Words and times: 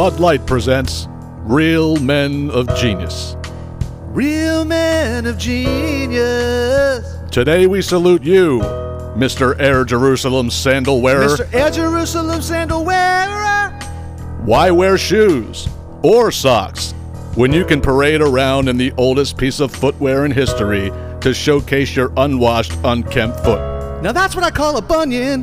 Bud 0.00 0.18
Light 0.18 0.46
presents 0.46 1.08
Real 1.42 1.94
Men 1.96 2.50
of 2.52 2.74
Genius. 2.74 3.36
Real 4.06 4.64
men 4.64 5.26
of 5.26 5.36
genius. 5.36 7.04
Today 7.30 7.66
we 7.66 7.82
salute 7.82 8.22
you, 8.22 8.60
Mr. 9.14 9.60
Air 9.60 9.84
Jerusalem 9.84 10.48
sandal 10.48 11.02
wearer. 11.02 11.36
Mr. 11.36 11.52
Air 11.52 11.70
Jerusalem 11.70 12.40
sandal 12.40 12.82
wearer. 12.82 13.78
Why 14.46 14.70
wear 14.70 14.96
shoes 14.96 15.68
or 16.02 16.32
socks 16.32 16.92
when 17.34 17.52
you 17.52 17.66
can 17.66 17.82
parade 17.82 18.22
around 18.22 18.68
in 18.68 18.78
the 18.78 18.94
oldest 18.96 19.36
piece 19.36 19.60
of 19.60 19.70
footwear 19.70 20.24
in 20.24 20.30
history 20.30 20.90
to 21.20 21.34
showcase 21.34 21.94
your 21.94 22.10
unwashed, 22.16 22.72
unkempt 22.84 23.40
foot? 23.40 23.60
Now 24.02 24.12
that's 24.12 24.34
what 24.34 24.44
I 24.44 24.50
call 24.50 24.78
a 24.78 24.82
bunion. 24.82 25.42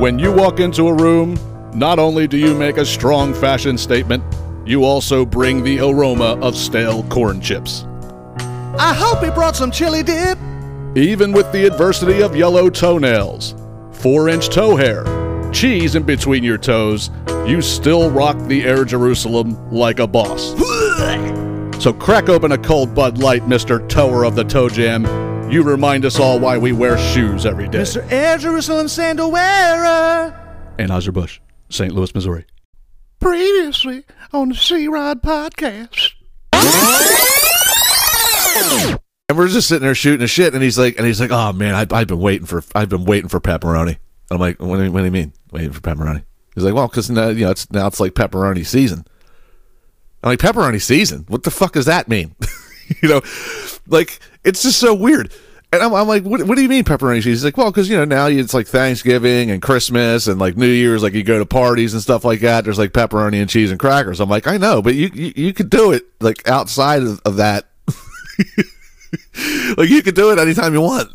When 0.00 0.18
you 0.18 0.32
walk 0.32 0.58
into 0.58 0.88
a 0.88 0.94
room, 0.94 1.36
not 1.74 1.98
only 1.98 2.26
do 2.26 2.36
you 2.36 2.54
make 2.54 2.76
a 2.76 2.84
strong 2.84 3.34
fashion 3.34 3.76
statement, 3.76 4.22
you 4.66 4.84
also 4.84 5.24
bring 5.24 5.62
the 5.62 5.80
aroma 5.80 6.38
of 6.40 6.56
stale 6.56 7.02
corn 7.04 7.40
chips. 7.40 7.84
I 8.78 8.94
hope 8.96 9.22
he 9.22 9.30
brought 9.30 9.56
some 9.56 9.70
chili 9.70 10.02
dip. 10.02 10.38
Even 10.96 11.32
with 11.32 11.50
the 11.52 11.66
adversity 11.66 12.22
of 12.22 12.36
yellow 12.36 12.70
toenails, 12.70 13.54
four 13.92 14.28
inch 14.28 14.48
toe 14.48 14.76
hair, 14.76 15.04
cheese 15.52 15.94
in 15.94 16.02
between 16.02 16.44
your 16.44 16.58
toes, 16.58 17.10
you 17.46 17.60
still 17.60 18.10
rock 18.10 18.38
the 18.46 18.64
Air 18.64 18.84
Jerusalem 18.84 19.70
like 19.70 19.98
a 19.98 20.06
boss. 20.06 20.54
So 21.84 21.92
crack 21.92 22.30
open 22.30 22.52
a 22.52 22.56
cold 22.56 22.94
Bud 22.94 23.18
Light, 23.18 23.42
Mr. 23.42 23.86
Tower 23.90 24.24
of 24.24 24.36
the 24.36 24.44
Toe 24.44 24.70
Jam. 24.70 25.04
You 25.50 25.62
remind 25.62 26.06
us 26.06 26.18
all 26.18 26.40
why 26.40 26.56
we 26.56 26.72
wear 26.72 26.96
shoes 26.96 27.44
every 27.44 27.68
day. 27.68 27.80
Mr. 27.80 28.10
Air 28.10 28.38
Jerusalem 28.38 28.88
sandal 28.88 29.30
wearer. 29.30 30.34
Anheuser-Busch, 30.78 31.40
St. 31.68 31.92
Louis, 31.92 32.14
Missouri. 32.14 32.44
Previously 33.20 34.04
on 34.32 34.50
the 34.50 34.54
C 34.54 34.88
Rod 34.88 35.22
podcast. 35.22 36.12
And 39.28 39.38
we're 39.38 39.48
just 39.48 39.68
sitting 39.68 39.82
there 39.82 39.94
shooting 39.94 40.22
a 40.22 40.26
shit, 40.26 40.52
and 40.52 40.62
he's 40.62 40.78
like, 40.78 40.98
and 40.98 41.06
he's 41.06 41.20
like, 41.20 41.30
oh 41.30 41.52
man, 41.52 41.74
I, 41.74 41.86
I've 41.96 42.08
been 42.08 42.20
waiting 42.20 42.46
for, 42.46 42.62
I've 42.74 42.90
been 42.90 43.06
waiting 43.06 43.28
for 43.28 43.40
pepperoni. 43.40 43.88
And 43.88 43.98
I'm 44.30 44.38
like, 44.38 44.60
what 44.60 44.76
do, 44.76 44.84
you, 44.84 44.92
what 44.92 45.00
do 45.00 45.06
you 45.06 45.10
mean, 45.10 45.32
waiting 45.50 45.72
for 45.72 45.80
pepperoni? 45.80 46.24
He's 46.54 46.62
like, 46.62 46.74
well, 46.74 46.88
because 46.88 47.10
now, 47.10 47.28
you 47.28 47.46
know, 47.46 47.50
it's 47.50 47.70
now 47.72 47.86
it's 47.86 48.00
like 48.00 48.12
pepperoni 48.12 48.66
season. 48.66 49.06
I'm 50.22 50.30
like, 50.30 50.38
pepperoni 50.38 50.80
season? 50.80 51.24
What 51.28 51.42
the 51.42 51.50
fuck 51.50 51.72
does 51.72 51.86
that 51.86 52.08
mean? 52.08 52.34
you 53.02 53.08
know, 53.08 53.22
like 53.86 54.20
it's 54.44 54.62
just 54.62 54.78
so 54.78 54.94
weird. 54.94 55.32
And 55.72 55.82
I'm, 55.82 55.92
I'm 55.92 56.06
like, 56.06 56.22
what, 56.22 56.42
what 56.44 56.54
do 56.54 56.62
you 56.62 56.68
mean 56.68 56.84
pepperoni 56.84 57.16
season? 57.16 57.32
He's 57.32 57.44
like, 57.44 57.56
well, 57.56 57.70
because 57.70 57.88
you 57.88 57.96
know 57.96 58.04
now 58.04 58.26
it's 58.26 58.54
like 58.54 58.68
Thanksgiving 58.68 59.50
and 59.50 59.60
Christmas 59.60 60.28
and 60.28 60.38
like 60.38 60.56
New 60.56 60.68
Year's, 60.68 61.02
like 61.02 61.14
you 61.14 61.24
go 61.24 61.38
to 61.38 61.46
parties 61.46 61.94
and 61.94 62.02
stuff 62.02 62.24
like 62.24 62.40
that. 62.40 62.64
There's 62.64 62.78
like 62.78 62.92
pepperoni 62.92 63.40
and 63.40 63.50
cheese 63.50 63.72
and 63.72 63.80
crackers. 63.80 64.20
I'm 64.20 64.28
like, 64.28 64.46
I 64.46 64.56
know, 64.56 64.82
but 64.82 64.94
you 64.94 65.10
you, 65.12 65.32
you 65.34 65.52
could 65.52 65.70
do 65.70 65.90
it 65.90 66.04
like 66.20 66.48
outside 66.48 67.02
of, 67.02 67.20
of 67.24 67.36
that. 67.36 67.66
like 69.76 69.88
you 69.88 70.02
could 70.02 70.14
do 70.14 70.30
it 70.30 70.38
anytime 70.38 70.74
you 70.74 70.80
want. 70.80 71.10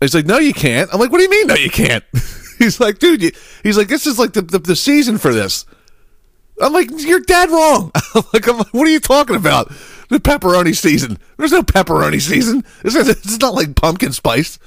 He's 0.00 0.14
like, 0.14 0.26
no, 0.26 0.38
you 0.38 0.52
can't. 0.52 0.92
I'm 0.92 1.00
like, 1.00 1.10
what 1.10 1.18
do 1.18 1.24
you 1.24 1.30
mean, 1.30 1.46
no, 1.46 1.54
you 1.54 1.70
can't? 1.70 2.04
he's 2.58 2.80
like, 2.80 2.98
dude, 2.98 3.22
you, 3.22 3.30
he's 3.62 3.78
like, 3.78 3.88
this 3.88 4.06
is 4.06 4.18
like 4.18 4.32
the, 4.32 4.42
the, 4.42 4.58
the 4.58 4.76
season 4.76 5.18
for 5.18 5.32
this. 5.32 5.64
I'm 6.60 6.72
like, 6.72 6.88
you're 6.96 7.20
dead 7.20 7.50
wrong. 7.50 7.92
I'm 8.14 8.22
like, 8.32 8.48
I'm 8.48 8.58
like, 8.58 8.74
what 8.74 8.86
are 8.86 8.90
you 8.90 9.00
talking 9.00 9.36
about? 9.36 9.72
The 10.08 10.18
pepperoni 10.18 10.74
season. 10.74 11.18
There's 11.36 11.52
no 11.52 11.62
pepperoni 11.62 12.20
season. 12.20 12.64
It's, 12.84 13.40
not 13.40 13.54
like 13.54 13.74
pumpkin 13.74 14.12
spice. 14.12 14.58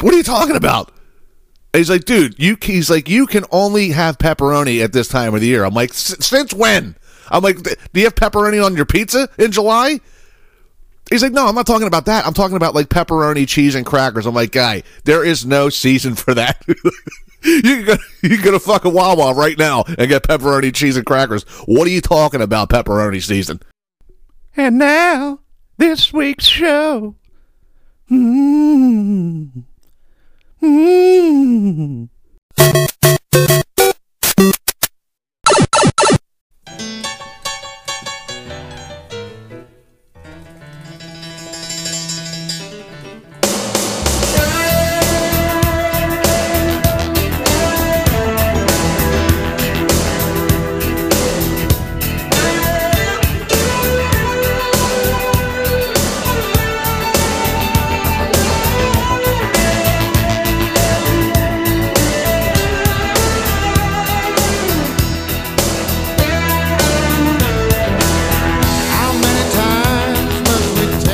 What 0.00 0.12
are 0.14 0.16
you 0.16 0.22
talking 0.22 0.56
about? 0.56 0.88
And 1.72 1.78
he's 1.78 1.90
like, 1.90 2.04
dude, 2.04 2.38
you. 2.38 2.56
He's 2.60 2.90
like, 2.90 3.08
you 3.08 3.26
can 3.26 3.44
only 3.50 3.90
have 3.90 4.18
pepperoni 4.18 4.82
at 4.82 4.92
this 4.92 5.08
time 5.08 5.34
of 5.34 5.40
the 5.40 5.46
year. 5.46 5.64
I'm 5.64 5.74
like, 5.74 5.94
since 5.94 6.52
when? 6.52 6.96
I'm 7.30 7.42
like, 7.42 7.62
do 7.62 7.74
you 7.94 8.04
have 8.04 8.14
pepperoni 8.14 8.64
on 8.64 8.76
your 8.76 8.84
pizza 8.84 9.28
in 9.38 9.52
July? 9.52 10.00
He's 11.10 11.22
like, 11.22 11.32
no, 11.32 11.46
I'm 11.46 11.54
not 11.54 11.66
talking 11.66 11.86
about 11.86 12.06
that. 12.06 12.26
I'm 12.26 12.34
talking 12.34 12.56
about 12.56 12.74
like 12.74 12.88
pepperoni, 12.88 13.48
cheese, 13.48 13.74
and 13.74 13.86
crackers. 13.86 14.26
I'm 14.26 14.34
like, 14.34 14.52
guy, 14.52 14.82
there 15.04 15.24
is 15.24 15.44
no 15.46 15.68
season 15.68 16.14
for 16.14 16.34
that. 16.34 16.62
you 17.42 17.62
can 17.62 17.84
go, 17.84 17.96
you 18.22 18.36
can 18.36 18.42
go 18.42 18.50
to 18.52 18.60
fucking 18.60 18.92
Wawa 18.92 19.34
right 19.34 19.58
now 19.58 19.84
and 19.86 20.08
get 20.08 20.22
pepperoni, 20.22 20.74
cheese, 20.74 20.96
and 20.96 21.06
crackers. 21.06 21.44
What 21.66 21.86
are 21.86 21.90
you 21.90 22.00
talking 22.00 22.40
about, 22.40 22.68
pepperoni 22.68 23.22
season? 23.22 23.60
And 24.56 24.78
now, 24.78 25.40
this 25.78 26.12
week's 26.12 26.44
show. 26.44 27.16
Mmm. 28.10 29.64
Mmm. 30.62 32.08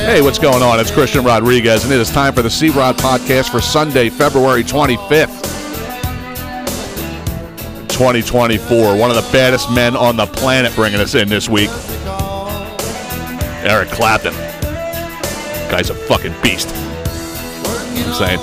Hey, 0.09 0.23
what's 0.23 0.39
going 0.39 0.63
on? 0.63 0.81
It's 0.81 0.91
Christian 0.91 1.23
Rodriguez, 1.23 1.85
and 1.85 1.93
it 1.93 2.01
is 2.01 2.11
time 2.11 2.33
for 2.33 2.41
the 2.41 2.49
C 2.49 2.71
Rod 2.71 2.97
podcast 2.97 3.51
for 3.51 3.61
Sunday, 3.61 4.09
February 4.09 4.65
25th, 4.65 5.43
2024. 7.91 8.97
One 8.97 9.11
of 9.11 9.17
the 9.17 9.29
baddest 9.31 9.71
men 9.71 9.95
on 9.95 10.17
the 10.17 10.25
planet 10.25 10.75
bringing 10.75 10.99
us 10.99 11.15
in 11.15 11.29
this 11.29 11.47
week. 11.47 11.69
Eric 13.69 13.91
Clapton. 13.91 14.33
Guy's 15.71 15.91
a 15.91 15.95
fucking 15.95 16.35
beast. 16.43 16.71
I'm 16.75 18.15
saying. 18.15 18.41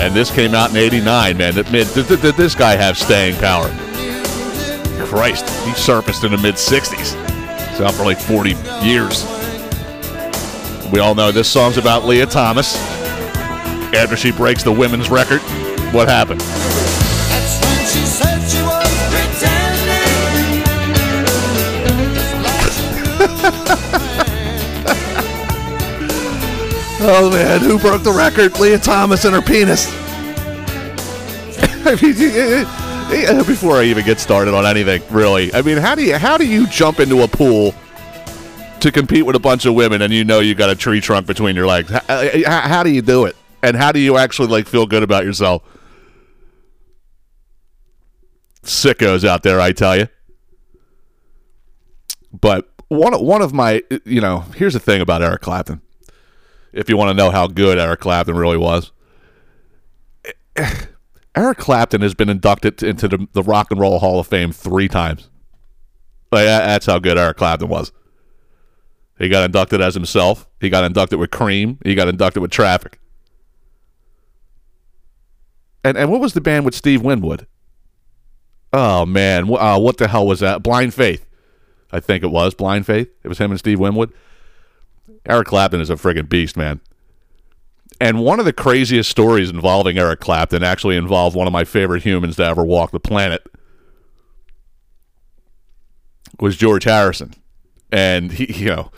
And 0.00 0.16
this 0.16 0.30
came 0.30 0.54
out 0.54 0.70
in 0.70 0.78
89, 0.78 1.36
man. 1.36 1.52
Did, 1.52 1.66
did, 1.66 2.08
did, 2.08 2.22
did 2.22 2.34
this 2.36 2.54
guy 2.54 2.76
have 2.76 2.96
staying 2.96 3.36
power? 3.40 3.68
Christ, 5.04 5.46
he 5.66 5.74
surfaced 5.74 6.24
in 6.24 6.32
the 6.32 6.38
mid 6.38 6.54
60s. 6.54 7.68
He's 7.68 7.80
out 7.82 7.92
for 7.92 8.04
like 8.04 8.18
40 8.18 8.54
years. 8.82 9.35
We 10.96 11.00
all 11.00 11.14
know 11.14 11.30
this 11.30 11.46
song's 11.46 11.76
about 11.76 12.06
Leah 12.06 12.24
Thomas. 12.24 12.74
After 13.92 14.16
she 14.16 14.32
breaks 14.32 14.62
the 14.62 14.72
women's 14.72 15.10
record, 15.10 15.42
what 15.92 16.08
happened? 16.08 16.40
That's 16.40 17.60
when 17.62 17.76
she 17.84 18.06
said 18.06 18.40
she 18.48 18.62
was 18.62 18.88
pretending. 19.12 19.92
Oh 27.08 27.30
man, 27.30 27.60
who 27.60 27.78
broke 27.78 28.02
the 28.02 28.10
record? 28.10 28.58
Leah 28.58 28.78
Thomas 28.78 29.26
and 29.26 29.34
her 29.34 29.42
penis. 29.42 29.88
I 31.84 31.94
mean, 32.00 33.44
before 33.46 33.76
I 33.76 33.84
even 33.84 34.02
get 34.06 34.18
started 34.18 34.54
on 34.54 34.64
anything, 34.64 35.02
really, 35.10 35.52
I 35.52 35.60
mean, 35.60 35.76
how 35.76 35.94
do 35.94 36.02
you 36.02 36.16
how 36.16 36.38
do 36.38 36.46
you 36.46 36.66
jump 36.68 37.00
into 37.00 37.20
a 37.22 37.28
pool 37.28 37.74
to 38.86 38.92
compete 38.92 39.26
with 39.26 39.36
a 39.36 39.40
bunch 39.40 39.66
of 39.66 39.74
women 39.74 40.00
and 40.00 40.12
you 40.12 40.24
know 40.24 40.40
you 40.40 40.54
got 40.54 40.70
a 40.70 40.76
tree 40.76 41.00
trunk 41.00 41.26
between 41.26 41.56
your 41.56 41.66
legs? 41.66 41.90
How, 41.90 42.00
uh, 42.08 42.30
how, 42.46 42.60
how 42.60 42.82
do 42.82 42.90
you 42.90 43.02
do 43.02 43.24
it? 43.26 43.36
And 43.62 43.76
how 43.76 43.92
do 43.92 43.98
you 43.98 44.16
actually 44.16 44.48
like 44.48 44.66
feel 44.66 44.86
good 44.86 45.02
about 45.02 45.24
yourself? 45.24 45.62
Sickos 48.62 49.24
out 49.24 49.42
there, 49.42 49.60
I 49.60 49.72
tell 49.72 49.96
you. 49.96 50.08
But 52.32 52.68
one 52.88 53.12
one 53.14 53.42
of 53.42 53.52
my, 53.52 53.82
you 54.04 54.20
know, 54.20 54.40
here's 54.54 54.74
the 54.74 54.80
thing 54.80 55.00
about 55.00 55.22
Eric 55.22 55.42
Clapton. 55.42 55.80
If 56.72 56.88
you 56.88 56.96
want 56.96 57.10
to 57.10 57.14
know 57.14 57.30
how 57.30 57.46
good 57.46 57.78
Eric 57.78 58.00
Clapton 58.00 58.36
really 58.36 58.58
was. 58.58 58.92
Eric 61.34 61.58
Clapton 61.58 62.02
has 62.02 62.14
been 62.14 62.28
inducted 62.28 62.82
into 62.82 63.08
the, 63.08 63.26
the 63.32 63.42
Rock 63.42 63.70
and 63.70 63.80
Roll 63.80 63.98
Hall 63.98 64.20
of 64.20 64.26
Fame 64.26 64.52
three 64.52 64.88
times. 64.88 65.28
Like, 66.32 66.46
that's 66.46 66.86
how 66.86 66.98
good 66.98 67.18
Eric 67.18 67.36
Clapton 67.36 67.68
was. 67.68 67.92
He 69.18 69.28
got 69.28 69.44
inducted 69.44 69.80
as 69.80 69.94
himself. 69.94 70.46
He 70.60 70.68
got 70.68 70.84
inducted 70.84 71.18
with 71.18 71.30
Cream. 71.30 71.78
He 71.84 71.94
got 71.94 72.08
inducted 72.08 72.42
with 72.42 72.50
Traffic. 72.50 72.98
And 75.82 75.96
and 75.96 76.10
what 76.10 76.20
was 76.20 76.32
the 76.32 76.40
band 76.40 76.64
with 76.64 76.74
Steve 76.74 77.02
Winwood? 77.02 77.46
Oh 78.72 79.06
man, 79.06 79.48
uh, 79.54 79.78
what 79.78 79.96
the 79.96 80.08
hell 80.08 80.26
was 80.26 80.40
that? 80.40 80.62
Blind 80.62 80.92
Faith, 80.92 81.24
I 81.92 82.00
think 82.00 82.24
it 82.24 82.28
was 82.28 82.54
Blind 82.54 82.86
Faith. 82.86 83.08
It 83.22 83.28
was 83.28 83.38
him 83.38 83.52
and 83.52 83.58
Steve 83.58 83.78
Winwood. 83.78 84.12
Eric 85.24 85.46
Clapton 85.48 85.80
is 85.80 85.90
a 85.90 85.94
friggin' 85.94 86.28
beast, 86.28 86.56
man. 86.56 86.80
And 88.00 88.20
one 88.20 88.38
of 88.38 88.44
the 88.44 88.52
craziest 88.52 89.10
stories 89.10 89.48
involving 89.48 89.96
Eric 89.96 90.20
Clapton 90.20 90.62
actually 90.62 90.96
involved 90.96 91.36
one 91.36 91.46
of 91.46 91.52
my 91.52 91.64
favorite 91.64 92.02
humans 92.02 92.36
to 92.36 92.44
ever 92.44 92.64
walk 92.64 92.90
the 92.90 93.00
planet. 93.00 93.46
was 96.38 96.56
George 96.56 96.84
Harrison, 96.84 97.34
and 97.90 98.32
he, 98.32 98.52
you 98.52 98.66
know, 98.66 98.90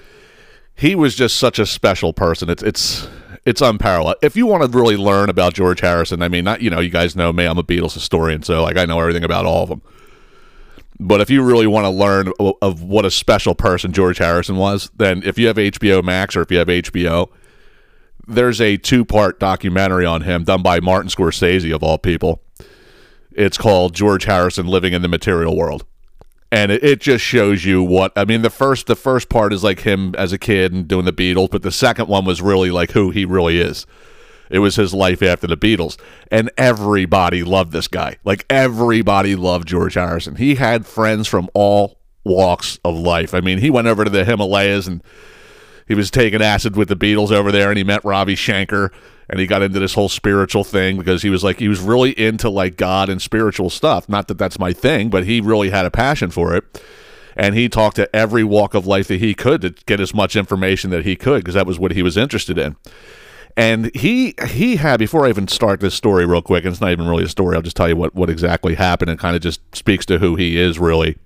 he 0.79 0.95
was 0.95 1.17
just 1.17 1.37
such 1.37 1.59
a 1.59 1.67
special 1.67 2.13
person. 2.13 2.49
It's 2.49 2.63
it's 2.63 3.09
it's 3.45 3.61
unparalleled. 3.61 4.17
If 4.23 4.37
you 4.37 4.47
want 4.47 4.63
to 4.63 4.79
really 4.79 4.97
learn 4.97 5.29
about 5.29 5.55
George 5.55 5.81
Harrison, 5.81 6.23
I 6.23 6.29
mean, 6.29 6.45
not 6.45 6.63
you 6.63 6.71
know, 6.71 6.81
you 6.81 6.91
guys 6.91 7.17
know 7.17 7.33
me. 7.33 7.45
I'm 7.45 7.59
a 7.59 7.65
Beatles 7.65 7.95
historian, 7.95 8.43
so 8.45 8.63
like 8.63 8.77
I 8.77 8.85
know 8.85 9.01
everything 9.01 9.25
about 9.25 9.45
all 9.45 9.65
of 9.65 9.69
them. 9.69 9.83
But 11.01 11.21
if 11.21 11.31
you 11.31 11.43
really 11.43 11.67
want 11.67 11.85
to 11.85 11.91
learn 11.91 12.33
of 12.63 12.83
what 12.83 13.05
a 13.05 13.11
special 13.11 13.55
person 13.55 13.93
George 13.93 14.19
Harrison 14.19 14.57
was, 14.57 14.91
then 14.97 15.23
if 15.25 15.39
you 15.39 15.47
have 15.49 15.57
HBO 15.57 16.03
Max 16.03 16.35
or 16.35 16.43
if 16.43 16.51
you 16.51 16.59
have 16.59 16.67
HBO, 16.69 17.29
there's 18.27 18.61
a 18.61 18.77
two 18.77 19.05
part 19.05 19.41
documentary 19.41 20.05
on 20.05 20.23
him 20.23 20.45
done 20.45 20.63
by 20.63 20.81
Martin 20.81 21.09
Scorsese, 21.09 21.75
of 21.75 21.83
all 21.83 21.99
people. 21.99 22.43
It's 23.33 23.59
called 23.59 23.95
George 23.95 24.25
Harrison 24.25 24.67
Living 24.67 24.93
in 24.93 25.03
the 25.03 25.09
Material 25.09 25.57
World. 25.57 25.85
And 26.51 26.73
it, 26.73 26.83
it 26.83 27.01
just 27.01 27.25
shows 27.25 27.65
you 27.65 27.83
what 27.83 28.13
I 28.17 28.25
mean. 28.25 28.43
The 28.43 28.51
first 28.51 28.87
the 28.87 28.97
first 28.97 29.29
part 29.29 29.53
is 29.53 29.63
like 29.63 29.81
him 29.81 30.15
as 30.17 30.33
a 30.33 30.39
kid 30.39 30.73
and 30.73 30.89
doing 30.89 31.05
the 31.05 31.13
Beatles, 31.13 31.51
but 31.51 31.63
the 31.63 31.73
second 31.73 32.09
one 32.09 32.25
was 32.25 32.41
really 32.41 32.71
like 32.71 32.93
who 32.93 33.11
he 33.11 33.25
really 33.25 33.61
is. 33.61 33.87
It 34.51 34.61
was 34.61 34.77
his 34.77 34.95
life 34.95 35.23
after 35.23 35.47
the 35.47 35.57
Beatles. 35.57 35.99
And 36.31 36.51
everybody 36.57 37.43
loved 37.43 37.73
this 37.73 37.89
guy. 37.89 38.17
Like 38.25 38.47
everybody 38.49 39.37
loved 39.37 39.69
George 39.69 39.95
Harrison. 39.95 40.37
He 40.37 40.55
had 40.55 40.87
friends 40.87 41.29
from 41.29 41.51
all 41.55 41.99
walks 42.25 42.79
of 42.85 42.95
life. 42.95 43.35
I 43.35 43.41
mean, 43.41 43.59
he 43.59 43.71
went 43.71 43.89
over 43.89 44.05
to 44.05 44.11
the 44.11 44.25
Himalayas 44.25 44.87
and 44.87 45.03
he 45.89 45.95
was 45.95 46.11
taking 46.11 46.43
acid 46.43 46.77
with 46.77 46.89
the 46.89 46.97
Beatles 46.97 47.33
over 47.33 47.51
there 47.51 47.71
and 47.71 47.79
he 47.79 47.85
met 47.85 48.05
Ravi 48.05 48.35
Shankar 48.35 48.93
and 49.31 49.41
he 49.41 49.47
got 49.47 49.63
into 49.63 49.79
this 49.79 49.95
whole 49.95 50.09
spiritual 50.09 50.65
thing 50.65 50.99
because 50.99 51.23
he 51.23 51.31
was 51.31 51.43
like 51.43 51.59
he 51.59 51.69
was 51.69 51.81
really 51.81 52.19
into 52.19 52.49
like 52.49 52.77
God 52.77 53.09
and 53.09 53.21
spiritual 53.21 53.71
stuff. 53.71 54.09
Not 54.09 54.29
that 54.29 54.39
that's 54.39 54.59
my 54.59 54.73
thing, 54.73 55.11
but 55.11 55.25
he 55.25 55.41
really 55.41 55.71
had 55.71 55.87
a 55.87 55.91
passion 55.91 56.31
for 56.31 56.55
it. 56.55 56.83
And 57.37 57.55
he 57.55 57.69
talked 57.69 57.97
to 57.97 58.15
every 58.15 58.43
walk 58.43 58.75
of 58.75 58.87
life 58.87 59.09
that 59.09 59.21
he 59.21 59.35
could 59.35 59.63
to 59.63 59.71
get 59.71 60.01
as 60.01 60.13
much 60.13 60.35
information 60.35 60.91
that 60.91 61.05
he 61.05 61.17
could 61.17 61.43
because 61.43 61.55
that 61.55 61.67
was 61.67 61.79
what 61.79 61.93
he 61.93 62.03
was 62.03 62.17
interested 62.17 62.59
in. 62.59 62.77
And 63.57 63.95
he 63.95 64.35
he 64.47 64.77
had 64.77 64.99
before 64.99 65.27
I 65.27 65.31
even 65.31 65.49
start 65.49 65.81
this 65.81 65.95
story 65.95 66.27
real 66.27 66.43
quick, 66.43 66.65
and 66.65 66.73
it's 66.73 66.81
not 66.81 66.93
even 66.93 67.09
really 67.09 67.25
a 67.25 67.29
story. 67.29 67.57
I'll 67.57 67.63
just 67.63 67.77
tell 67.77 67.89
you 67.89 67.97
what 67.97 68.15
what 68.15 68.31
exactly 68.31 68.75
happened 68.75 69.11
and 69.11 69.19
kind 69.19 69.35
of 69.37 69.43
just 69.43 69.61
speaks 69.75 70.07
to 70.07 70.19
who 70.19 70.37
he 70.37 70.59
is 70.59 70.79
really 70.79 71.17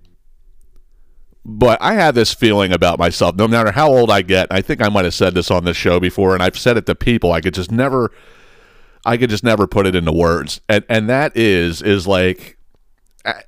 but 1.44 1.78
I 1.82 1.94
have 1.94 2.14
this 2.14 2.32
feeling 2.32 2.72
about 2.72 2.98
myself. 2.98 3.34
No 3.34 3.48
matter 3.48 3.72
how 3.72 3.88
old 3.88 4.10
I 4.10 4.22
get, 4.22 4.46
I 4.50 4.60
think 4.60 4.80
I 4.80 4.88
might 4.88 5.04
have 5.04 5.14
said 5.14 5.34
this 5.34 5.50
on 5.50 5.64
this 5.64 5.76
show 5.76 5.98
before, 5.98 6.34
and 6.34 6.42
I've 6.42 6.58
said 6.58 6.76
it 6.76 6.86
to 6.86 6.94
people. 6.94 7.32
I 7.32 7.40
could 7.40 7.54
just 7.54 7.72
never, 7.72 8.12
I 9.04 9.16
could 9.16 9.30
just 9.30 9.42
never 9.42 9.66
put 9.66 9.86
it 9.86 9.96
into 9.96 10.12
words. 10.12 10.60
And 10.68 10.84
and 10.88 11.08
that 11.08 11.36
is 11.36 11.82
is 11.82 12.06
like, 12.06 12.58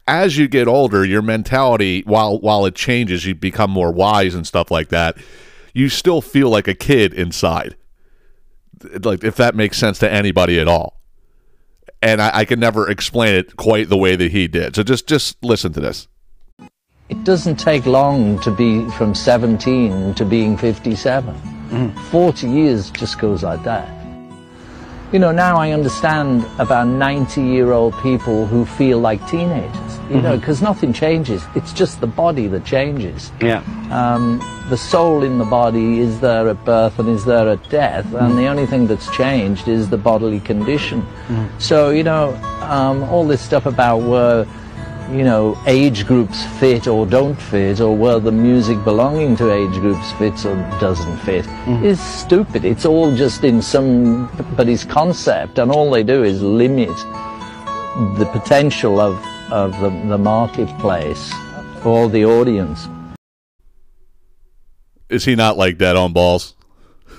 as 0.09 0.37
you 0.37 0.49
get 0.49 0.67
older, 0.67 1.05
your 1.05 1.23
mentality, 1.23 2.03
while 2.05 2.41
while 2.41 2.67
it 2.67 2.75
changes, 2.75 3.27
you 3.27 3.35
become 3.35 3.71
more 3.71 3.93
wise 3.93 4.35
and 4.35 4.47
stuff 4.47 4.73
like 4.73 4.89
that. 4.89 5.17
You 5.73 5.89
still 5.89 6.21
feel 6.21 6.51
like 6.51 6.67
a 6.67 6.75
kid 6.75 7.15
inside, 7.15 7.77
like 9.03 9.23
if 9.23 9.37
that 9.37 9.55
makes 9.55 9.79
sense 9.79 10.01
to 10.01 10.11
anybody 10.13 10.59
at 10.59 10.67
all. 10.67 11.01
And 12.03 12.21
I, 12.21 12.39
I 12.39 12.45
can 12.45 12.61
never 12.61 12.91
explain 12.91 13.35
it 13.35 13.57
quite 13.57 13.89
the 13.89 13.97
way 13.97 14.15
that 14.15 14.31
he 14.33 14.49
did. 14.49 14.75
So 14.75 14.83
just 14.83 15.07
just 15.07 15.43
listen 15.45 15.73
to 15.75 15.81
this. 15.81 16.09
It 17.11 17.23
doesn't 17.23 17.57
take 17.57 17.85
long 17.85 18.41
to 18.41 18.51
be 18.51 18.89
from 18.93 19.15
17 19.15 20.15
to 20.15 20.25
being 20.25 20.57
57. 20.57 21.35
40 22.11 22.49
years 22.49 22.91
just 22.91 23.19
goes 23.19 23.43
like 23.43 23.63
that. 23.65 23.91
You 25.13 25.19
know, 25.19 25.31
now 25.31 25.57
I 25.57 25.73
understand 25.73 26.47
about 26.59 26.89
90 26.89 27.43
year 27.43 27.73
old 27.73 27.95
people 28.01 28.47
who 28.47 28.65
feel 28.65 29.01
like 29.01 29.27
teenagers, 29.29 29.99
you 30.11 30.21
know, 30.21 30.37
because 30.37 30.63
nothing 30.63 30.93
changes. 30.93 31.45
It's 31.55 31.73
just 31.73 32.01
the 32.01 32.07
body 32.07 32.47
that 32.49 32.65
changes. 32.65 33.31
Yeah. 33.41 33.63
Um, 33.93 34.41
the 34.71 34.77
soul 34.79 35.23
in 35.23 35.39
the 35.39 35.45
body 35.45 35.99
is 36.01 36.21
there 36.21 36.49
at 36.49 36.65
birth 36.65 36.99
and 36.99 37.09
is 37.09 37.25
there 37.27 37.49
at 37.51 37.69
death, 37.69 38.13
and 38.15 38.39
the 38.39 38.47
only 38.47 38.65
thing 38.67 38.87
that's 38.87 39.15
changed 39.15 39.69
is 39.69 39.91
the 39.91 39.99
bodily 39.99 40.41
condition. 40.41 41.07
So, 41.59 41.91
you 41.91 42.03
know, 42.03 42.35
um, 42.63 43.03
all 43.05 43.27
this 43.27 43.43
stuff 43.43 43.67
about 43.67 43.99
where, 43.99 44.47
you 45.11 45.25
know, 45.25 45.59
age 45.67 46.07
groups 46.07 46.45
fit 46.59 46.87
or 46.87 47.07
don't 47.07 47.37
fit, 47.37 47.81
or 47.81 47.97
where 47.97 48.19
the 48.19 48.33
music 48.33 48.83
belonging 48.85 49.37
to 49.37 49.53
age 49.53 49.75
groups 49.75 50.13
fits 50.13 50.45
or 50.45 50.55
doesn't 50.81 51.19
fit, 51.19 51.45
mm. 51.45 51.83
is 51.85 52.01
stupid. 52.01 52.65
It's 52.65 52.85
all 52.85 53.15
just 53.15 53.45
in 53.45 53.61
somebody's 53.63 54.85
concept, 54.85 55.59
and 55.59 55.71
all 55.71 55.91
they 55.91 56.03
do 56.03 56.23
is 56.23 56.43
limit 56.43 56.97
the 58.19 58.29
potential 58.33 59.01
of, 59.01 59.15
of 59.53 59.73
the, 59.81 59.91
the 60.09 60.19
marketplace 60.19 61.33
or 61.85 62.09
the 62.09 62.25
audience. 62.25 62.89
is 65.09 65.25
he 65.25 65.35
not 65.37 65.57
like 65.57 65.79
dead 65.79 65.97
on 65.97 66.13
balls? 66.13 66.55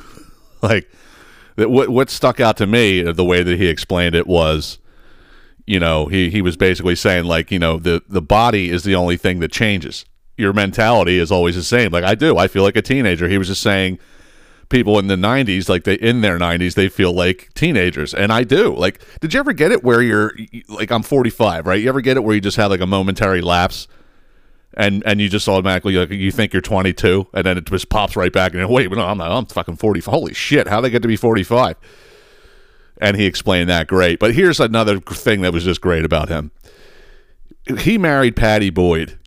like 0.62 0.90
what 1.56 1.90
what 1.90 2.10
stuck 2.10 2.40
out 2.40 2.58
to 2.58 2.68
me 2.68 3.02
the 3.02 3.24
way 3.24 3.42
that 3.42 3.58
he 3.58 3.68
explained 3.68 4.16
it 4.16 4.28
was 4.28 4.80
you 5.66 5.80
know, 5.80 6.06
he 6.06 6.30
he 6.30 6.42
was 6.42 6.58
basically 6.58 6.96
saying 6.96 7.26
like, 7.26 7.52
you 7.52 7.60
know, 7.60 7.78
the 7.78 8.04
the 8.08 8.22
body 8.22 8.70
is 8.70 8.84
the 8.84 8.96
only 8.96 9.18
thing 9.18 9.40
that 9.40 9.52
changes. 9.52 10.06
Your 10.38 10.54
mentality 10.54 11.18
is 11.18 11.32
always 11.32 11.56
the 11.56 11.64
same. 11.64 11.92
Like 11.92 12.04
I 12.04 12.16
do. 12.16 12.38
I 12.38 12.48
feel 12.48 12.64
like 12.64 12.76
a 12.76 12.82
teenager. 12.82 13.28
He 13.28 13.38
was 13.38 13.48
just 13.48 13.62
saying 13.62 14.00
people 14.70 14.98
in 14.98 15.08
the 15.08 15.16
90s 15.16 15.70
like 15.70 15.84
they 15.84 15.94
in 15.96 16.22
their 16.22 16.40
90s 16.40 16.74
they 16.74 16.90
feel 16.90 17.14
like 17.14 17.54
teenagers 17.54 18.14
and 18.16 18.34
i 18.34 18.44
do 18.44 18.76
like 18.76 19.00
did 19.20 19.32
you 19.32 19.40
ever 19.40 19.54
get 19.54 19.72
it 19.72 19.84
where 19.84 20.02
you're 20.02 20.34
like 20.70 20.92
i'm 20.92 21.04
45 21.04 21.68
right 21.68 21.82
you 21.82 21.88
ever 21.88 22.02
get 22.02 22.18
it 22.18 22.24
where 22.24 22.34
you 22.34 22.42
just 22.42 22.58
have 22.58 22.72
like 22.72 22.82
a 22.82 22.88
momentary 22.88 23.42
lapse 23.42 23.88
and 24.74 25.04
and 25.06 25.22
you 25.22 25.30
just 25.30 25.48
automatically 25.48 25.96
like 25.96 26.10
you 26.10 26.32
think 26.32 26.52
you're 26.52 26.64
22 26.64 27.28
and 27.34 27.46
then 27.46 27.58
it 27.58 27.66
just 27.66 27.90
pops 27.90 28.16
right 28.16 28.34
back 28.34 28.54
and 28.54 28.60
you're, 28.60 28.68
wait 28.68 28.92
no 28.92 29.06
I'm 29.06 29.20
not 29.20 29.32
I'm 29.32 29.46
fucking 29.46 29.78
40 29.78 30.00
holy 30.02 30.34
shit 30.34 30.68
how 30.68 30.82
they 30.82 30.90
get 30.90 31.04
to 31.04 31.08
be 31.08 31.16
45 31.16 31.78
and 33.00 33.18
he 33.18 33.26
explained 33.26 33.70
that 33.70 33.88
great 33.88 34.20
but 34.20 34.34
here's 34.34 34.60
another 34.60 35.00
thing 35.00 35.42
that 35.42 35.54
was 35.54 35.64
just 35.64 35.82
great 35.82 36.06
about 36.06 36.30
him 36.30 36.52
he 37.80 37.98
married 37.98 38.36
Pattie 38.36 38.70
Boyd 38.70 39.18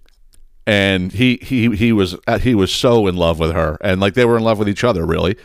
and 0.67 1.13
he 1.13 1.39
he 1.43 1.75
he 1.77 1.93
was 1.93 2.17
uh, 2.27 2.39
he 2.39 2.55
was 2.55 2.73
so 2.73 3.07
in 3.07 3.17
love 3.17 3.39
with 3.39 3.53
her 3.53 3.79
and 3.81 4.01
like 4.01 4.15
they 4.15 4.25
were 4.25 4.37
in 4.37 4.45
love 4.45 4.59
with 4.59 4.69
each 4.69 4.85
other 4.85 5.05
really 5.05 5.37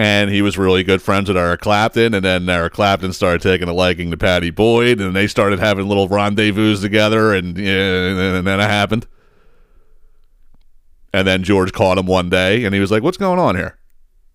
and 0.00 0.30
he 0.30 0.40
was 0.40 0.56
really 0.56 0.82
good 0.82 1.02
friends 1.02 1.28
with 1.28 1.36
Eric 1.36 1.60
Clapton, 1.60 2.14
and 2.14 2.24
then 2.24 2.48
Eric 2.48 2.72
Clapton 2.72 3.12
started 3.12 3.42
taking 3.42 3.68
a 3.68 3.74
liking 3.74 4.10
to 4.10 4.16
Pattie 4.16 4.48
Boyd, 4.48 4.98
and 4.98 5.14
they 5.14 5.26
started 5.26 5.58
having 5.58 5.86
little 5.86 6.08
rendezvous 6.08 6.78
together, 6.78 7.34
and, 7.34 7.58
yeah, 7.58 8.38
and 8.38 8.46
then 8.46 8.60
it 8.60 8.62
happened. 8.62 9.06
And 11.12 11.28
then 11.28 11.42
George 11.42 11.74
caught 11.74 11.98
him 11.98 12.06
one 12.06 12.30
day, 12.30 12.64
and 12.64 12.74
he 12.74 12.80
was 12.80 12.90
like, 12.90 13.02
"What's 13.02 13.18
going 13.18 13.38
on 13.38 13.56
here?" 13.56 13.76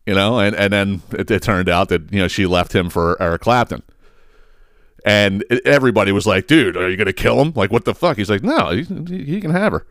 You 0.05 0.13
know, 0.13 0.39
and 0.39 0.55
and 0.55 0.71
then 0.71 1.01
it, 1.11 1.31
it 1.31 1.41
turned 1.41 1.69
out 1.69 1.89
that 1.89 2.11
you 2.11 2.19
know 2.19 2.27
she 2.27 2.45
left 2.45 2.73
him 2.73 2.89
for 2.89 3.21
Eric 3.21 3.41
Clapton, 3.41 3.81
and 5.03 5.43
everybody 5.65 6.11
was 6.11 6.27
like, 6.27 6.47
"Dude, 6.47 6.77
are 6.77 6.89
you 6.89 6.97
gonna 6.97 7.13
kill 7.13 7.41
him? 7.41 7.53
Like, 7.55 7.71
what 7.71 7.85
the 7.85 7.95
fuck?" 7.95 8.17
He's 8.17 8.29
like, 8.29 8.43
"No, 8.43 8.69
he, 8.69 8.83
he 9.23 9.41
can 9.41 9.51
have 9.51 9.71
her." 9.71 9.85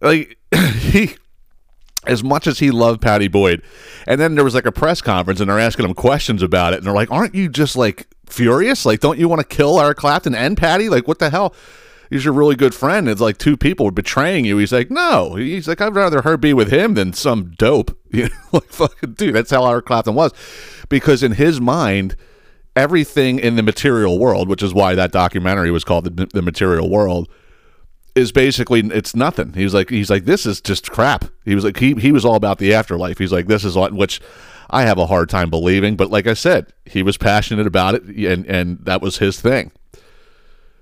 Like 0.00 0.38
he 0.76 1.16
as 2.06 2.24
much 2.24 2.46
as 2.46 2.58
he 2.58 2.70
loved 2.70 3.02
Pattie 3.02 3.28
Boyd. 3.28 3.62
And 4.06 4.20
then 4.20 4.34
there 4.34 4.44
was 4.44 4.54
like 4.54 4.66
a 4.66 4.72
press 4.72 5.02
conference 5.02 5.40
and 5.40 5.50
they're 5.50 5.58
asking 5.58 5.84
him 5.84 5.94
questions 5.94 6.42
about 6.42 6.72
it. 6.72 6.78
And 6.78 6.86
they're 6.86 6.94
like, 6.94 7.10
aren't 7.10 7.34
you 7.34 7.48
just 7.48 7.76
like 7.76 8.06
furious? 8.26 8.86
Like, 8.86 9.00
don't 9.00 9.18
you 9.18 9.28
want 9.28 9.40
to 9.40 9.46
kill 9.46 9.80
Eric 9.80 9.98
Clapton 9.98 10.34
and 10.34 10.56
Pattie? 10.56 10.88
Like, 10.88 11.06
what 11.06 11.18
the 11.18 11.30
hell? 11.30 11.54
He's 12.10 12.24
your 12.24 12.34
really 12.34 12.56
good 12.56 12.74
friend. 12.74 13.08
It's 13.08 13.20
like 13.20 13.38
two 13.38 13.56
people 13.56 13.86
were 13.86 13.92
betraying 13.92 14.44
you. 14.44 14.58
He's 14.58 14.72
like, 14.72 14.90
no. 14.90 15.34
He's 15.34 15.68
like, 15.68 15.80
I'd 15.80 15.94
rather 15.94 16.22
her 16.22 16.36
be 16.36 16.54
with 16.54 16.72
him 16.72 16.94
than 16.94 17.12
some 17.12 17.52
dope. 17.56 17.96
You 18.10 18.24
know, 18.24 18.30
like, 18.52 18.72
fucking 18.72 19.12
dude, 19.12 19.34
that's 19.34 19.50
how 19.50 19.70
Eric 19.70 19.84
Clapton 19.84 20.14
was. 20.14 20.32
Because 20.88 21.22
in 21.22 21.32
his 21.32 21.60
mind, 21.60 22.16
everything 22.74 23.38
in 23.38 23.56
the 23.56 23.62
material 23.62 24.18
world, 24.18 24.48
which 24.48 24.62
is 24.62 24.72
why 24.72 24.94
that 24.94 25.12
documentary 25.12 25.70
was 25.70 25.84
called 25.84 26.16
The, 26.16 26.26
the 26.32 26.40
Material 26.40 26.88
World, 26.88 27.28
is 28.14 28.32
basically 28.32 28.80
it's 28.80 29.14
nothing. 29.14 29.52
He's 29.52 29.74
like 29.74 29.90
he's 29.90 30.10
like 30.10 30.24
this 30.24 30.46
is 30.46 30.60
just 30.60 30.90
crap. 30.90 31.26
He 31.44 31.54
was 31.54 31.64
like 31.64 31.76
he 31.76 31.94
he 31.94 32.12
was 32.12 32.24
all 32.24 32.34
about 32.34 32.58
the 32.58 32.74
afterlife. 32.74 33.18
He's 33.18 33.32
like 33.32 33.46
this 33.46 33.64
is 33.64 33.76
all, 33.76 33.90
which 33.90 34.20
I 34.70 34.82
have 34.82 34.98
a 34.98 35.06
hard 35.06 35.28
time 35.28 35.50
believing, 35.50 35.96
but 35.96 36.10
like 36.10 36.26
I 36.26 36.34
said, 36.34 36.72
he 36.84 37.02
was 37.02 37.16
passionate 37.16 37.66
about 37.66 37.94
it 37.94 38.04
and 38.04 38.46
and 38.46 38.78
that 38.84 39.02
was 39.02 39.18
his 39.18 39.40
thing. 39.40 39.70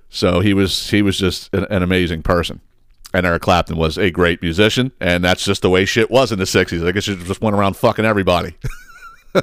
So 0.09 0.41
he 0.41 0.55
was 0.55 0.91
he 0.91 1.03
was 1.03 1.19
just 1.19 1.53
an, 1.55 1.65
an 1.71 1.83
amazing 1.83 2.23
person. 2.23 2.61
And 3.15 3.25
Eric 3.25 3.43
Clapton 3.43 3.77
was 3.77 3.97
a 3.97 4.11
great 4.11 4.43
musician, 4.43 4.93
and 5.01 5.25
that's 5.25 5.45
just 5.45 5.63
the 5.63 5.71
way 5.71 5.85
shit 5.85 6.11
was 6.11 6.33
in 6.33 6.39
the 6.39 6.45
'60s. 6.45 6.87
I 6.87 6.93
guess 6.93 7.07
you 7.07 7.17
just 7.17 7.41
went 7.41 7.57
around 7.57 7.77
fucking 7.77 8.05
everybody. 8.05 8.57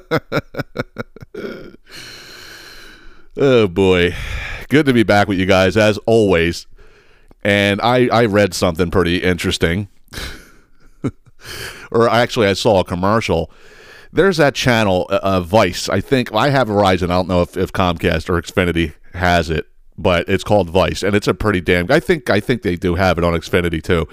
oh 3.38 3.68
boy, 3.68 4.14
good 4.70 4.86
to 4.86 4.94
be 4.94 5.04
back 5.04 5.28
with 5.28 5.40
you 5.40 5.46
guys 5.46 5.76
as 5.78 5.98
always 6.00 6.68
and 7.44 7.82
I, 7.82 8.08
I 8.08 8.26
read 8.26 8.54
something 8.54 8.90
pretty 8.90 9.18
interesting. 9.18 9.90
or 11.92 12.10
actually, 12.10 12.48
I 12.48 12.54
saw 12.54 12.80
a 12.80 12.84
commercial. 12.84 13.52
There's 14.12 14.38
that 14.38 14.56
channel, 14.56 15.08
uh, 15.10 15.20
uh, 15.22 15.42
Vice. 15.42 15.90
I 15.90 16.00
think 16.00 16.34
I 16.34 16.50
have 16.50 16.70
Verizon. 16.70 17.06
I 17.06 17.16
don't 17.16 17.28
know 17.28 17.42
if, 17.42 17.58
if 17.58 17.74
Comcast 17.74 18.30
or 18.30 18.42
Xfinity 18.42 18.94
has 19.14 19.50
it, 19.50 19.68
but 19.98 20.28
it's 20.28 20.44
called 20.44 20.70
Vice, 20.70 21.04
and 21.04 21.16
it's 21.16 21.28
a 21.28 21.34
pretty 21.34 21.62
damn. 21.62 21.92
I 21.92 22.00
think 22.00 22.30
I 22.30 22.40
think 22.40 22.62
they 22.62 22.76
do 22.76 22.96
have 22.96 23.18
it 23.18 23.24
on 23.24 23.34
Xfinity 23.34 23.82
too. 23.82 24.08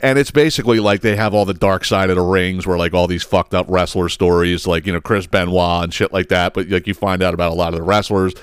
And 0.00 0.16
it's 0.16 0.30
basically 0.30 0.78
like 0.78 1.00
they 1.00 1.16
have 1.16 1.34
all 1.34 1.44
the 1.44 1.54
dark 1.54 1.84
side 1.84 2.08
of 2.08 2.16
the 2.16 2.22
rings, 2.22 2.66
where 2.66 2.78
like 2.78 2.94
all 2.94 3.08
these 3.08 3.24
fucked 3.24 3.52
up 3.52 3.66
wrestler 3.68 4.08
stories, 4.08 4.66
like 4.66 4.86
you 4.86 4.92
know 4.92 5.00
Chris 5.00 5.26
Benoit 5.26 5.84
and 5.84 5.92
shit 5.92 6.12
like 6.12 6.28
that. 6.28 6.54
But 6.54 6.68
like 6.68 6.86
you 6.86 6.94
find 6.94 7.22
out 7.22 7.34
about 7.34 7.50
a 7.50 7.54
lot 7.54 7.72
of 7.72 7.80
the 7.80 7.82
wrestlers, 7.82 8.34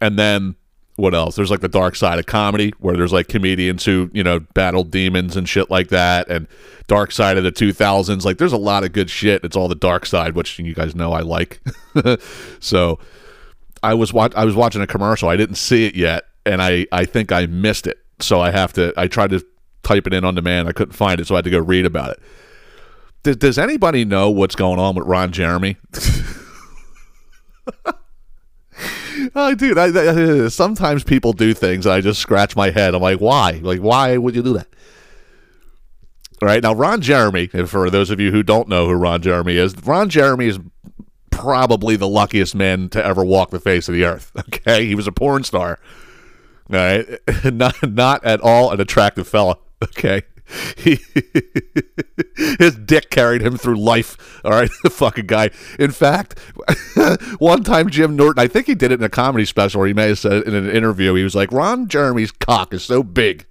and 0.00 0.18
then 0.18 0.54
what 0.96 1.14
else? 1.14 1.34
There's 1.34 1.50
like 1.50 1.60
the 1.60 1.68
dark 1.68 1.96
side 1.96 2.18
of 2.18 2.26
comedy, 2.26 2.72
where 2.78 2.96
there's 2.96 3.12
like 3.12 3.26
comedians 3.26 3.84
who 3.84 4.10
you 4.12 4.22
know 4.22 4.40
battled 4.54 4.90
demons 4.90 5.36
and 5.36 5.48
shit 5.48 5.70
like 5.70 5.88
that, 5.88 6.28
and 6.30 6.46
dark 6.86 7.10
side 7.10 7.38
of 7.38 7.44
the 7.44 7.52
2000s. 7.52 8.24
Like 8.24 8.38
there's 8.38 8.52
a 8.52 8.58
lot 8.58 8.84
of 8.84 8.92
good 8.92 9.10
shit. 9.10 9.44
It's 9.44 9.56
all 9.56 9.66
the 9.66 9.74
dark 9.74 10.06
side, 10.06 10.34
which 10.34 10.58
you 10.58 10.74
guys 10.74 10.94
know 10.94 11.12
I 11.12 11.20
like. 11.20 11.60
so 12.60 12.98
I 13.82 13.94
was 13.94 14.12
watch- 14.12 14.34
I 14.36 14.44
was 14.44 14.54
watching 14.54 14.82
a 14.82 14.86
commercial. 14.86 15.28
I 15.28 15.36
didn't 15.36 15.56
see 15.56 15.86
it 15.86 15.94
yet, 15.94 16.24
and 16.46 16.60
I 16.62 16.86
I 16.92 17.04
think 17.04 17.32
I 17.32 17.46
missed 17.46 17.86
it. 17.86 17.98
So 18.20 18.40
I 18.40 18.50
have 18.50 18.72
to. 18.74 18.92
I 18.96 19.06
tried 19.06 19.30
to 19.30 19.44
type 19.82 20.06
it 20.06 20.12
in 20.12 20.24
on 20.24 20.34
demand. 20.34 20.68
I 20.68 20.72
couldn't 20.72 20.92
find 20.92 21.20
it, 21.20 21.26
so 21.26 21.34
I 21.34 21.38
had 21.38 21.44
to 21.44 21.50
go 21.50 21.58
read 21.58 21.86
about 21.86 22.10
it. 22.10 22.20
Does, 23.22 23.36
does 23.36 23.58
anybody 23.58 24.04
know 24.04 24.30
what's 24.30 24.54
going 24.54 24.78
on 24.78 24.94
with 24.94 25.06
Ron 25.06 25.32
Jeremy? 25.32 25.76
oh, 29.34 29.54
dude, 29.54 29.78
I, 29.78 30.44
I- 30.44 30.48
sometimes 30.48 31.04
people 31.04 31.32
do 31.32 31.54
things, 31.54 31.86
and 31.86 31.94
I 31.94 32.00
just 32.00 32.20
scratch 32.20 32.56
my 32.56 32.70
head. 32.70 32.94
I'm 32.94 33.02
like, 33.02 33.18
why? 33.20 33.52
Like, 33.62 33.80
why 33.80 34.16
would 34.16 34.34
you 34.34 34.42
do 34.42 34.54
that? 34.54 34.66
All 36.42 36.46
right 36.48 36.62
now, 36.62 36.72
Ron 36.74 37.02
Jeremy. 37.02 37.50
And 37.52 37.68
for 37.68 37.90
those 37.90 38.08
of 38.10 38.18
you 38.20 38.30
who 38.32 38.42
don't 38.42 38.68
know 38.68 38.86
who 38.86 38.94
Ron 38.94 39.20
Jeremy 39.20 39.56
is, 39.56 39.76
Ron 39.84 40.08
Jeremy 40.08 40.46
is 40.46 40.58
probably 41.30 41.96
the 41.96 42.08
luckiest 42.08 42.54
man 42.54 42.88
to 42.90 43.04
ever 43.04 43.24
walk 43.24 43.50
the 43.50 43.60
face 43.60 43.88
of 43.88 43.94
the 43.94 44.04
earth. 44.04 44.32
Okay, 44.50 44.86
he 44.86 44.94
was 44.94 45.06
a 45.06 45.12
porn 45.12 45.44
star. 45.44 45.78
All 46.70 46.76
right, 46.76 47.06
not 47.44 47.76
not 47.88 48.24
at 48.24 48.40
all 48.40 48.70
an 48.72 48.80
attractive 48.80 49.26
fella. 49.28 49.56
Okay, 49.82 50.20
he, 50.76 50.98
his 52.58 52.76
dick 52.76 53.08
carried 53.08 53.40
him 53.40 53.56
through 53.56 53.76
life. 53.76 54.42
All 54.44 54.50
right, 54.50 54.68
the 54.82 54.90
fucking 54.90 55.24
guy. 55.24 55.48
In 55.78 55.90
fact, 55.90 56.38
one 57.38 57.64
time 57.64 57.88
Jim 57.88 58.14
Norton, 58.14 58.42
I 58.42 58.46
think 58.46 58.66
he 58.66 58.74
did 58.74 58.92
it 58.92 59.00
in 59.00 59.04
a 59.04 59.08
comedy 59.08 59.46
special, 59.46 59.80
or 59.80 59.86
he 59.86 59.94
may 59.94 60.08
have 60.08 60.18
said 60.18 60.32
it 60.32 60.46
in 60.46 60.54
an 60.54 60.68
interview. 60.68 61.14
He 61.14 61.24
was 61.24 61.34
like, 61.34 61.50
"Ron 61.50 61.88
Jeremy's 61.88 62.30
cock 62.30 62.74
is 62.74 62.84
so 62.84 63.02
big." 63.02 63.46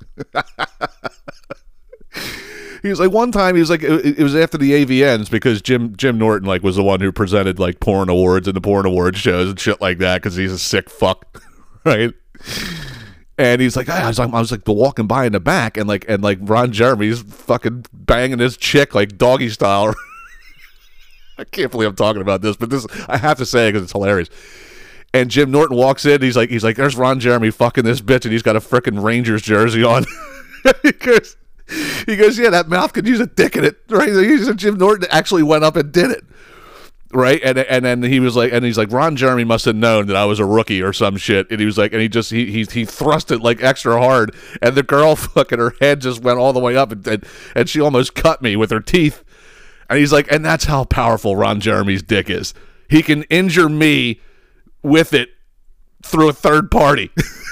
He 2.82 2.90
was 2.90 3.00
like 3.00 3.12
one 3.12 3.32
time 3.32 3.56
he 3.56 3.60
was 3.60 3.70
like 3.70 3.84
it, 3.84 4.20
it 4.20 4.24
was 4.24 4.36
after 4.36 4.58
the 4.58 4.86
AVNs 4.86 5.30
because 5.30 5.62
Jim 5.62 5.96
Jim 5.96 6.18
Norton 6.18 6.48
like 6.48 6.64
was 6.64 6.76
the 6.76 6.84
one 6.84 7.00
who 7.00 7.12
presented 7.12 7.60
like 7.60 7.80
porn 7.80 8.10
awards 8.10 8.48
and 8.48 8.56
the 8.56 8.62
porn 8.62 8.86
award 8.86 9.18
shows 9.18 9.50
and 9.50 9.60
shit 9.60 9.82
like 9.82 9.98
that 10.00 10.22
because 10.22 10.36
he's 10.36 10.52
a 10.52 10.60
sick 10.60 10.90
fuck, 10.90 11.44
right? 11.86 12.14
And 13.38 13.62
he's 13.62 13.78
like, 13.78 13.88
I 13.88 14.06
was 14.06 14.20
like, 14.20 14.34
I 14.34 14.40
was 14.40 14.52
like 14.52 14.68
walking 14.68 15.08
by 15.08 15.26
in 15.26 15.32
the 15.32 15.40
back, 15.40 15.78
and 15.78 15.88
like, 15.88 16.04
and 16.10 16.22
like 16.22 16.40
Ron 16.42 16.74
Jeremy's 16.74 17.22
fucking 17.22 17.86
banging 17.94 18.40
his 18.40 18.58
chick 18.58 18.94
like 18.94 19.18
doggy 19.18 19.48
style. 19.48 19.96
I 21.38 21.46
can't 21.46 21.72
believe 21.72 21.88
I'm 21.88 21.96
talking 21.96 22.22
about 22.22 22.42
this, 22.42 22.58
but 22.58 22.70
this 22.70 22.86
I 23.08 23.16
have 23.16 23.38
to 23.38 23.46
say 23.46 23.70
because 23.70 23.84
it's 23.84 23.94
hilarious. 23.94 24.30
And 25.14 25.32
Jim 25.32 25.52
Norton 25.52 25.78
walks 25.78 26.06
in. 26.06 26.22
He's 26.22 26.36
like, 26.36 26.50
he's 26.50 26.66
like, 26.66 26.76
there's 26.76 26.98
Ron 26.98 27.22
Jeremy 27.22 27.50
fucking 27.50 27.86
this 27.86 28.02
bitch, 28.02 28.26
and 28.26 28.34
he's 28.34 28.44
got 28.44 28.58
a 28.58 28.60
freaking 28.60 29.02
Rangers 29.02 29.42
jersey 29.42 29.86
on. 29.86 30.04
goes, 31.00 31.38
he 32.06 32.16
goes, 32.16 32.38
yeah, 32.38 32.50
that 32.50 32.68
mouth 32.68 32.94
could 32.94 33.08
use 33.08 33.20
a 33.20 33.28
dick 33.28 33.56
in 33.56 33.64
it, 33.64 33.80
right? 33.90 34.10
Said 34.10 34.58
Jim 34.58 34.78
Norton 34.78 35.08
actually 35.12 35.44
went 35.44 35.64
up 35.64 35.76
and 35.76 35.92
did 35.92 36.12
it, 36.12 36.24
right? 37.14 37.42
And 37.44 37.58
and 37.58 37.86
then 37.86 38.04
he 38.04 38.20
was 38.20 38.36
like, 38.36 38.52
and 38.52 38.66
he's 38.66 38.78
like, 38.78 38.92
Ron 38.92 39.16
Jeremy 39.16 39.44
must 39.44 39.66
have 39.66 39.76
known 39.76 40.08
that 40.08 40.16
I 40.16 40.26
was 40.26 40.40
a 40.40 40.46
rookie 40.46 40.82
or 40.82 40.94
some 40.94 41.18
shit, 41.18 41.50
and 41.52 41.60
he 41.60 41.66
was 41.66 41.78
like, 41.78 41.94
and 41.94 42.02
he 42.02 42.10
just 42.10 42.32
he 42.32 42.52
he 42.52 42.64
he 42.64 42.86
thrust 42.86 43.32
it 43.32 43.42
like 43.42 43.62
extra 43.62 44.00
hard, 44.00 44.36
and 44.62 44.76
the 44.76 44.84
girl 44.84 45.16
fucking 45.16 45.60
her 45.60 45.74
head 45.80 46.02
just 46.02 46.22
went 46.22 46.40
all 46.40 46.54
the 46.54 46.60
way 46.60 46.76
up, 46.76 46.92
and 46.92 47.06
and, 47.08 47.26
and 47.56 47.70
she 47.70 47.80
almost 47.80 48.16
cut 48.16 48.42
me 48.42 48.56
with 48.56 48.72
her 48.72 48.82
teeth. 48.82 49.24
And 49.90 49.98
he's 49.98 50.14
like, 50.14 50.32
and 50.32 50.46
that's 50.46 50.66
how 50.66 50.84
powerful 50.84 51.36
Ron 51.36 51.60
Jeremy's 51.60 52.04
dick 52.04 52.30
is. 52.30 52.54
He 52.90 53.02
can 53.02 53.24
injure 53.24 53.70
me 53.70 54.22
with 54.84 55.14
it 55.14 55.30
through 56.04 56.30
a 56.30 56.34
third 56.34 56.70
party. 56.70 57.12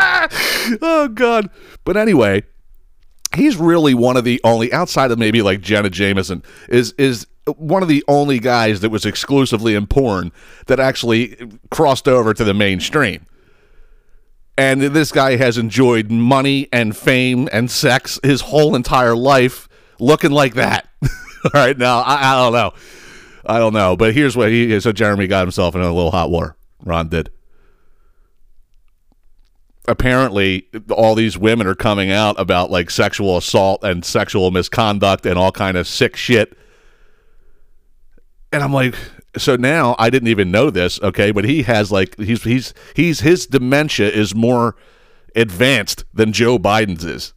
oh 0.82 1.10
God. 1.12 1.50
But 1.84 1.96
anyway, 1.96 2.44
he's 3.34 3.56
really 3.56 3.94
one 3.94 4.16
of 4.16 4.24
the 4.24 4.40
only 4.44 4.72
outside 4.72 5.10
of 5.10 5.18
maybe 5.18 5.42
like 5.42 5.60
Jenna 5.60 5.90
Jameson 5.90 6.42
is 6.68 6.92
is 6.92 7.26
one 7.56 7.82
of 7.82 7.88
the 7.88 8.04
only 8.06 8.38
guys 8.38 8.80
that 8.80 8.90
was 8.90 9.04
exclusively 9.04 9.74
in 9.74 9.86
porn 9.86 10.32
that 10.66 10.78
actually 10.78 11.36
crossed 11.70 12.06
over 12.06 12.34
to 12.34 12.44
the 12.44 12.54
mainstream. 12.54 13.26
And 14.58 14.82
this 14.82 15.10
guy 15.10 15.36
has 15.36 15.56
enjoyed 15.56 16.10
money 16.10 16.68
and 16.70 16.94
fame 16.94 17.48
and 17.50 17.70
sex 17.70 18.20
his 18.22 18.42
whole 18.42 18.74
entire 18.74 19.16
life 19.16 19.68
looking 19.98 20.32
like 20.32 20.54
that. 20.54 20.88
All 21.02 21.50
right, 21.54 21.78
now 21.78 22.00
I, 22.00 22.32
I 22.32 22.36
don't 22.36 22.52
know. 22.52 22.72
I 23.46 23.58
don't 23.58 23.72
know, 23.72 23.96
but 23.96 24.12
here's 24.12 24.36
what 24.36 24.50
he 24.50 24.78
so 24.80 24.92
Jeremy 24.92 25.26
got 25.26 25.40
himself 25.42 25.74
in 25.74 25.80
a 25.80 25.92
little 25.92 26.10
hot 26.10 26.30
water. 26.30 26.56
Ron 26.84 27.08
did 27.08 27.30
apparently 29.90 30.68
all 30.90 31.14
these 31.14 31.36
women 31.36 31.66
are 31.66 31.74
coming 31.74 32.10
out 32.10 32.38
about 32.38 32.70
like 32.70 32.90
sexual 32.90 33.36
assault 33.36 33.82
and 33.82 34.04
sexual 34.04 34.50
misconduct 34.52 35.26
and 35.26 35.36
all 35.36 35.50
kind 35.50 35.76
of 35.76 35.86
sick 35.86 36.16
shit. 36.16 36.56
And 38.52 38.62
i'm 38.62 38.72
like 38.72 38.94
so 39.36 39.56
now 39.56 39.94
i 39.98 40.10
didn't 40.10 40.28
even 40.28 40.50
know 40.50 40.70
this 40.70 41.00
okay? 41.02 41.32
But 41.32 41.44
he 41.44 41.64
has 41.64 41.90
like 41.90 42.16
he's 42.18 42.44
he's 42.44 42.72
he's 42.94 43.20
his 43.20 43.46
dementia 43.46 44.08
is 44.08 44.34
more 44.34 44.76
advanced 45.34 46.04
than 46.14 46.32
joe 46.32 46.58
biden's 46.58 47.04
is. 47.04 47.34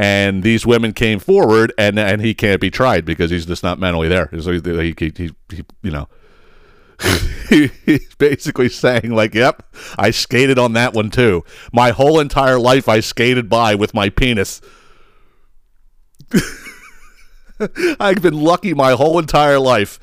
And 0.00 0.42
these 0.42 0.64
women 0.64 0.92
came 0.92 1.18
forward 1.18 1.72
and 1.76 1.98
and 1.98 2.22
he 2.22 2.32
can't 2.32 2.60
be 2.60 2.70
tried 2.70 3.04
because 3.04 3.30
he's 3.30 3.46
just 3.46 3.62
not 3.62 3.78
mentally 3.78 4.08
there. 4.08 4.30
So 4.40 4.52
he, 4.52 4.60
he, 4.60 4.94
he, 4.98 5.32
he 5.50 5.64
you 5.82 5.90
know 5.90 6.08
he's 7.48 8.14
basically 8.18 8.68
saying 8.68 9.10
like 9.10 9.34
yep 9.34 9.62
i 9.98 10.10
skated 10.10 10.58
on 10.58 10.72
that 10.72 10.94
one 10.94 11.10
too. 11.10 11.44
My 11.72 11.90
whole 11.90 12.18
entire 12.18 12.58
life 12.58 12.88
i 12.88 13.00
skated 13.00 13.48
by 13.48 13.74
with 13.74 13.94
my 13.94 14.08
penis. 14.08 14.60
I've 18.00 18.22
been 18.22 18.40
lucky 18.40 18.74
my 18.74 18.92
whole 18.92 19.18
entire 19.18 19.58
life. 19.58 19.98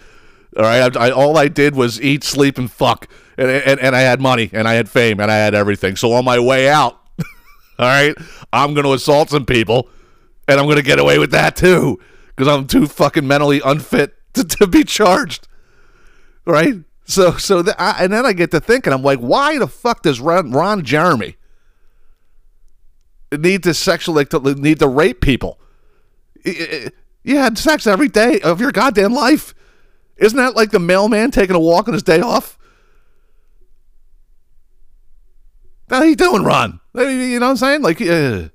All 0.57 0.63
right 0.63 0.95
I, 0.95 1.07
I, 1.07 1.11
all 1.11 1.37
i 1.37 1.47
did 1.47 1.75
was 1.75 2.01
eat 2.01 2.23
sleep 2.23 2.57
and 2.57 2.71
fuck. 2.71 3.09
And, 3.37 3.49
and, 3.49 3.79
and 3.79 3.95
i 3.95 4.01
had 4.01 4.21
money 4.21 4.49
and 4.53 4.67
i 4.67 4.73
had 4.75 4.89
fame 4.89 5.19
and 5.19 5.29
i 5.29 5.35
had 5.35 5.53
everything. 5.53 5.95
So 5.97 6.13
on 6.13 6.23
my 6.25 6.39
way 6.39 6.69
out 6.69 6.99
all 7.79 7.85
right 7.87 8.15
i'm 8.53 8.73
going 8.73 8.85
to 8.85 8.93
assault 8.93 9.29
some 9.29 9.45
people 9.45 9.89
and 10.47 10.59
i'm 10.59 10.65
going 10.65 10.77
to 10.77 10.83
get 10.83 10.99
away 10.99 11.19
with 11.19 11.31
that 11.31 11.55
too 11.57 11.99
because 12.27 12.47
i'm 12.47 12.65
too 12.67 12.87
fucking 12.87 13.27
mentally 13.27 13.61
unfit 13.65 14.15
to, 14.33 14.45
to 14.45 14.67
be 14.67 14.83
charged 14.85 15.47
right? 16.45 16.75
So, 17.05 17.37
so 17.37 17.61
the, 17.61 17.79
I, 17.79 18.03
and 18.03 18.11
then 18.11 18.25
I 18.25 18.33
get 18.33 18.51
to 18.51 18.59
thinking, 18.59 18.91
I'm 18.91 19.03
like, 19.03 19.19
why 19.19 19.57
the 19.59 19.67
fuck 19.67 20.01
does 20.01 20.19
Ron, 20.19 20.51
Ron 20.51 20.83
Jeremy 20.83 21.37
need 23.31 23.63
to 23.63 23.73
sexually 23.73 24.25
to, 24.25 24.39
need 24.55 24.79
to 24.79 24.87
rape 24.87 25.21
people? 25.21 25.59
You 26.43 27.37
had 27.37 27.57
sex 27.57 27.87
every 27.87 28.07
day 28.07 28.39
of 28.41 28.59
your 28.59 28.71
goddamn 28.71 29.13
life. 29.13 29.53
Isn't 30.17 30.37
that 30.37 30.55
like 30.55 30.71
the 30.71 30.79
mailman 30.79 31.31
taking 31.31 31.55
a 31.55 31.59
walk 31.59 31.87
on 31.87 31.93
his 31.93 32.03
day 32.03 32.21
off? 32.21 32.57
How 35.89 36.03
you 36.03 36.15
doing, 36.15 36.43
Ron? 36.43 36.79
You 36.95 37.39
know 37.39 37.47
what 37.47 37.51
I'm 37.51 37.57
saying? 37.57 37.81
Like, 37.81 38.01
uh, 38.01 38.49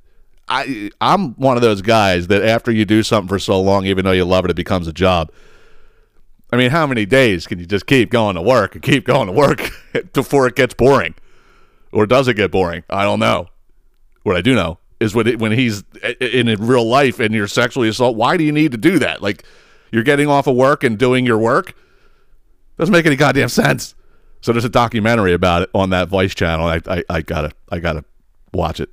I 0.49 0.91
I'm 1.01 1.35
one 1.35 1.57
of 1.57 1.63
those 1.63 1.83
guys 1.83 2.27
that 2.27 2.43
after 2.43 2.73
you 2.73 2.85
do 2.85 3.03
something 3.03 3.29
for 3.29 3.39
so 3.39 3.61
long, 3.61 3.87
even 3.87 4.05
though 4.05 4.13
you 4.13 4.25
love 4.25 4.45
it, 4.45 4.51
it 4.51 4.57
becomes 4.57 4.89
a 4.89 4.93
job. 4.93 5.31
I 6.53 6.57
mean, 6.57 6.71
how 6.71 6.87
many 6.87 7.07
days 7.07 7.47
can 7.47 7.59
you 7.59 7.67
just 7.67 7.87
keep 7.87 8.11
going 8.11 8.35
to 8.35 8.43
work 8.43 8.75
and 8.75 8.83
keep 8.83 9.05
going 9.05 9.27
to 9.27 9.33
work 9.33 9.71
before 10.13 10.47
it 10.47 10.57
gets 10.57 10.75
boring? 10.75 11.15
Or 11.93 12.07
does 12.07 12.29
it 12.29 12.35
get 12.35 12.51
boring? 12.51 12.85
I 12.91 13.05
don't 13.05 13.21
know. 13.21 13.49
What 14.23 14.37
I 14.37 14.41
do 14.41 14.55
know 14.55 14.79
is 14.99 15.15
when 15.15 15.27
it, 15.27 15.39
when 15.39 15.53
he's 15.53 15.83
in 16.21 16.47
real 16.61 16.85
life 16.85 17.21
and 17.21 17.35
you're 17.35 17.49
sexually 17.49 17.89
assault, 17.89 18.17
why 18.17 18.37
do 18.37 18.45
you 18.45 18.53
need 18.53 18.73
to 18.73 18.79
do 18.79 18.99
that? 18.99 19.23
Like 19.23 19.45
you're 19.91 20.03
getting 20.03 20.29
off 20.29 20.47
of 20.47 20.57
work 20.57 20.85
and 20.85 20.99
doing 20.99 21.25
your 21.25 21.39
work? 21.39 21.75
Doesn't 22.79 22.93
make 22.93 23.07
any 23.07 23.17
goddamn 23.17 23.49
sense. 23.49 23.95
So 24.41 24.53
there's 24.53 24.65
a 24.65 24.71
documentary 24.71 25.33
about 25.35 25.63
it 25.63 25.71
on 25.75 25.91
that 25.91 26.09
Vice 26.09 26.35
channel. 26.35 26.67
I, 26.67 26.81
I, 26.87 27.05
I 27.11 27.23
gotta 27.23 27.53
I 27.71 27.79
gotta 27.79 28.05
watch 28.53 28.81
it. 28.81 28.91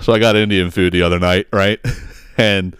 So 0.00 0.12
I 0.12 0.20
got 0.20 0.36
Indian 0.36 0.70
food 0.70 0.92
the 0.92 1.02
other 1.02 1.18
night, 1.18 1.46
right? 1.52 1.80
And 2.38 2.76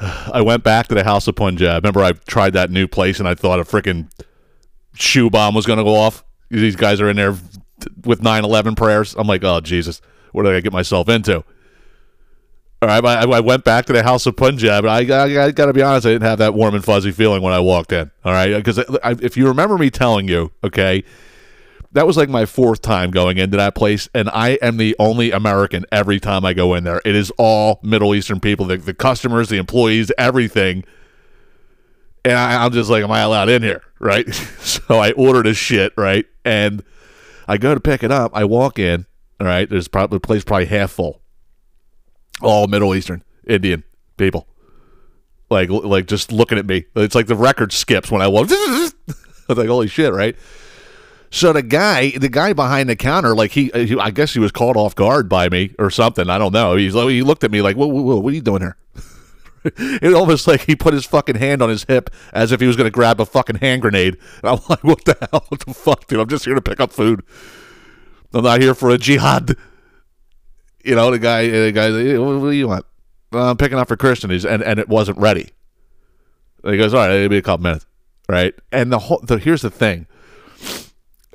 I 0.00 0.40
went 0.40 0.64
back 0.64 0.88
to 0.88 0.94
the 0.96 1.04
House 1.04 1.28
of 1.28 1.36
Punjab. 1.36 1.84
Remember, 1.84 2.02
I 2.02 2.10
tried 2.10 2.54
that 2.54 2.72
new 2.72 2.88
place 2.88 3.20
and 3.20 3.28
I 3.28 3.34
thought 3.36 3.60
a 3.60 3.62
freaking 3.62 4.10
shoe 4.94 5.30
bomb 5.30 5.54
was 5.54 5.64
going 5.64 5.78
to 5.78 5.84
go 5.84 5.94
off. 5.94 6.24
These 6.50 6.74
guys 6.74 7.00
are 7.00 7.08
in 7.08 7.14
there 7.14 7.36
with 8.04 8.20
9/11 8.20 8.76
prayers. 8.76 9.14
I'm 9.16 9.28
like, 9.28 9.44
oh 9.44 9.60
Jesus, 9.60 10.00
what 10.32 10.42
did 10.42 10.56
I 10.56 10.60
get 10.60 10.72
myself 10.72 11.08
into? 11.08 11.44
All 12.80 12.88
right, 12.88 13.04
I, 13.04 13.24
I 13.24 13.40
went 13.40 13.64
back 13.64 13.86
to 13.86 13.92
the 13.92 14.04
House 14.04 14.24
of 14.26 14.36
Punjab, 14.36 14.84
and 14.84 14.92
I, 14.92 15.24
I, 15.24 15.46
I 15.46 15.50
got 15.50 15.66
to 15.66 15.72
be 15.72 15.82
honest, 15.82 16.06
I 16.06 16.10
didn't 16.10 16.28
have 16.28 16.38
that 16.38 16.54
warm 16.54 16.76
and 16.76 16.84
fuzzy 16.84 17.10
feeling 17.10 17.42
when 17.42 17.52
I 17.52 17.58
walked 17.58 17.90
in. 17.90 18.12
All 18.24 18.32
right, 18.32 18.54
because 18.54 18.78
if 19.20 19.36
you 19.36 19.48
remember 19.48 19.76
me 19.78 19.90
telling 19.90 20.28
you, 20.28 20.52
okay, 20.62 21.02
that 21.90 22.06
was 22.06 22.16
like 22.16 22.28
my 22.28 22.46
fourth 22.46 22.80
time 22.80 23.10
going 23.10 23.36
into 23.36 23.56
that 23.56 23.74
place, 23.74 24.08
and 24.14 24.28
I 24.28 24.50
am 24.62 24.76
the 24.76 24.94
only 25.00 25.32
American 25.32 25.86
every 25.90 26.20
time 26.20 26.44
I 26.44 26.52
go 26.54 26.74
in 26.74 26.84
there. 26.84 27.02
It 27.04 27.16
is 27.16 27.32
all 27.36 27.80
Middle 27.82 28.14
Eastern 28.14 28.38
people, 28.38 28.66
the, 28.66 28.76
the 28.76 28.94
customers, 28.94 29.48
the 29.48 29.56
employees, 29.56 30.12
everything. 30.16 30.84
And 32.24 32.34
I, 32.34 32.64
I'm 32.64 32.70
just 32.70 32.90
like, 32.90 33.02
am 33.02 33.10
I 33.10 33.20
allowed 33.20 33.48
in 33.48 33.62
here? 33.62 33.82
Right? 33.98 34.32
so 34.60 34.98
I 34.98 35.10
ordered 35.12 35.48
a 35.48 35.54
shit, 35.54 35.92
right? 35.96 36.26
And 36.44 36.84
I 37.48 37.58
go 37.58 37.74
to 37.74 37.80
pick 37.80 38.04
it 38.04 38.12
up. 38.12 38.30
I 38.34 38.44
walk 38.44 38.78
in, 38.78 39.06
all 39.40 39.48
right, 39.48 39.68
there's 39.68 39.88
probably 39.88 40.16
the 40.16 40.20
place 40.20 40.44
probably 40.44 40.66
half 40.66 40.92
full 40.92 41.22
all 42.40 42.66
Middle 42.66 42.94
Eastern 42.94 43.22
Indian 43.46 43.84
people. 44.16 44.46
Like 45.50 45.70
like 45.70 46.06
just 46.06 46.30
looking 46.30 46.58
at 46.58 46.66
me. 46.66 46.86
It's 46.94 47.14
like 47.14 47.26
the 47.26 47.36
record 47.36 47.72
skips 47.72 48.10
when 48.10 48.22
I 48.22 48.28
walk. 48.28 48.48
I 48.50 48.90
was 49.48 49.58
like, 49.58 49.68
holy 49.68 49.88
shit, 49.88 50.12
right? 50.12 50.36
So 51.30 51.52
the 51.52 51.62
guy, 51.62 52.10
the 52.10 52.28
guy 52.28 52.52
behind 52.52 52.88
the 52.88 52.96
counter, 52.96 53.34
like 53.34 53.52
he, 53.52 53.70
he 53.74 53.98
I 53.98 54.10
guess 54.10 54.32
he 54.32 54.40
was 54.40 54.52
caught 54.52 54.76
off 54.76 54.94
guard 54.94 55.28
by 55.28 55.48
me 55.48 55.74
or 55.78 55.90
something. 55.90 56.28
I 56.30 56.38
don't 56.38 56.52
know. 56.52 56.76
He's 56.76 56.94
like, 56.94 57.08
he 57.08 57.22
looked 57.22 57.44
at 57.44 57.50
me 57.50 57.60
like, 57.60 57.76
what, 57.76 57.90
what, 57.90 58.22
what 58.22 58.32
are 58.32 58.34
you 58.34 58.40
doing 58.40 58.62
here? 58.62 58.76
it 59.64 60.14
almost 60.14 60.46
like 60.46 60.62
he 60.62 60.74
put 60.74 60.94
his 60.94 61.04
fucking 61.04 61.36
hand 61.36 61.60
on 61.60 61.68
his 61.68 61.84
hip 61.84 62.10
as 62.32 62.52
if 62.52 62.60
he 62.60 62.66
was 62.66 62.76
going 62.76 62.86
to 62.86 62.90
grab 62.90 63.20
a 63.20 63.26
fucking 63.26 63.56
hand 63.56 63.82
grenade. 63.82 64.16
And 64.42 64.50
I'm 64.52 64.60
like, 64.68 64.84
what 64.84 65.04
the 65.04 65.16
hell? 65.30 65.44
What 65.48 65.60
the 65.60 65.74
fuck, 65.74 66.06
dude? 66.06 66.20
I'm 66.20 66.28
just 66.28 66.44
here 66.44 66.54
to 66.54 66.62
pick 66.62 66.80
up 66.80 66.92
food. 66.92 67.22
I'm 68.32 68.44
not 68.44 68.60
here 68.60 68.74
for 68.74 68.90
a 68.90 68.98
jihad 68.98 69.56
you 70.84 70.94
know, 70.94 71.10
the 71.10 71.18
guy, 71.18 71.48
the 71.48 71.72
guy, 71.72 72.18
what, 72.18 72.40
what 72.40 72.50
do 72.50 72.56
you 72.56 72.68
want? 72.68 72.86
Uh, 73.32 73.50
I'm 73.50 73.56
picking 73.56 73.78
up 73.78 73.88
for 73.88 73.96
Christian. 73.96 74.30
He's, 74.30 74.44
and, 74.44 74.62
and 74.62 74.78
it 74.78 74.88
wasn't 74.88 75.18
ready. 75.18 75.50
And 76.62 76.72
he 76.72 76.78
goes, 76.78 76.94
all 76.94 77.00
right, 77.00 77.10
it'll 77.10 77.28
be 77.28 77.38
a 77.38 77.42
couple 77.42 77.64
minutes. 77.64 77.86
Right. 78.28 78.54
And 78.72 78.92
the 78.92 78.98
whole, 78.98 79.20
the, 79.22 79.38
here's 79.38 79.62
the 79.62 79.70
thing. 79.70 80.06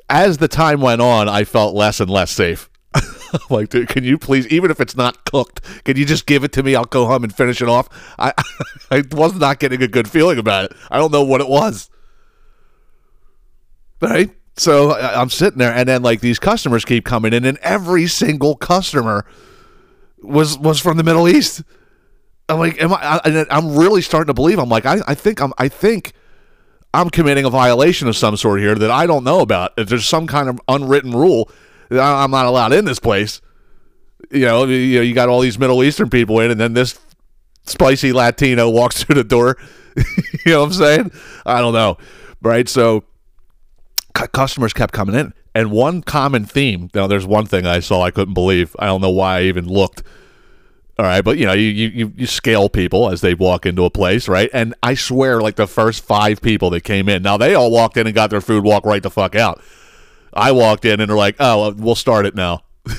As 0.08 0.38
the 0.38 0.48
time 0.48 0.80
went 0.80 1.00
on, 1.00 1.28
I 1.28 1.44
felt 1.44 1.74
less 1.74 2.00
and 2.00 2.10
less 2.10 2.30
safe. 2.30 2.68
like, 3.50 3.70
dude, 3.70 3.88
can 3.88 4.04
you 4.04 4.18
please, 4.18 4.46
even 4.48 4.70
if 4.70 4.80
it's 4.80 4.96
not 4.96 5.24
cooked, 5.24 5.60
can 5.84 5.96
you 5.96 6.04
just 6.04 6.26
give 6.26 6.44
it 6.44 6.52
to 6.52 6.62
me? 6.62 6.76
I'll 6.76 6.84
go 6.84 7.06
home 7.06 7.24
and 7.24 7.34
finish 7.34 7.60
it 7.60 7.68
off. 7.68 7.88
I, 8.18 8.32
I 8.90 9.02
was 9.12 9.34
not 9.34 9.58
getting 9.58 9.82
a 9.82 9.88
good 9.88 10.08
feeling 10.08 10.38
about 10.38 10.66
it. 10.66 10.76
I 10.90 10.98
don't 10.98 11.12
know 11.12 11.24
what 11.24 11.40
it 11.40 11.48
was. 11.48 11.90
Right? 14.00 14.30
So 14.56 14.94
I'm 14.94 15.30
sitting 15.30 15.58
there, 15.58 15.72
and 15.72 15.88
then 15.88 16.02
like 16.02 16.20
these 16.20 16.38
customers 16.38 16.84
keep 16.84 17.04
coming 17.04 17.32
in, 17.32 17.44
and 17.44 17.58
every 17.58 18.06
single 18.06 18.54
customer 18.54 19.26
was 20.22 20.56
was 20.58 20.80
from 20.80 20.96
the 20.96 21.02
Middle 21.02 21.28
East. 21.28 21.62
I'm 22.48 22.58
like, 22.58 22.80
am 22.80 22.92
I? 22.92 23.20
I 23.24 23.46
I'm 23.50 23.76
really 23.76 24.02
starting 24.02 24.28
to 24.28 24.34
believe. 24.34 24.58
I'm 24.58 24.68
like, 24.68 24.86
I, 24.86 25.00
I 25.08 25.14
think 25.14 25.40
I'm, 25.40 25.52
I 25.58 25.68
think 25.68 26.12
I'm 26.92 27.10
committing 27.10 27.44
a 27.44 27.50
violation 27.50 28.06
of 28.06 28.16
some 28.16 28.36
sort 28.36 28.60
here 28.60 28.76
that 28.76 28.90
I 28.90 29.06
don't 29.06 29.24
know 29.24 29.40
about. 29.40 29.72
If 29.76 29.88
there's 29.88 30.06
some 30.06 30.28
kind 30.28 30.48
of 30.48 30.60
unwritten 30.68 31.10
rule 31.10 31.50
that 31.88 32.00
I'm 32.00 32.30
not 32.30 32.46
allowed 32.46 32.72
in 32.72 32.84
this 32.84 33.00
place, 33.00 33.40
you 34.30 34.46
know, 34.46 34.66
you 34.66 34.96
know, 34.96 35.02
you 35.02 35.14
got 35.14 35.28
all 35.28 35.40
these 35.40 35.58
Middle 35.58 35.82
Eastern 35.82 36.10
people 36.10 36.38
in, 36.38 36.52
and 36.52 36.60
then 36.60 36.74
this 36.74 37.00
spicy 37.64 38.12
Latino 38.12 38.70
walks 38.70 39.02
through 39.02 39.16
the 39.16 39.24
door. 39.24 39.56
you 39.96 40.52
know 40.52 40.60
what 40.60 40.66
I'm 40.66 40.72
saying? 40.72 41.12
I 41.44 41.60
don't 41.60 41.74
know, 41.74 41.98
right? 42.40 42.68
So 42.68 43.04
cu- 44.14 44.28
customers 44.28 44.72
kept 44.72 44.94
coming 44.94 45.14
in, 45.14 45.34
and 45.54 45.70
one 45.70 46.02
common 46.02 46.44
theme. 46.44 46.90
Now, 46.94 47.06
there's 47.06 47.26
one 47.26 47.46
thing 47.46 47.66
I 47.66 47.80
saw 47.80 48.02
I 48.02 48.10
couldn't 48.10 48.34
believe. 48.34 48.74
I 48.78 48.86
don't 48.86 49.00
know 49.00 49.10
why 49.10 49.38
I 49.38 49.42
even 49.42 49.66
looked. 49.66 50.02
All 50.96 51.04
right, 51.04 51.22
but 51.24 51.38
you 51.38 51.44
know, 51.44 51.52
you, 51.52 51.68
you 51.68 52.12
you 52.16 52.26
scale 52.26 52.68
people 52.68 53.10
as 53.10 53.20
they 53.20 53.34
walk 53.34 53.66
into 53.66 53.84
a 53.84 53.90
place, 53.90 54.28
right? 54.28 54.48
And 54.52 54.74
I 54.80 54.94
swear, 54.94 55.40
like 55.40 55.56
the 55.56 55.66
first 55.66 56.04
five 56.04 56.40
people 56.40 56.70
that 56.70 56.82
came 56.82 57.08
in, 57.08 57.22
now 57.22 57.36
they 57.36 57.54
all 57.54 57.72
walked 57.72 57.96
in 57.96 58.06
and 58.06 58.14
got 58.14 58.30
their 58.30 58.40
food, 58.40 58.62
walked 58.62 58.86
right 58.86 59.02
the 59.02 59.10
fuck 59.10 59.34
out. 59.34 59.60
I 60.32 60.52
walked 60.52 60.84
in 60.84 61.00
and 61.00 61.10
they're 61.10 61.16
like, 61.16 61.34
"Oh, 61.40 61.72
we'll 61.72 61.96
start 61.96 62.26
it 62.26 62.34
now." 62.34 62.62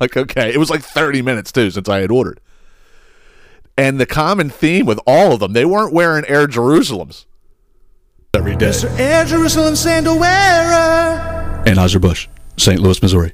Like, 0.00 0.16
okay, 0.16 0.54
it 0.54 0.56
was 0.56 0.70
like 0.70 0.80
30 0.80 1.20
minutes 1.20 1.52
too 1.52 1.70
since 1.70 1.86
I 1.86 2.00
had 2.00 2.10
ordered. 2.10 2.40
And 3.76 4.00
the 4.00 4.06
common 4.06 4.48
theme 4.48 4.86
with 4.86 4.98
all 5.06 5.34
of 5.34 5.40
them, 5.40 5.52
they 5.52 5.66
weren't 5.66 5.92
wearing 5.92 6.24
Air 6.26 6.46
Jerusalems 6.46 7.26
every 8.34 8.56
day. 8.56 8.72
Air 8.98 9.24
Jerusalem 9.24 9.76
sandal 9.76 10.18
wearer. 10.18 11.62
Anheuser-Busch, 11.66 12.28
St. 12.56 12.80
Louis, 12.80 13.00
Missouri. 13.02 13.32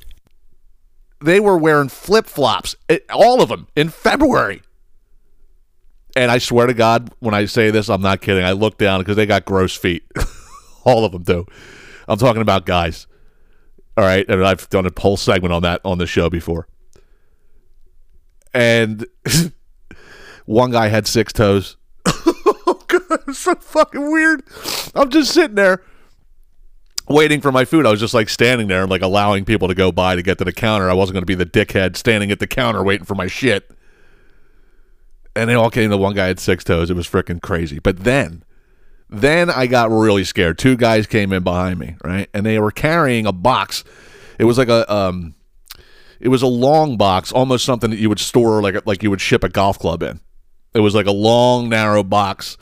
They 1.21 1.39
were 1.41 1.57
wearing 1.57 1.89
flip-flops, 1.89 2.77
eh, 2.89 2.99
all 3.13 3.43
of 3.43 3.49
them, 3.49 3.69
in 3.77 3.89
February. 3.91 4.63
And 6.17 6.31
I 6.31 6.39
swear 6.39 6.67
to 6.67 6.75
God, 6.75 7.11
when 7.21 7.35
I 7.35 7.47
say 7.47 7.71
this, 7.71 7.89
I'm 7.89 8.03
not 8.03 8.21
kidding. 8.21 8.45
I 8.45 8.53
look 8.53 8.77
down 8.77 9.01
because 9.01 9.17
they 9.17 9.27
got 9.27 9.45
gross 9.45 9.75
feet. 9.75 10.05
all 10.85 11.05
of 11.05 11.13
them 11.13 11.23
do. 11.23 11.47
I'm 12.09 12.19
talking 12.19 12.43
about 12.43 12.67
guys. 12.67 13.07
All 13.97 14.05
right, 14.05 14.27
and 14.29 14.45
I've 14.45 14.69
done 14.71 14.87
a 14.87 15.01
whole 15.01 15.17
segment 15.17 15.53
on 15.53 15.63
that 15.63 15.81
on 15.85 15.99
the 15.99 16.07
show 16.07 16.31
before. 16.31 16.67
And 18.55 19.07
one 20.47 20.71
guy 20.71 20.89
had 20.89 21.07
six 21.07 21.33
toes. 21.33 21.77
so 23.33 23.55
fucking 23.55 24.11
weird. 24.11 24.43
I'm 24.95 25.11
just 25.11 25.33
sitting 25.33 25.57
there 25.57 25.83
waiting 27.09 27.41
for 27.41 27.53
my 27.53 27.65
food. 27.65 27.87
I 27.87 27.91
was 27.91 28.01
just 28.01 28.15
like 28.15 28.29
standing 28.29 28.69
there 28.69 28.83
and 28.83 28.91
like 28.91 29.03
allowing 29.03 29.45
people 29.45 29.69
to 29.69 29.75
go 29.75 29.93
by 29.93 30.17
to 30.17 30.23
get 30.23 30.39
to 30.39 30.45
the 30.45 30.53
counter. 30.53 30.89
I 30.91 30.95
wasn't 30.95 31.15
going 31.15 31.23
to 31.23 31.27
be 31.27 31.35
the 31.35 31.47
dickhead 31.47 31.97
standing 31.97 32.31
at 32.31 32.39
the 32.39 32.47
counter 32.47 32.83
waiting 32.83 33.05
for 33.05 33.15
my 33.15 33.27
shit. 33.27 33.71
And 35.35 35.49
they 35.49 35.55
all 35.55 35.71
came 35.71 35.91
to 35.91 35.97
one 35.97 36.15
guy 36.15 36.27
had 36.27 36.39
six 36.39 36.63
toes. 36.65 36.91
It 36.91 36.97
was 36.97 37.09
freaking 37.09 37.41
crazy. 37.41 37.79
But 37.79 38.05
then, 38.05 38.45
then 39.09 39.51
I 39.51 39.67
got 39.67 39.91
really 39.91 40.25
scared. 40.25 40.59
Two 40.59 40.77
guys 40.77 41.07
came 41.07 41.33
in 41.33 41.43
behind 41.43 41.79
me, 41.79 41.97
right? 42.05 42.29
And 42.35 42.45
they 42.45 42.59
were 42.59 42.71
carrying 42.71 43.27
a 43.27 43.33
box. 43.33 43.85
It 44.39 44.45
was 44.45 44.59
like 44.59 44.69
a 44.69 44.91
um 44.93 45.35
it 46.21 46.29
was 46.29 46.43
a 46.43 46.47
long 46.47 46.97
box, 46.97 47.33
almost 47.33 47.65
something 47.65 47.91
that 47.91 47.99
you 47.99 48.09
would 48.09 48.21
store 48.21 48.63
like 48.63 48.87
like 48.87 49.03
you 49.03 49.11
would 49.11 49.21
ship 49.21 49.43
a 49.43 49.49
golf 49.49 49.79
club 49.79 50.03
in. 50.03 50.21
It 50.75 50.81
was 50.81 50.95
like 50.95 51.07
a 51.07 51.13
long, 51.13 51.69
narrow 51.69 52.03
box, 52.03 52.57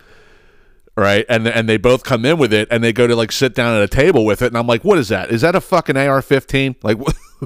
right? 1.00 1.24
And 1.28 1.48
and 1.48 1.68
they 1.68 1.78
both 1.78 2.04
come 2.04 2.24
in 2.24 2.38
with 2.38 2.52
it, 2.52 2.68
and 2.70 2.84
they 2.84 2.92
go 2.92 3.06
to 3.06 3.16
like 3.16 3.32
sit 3.32 3.54
down 3.54 3.76
at 3.76 3.82
a 3.82 3.88
table 3.88 4.24
with 4.24 4.42
it, 4.42 4.46
and 4.46 4.58
I'm 4.58 4.66
like, 4.66 4.84
what 4.84 4.98
is 4.98 5.08
that? 5.08 5.30
Is 5.30 5.40
that 5.40 5.54
a 5.54 5.60
fucking 5.60 5.96
AR-15? 5.96 6.76
Like, 6.82 6.98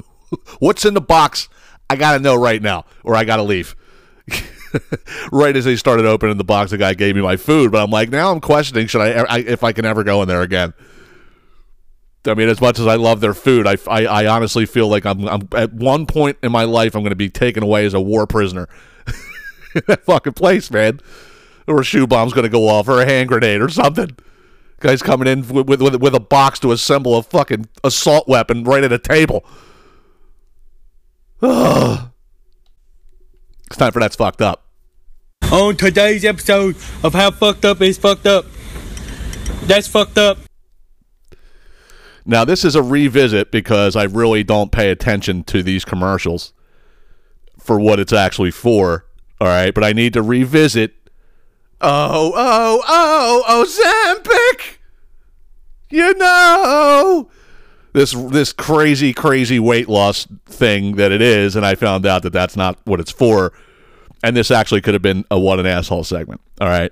what's 0.59 0.85
in 0.85 0.93
the 0.93 1.01
box? 1.01 1.49
I 1.89 1.95
gotta 1.95 2.19
know 2.19 2.35
right 2.35 2.61
now, 2.61 2.85
or 3.03 3.15
I 3.15 3.23
gotta 3.23 3.43
leave. 3.43 3.75
right 5.31 5.55
as 5.55 5.65
they 5.65 5.75
started 5.75 6.05
opening 6.05 6.37
the 6.37 6.43
box, 6.43 6.71
the 6.71 6.77
guy 6.77 6.93
gave 6.93 7.15
me 7.15 7.21
my 7.21 7.37
food, 7.37 7.71
but 7.71 7.81
I'm 7.81 7.91
like, 7.91 8.09
now 8.09 8.31
I'm 8.31 8.41
questioning 8.41 8.87
should 8.87 9.01
I, 9.01 9.23
I 9.23 9.39
if 9.39 9.63
I 9.63 9.71
can 9.71 9.85
ever 9.85 10.03
go 10.03 10.21
in 10.21 10.27
there 10.27 10.41
again. 10.41 10.73
I 12.27 12.33
mean, 12.33 12.49
as 12.49 12.59
much 12.59 12.79
as 12.79 12.87
I 12.87 12.95
love 12.95 13.21
their 13.21 13.35
food, 13.35 13.67
I, 13.67 13.77
I, 13.87 14.05
I 14.05 14.27
honestly 14.27 14.65
feel 14.65 14.87
like 14.87 15.05
I'm, 15.05 15.27
I'm 15.27 15.47
at 15.53 15.71
one 15.71 16.07
point 16.07 16.37
in 16.41 16.51
my 16.51 16.63
life 16.63 16.95
I'm 16.95 17.03
going 17.03 17.11
to 17.11 17.15
be 17.15 17.29
taken 17.29 17.61
away 17.61 17.85
as 17.85 17.93
a 17.93 18.01
war 18.01 18.25
prisoner. 18.25 18.67
that 19.85 20.03
fucking 20.05 20.33
place, 20.33 20.71
man. 20.71 20.99
Or 21.67 21.81
a 21.81 21.83
shoe 21.83 22.05
bomb's 22.05 22.33
going 22.33 22.43
to 22.43 22.49
go 22.49 22.67
off, 22.67 22.87
or 22.87 23.01
a 23.01 23.05
hand 23.05 23.29
grenade, 23.29 23.61
or 23.61 23.69
something. 23.69 24.15
Guy's 24.79 25.01
coming 25.01 25.27
in 25.27 25.47
with, 25.47 25.67
with 25.81 25.95
with 25.95 26.13
a 26.13 26.19
box 26.19 26.59
to 26.59 26.71
assemble 26.71 27.17
a 27.17 27.23
fucking 27.23 27.67
assault 27.83 28.27
weapon 28.27 28.63
right 28.63 28.83
at 28.83 28.91
a 28.91 28.99
table. 28.99 29.45
Ugh. 31.41 32.09
It's 33.67 33.77
time 33.77 33.91
for 33.91 33.99
that's 33.99 34.15
fucked 34.15 34.43
up. 34.43 34.63
on 35.51 35.75
today's 35.75 36.23
episode 36.23 36.75
of 37.03 37.13
How 37.13 37.31
Fucked 37.31 37.65
Up 37.65 37.81
is 37.81 37.97
Fucked 37.97 38.27
Up. 38.27 38.45
That's 39.63 39.87
fucked 39.87 40.19
up. 40.19 40.37
Now, 42.25 42.45
this 42.45 42.63
is 42.63 42.75
a 42.75 42.83
revisit 42.83 43.51
because 43.51 43.95
I 43.95 44.03
really 44.03 44.43
don't 44.43 44.71
pay 44.71 44.91
attention 44.91 45.43
to 45.45 45.63
these 45.63 45.83
commercials 45.83 46.53
for 47.59 47.79
what 47.79 47.99
it's 47.99 48.13
actually 48.13 48.51
for. 48.51 49.05
All 49.41 49.47
right, 49.47 49.73
but 49.73 49.83
I 49.83 49.93
need 49.93 50.13
to 50.13 50.21
revisit. 50.21 50.93
Oh, 51.81 52.31
oh, 52.35 52.83
oh, 52.87 53.43
oh 53.47 53.65
Ozempic! 53.65 54.77
You 55.89 56.13
know 56.15 57.29
this 57.95 58.11
this 58.11 58.51
crazy, 58.51 59.13
crazy 59.13 59.57
weight 59.57 59.87
loss 59.87 60.27
thing 60.45 60.97
that 60.97 61.13
it 61.13 61.21
is, 61.21 61.55
and 61.55 61.65
I 61.65 61.75
found 61.75 62.05
out 62.05 62.23
that 62.23 62.33
that's 62.33 62.57
not 62.57 62.77
what 62.83 62.99
it's 62.99 63.11
for. 63.11 63.53
And 64.21 64.35
this 64.35 64.51
actually 64.51 64.81
could 64.81 64.93
have 64.93 65.01
been 65.01 65.23
a 65.31 65.39
what 65.39 65.59
an 65.59 65.65
asshole 65.65 66.03
segment. 66.03 66.41
All 66.59 66.67
right, 66.67 66.91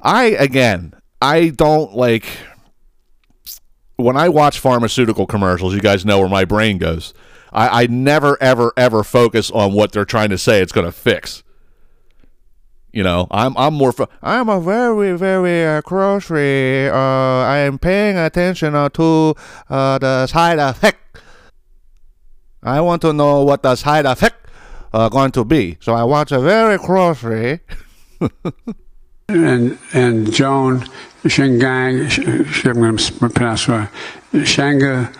I 0.00 0.24
again, 0.24 0.94
I 1.22 1.50
don't 1.50 1.94
like 1.94 2.26
when 3.96 4.16
I 4.16 4.28
watch 4.28 4.58
pharmaceutical 4.58 5.26
commercials, 5.26 5.72
you 5.72 5.80
guys 5.80 6.04
know 6.04 6.18
where 6.18 6.28
my 6.28 6.44
brain 6.44 6.78
goes. 6.78 7.14
I, 7.52 7.84
I 7.84 7.86
never, 7.86 8.36
ever, 8.42 8.72
ever 8.76 9.04
focus 9.04 9.52
on 9.52 9.72
what 9.72 9.92
they're 9.92 10.04
trying 10.04 10.30
to 10.30 10.38
say 10.38 10.60
it's 10.60 10.72
going 10.72 10.86
to 10.86 10.92
fix. 10.92 11.44
You 12.94 13.02
know, 13.02 13.26
I'm 13.32 13.56
I'm 13.58 13.74
more 13.74 13.92
I'm 14.22 14.48
a 14.48 14.60
very, 14.60 15.18
very 15.18 15.66
uh, 15.66 15.80
grocery. 15.80 16.88
Uh, 16.88 16.94
I 16.94 17.58
am 17.66 17.76
paying 17.76 18.16
attention 18.16 18.76
uh, 18.76 18.88
to 18.90 19.34
uh, 19.68 19.98
the 19.98 20.28
side 20.28 20.60
effect. 20.60 21.18
I 22.62 22.80
want 22.80 23.02
to 23.02 23.12
know 23.12 23.42
what 23.42 23.64
the 23.64 23.74
side 23.74 24.06
effect 24.06 24.48
uh, 24.92 25.08
going 25.08 25.32
to 25.32 25.44
be. 25.44 25.76
So 25.80 25.92
I 25.92 26.04
watch 26.04 26.30
a 26.30 26.38
very 26.38 26.78
closely. 26.78 27.58
and 29.28 29.76
and 29.92 30.32
Joan 30.32 30.86
Shingang, 31.24 32.08
Sh- 32.08 32.64
I'm 32.64 32.74
going 32.74 32.96
to 32.96 33.12
pronounce 33.28 33.68
it, 33.68 33.88
Shanga 34.46 35.12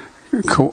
Ko-. 0.47 0.73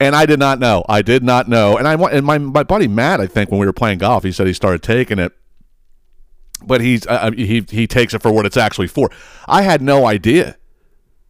And 0.00 0.14
I 0.14 0.26
did 0.26 0.38
not 0.38 0.58
know. 0.58 0.84
I 0.88 1.02
did 1.02 1.22
not 1.22 1.48
know. 1.48 1.76
And 1.76 1.88
I 1.88 1.96
wa- 1.96 2.08
and 2.08 2.24
my 2.24 2.38
my 2.38 2.62
buddy 2.62 2.88
Matt, 2.88 3.20
I 3.20 3.26
think 3.26 3.50
when 3.50 3.60
we 3.60 3.66
were 3.66 3.72
playing 3.72 3.98
golf, 3.98 4.24
he 4.24 4.32
said 4.32 4.46
he 4.46 4.52
started 4.52 4.82
taking 4.82 5.18
it. 5.18 5.32
But 6.64 6.80
he's 6.80 7.06
uh, 7.06 7.30
he 7.32 7.64
he 7.68 7.86
takes 7.86 8.14
it 8.14 8.22
for 8.22 8.32
what 8.32 8.46
it's 8.46 8.56
actually 8.56 8.88
for. 8.88 9.10
I 9.46 9.62
had 9.62 9.82
no 9.82 10.06
idea. 10.06 10.56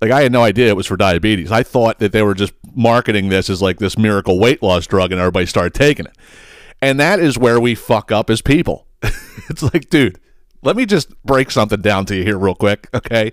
Like 0.00 0.10
I 0.10 0.22
had 0.22 0.32
no 0.32 0.42
idea 0.42 0.68
it 0.68 0.76
was 0.76 0.86
for 0.86 0.96
diabetes. 0.96 1.50
I 1.50 1.62
thought 1.62 1.98
that 1.98 2.12
they 2.12 2.22
were 2.22 2.34
just 2.34 2.52
marketing 2.74 3.28
this 3.28 3.50
as 3.50 3.60
like 3.60 3.78
this 3.78 3.98
miracle 3.98 4.38
weight 4.38 4.62
loss 4.62 4.86
drug 4.86 5.12
and 5.12 5.20
everybody 5.20 5.46
started 5.46 5.74
taking 5.74 6.06
it. 6.06 6.16
And 6.80 7.00
that 7.00 7.18
is 7.18 7.36
where 7.36 7.58
we 7.58 7.74
fuck 7.74 8.12
up 8.12 8.30
as 8.30 8.40
people. 8.40 8.86
it's 9.02 9.62
like, 9.62 9.90
dude, 9.90 10.20
let 10.62 10.76
me 10.76 10.86
just 10.86 11.20
break 11.24 11.50
something 11.50 11.80
down 11.80 12.06
to 12.06 12.16
you 12.16 12.22
here 12.22 12.38
real 12.38 12.54
quick, 12.54 12.88
okay? 12.94 13.32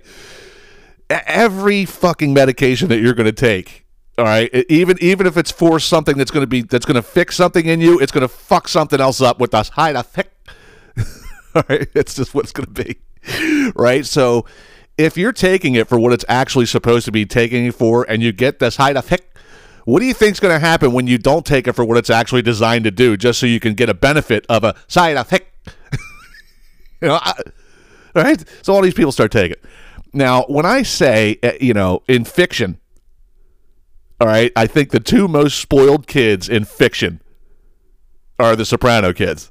Every 1.08 1.84
fucking 1.84 2.34
medication 2.34 2.88
that 2.88 2.98
you're 2.98 3.14
going 3.14 3.26
to 3.26 3.32
take, 3.32 3.85
all 4.18 4.24
right, 4.24 4.52
even 4.70 4.96
even 5.00 5.26
if 5.26 5.36
it's 5.36 5.50
for 5.50 5.78
something 5.78 6.16
that's 6.16 6.30
going 6.30 6.42
to 6.42 6.46
be 6.46 6.62
that's 6.62 6.86
going 6.86 6.94
to 6.94 7.02
fix 7.02 7.36
something 7.36 7.66
in 7.66 7.80
you, 7.80 7.98
it's 8.00 8.12
going 8.12 8.22
to 8.22 8.28
fuck 8.28 8.66
something 8.66 9.00
else 9.00 9.20
up 9.20 9.38
with 9.38 9.54
us 9.54 9.70
side 9.74 9.96
effect. 9.96 10.32
all 11.54 11.62
right, 11.68 11.88
it's 11.94 12.14
just 12.14 12.34
what 12.34 12.44
it's 12.44 12.52
going 12.52 12.72
to 12.72 12.84
be, 12.84 12.96
right? 13.74 14.06
So, 14.06 14.46
if 14.96 15.18
you're 15.18 15.32
taking 15.32 15.74
it 15.74 15.86
for 15.86 15.98
what 15.98 16.14
it's 16.14 16.24
actually 16.28 16.66
supposed 16.66 17.04
to 17.04 17.12
be 17.12 17.26
taking 17.26 17.66
it 17.66 17.74
for, 17.74 18.08
and 18.08 18.22
you 18.22 18.32
get 18.32 18.58
this 18.58 18.76
the 18.76 18.82
side 18.82 18.96
effect, 18.96 19.36
what 19.84 20.00
do 20.00 20.06
you 20.06 20.14
think's 20.14 20.40
going 20.40 20.54
to 20.54 20.58
happen 20.58 20.92
when 20.92 21.06
you 21.06 21.18
don't 21.18 21.44
take 21.44 21.68
it 21.68 21.74
for 21.74 21.84
what 21.84 21.98
it's 21.98 22.10
actually 22.10 22.42
designed 22.42 22.84
to 22.84 22.90
do, 22.90 23.18
just 23.18 23.38
so 23.38 23.44
you 23.46 23.60
can 23.60 23.74
get 23.74 23.90
a 23.90 23.94
benefit 23.94 24.46
of 24.48 24.64
a 24.64 24.74
side 24.88 25.18
effect? 25.18 25.52
you 27.02 27.08
know, 27.08 27.18
I, 27.20 27.34
all 28.14 28.22
right. 28.22 28.42
So 28.62 28.72
all 28.72 28.80
these 28.80 28.94
people 28.94 29.12
start 29.12 29.30
taking. 29.30 29.52
it. 29.52 29.64
Now, 30.14 30.44
when 30.44 30.64
I 30.64 30.82
say, 30.82 31.38
uh, 31.42 31.52
you 31.60 31.74
know, 31.74 32.02
in 32.08 32.24
fiction, 32.24 32.78
all 34.20 34.26
right, 34.26 34.52
I 34.56 34.66
think 34.66 34.90
the 34.90 35.00
two 35.00 35.28
most 35.28 35.58
spoiled 35.58 36.06
kids 36.06 36.48
in 36.48 36.64
fiction 36.64 37.20
are 38.38 38.56
the 38.56 38.64
Soprano 38.64 39.12
kids. 39.12 39.50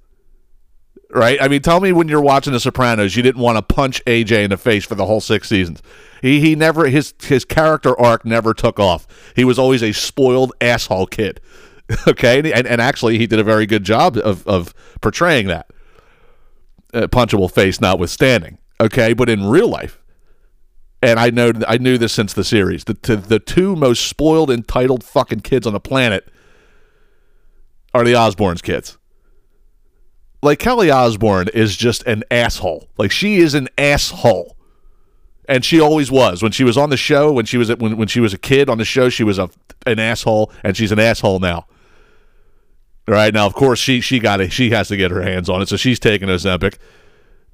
Right? 1.12 1.42
I 1.42 1.48
mean, 1.48 1.62
tell 1.62 1.80
me 1.80 1.92
when 1.92 2.10
you're 2.10 2.22
watching 2.22 2.52
The 2.52 2.60
Sopranos, 2.60 3.16
you 3.16 3.24
didn't 3.24 3.42
want 3.42 3.58
to 3.58 3.62
punch 3.62 4.04
AJ 4.06 4.44
in 4.44 4.50
the 4.50 4.58
face 4.58 4.84
for 4.84 4.96
the 4.96 5.06
whole 5.06 5.22
six 5.22 5.48
seasons. 5.48 5.82
He 6.22 6.42
he 6.42 6.56
never 6.56 6.88
his 6.88 7.14
his 7.22 7.46
character 7.46 7.98
arc 8.00 8.26
never 8.26 8.54
took 8.54 8.80
off. 8.80 9.08
He 9.36 9.46
was 9.46 9.60
always 9.60 9.84
a 9.84 9.92
spoiled 9.92 10.54
asshole 10.62 11.08
kid. 11.08 11.42
Okay, 12.08 12.40
and 12.40 12.66
and, 12.66 12.82
actually 12.82 13.20
he 13.20 13.28
did 13.28 13.38
a 13.38 13.44
very 13.44 13.68
good 13.68 13.84
job 13.84 14.18
of 14.18 14.46
of 14.48 14.74
portraying 15.02 15.46
that. 15.50 15.68
Uh, 16.96 17.06
punchable 17.06 17.52
face 17.52 17.80
notwithstanding. 17.80 18.58
Okay, 18.82 19.14
but 19.14 19.30
in 19.30 19.46
real 19.46 19.68
life, 19.68 20.02
and 21.06 21.20
I 21.20 21.30
know 21.30 21.54
I 21.68 21.78
knew 21.78 22.00
this 22.00 22.14
since 22.14 22.34
the 22.34 22.44
series. 22.44 22.84
The 22.84 22.94
the 23.16 23.40
two 23.40 23.76
most 23.76 24.08
spoiled, 24.08 24.50
entitled 24.50 25.04
fucking 25.04 25.42
kids 25.42 25.68
on 25.68 25.74
the 25.74 25.80
planet 25.80 26.28
are 27.94 28.04
the 28.04 28.14
Osbournes 28.14 28.64
kids. 28.64 28.98
Like 30.42 30.58
Kelly 30.58 30.90
Osbourne 30.90 31.48
is 31.54 31.78
just 31.78 32.04
an 32.04 32.24
asshole. 32.32 32.90
Like 32.98 33.12
she 33.12 33.38
is 33.38 33.54
an 33.54 33.70
asshole, 33.78 34.58
and 35.48 35.64
she 35.64 35.80
always 35.80 36.10
was. 36.10 36.42
When 36.42 36.52
she 36.52 36.64
was 36.64 36.76
on 36.76 36.90
the 36.90 36.98
show, 36.98 37.32
when 37.32 37.46
she 37.46 37.58
was 37.58 37.74
when 37.76 37.98
when 37.98 38.08
she 38.08 38.20
was 38.20 38.34
a 38.34 38.40
kid 38.40 38.68
on 38.68 38.80
the 38.80 38.86
show, 38.86 39.10
she 39.10 39.24
was 39.24 39.38
a 39.38 39.50
an 39.86 40.00
asshole, 40.00 40.52
and 40.64 40.76
she's 40.76 40.92
an 40.92 41.00
asshole 41.00 41.40
now. 41.40 41.68
All 43.08 43.14
right 43.14 43.34
now, 43.34 43.46
of 43.46 43.54
course, 43.54 43.78
she 43.78 44.02
she 44.02 44.18
got 44.18 44.42
it. 44.42 44.52
She 44.52 44.72
has 44.72 44.88
to 44.88 44.98
get 44.98 45.12
her 45.12 45.22
hands 45.22 45.50
on 45.50 45.62
it, 45.62 45.70
so 45.70 45.78
she's 45.78 46.00
taking 46.00 46.30
Ozempic, 46.30 46.80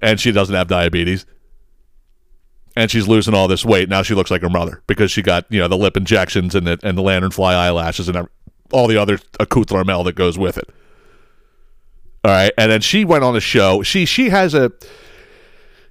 and 0.02 0.22
she 0.22 0.32
doesn't 0.32 0.56
have 0.56 0.70
diabetes 0.70 1.26
and 2.76 2.90
she's 2.90 3.08
losing 3.08 3.34
all 3.34 3.48
this 3.48 3.66
weight. 3.66 3.90
Now 3.90 4.02
she 4.04 4.14
looks 4.14 4.32
like 4.32 4.42
her 4.42 4.50
mother 4.50 4.82
because 4.88 5.12
she 5.12 5.22
got 5.22 5.46
you 5.50 5.60
know 5.60 5.68
the 5.68 5.78
lip 5.78 5.98
injections 5.98 6.56
and 6.56 6.66
the 6.66 6.80
and 6.84 6.98
the 6.98 7.02
lanternfly 7.02 7.54
eyelashes 7.54 8.10
and 8.10 8.28
all 8.72 8.88
the 8.88 8.98
other 8.98 9.20
accoutrement 9.40 10.06
that 10.06 10.16
goes 10.16 10.38
with 10.38 10.58
it. 10.58 10.70
All 12.24 12.32
right, 12.32 12.54
and 12.58 12.72
then 12.72 12.82
she 12.82 13.04
went 13.04 13.24
on 13.24 13.34
the 13.34 13.42
show. 13.42 13.82
She 13.84 14.06
she 14.06 14.30
has 14.30 14.54
a 14.54 14.72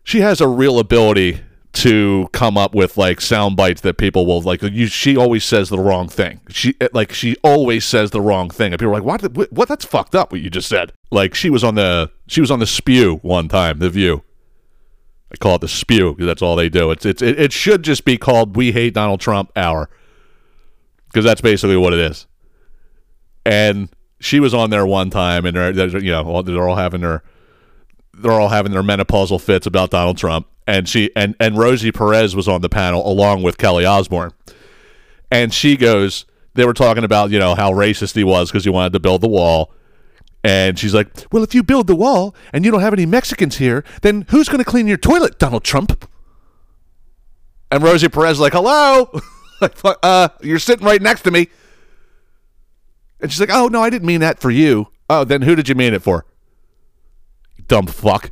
she 0.05 0.21
has 0.21 0.41
a 0.41 0.49
real 0.49 0.79
ability 0.79 1.41
to 1.73 2.29
come 2.33 2.59
up 2.59 2.75
with 2.75 2.97
like 2.97 3.21
sound 3.21 3.57
bites 3.57 3.81
that 3.83 3.97
people 3.97 4.27
will 4.27 4.41
like. 4.41 4.63
You, 4.63 4.87
she 4.87 5.17
always 5.17 5.45
says 5.45 5.69
the 5.69 5.79
wrong 5.79 6.09
thing. 6.09 6.41
She 6.49 6.75
like 6.93 7.13
she 7.13 7.37
always 7.43 7.85
says 7.85 8.11
the 8.11 8.21
wrong 8.21 8.51
thing, 8.51 8.73
and 8.73 8.79
people 8.79 8.93
are 8.93 9.01
like, 9.01 9.05
"What? 9.05 9.23
What? 9.33 9.53
what 9.53 9.69
that's 9.69 9.85
fucked 9.85 10.15
up. 10.15 10.33
What 10.33 10.41
you 10.41 10.51
just 10.51 10.69
said." 10.69 10.93
Like 11.11 11.35
she 11.35 11.51
was 11.51 11.65
on 11.65 11.75
the 11.75 12.11
she 12.27 12.41
was 12.41 12.51
on 12.51 12.61
the 12.61 12.67
spew 12.67 13.17
one 13.23 13.49
time. 13.49 13.79
The 13.79 13.91
View. 13.91 14.23
I 15.33 15.37
call 15.37 15.55
it 15.55 15.61
the 15.61 15.69
spew 15.69 16.13
because 16.13 16.27
that's 16.27 16.43
all 16.43 16.57
they 16.57 16.69
do. 16.69 16.91
It's 16.91 17.07
it's 17.07 17.23
it, 17.23 17.53
should 17.53 17.83
just 17.83 18.05
be 18.05 18.17
called 18.17 18.57
"We 18.57 18.73
Hate 18.73 18.95
Donald 18.95 19.21
Trump" 19.21 19.53
hour 19.57 19.89
because 21.07 21.25
that's 21.25 21.41
basically 21.41 21.77
what 21.77 21.93
it 21.93 22.01
is. 22.01 22.27
And 23.47 23.89
she 24.21 24.41
was 24.41 24.53
on 24.55 24.71
there 24.71 24.85
one 24.85 25.11
time, 25.11 25.47
and 25.47 25.57
they're, 25.57 25.73
they're 25.73 25.99
you 25.99 26.11
know 26.11 26.25
all- 26.25 26.43
they're 26.43 26.69
all 26.69 26.77
having 26.77 27.01
their 27.01 27.23
they're 28.15 28.33
all 28.33 28.49
having 28.49 28.73
their 28.73 28.83
menopausal 28.83 29.41
fits 29.41 29.67
about 29.67 29.91
Donald 29.91 30.19
Trump, 30.19 30.47
and 30.67 30.89
she 30.89 31.11
and 31.15 31.37
and 31.39 31.57
Rosie 31.57 31.93
Perez 31.93 32.35
was 32.35 32.49
on 32.49 32.61
the 32.61 32.69
panel 32.69 33.07
along 33.09 33.43
with 33.43 33.57
Kelly 33.57 33.85
Osbourne, 33.85 34.33
and 35.31 35.53
she 35.55 35.77
goes. 35.77 36.27
They 36.55 36.67
were 36.67 36.75
talking 36.75 37.05
about 37.05 37.31
you 37.31 37.39
know 37.39 37.55
how 37.55 37.71
racist 37.71 38.17
he 38.17 38.25
was 38.25 38.51
because 38.51 38.65
he 38.65 38.71
wanted 38.71 38.93
to 38.95 38.99
build 38.99 39.21
the 39.21 39.29
wall. 39.29 39.73
And 40.43 40.79
she's 40.79 40.95
like, 40.95 41.09
Well, 41.31 41.43
if 41.43 41.55
you 41.55 41.63
build 41.63 41.87
the 41.87 41.95
wall 41.95 42.35
and 42.53 42.65
you 42.65 42.71
don't 42.71 42.81
have 42.81 42.93
any 42.93 43.07
Mexicans 43.07 43.57
here, 43.57 43.85
then 44.03 44.27
who's 44.31 44.49
going 44.49 44.63
to 44.63 44.69
clean 44.69 44.87
your 44.87 44.97
toilet, 44.97 45.39
Donald 45.39 45.65
Trump? 45.65 46.09
And 47.71 47.83
Rosie 47.83 48.09
Perez 48.09 48.33
is 48.33 48.41
like, 48.41 48.53
Hello? 48.53 49.11
like, 49.61 49.77
"Fuck, 49.77 49.99
uh, 50.03 50.29
you're 50.41 50.59
sitting 50.59 50.87
right 50.87 51.01
next 51.01 51.23
to 51.23 51.31
me. 51.31 51.49
And 53.21 53.31
she's 53.31 53.41
like, 53.41 53.51
Oh, 53.53 53.69
no, 53.69 53.83
I 53.83 53.91
didn't 53.91 54.07
mean 54.07 54.21
that 54.21 54.41
for 54.41 54.51
you. 54.51 54.89
Oh, 55.09 55.25
then 55.25 55.43
who 55.43 55.55
did 55.55 55.69
you 55.69 55.75
mean 55.75 55.93
it 55.93 56.03
for? 56.03 56.25
Dumb 57.67 57.87
fuck. 57.87 58.31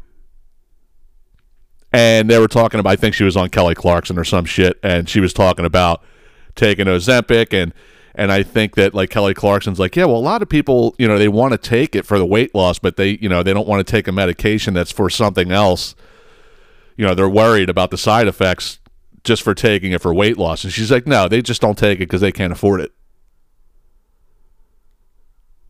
And 1.93 2.29
they 2.29 2.39
were 2.39 2.49
talking 2.49 2.81
about, 2.81 2.91
I 2.91 2.97
think 2.97 3.15
she 3.15 3.25
was 3.25 3.37
on 3.37 3.49
Kelly 3.49 3.75
Clarkson 3.75 4.19
or 4.19 4.25
some 4.25 4.45
shit, 4.45 4.79
and 4.83 5.09
she 5.09 5.21
was 5.21 5.33
talking 5.33 5.65
about 5.65 6.03
taking 6.55 6.87
Ozempic 6.87 7.53
and 7.53 7.73
and 8.19 8.33
I 8.33 8.43
think 8.43 8.75
that 8.75 8.95
like 8.95 9.11
Kelly 9.11 9.33
Clarkson's 9.33 9.79
like, 9.79 9.95
yeah, 9.95 10.05
well, 10.05 10.17
a 10.17 10.19
lot 10.19 10.43
of 10.43 10.49
people, 10.49 10.97
you 10.99 11.07
know, 11.07 11.19
they 11.19 11.29
want 11.29 11.53
to 11.53 11.59
take 11.59 11.95
it 11.95 12.05
for 12.05 12.19
the 12.19 12.27
weight 12.27 12.53
loss, 12.53 12.81
but 12.81 12.97
they, 12.97 13.11
you 13.11 13.29
know, 13.29 13.45
they 13.45 13.55
don't 13.55 13.69
want 13.69 13.87
to 13.87 13.89
take 13.89 14.09
a 14.09 14.13
medication 14.13 14.75
that's 14.75 14.91
for 14.91 15.09
something 15.09 15.53
else. 15.53 15.95
You 16.97 17.07
know, 17.07 17.15
they're 17.15 17.29
worried 17.29 17.71
about 17.71 17.93
the 17.93 17.97
side 17.97 18.27
effects 18.27 18.81
just 19.23 19.45
for 19.45 19.55
taking 19.55 19.93
it 19.93 20.03
for 20.03 20.13
weight 20.13 20.37
loss. 20.37 20.65
And 20.65 20.73
she's 20.73 20.91
like, 20.91 21.07
no, 21.07 21.29
they 21.29 21.41
just 21.41 21.61
don't 21.61 21.79
take 21.79 21.99
it 21.99 22.07
because 22.09 22.21
they 22.21 22.33
can't 22.33 22.53
afford 22.53 22.81
it. 22.81 22.93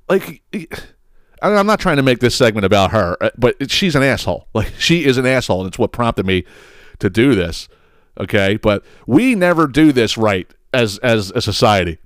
Like, 0.08 0.42
I'm 1.42 1.66
not 1.66 1.80
trying 1.80 1.98
to 1.98 2.02
make 2.02 2.20
this 2.20 2.34
segment 2.34 2.64
about 2.64 2.92
her, 2.92 3.18
uh, 3.20 3.28
but 3.37 3.70
she's 3.70 3.94
an 3.94 4.02
asshole. 4.02 4.48
Like, 4.54 4.72
she 4.78 5.04
is 5.04 5.18
an 5.18 5.26
asshole, 5.26 5.61
and 5.61 5.68
it's 5.68 5.78
what 5.78 5.92
prompted 5.92 6.24
me 6.24 6.44
to 6.98 7.11
do 7.11 7.34
this. 7.34 7.68
Okay, 8.18 8.56
but 8.56 8.82
we 9.06 9.34
never 9.34 9.66
do 9.66 9.92
this 9.92 10.16
right 10.16 10.50
as 10.72 10.96
as 10.98 11.30
a 11.32 11.42
society 11.42 11.98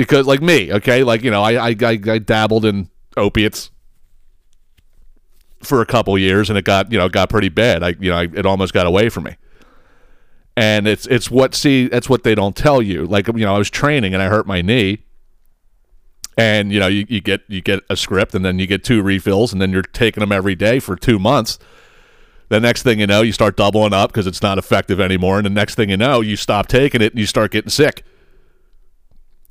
because 0.00 0.26
like 0.26 0.40
me, 0.40 0.72
okay, 0.72 1.04
like 1.04 1.22
you 1.22 1.30
know, 1.30 1.42
I 1.42 1.68
I, 1.68 1.76
I, 1.82 2.00
I 2.06 2.18
dabbled 2.18 2.64
in 2.64 2.88
opiates 3.18 3.70
for 5.62 5.82
a 5.82 5.86
couple 5.86 6.16
years, 6.16 6.48
and 6.48 6.58
it 6.58 6.64
got 6.64 6.90
you 6.90 6.96
know 6.96 7.10
got 7.10 7.28
pretty 7.28 7.50
bad. 7.50 7.82
I 7.82 7.94
you 8.00 8.10
know 8.10 8.16
I, 8.16 8.22
it 8.22 8.46
almost 8.46 8.72
got 8.72 8.86
away 8.86 9.10
from 9.10 9.24
me. 9.24 9.36
And 10.56 10.88
it's 10.88 11.06
it's 11.06 11.30
what 11.30 11.54
see 11.54 11.86
that's 11.86 12.08
what 12.08 12.22
they 12.22 12.34
don't 12.34 12.56
tell 12.56 12.80
you. 12.80 13.04
Like 13.04 13.26
you 13.26 13.44
know, 13.44 13.54
I 13.54 13.58
was 13.58 13.68
training 13.68 14.14
and 14.14 14.22
I 14.22 14.28
hurt 14.28 14.46
my 14.46 14.62
knee, 14.62 15.04
and 16.38 16.72
you 16.72 16.80
know 16.80 16.86
you, 16.86 17.04
you 17.10 17.20
get 17.20 17.42
you 17.48 17.60
get 17.60 17.80
a 17.90 17.96
script 17.96 18.34
and 18.34 18.42
then 18.42 18.58
you 18.58 18.66
get 18.66 18.82
two 18.82 19.02
refills 19.02 19.52
and 19.52 19.60
then 19.60 19.70
you're 19.70 19.82
taking 19.82 20.22
them 20.22 20.32
every 20.32 20.54
day 20.54 20.80
for 20.80 20.96
two 20.96 21.18
months. 21.18 21.58
The 22.48 22.58
next 22.58 22.84
thing 22.84 23.00
you 23.00 23.06
know, 23.06 23.20
you 23.20 23.32
start 23.32 23.54
doubling 23.54 23.92
up 23.92 24.10
because 24.10 24.26
it's 24.26 24.40
not 24.40 24.56
effective 24.56 24.98
anymore, 24.98 25.36
and 25.36 25.44
the 25.44 25.50
next 25.50 25.74
thing 25.74 25.90
you 25.90 25.98
know, 25.98 26.22
you 26.22 26.36
stop 26.36 26.68
taking 26.68 27.02
it 27.02 27.12
and 27.12 27.20
you 27.20 27.26
start 27.26 27.50
getting 27.50 27.70
sick 27.70 28.02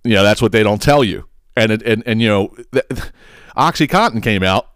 you 0.04 0.14
know 0.14 0.24
that's 0.24 0.42
what 0.42 0.52
they 0.52 0.64
don't 0.64 0.82
tell 0.82 1.04
you 1.04 1.26
and 1.56 1.72
it, 1.72 1.82
and 1.84 2.04
and 2.06 2.22
you 2.22 2.28
know 2.28 2.56
th- 2.72 2.86
oxycontin 3.58 4.22
came 4.24 4.44
out 4.44 4.70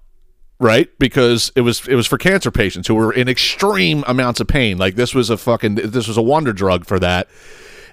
right 0.59 0.89
because 0.99 1.51
it 1.55 1.61
was 1.61 1.87
it 1.87 1.95
was 1.95 2.07
for 2.07 2.17
cancer 2.17 2.51
patients 2.51 2.87
who 2.87 2.95
were 2.95 3.11
in 3.13 3.27
extreme 3.27 4.03
amounts 4.07 4.39
of 4.39 4.47
pain 4.47 4.77
like 4.77 4.95
this 4.95 5.13
was 5.15 5.29
a 5.29 5.37
fucking 5.37 5.75
this 5.75 6.07
was 6.07 6.17
a 6.17 6.21
wonder 6.21 6.53
drug 6.53 6.85
for 6.85 6.99
that 6.99 7.27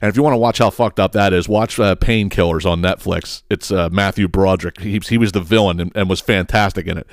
And 0.02 0.08
if 0.08 0.16
you 0.16 0.22
want 0.22 0.32
to 0.32 0.38
watch 0.38 0.58
how 0.58 0.70
fucked 0.70 0.98
up 0.98 1.12
that 1.12 1.34
is, 1.34 1.46
watch 1.46 1.78
uh, 1.78 1.94
Painkillers 1.94 2.64
on 2.64 2.80
Netflix. 2.80 3.42
It's 3.50 3.70
uh, 3.70 3.90
Matthew 3.90 4.28
Broderick. 4.28 4.80
He, 4.80 4.98
he 4.98 5.18
was 5.18 5.32
the 5.32 5.42
villain 5.42 5.78
and, 5.78 5.92
and 5.94 6.08
was 6.08 6.20
fantastic 6.22 6.86
in 6.86 6.96
it. 6.96 7.06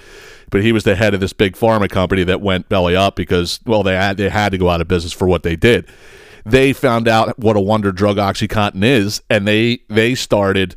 But 0.50 0.64
he 0.64 0.72
was 0.72 0.86
the 0.86 0.96
head 0.96 1.14
of 1.14 1.20
this 1.20 1.34
big 1.34 1.58
pharma 1.58 1.90
company 1.90 2.24
that 2.24 2.40
went 2.40 2.70
belly 2.70 2.96
up 2.96 3.18
because, 3.18 3.60
well, 3.66 3.84
they 3.84 3.94
had 3.94 4.16
they 4.16 4.30
had 4.30 4.54
to 4.54 4.58
go 4.58 4.70
out 4.70 4.80
of 4.80 4.88
business 4.88 5.12
for 5.12 5.28
what 5.28 5.44
they 5.44 5.58
did. 5.58 5.86
They 6.50 6.72
found 6.72 7.08
out 7.08 7.38
what 7.38 7.56
a 7.56 7.60
wonder 7.60 7.92
drug 7.92 8.18
OxyContin 8.18 8.84
is, 8.84 9.22
and 9.30 9.48
they 9.48 9.80
they 9.90 10.16
started 10.16 10.76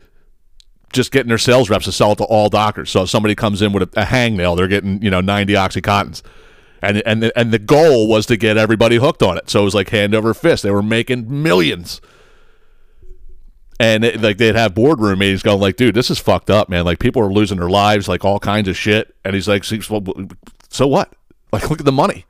just 0.93 1.13
getting 1.13 1.29
their 1.29 1.39
sales 1.39 1.71
reps 1.71 1.85
to 1.85 1.93
sell 1.93 2.13
it 2.13 2.17
to 2.17 2.25
all 2.25 2.49
doctors. 2.49 2.91
So 2.91 3.03
if 3.03 3.11
somebody 3.11 3.35
comes 3.35 3.63
in 3.63 3.73
with 3.73 3.85
a, 3.85 4.01
a 4.01 4.05
hangnail, 4.05 4.57
they're 4.57 4.69
getting 4.69 5.01
you 5.03 5.11
know 5.11 5.21
ninety 5.21 5.53
OxyContins, 5.55 6.23
and 6.83 7.03
and 7.07 7.23
the, 7.23 7.39
and 7.39 7.53
the 7.53 7.59
goal 7.59 8.09
was 8.09 8.27
to 8.27 8.37
get 8.37 8.57
everybody 8.57 8.97
hooked 8.97 9.23
on 9.23 9.39
it. 9.39 9.49
So 9.49 9.61
it 9.61 9.65
was 9.65 9.75
like 9.75 9.91
hand 9.91 10.15
over 10.15 10.35
fist. 10.35 10.63
They 10.63 10.71
were 10.71 10.83
making 10.83 11.43
millions, 11.43 12.01
and 13.79 14.05
it, 14.05 14.21
like 14.21 14.39
they'd 14.39 14.57
have 14.57 14.75
boardroom 14.75 15.21
meetings 15.21 15.43
going 15.43 15.61
like, 15.61 15.77
"Dude, 15.77 15.95
this 15.95 16.11
is 16.11 16.19
fucked 16.19 16.51
up, 16.51 16.69
man. 16.69 16.85
Like 16.85 16.99
people 16.99 17.23
are 17.23 17.33
losing 17.33 17.59
their 17.59 17.71
lives, 17.71 18.09
like 18.09 18.25
all 18.25 18.41
kinds 18.41 18.67
of 18.67 18.77
shit." 18.77 19.15
And 19.25 19.35
he's 19.35 19.47
like, 19.47 19.63
"So 19.63 19.79
so 20.69 20.87
what? 20.87 21.15
Like 21.53 21.71
look 21.71 21.81
at 21.81 21.87
the 21.87 21.93
money." 21.93 22.27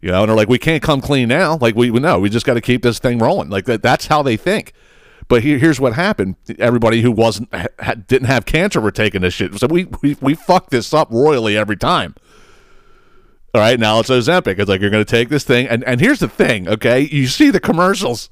You 0.00 0.12
know, 0.12 0.22
and 0.22 0.28
they're 0.28 0.36
like, 0.36 0.48
we 0.48 0.58
can't 0.58 0.82
come 0.82 1.00
clean 1.00 1.28
now. 1.28 1.58
Like 1.60 1.74
we 1.74 1.90
we 1.90 2.00
know, 2.00 2.20
we 2.20 2.30
just 2.30 2.46
got 2.46 2.54
to 2.54 2.60
keep 2.60 2.82
this 2.82 2.98
thing 2.98 3.18
rolling. 3.18 3.50
Like 3.50 3.64
that, 3.64 3.82
that's 3.82 4.06
how 4.06 4.22
they 4.22 4.36
think. 4.36 4.72
But 5.26 5.42
here, 5.42 5.58
here's 5.58 5.80
what 5.80 5.94
happened: 5.94 6.36
everybody 6.58 7.02
who 7.02 7.10
wasn't 7.10 7.52
ha, 7.52 7.94
didn't 7.94 8.28
have 8.28 8.46
cancer 8.46 8.80
were 8.80 8.90
taking 8.90 9.22
this 9.22 9.34
shit. 9.34 9.54
So 9.58 9.66
we 9.66 9.88
we 10.02 10.16
we 10.20 10.34
fucked 10.34 10.70
this 10.70 10.94
up 10.94 11.08
royally 11.10 11.56
every 11.56 11.76
time. 11.76 12.14
All 13.54 13.60
right, 13.60 13.80
now 13.80 13.98
it's 13.98 14.10
Ozempic. 14.10 14.58
It's 14.58 14.68
like 14.68 14.80
you're 14.80 14.90
going 14.90 15.04
to 15.04 15.10
take 15.10 15.30
this 15.30 15.44
thing, 15.44 15.66
and 15.66 15.82
and 15.84 16.00
here's 16.00 16.20
the 16.20 16.28
thing. 16.28 16.68
Okay, 16.68 17.00
you 17.00 17.26
see 17.26 17.50
the 17.50 17.60
commercials. 17.60 18.30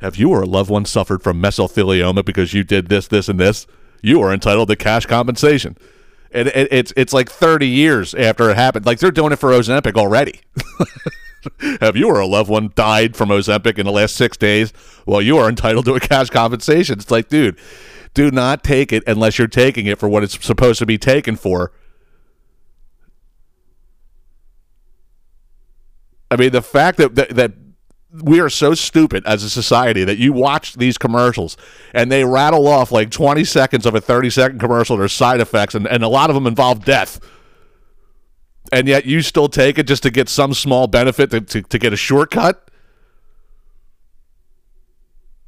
Have 0.00 0.16
you 0.16 0.30
or 0.30 0.42
a 0.42 0.46
loved 0.46 0.70
one 0.70 0.84
suffered 0.84 1.22
from 1.22 1.40
mesothelioma 1.40 2.24
because 2.24 2.52
you 2.52 2.62
did 2.62 2.88
this, 2.88 3.08
this, 3.08 3.28
and 3.28 3.40
this? 3.40 3.66
You 4.02 4.20
are 4.20 4.32
entitled 4.32 4.68
to 4.68 4.76
cash 4.76 5.06
compensation. 5.06 5.78
And 6.34 6.48
it, 6.48 6.68
it's 6.72 6.92
it's 6.96 7.12
like 7.12 7.30
30 7.30 7.68
years 7.68 8.12
after 8.12 8.50
it 8.50 8.56
happened. 8.56 8.84
Like 8.84 8.98
they're 8.98 9.12
doing 9.12 9.32
it 9.32 9.38
for 9.38 9.50
Ozempic 9.50 9.94
already. 9.94 10.40
Have 11.80 11.96
you 11.96 12.08
or 12.08 12.18
a 12.18 12.26
loved 12.26 12.50
one 12.50 12.72
died 12.74 13.16
from 13.16 13.28
Ozempic 13.28 13.78
in 13.78 13.86
the 13.86 13.92
last 13.92 14.16
six 14.16 14.36
days? 14.36 14.72
Well, 15.06 15.22
you 15.22 15.38
are 15.38 15.48
entitled 15.48 15.84
to 15.84 15.94
a 15.94 16.00
cash 16.00 16.30
compensation. 16.30 16.98
It's 16.98 17.10
like, 17.10 17.28
dude, 17.28 17.58
do 18.14 18.30
not 18.30 18.64
take 18.64 18.92
it 18.92 19.04
unless 19.06 19.38
you're 19.38 19.46
taking 19.46 19.86
it 19.86 19.98
for 19.98 20.08
what 20.08 20.22
it's 20.22 20.44
supposed 20.44 20.78
to 20.80 20.86
be 20.86 20.98
taken 20.98 21.36
for. 21.36 21.72
I 26.30 26.36
mean, 26.36 26.50
the 26.50 26.62
fact 26.62 26.98
that, 26.98 27.14
that 27.14 27.30
that 27.36 27.52
we 28.22 28.40
are 28.40 28.48
so 28.48 28.74
stupid 28.74 29.24
as 29.26 29.42
a 29.42 29.50
society 29.50 30.04
that 30.04 30.18
you 30.18 30.32
watch 30.32 30.74
these 30.74 30.96
commercials 30.96 31.56
and 31.92 32.12
they 32.12 32.24
rattle 32.24 32.68
off 32.68 32.92
like 32.92 33.10
20 33.10 33.42
seconds 33.44 33.86
of 33.86 33.94
a 33.94 34.00
30 34.00 34.30
second 34.30 34.58
commercial. 34.60 34.96
There's 34.96 35.12
side 35.12 35.40
effects, 35.40 35.74
and, 35.74 35.86
and 35.86 36.04
a 36.04 36.08
lot 36.08 36.30
of 36.30 36.34
them 36.34 36.46
involve 36.46 36.84
death. 36.84 37.20
And 38.72 38.86
yet 38.86 39.04
you 39.04 39.20
still 39.22 39.48
take 39.48 39.78
it 39.78 39.86
just 39.86 40.02
to 40.04 40.10
get 40.10 40.28
some 40.28 40.54
small 40.54 40.86
benefit 40.86 41.30
to, 41.30 41.40
to, 41.40 41.62
to 41.62 41.78
get 41.78 41.92
a 41.92 41.96
shortcut? 41.96 42.70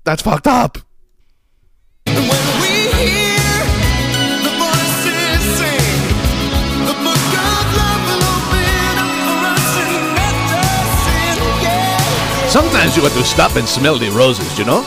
That's 0.05 0.23
fucked 0.23 0.47
up. 0.47 0.79
Sometimes 12.49 12.97
you 12.97 13.03
got 13.03 13.13
to 13.13 13.25
stop 13.25 13.57
and 13.57 13.69
smell 13.69 13.99
the 13.99 14.09
roses, 14.11 14.57
you 14.57 14.65
know? 14.65 14.83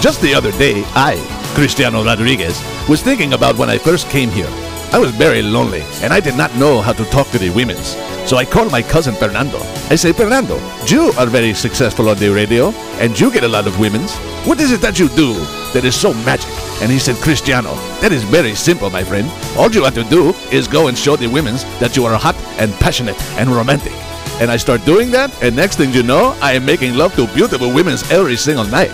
Just 0.00 0.20
the 0.20 0.34
other 0.34 0.52
day, 0.52 0.84
I, 0.88 1.16
Cristiano 1.54 2.04
Rodriguez, 2.04 2.62
was 2.86 3.02
thinking 3.02 3.32
about 3.32 3.56
when 3.56 3.70
I 3.70 3.78
first 3.78 4.08
came 4.10 4.28
here. 4.28 4.48
I 4.92 4.98
was 4.98 5.10
very 5.12 5.42
lonely, 5.42 5.82
and 6.02 6.12
I 6.12 6.20
did 6.20 6.36
not 6.36 6.54
know 6.56 6.82
how 6.82 6.92
to 6.92 7.04
talk 7.06 7.28
to 7.30 7.38
the 7.38 7.50
women's. 7.50 7.96
So 8.28 8.36
I 8.36 8.44
called 8.44 8.70
my 8.70 8.82
cousin 8.82 9.14
Fernando. 9.14 9.58
I 9.88 9.96
say, 9.96 10.12
Fernando, 10.12 10.58
you 10.86 11.12
are 11.18 11.26
very 11.26 11.54
successful 11.54 12.10
on 12.10 12.18
the 12.18 12.28
radio, 12.28 12.72
and 13.00 13.18
you 13.18 13.32
get 13.32 13.42
a 13.42 13.48
lot 13.48 13.66
of 13.66 13.80
women's. 13.80 14.14
What 14.46 14.60
is 14.60 14.70
it 14.70 14.82
that 14.82 14.98
you 14.98 15.08
do 15.08 15.32
that 15.72 15.84
is 15.84 15.98
so 15.98 16.12
magic? 16.12 16.50
And 16.82 16.92
he 16.92 16.98
said, 16.98 17.16
Cristiano, 17.16 17.74
that 18.00 18.12
is 18.12 18.22
very 18.22 18.54
simple, 18.54 18.90
my 18.90 19.02
friend. 19.02 19.28
All 19.56 19.70
you 19.70 19.82
have 19.84 19.94
to 19.94 20.04
do 20.04 20.34
is 20.52 20.68
go 20.68 20.88
and 20.88 20.96
show 20.96 21.16
the 21.16 21.26
women's 21.26 21.64
that 21.80 21.96
you 21.96 22.04
are 22.04 22.18
hot 22.18 22.36
and 22.58 22.72
passionate 22.74 23.20
and 23.38 23.48
romantic. 23.48 23.94
And 24.40 24.52
I 24.52 24.56
start 24.56 24.84
doing 24.84 25.10
that, 25.10 25.30
and 25.42 25.56
next 25.56 25.76
thing 25.76 25.92
you 25.92 26.04
know, 26.04 26.36
I 26.40 26.52
am 26.52 26.64
making 26.64 26.94
love 26.94 27.14
to 27.16 27.26
beautiful 27.34 27.72
women's 27.72 28.08
every 28.10 28.36
single 28.36 28.64
night. 28.64 28.92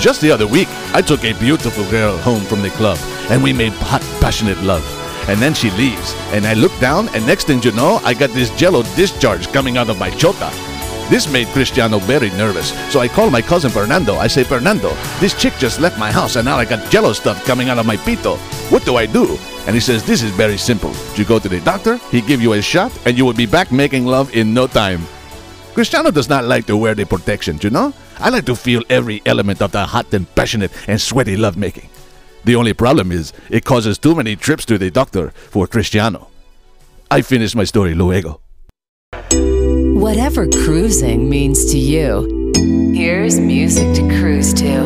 Just 0.00 0.20
the 0.20 0.30
other 0.30 0.46
week, 0.46 0.68
I 0.94 1.02
took 1.02 1.24
a 1.24 1.32
beautiful 1.40 1.84
girl 1.90 2.16
home 2.18 2.42
from 2.42 2.62
the 2.62 2.70
club, 2.70 2.98
and 3.28 3.42
we 3.42 3.52
made 3.52 3.72
hot, 3.72 4.02
passionate 4.20 4.62
love. 4.62 4.84
And 5.28 5.40
then 5.40 5.52
she 5.52 5.70
leaves, 5.72 6.14
and 6.32 6.46
I 6.46 6.54
look 6.54 6.70
down, 6.78 7.08
and 7.08 7.26
next 7.26 7.48
thing 7.48 7.60
you 7.62 7.72
know, 7.72 8.00
I 8.04 8.14
got 8.14 8.30
this 8.30 8.50
jello 8.56 8.82
discharge 8.94 9.48
coming 9.48 9.76
out 9.76 9.90
of 9.90 9.98
my 9.98 10.10
chota. 10.10 10.75
This 11.08 11.30
made 11.30 11.46
Cristiano 11.48 12.00
very 12.00 12.30
nervous, 12.30 12.72
so 12.92 12.98
I 12.98 13.06
call 13.06 13.30
my 13.30 13.40
cousin 13.40 13.70
Fernando. 13.70 14.16
I 14.16 14.26
say, 14.26 14.42
Fernando, 14.42 14.92
this 15.20 15.40
chick 15.40 15.54
just 15.56 15.78
left 15.78 15.98
my 15.98 16.10
house, 16.10 16.34
and 16.34 16.44
now 16.44 16.56
I 16.56 16.64
got 16.64 16.90
jello 16.90 17.12
stuff 17.12 17.44
coming 17.44 17.68
out 17.68 17.78
of 17.78 17.86
my 17.86 17.96
pito. 17.96 18.36
What 18.72 18.84
do 18.84 18.96
I 18.96 19.06
do? 19.06 19.38
And 19.68 19.74
he 19.76 19.80
says, 19.80 20.02
This 20.04 20.22
is 20.22 20.32
very 20.32 20.56
simple. 20.56 20.92
You 21.14 21.24
go 21.24 21.38
to 21.38 21.48
the 21.48 21.60
doctor, 21.60 21.98
he 22.10 22.20
give 22.20 22.42
you 22.42 22.54
a 22.54 22.62
shot, 22.62 22.90
and 23.06 23.16
you 23.16 23.24
will 23.24 23.34
be 23.34 23.46
back 23.46 23.70
making 23.70 24.04
love 24.04 24.34
in 24.34 24.52
no 24.52 24.66
time. 24.66 25.06
Cristiano 25.74 26.10
does 26.10 26.28
not 26.28 26.44
like 26.44 26.66
to 26.66 26.76
wear 26.76 26.94
the 26.94 27.06
protection, 27.06 27.60
you 27.62 27.70
know? 27.70 27.92
I 28.18 28.30
like 28.30 28.46
to 28.46 28.56
feel 28.56 28.82
every 28.90 29.22
element 29.26 29.62
of 29.62 29.70
the 29.70 29.84
hot 29.84 30.12
and 30.12 30.26
passionate 30.34 30.72
and 30.88 31.00
sweaty 31.00 31.36
lovemaking. 31.36 31.88
The 32.44 32.56
only 32.56 32.72
problem 32.72 33.12
is 33.12 33.32
it 33.48 33.64
causes 33.64 33.98
too 33.98 34.14
many 34.16 34.34
trips 34.34 34.64
to 34.64 34.78
the 34.78 34.90
doctor 34.90 35.30
for 35.30 35.66
Cristiano. 35.66 36.28
I 37.10 37.22
finish 37.22 37.54
my 37.54 37.64
story 37.64 37.94
luego. 37.94 38.40
Whatever 39.96 40.46
cruising 40.46 41.26
means 41.30 41.72
to 41.72 41.78
you, 41.78 42.52
here's 42.94 43.40
music 43.40 43.94
to 43.94 44.02
cruise 44.20 44.52
to. 44.52 44.80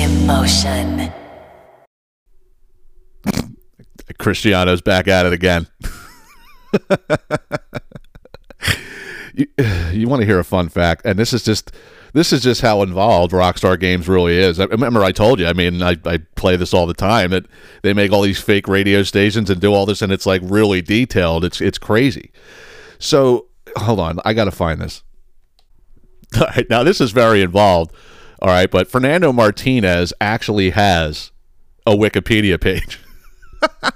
Emotion. 0.00 1.12
Cristiano's 4.16 4.80
back 4.80 5.08
at 5.08 5.26
it 5.26 5.32
again. 5.32 5.66
you, 9.34 9.48
you 9.92 10.06
want 10.06 10.20
to 10.20 10.26
hear 10.26 10.38
a 10.38 10.44
fun 10.44 10.68
fact, 10.68 11.02
and 11.04 11.18
this 11.18 11.32
is 11.32 11.42
just 11.42 11.72
this 12.12 12.32
is 12.32 12.44
just 12.44 12.60
how 12.60 12.82
involved 12.82 13.32
Rockstar 13.32 13.78
Games 13.78 14.06
really 14.06 14.38
is. 14.38 14.60
I 14.60 14.66
remember 14.66 15.02
I 15.02 15.10
told 15.10 15.40
you. 15.40 15.48
I 15.48 15.52
mean, 15.52 15.82
I, 15.82 15.96
I 16.04 16.18
play 16.36 16.54
this 16.54 16.72
all 16.72 16.86
the 16.86 16.94
time. 16.94 17.30
That 17.30 17.46
they 17.82 17.92
make 17.92 18.12
all 18.12 18.22
these 18.22 18.40
fake 18.40 18.68
radio 18.68 19.02
stations 19.02 19.50
and 19.50 19.60
do 19.60 19.74
all 19.74 19.84
this, 19.84 20.00
and 20.00 20.12
it's 20.12 20.26
like 20.26 20.42
really 20.44 20.80
detailed. 20.80 21.44
It's 21.44 21.60
it's 21.60 21.78
crazy. 21.78 22.30
So 23.00 23.48
hold 23.76 24.00
on, 24.00 24.18
I 24.24 24.32
got 24.34 24.44
to 24.44 24.50
find 24.50 24.80
this. 24.80 25.02
All 26.36 26.46
right, 26.46 26.68
now 26.68 26.82
this 26.82 27.00
is 27.00 27.12
very 27.12 27.42
involved. 27.42 27.94
All 28.40 28.48
right, 28.48 28.70
but 28.70 28.88
Fernando 28.88 29.32
Martinez 29.32 30.12
actually 30.20 30.70
has 30.70 31.30
a 31.86 31.92
Wikipedia 31.92 32.60
page. 32.60 33.00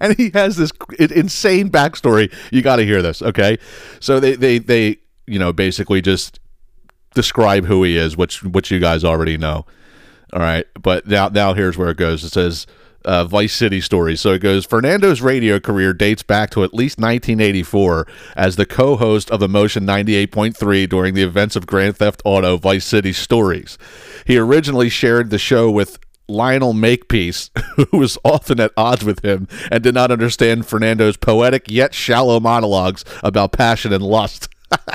and 0.00 0.16
he 0.16 0.30
has 0.30 0.56
this 0.56 0.70
insane 0.98 1.70
backstory. 1.70 2.32
You 2.50 2.62
got 2.62 2.76
to 2.76 2.84
hear 2.84 3.02
this, 3.02 3.20
okay? 3.20 3.58
So 4.00 4.20
they, 4.20 4.36
they, 4.36 4.58
they, 4.58 4.96
you 5.26 5.38
know, 5.38 5.52
basically 5.52 6.00
just 6.00 6.40
describe 7.14 7.66
who 7.66 7.82
he 7.82 7.96
is, 7.96 8.16
which 8.16 8.42
which 8.42 8.70
you 8.70 8.80
guys 8.80 9.04
already 9.04 9.36
know. 9.38 9.66
All 10.32 10.40
right, 10.40 10.66
but 10.80 11.06
now 11.06 11.28
now 11.28 11.54
here's 11.54 11.78
where 11.78 11.90
it 11.90 11.96
goes. 11.96 12.24
It 12.24 12.30
says 12.30 12.66
uh, 13.04 13.24
Vice 13.24 13.52
City 13.52 13.80
stories. 13.80 14.20
So 14.20 14.32
it 14.32 14.40
goes. 14.40 14.64
Fernando's 14.64 15.20
radio 15.20 15.60
career 15.60 15.92
dates 15.92 16.22
back 16.22 16.50
to 16.50 16.64
at 16.64 16.74
least 16.74 16.98
1984 16.98 18.06
as 18.36 18.56
the 18.56 18.66
co-host 18.66 19.30
of 19.30 19.42
Emotion 19.42 19.86
98.3 19.86 20.88
during 20.88 21.14
the 21.14 21.22
events 21.22 21.56
of 21.56 21.66
Grand 21.66 21.96
Theft 21.96 22.22
Auto 22.24 22.56
Vice 22.56 22.84
City 22.84 23.12
stories. 23.12 23.78
He 24.26 24.38
originally 24.38 24.88
shared 24.88 25.30
the 25.30 25.38
show 25.38 25.70
with 25.70 25.98
Lionel 26.28 26.72
Makepeace, 26.72 27.50
who 27.76 27.98
was 27.98 28.18
often 28.24 28.60
at 28.60 28.72
odds 28.76 29.04
with 29.04 29.24
him 29.24 29.46
and 29.70 29.82
did 29.82 29.94
not 29.94 30.10
understand 30.10 30.66
Fernando's 30.66 31.16
poetic 31.16 31.70
yet 31.70 31.94
shallow 31.94 32.40
monologues 32.40 33.04
about 33.22 33.52
passion 33.52 33.92
and 33.92 34.02
lust. 34.02 34.48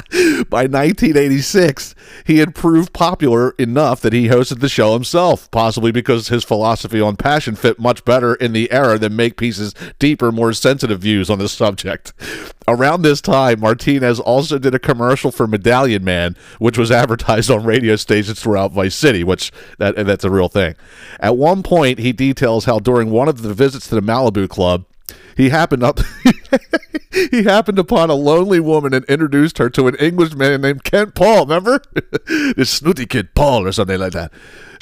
By 0.49 0.63
1986, 0.63 1.95
he 2.25 2.39
had 2.39 2.55
proved 2.55 2.93
popular 2.93 3.51
enough 3.51 4.01
that 4.01 4.13
he 4.13 4.27
hosted 4.27 4.59
the 4.59 4.69
show 4.69 4.93
himself, 4.93 5.49
possibly 5.51 5.91
because 5.91 6.27
his 6.27 6.43
philosophy 6.43 6.99
on 6.99 7.15
passion 7.15 7.55
fit 7.55 7.79
much 7.79 8.03
better 8.05 8.35
in 8.35 8.53
the 8.53 8.71
era 8.71 8.97
than 8.97 9.15
Make 9.15 9.39
Makepeace's 9.39 9.73
deeper, 9.99 10.31
more 10.31 10.53
sensitive 10.53 10.99
views 10.99 11.29
on 11.29 11.39
the 11.39 11.47
subject. 11.47 12.13
Around 12.67 13.01
this 13.01 13.21
time, 13.21 13.61
Martinez 13.61 14.19
also 14.19 14.59
did 14.59 14.75
a 14.75 14.79
commercial 14.79 15.31
for 15.31 15.47
Medallion 15.47 16.03
Man, 16.03 16.35
which 16.59 16.77
was 16.77 16.91
advertised 16.91 17.49
on 17.49 17.63
radio 17.63 17.95
stations 17.95 18.41
throughout 18.41 18.71
Vice 18.71 18.95
City, 18.95 19.23
which 19.23 19.51
that 19.77 19.95
that's 19.95 20.23
a 20.23 20.29
real 20.29 20.49
thing. 20.49 20.75
At 21.19 21.37
one 21.37 21.63
point, 21.63 21.99
he 21.99 22.11
details 22.11 22.65
how 22.65 22.79
during 22.79 23.09
one 23.09 23.29
of 23.29 23.41
the 23.41 23.53
visits 23.53 23.87
to 23.87 23.95
the 23.95 24.01
Malibu 24.01 24.49
Club, 24.49 24.85
he 25.35 25.49
happened 25.49 25.83
up 25.83 25.99
he 27.31 27.43
happened 27.43 27.79
upon 27.79 28.09
a 28.09 28.15
lonely 28.15 28.59
woman 28.59 28.93
and 28.93 29.05
introduced 29.05 29.57
her 29.57 29.69
to 29.69 29.87
an 29.87 29.95
Englishman 29.95 30.61
named 30.61 30.83
Kent 30.83 31.15
Paul. 31.15 31.45
Remember 31.45 31.81
this 32.55 32.69
snooty 32.69 33.05
kid 33.05 33.35
Paul 33.35 33.65
or 33.65 33.71
something 33.71 33.99
like 33.99 34.13
that, 34.13 34.31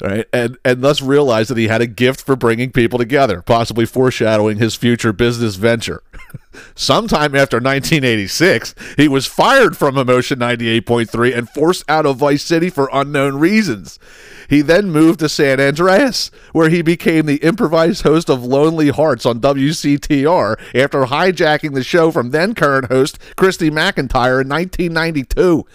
right? 0.02 0.26
And 0.32 0.58
and 0.64 0.82
thus 0.82 1.02
realized 1.02 1.50
that 1.50 1.58
he 1.58 1.68
had 1.68 1.80
a 1.80 1.86
gift 1.86 2.22
for 2.22 2.36
bringing 2.36 2.72
people 2.72 2.98
together, 2.98 3.42
possibly 3.42 3.86
foreshadowing 3.86 4.58
his 4.58 4.74
future 4.74 5.12
business 5.12 5.56
venture. 5.56 6.02
Sometime 6.74 7.34
after 7.34 7.56
1986, 7.56 8.74
he 8.96 9.08
was 9.08 9.26
fired 9.26 9.76
from 9.76 9.96
Emotion 9.96 10.38
98.3 10.38 11.36
and 11.36 11.48
forced 11.48 11.88
out 11.88 12.06
of 12.06 12.16
Vice 12.16 12.42
City 12.42 12.70
for 12.70 12.90
unknown 12.92 13.36
reasons. 13.36 13.98
He 14.48 14.62
then 14.62 14.90
moved 14.90 15.20
to 15.20 15.28
San 15.28 15.60
Andreas, 15.60 16.30
where 16.52 16.70
he 16.70 16.82
became 16.82 17.26
the 17.26 17.36
improvised 17.36 18.02
host 18.02 18.30
of 18.30 18.44
Lonely 18.44 18.88
Hearts 18.88 19.26
on 19.26 19.40
WCTR 19.40 20.56
after 20.74 21.04
hijacking 21.04 21.74
the 21.74 21.84
show 21.84 22.10
from 22.10 22.30
then 22.30 22.54
current 22.54 22.90
host 22.90 23.18
Christy 23.36 23.70
McIntyre 23.70 24.40
in 24.40 24.48
1992. 24.48 25.66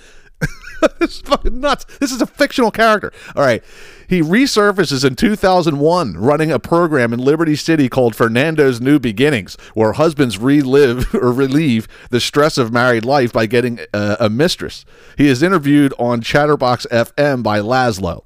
this 0.99 1.15
is 1.15 1.21
fucking 1.21 1.59
nuts. 1.59 1.85
This 1.99 2.11
is 2.11 2.21
a 2.21 2.27
fictional 2.27 2.71
character. 2.71 3.11
All 3.35 3.43
right. 3.43 3.63
He 4.07 4.21
resurfaces 4.21 5.05
in 5.05 5.15
2001, 5.15 6.17
running 6.17 6.51
a 6.51 6.59
program 6.59 7.13
in 7.13 7.19
Liberty 7.19 7.55
City 7.55 7.89
called 7.89 8.15
Fernando's 8.15 8.79
New 8.81 8.99
Beginnings, 8.99 9.57
where 9.73 9.93
husbands 9.93 10.37
relive 10.37 11.13
or 11.15 11.31
relieve 11.31 11.87
the 12.09 12.19
stress 12.19 12.57
of 12.57 12.71
married 12.71 13.05
life 13.05 13.33
by 13.33 13.45
getting 13.45 13.79
uh, 13.93 14.17
a 14.19 14.29
mistress. 14.29 14.85
He 15.17 15.27
is 15.27 15.41
interviewed 15.41 15.93
on 15.97 16.21
Chatterbox 16.21 16.85
FM 16.91 17.43
by 17.43 17.59
Lazlow. 17.59 18.23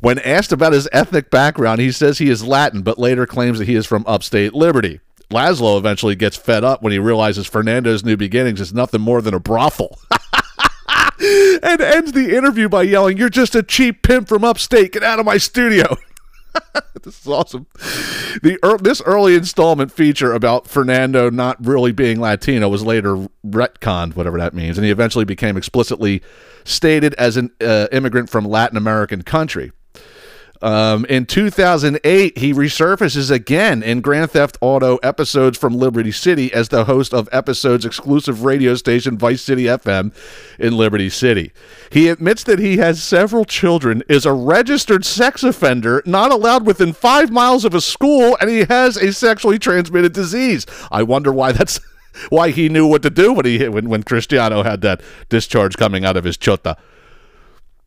When 0.00 0.20
asked 0.20 0.52
about 0.52 0.72
his 0.72 0.88
ethnic 0.92 1.28
background, 1.28 1.80
he 1.80 1.90
says 1.90 2.18
he 2.18 2.30
is 2.30 2.46
Latin, 2.46 2.82
but 2.82 2.98
later 2.98 3.26
claims 3.26 3.58
that 3.58 3.66
he 3.66 3.74
is 3.74 3.86
from 3.86 4.04
upstate 4.06 4.54
Liberty. 4.54 5.00
Lazlow 5.30 5.76
eventually 5.76 6.14
gets 6.14 6.36
fed 6.36 6.64
up 6.64 6.82
when 6.82 6.92
he 6.92 6.98
realizes 6.98 7.46
Fernando's 7.46 8.04
New 8.04 8.16
Beginnings 8.16 8.60
is 8.60 8.72
nothing 8.72 9.00
more 9.00 9.20
than 9.20 9.34
a 9.34 9.40
brothel. 9.40 9.98
and 11.20 11.80
ends 11.80 12.12
the 12.12 12.36
interview 12.36 12.68
by 12.68 12.82
yelling, 12.82 13.16
You're 13.16 13.28
just 13.28 13.54
a 13.54 13.62
cheap 13.62 14.02
pimp 14.02 14.28
from 14.28 14.44
upstate. 14.44 14.92
Get 14.92 15.02
out 15.02 15.18
of 15.18 15.26
my 15.26 15.38
studio. 15.38 15.96
this 17.02 17.20
is 17.20 17.26
awesome. 17.26 17.66
The 18.42 18.58
ear 18.64 18.78
this 18.78 19.02
early 19.02 19.34
installment 19.34 19.92
feature 19.92 20.32
about 20.32 20.66
Fernando 20.66 21.30
not 21.30 21.64
really 21.64 21.92
being 21.92 22.20
Latino 22.20 22.68
was 22.68 22.82
later 22.82 23.28
retconned, 23.46 24.16
whatever 24.16 24.38
that 24.38 24.54
means, 24.54 24.78
and 24.78 24.84
he 24.84 24.90
eventually 24.90 25.24
became 25.24 25.56
explicitly 25.56 26.22
stated 26.64 27.14
as 27.14 27.36
an 27.36 27.50
uh, 27.60 27.88
immigrant 27.92 28.30
from 28.30 28.44
Latin 28.44 28.76
American 28.76 29.22
country. 29.22 29.72
Um, 30.60 31.04
in 31.04 31.26
2008, 31.26 32.36
he 32.36 32.52
resurfaces 32.52 33.30
again 33.30 33.82
in 33.82 34.00
Grand 34.00 34.32
Theft 34.32 34.58
Auto 34.60 34.96
episodes 34.98 35.56
from 35.56 35.74
Liberty 35.74 36.10
City 36.10 36.52
as 36.52 36.68
the 36.68 36.84
host 36.84 37.14
of 37.14 37.28
episodes 37.30 37.84
exclusive 37.84 38.42
radio 38.42 38.74
station 38.74 39.16
Vice 39.16 39.42
City 39.42 39.64
FM 39.64 40.12
in 40.58 40.76
Liberty 40.76 41.10
City. 41.10 41.52
He 41.90 42.08
admits 42.08 42.42
that 42.44 42.58
he 42.58 42.78
has 42.78 43.02
several 43.02 43.44
children, 43.44 44.02
is 44.08 44.26
a 44.26 44.32
registered 44.32 45.04
sex 45.04 45.44
offender, 45.44 46.02
not 46.04 46.32
allowed 46.32 46.66
within 46.66 46.92
five 46.92 47.30
miles 47.30 47.64
of 47.64 47.74
a 47.74 47.80
school, 47.80 48.36
and 48.40 48.50
he 48.50 48.64
has 48.64 48.96
a 48.96 49.12
sexually 49.12 49.58
transmitted 49.58 50.12
disease. 50.12 50.66
I 50.90 51.02
wonder 51.04 51.32
why 51.32 51.52
that's. 51.52 51.80
Why 52.30 52.50
he 52.50 52.68
knew 52.68 52.84
what 52.84 53.02
to 53.02 53.10
do 53.10 53.32
when 53.32 53.44
he 53.46 53.68
when, 53.68 53.88
when 53.88 54.02
Cristiano 54.02 54.64
had 54.64 54.80
that 54.80 55.02
discharge 55.28 55.76
coming 55.76 56.04
out 56.04 56.16
of 56.16 56.24
his 56.24 56.36
chota. 56.36 56.76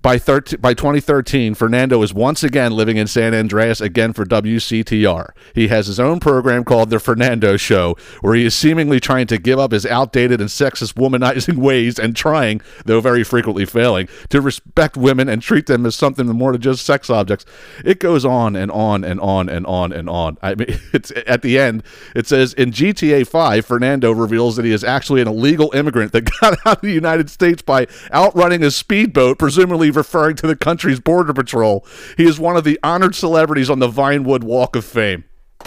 By, 0.02 0.18
13, 0.18 0.60
by 0.60 0.74
2013, 0.74 1.54
Fernando 1.54 2.02
is 2.02 2.12
once 2.12 2.44
again 2.44 2.72
living 2.72 2.98
in 2.98 3.06
San 3.06 3.36
Andreas, 3.36 3.80
again 3.80 4.14
for 4.14 4.26
WCTR. 4.26 5.30
He 5.54 5.68
has 5.68 5.86
his 5.86 6.00
own 6.00 6.20
program 6.20 6.64
called 6.64 6.90
The 6.90 7.00
Fernando 7.00 7.56
Show, 7.56 7.96
where 8.22 8.34
he 8.34 8.46
is 8.46 8.56
seemingly 8.56 9.00
trying 9.00 9.28
to 9.28 9.38
give 9.38 9.60
up 9.60 9.72
his 9.72 9.86
outdated 9.86 10.42
and 10.42 10.50
sexist 10.50 10.96
womanizing 10.96 11.58
ways 11.58 12.00
and 12.00 12.16
trying, 12.16 12.62
though 12.84 13.00
very 13.00 13.24
frequently 13.24 13.64
failing, 13.64 14.10
to 14.30 14.42
respect 14.42 14.98
women 14.98 15.30
and 15.30 15.40
treat 15.40 15.68
them 15.68 15.86
as 15.86 15.94
something 15.94 16.26
more 16.26 16.54
than 16.54 16.62
just 16.62 16.84
sex 16.84 17.12
objects. 17.12 17.46
It 17.86 18.00
goes 18.00 18.26
on 18.26 18.56
and 18.56 18.72
on 18.72 19.04
and 19.04 19.20
on 19.20 19.50
and 19.50 19.68
on 19.68 19.94
and 19.94 20.10
on. 20.10 20.40
I 20.42 20.56
mean, 20.56 20.80
it's 20.94 21.12
at 21.28 21.44
the 21.44 21.60
end, 21.60 21.84
it 22.16 22.26
says 22.26 22.54
in 22.54 22.72
GTA 22.72 23.28
5, 23.28 23.66
Fernando 23.68 24.12
reveals 24.12 24.56
that 24.56 24.66
he 24.66 24.72
is 24.72 24.84
actually 24.84 25.22
an 25.22 25.28
illegal 25.28 25.72
immigrant 25.76 26.12
that 26.14 26.22
got 26.42 26.58
out 26.66 26.78
of 26.78 26.82
the 26.82 26.92
United 26.92 27.30
States 27.30 27.62
by 27.62 27.86
outrunning 28.12 28.64
a 28.64 28.72
speedboat, 28.72 29.38
presumably 29.38 29.90
referring 29.91 30.36
to 30.38 30.47
the 30.47 30.56
country's 30.56 30.99
border 30.99 31.34
patrol. 31.34 31.86
He 32.17 32.25
is 32.25 32.39
one 32.39 32.58
of 32.58 32.63
the 32.63 32.80
honored 32.84 33.15
celebrities 33.15 33.69
on 33.69 33.80
the 33.80 33.88
Vinewood 33.89 34.43
Walk 34.43 34.75
of 34.75 34.86
Fame. 34.86 35.25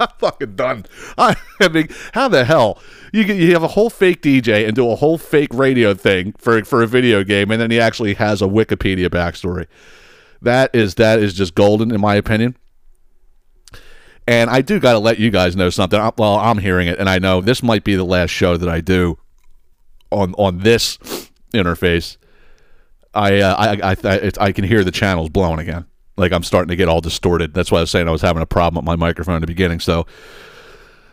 I'm 0.00 0.08
fucking 0.18 0.56
done. 0.56 0.86
I, 1.16 1.36
I 1.60 1.68
mean, 1.68 1.88
how 2.12 2.28
the 2.28 2.44
hell 2.44 2.80
you 3.12 3.22
you 3.22 3.52
have 3.52 3.62
a 3.62 3.68
whole 3.68 3.90
fake 3.90 4.22
DJ 4.22 4.66
and 4.66 4.74
do 4.74 4.90
a 4.90 4.96
whole 4.96 5.18
fake 5.18 5.52
radio 5.52 5.94
thing 5.94 6.34
for 6.38 6.64
for 6.64 6.82
a 6.82 6.86
video 6.86 7.22
game, 7.22 7.50
and 7.50 7.60
then 7.60 7.70
he 7.70 7.78
actually 7.78 8.14
has 8.14 8.42
a 8.42 8.46
Wikipedia 8.46 9.08
backstory. 9.08 9.66
That 10.40 10.74
is 10.74 10.94
that 10.96 11.20
is 11.20 11.34
just 11.34 11.54
golden 11.54 11.92
in 11.94 12.00
my 12.00 12.16
opinion. 12.16 12.56
And 14.26 14.50
I 14.50 14.60
do 14.62 14.78
got 14.78 14.92
to 14.92 14.98
let 14.98 15.18
you 15.18 15.30
guys 15.30 15.56
know 15.56 15.70
something. 15.70 15.98
I- 16.00 16.12
Well, 16.16 16.36
I'm 16.38 16.58
hearing 16.58 16.86
it, 16.88 16.98
and 16.98 17.08
I 17.08 17.18
know 17.18 17.40
this 17.40 17.62
might 17.62 17.84
be 17.84 17.94
the 17.96 18.04
last 18.04 18.30
show 18.30 18.56
that 18.56 18.68
I 18.68 18.80
do 18.80 19.18
on 20.10 20.34
on 20.34 20.60
this 20.60 20.98
interface. 21.54 22.16
I 23.14 23.40
uh, 23.40 23.54
I 23.58 23.92
I 23.92 24.32
I, 24.40 24.52
can 24.52 24.64
hear 24.64 24.84
the 24.84 24.90
channels 24.90 25.28
blowing 25.28 25.60
again. 25.60 25.86
Like 26.16 26.32
I'm 26.32 26.42
starting 26.42 26.68
to 26.68 26.76
get 26.76 26.88
all 26.88 27.00
distorted. 27.00 27.54
That's 27.54 27.70
why 27.70 27.78
I 27.78 27.80
was 27.82 27.90
saying 27.90 28.08
I 28.08 28.12
was 28.12 28.22
having 28.22 28.42
a 28.42 28.46
problem 28.46 28.84
with 28.84 28.86
my 28.86 28.96
microphone 28.96 29.36
at 29.36 29.40
the 29.40 29.46
beginning. 29.46 29.80
So 29.80 30.06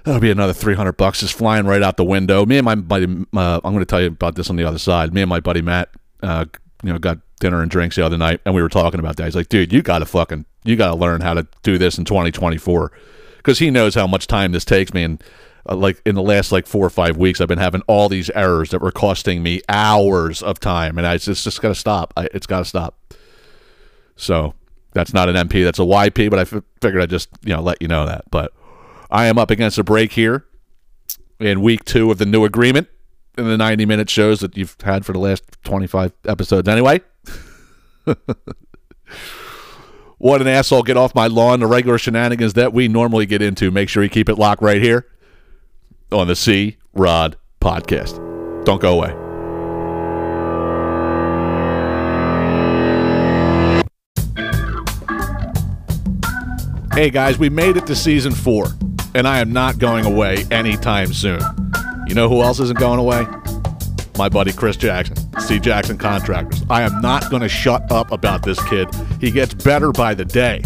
that'll 0.04 0.22
be 0.22 0.32
another 0.32 0.54
300 0.54 0.94
bucks 0.94 1.20
just 1.22 1.34
flying 1.34 1.66
right 1.66 1.82
out 1.82 1.98
the 1.98 2.06
window. 2.06 2.46
Me 2.46 2.58
and 2.58 2.66
my 2.66 2.76
buddy, 2.76 3.06
uh, 3.06 3.62
I'm 3.64 3.74
going 3.74 3.80
to 3.80 3.86
tell 3.86 4.02
you 4.02 4.08
about 4.08 4.36
this 4.36 4.50
on 4.50 4.56
the 4.56 4.64
other 4.64 4.80
side. 4.80 5.14
Me 5.14 5.22
and 5.22 5.30
my 5.30 5.40
buddy 5.40 5.62
Matt, 5.62 5.90
uh, 6.22 6.46
you 6.84 6.94
know, 6.94 7.00
got 7.00 7.20
dinner 7.40 7.62
and 7.62 7.72
drinks 7.72 7.96
the 7.96 8.06
other 8.06 8.18
night, 8.18 8.42
and 8.46 8.54
we 8.54 8.62
were 8.62 8.70
talking 8.70 9.00
about 9.00 9.18
that. 9.18 9.26
He's 9.26 9.36
like, 9.36 9.50
"Dude, 9.50 9.74
you 9.74 9.82
got 9.82 10.00
to 10.00 10.06
fucking, 10.06 10.46
you 10.64 10.76
got 10.76 10.88
to 10.88 10.96
learn 10.96 11.22
how 11.22 11.34
to 11.34 11.48
do 11.64 11.78
this 11.78 11.98
in 11.98 12.06
2024," 12.06 12.92
because 13.38 13.60
he 13.60 13.72
knows 13.72 13.96
how 13.96 14.08
much 14.08 14.28
time 14.28 14.52
this 14.52 14.66
takes 14.66 14.94
me 14.94 15.04
and 15.04 15.24
uh, 15.68 15.76
like 15.76 16.02
in 16.06 16.16
the 16.16 16.22
last 16.22 16.52
like 16.52 16.68
four 16.68 16.86
or 16.86 16.90
five 16.90 17.18
weeks, 17.18 17.42
I've 17.42 17.48
been 17.48 17.58
having 17.60 17.82
all 17.88 18.10
these 18.10 18.30
errors 18.32 18.70
that 18.70 18.82
were 18.82 18.92
costing 18.92 19.44
me 19.44 19.62
hours 19.68 20.42
of 20.42 20.60
time, 20.60 20.98
and 20.98 21.06
I 21.06 21.16
it's 21.16 21.26
just, 21.26 21.44
just 21.44 21.62
got 21.62 21.70
to 21.70 21.76
stop. 21.76 22.14
I, 22.16 22.28
it's 22.34 22.48
got 22.48 22.60
to 22.60 22.66
stop. 22.66 22.98
So 24.16 24.54
that's 24.94 25.14
not 25.14 25.30
an 25.30 25.36
MP, 25.36 25.64
that's 25.64 25.80
a 25.80 25.84
YP, 25.84 26.30
but 26.30 26.40
I 26.40 26.42
f- 26.44 26.64
figured 26.82 27.02
I'd 27.02 27.10
just 27.10 27.30
you 27.44 27.54
know 27.54 27.62
let 27.62 27.82
you 27.82 27.88
know 27.88 28.06
that. 28.06 28.26
But 28.32 28.54
I 29.10 29.28
am 29.28 29.38
up 29.38 29.52
against 29.52 29.78
a 29.78 29.84
break 29.84 30.14
here 30.14 30.46
in 31.40 31.62
week 31.62 31.86
two 31.86 32.12
of 32.12 32.18
the 32.18 32.26
new 32.26 32.46
agreement 32.46 32.88
in 33.38 33.46
the 33.46 33.58
90 33.58 33.86
minute 33.86 34.10
shows 34.10 34.42
that 34.42 34.58
you've 34.58 34.76
had 34.82 35.06
for 35.06 35.14
the 35.14 35.20
last 35.20 35.44
25 35.64 36.12
episodes 36.26 36.68
anyway. 36.68 37.00
what 40.18 40.42
an 40.42 40.48
asshole. 40.48 40.84
Get 40.84 40.98
off 40.98 41.16
my 41.16 41.28
lawn. 41.28 41.62
The 41.62 41.68
regular 41.68 41.98
shenanigans 41.98 42.54
that 42.54 42.74
we 42.74 42.88
normally 42.90 43.26
get 43.26 43.42
into. 43.42 43.72
Make 43.72 43.88
sure 43.88 44.04
you 44.04 44.10
keep 44.10 44.28
it 44.28 44.36
locked 44.36 44.62
right 44.62 44.82
here 44.82 45.08
on 46.12 46.28
the 46.28 46.36
C 46.36 46.78
Rod 46.94 47.36
podcast. 47.62 48.16
Don't 48.66 48.82
go 48.82 48.94
away. 48.94 49.16
Hey 56.94 57.10
guys, 57.10 57.40
we 57.40 57.50
made 57.50 57.78
it 57.78 57.88
to 57.88 57.96
season 57.96 58.34
four, 58.34 58.68
and 59.16 59.26
I 59.26 59.40
am 59.40 59.54
not 59.54 59.80
going 59.80 60.06
away 60.06 60.46
anytime 60.52 61.14
soon. 61.14 61.40
You 62.08 62.16
know 62.16 62.28
who 62.28 62.42
else 62.42 62.60
isn't 62.60 62.78
going 62.78 63.00
away? 63.00 63.26
My 64.18 64.28
buddy 64.28 64.52
Chris 64.52 64.76
Jackson, 64.76 65.16
C. 65.40 65.60
Jackson 65.60 65.98
Contractors. 65.98 66.66
I 66.70 66.82
am 66.82 67.00
not 67.00 67.30
going 67.30 67.42
to 67.42 67.48
shut 67.48 67.90
up 67.90 68.12
about 68.12 68.44
this 68.44 68.62
kid. 68.68 68.90
He 69.22 69.32
gets 69.32 69.54
better 69.54 69.94
by 69.94 70.14
the 70.14 70.26
day. 70.26 70.62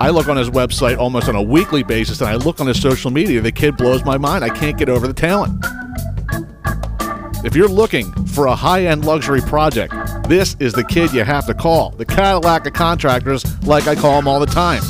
I 0.00 0.08
look 0.08 0.28
on 0.28 0.36
his 0.38 0.48
website 0.48 0.96
almost 0.96 1.28
on 1.28 1.34
a 1.34 1.42
weekly 1.42 1.82
basis, 1.82 2.22
and 2.22 2.30
I 2.30 2.36
look 2.36 2.58
on 2.58 2.66
his 2.66 2.80
social 2.80 3.10
media. 3.10 3.42
The 3.42 3.52
kid 3.52 3.76
blows 3.76 4.02
my 4.02 4.16
mind. 4.16 4.42
I 4.42 4.48
can't 4.48 4.78
get 4.78 4.88
over 4.88 5.06
the 5.06 5.12
talent. 5.12 5.62
If 7.44 7.54
you're 7.54 7.68
looking 7.68 8.10
for 8.28 8.46
a 8.46 8.54
high 8.54 8.86
end 8.86 9.04
luxury 9.04 9.42
project, 9.42 9.92
this 10.26 10.56
is 10.58 10.72
the 10.72 10.84
kid 10.84 11.12
you 11.12 11.22
have 11.24 11.44
to 11.46 11.54
call. 11.54 11.90
The 11.90 12.06
Cadillac 12.06 12.66
of 12.66 12.72
contractors, 12.72 13.44
like 13.66 13.88
I 13.88 13.94
call 13.94 14.16
them 14.16 14.26
all 14.26 14.40
the 14.40 14.46
time. 14.46 14.82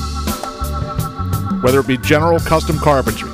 Whether 1.62 1.80
it 1.80 1.88
be 1.88 1.96
general 1.98 2.38
custom 2.38 2.78
carpentry, 2.78 3.28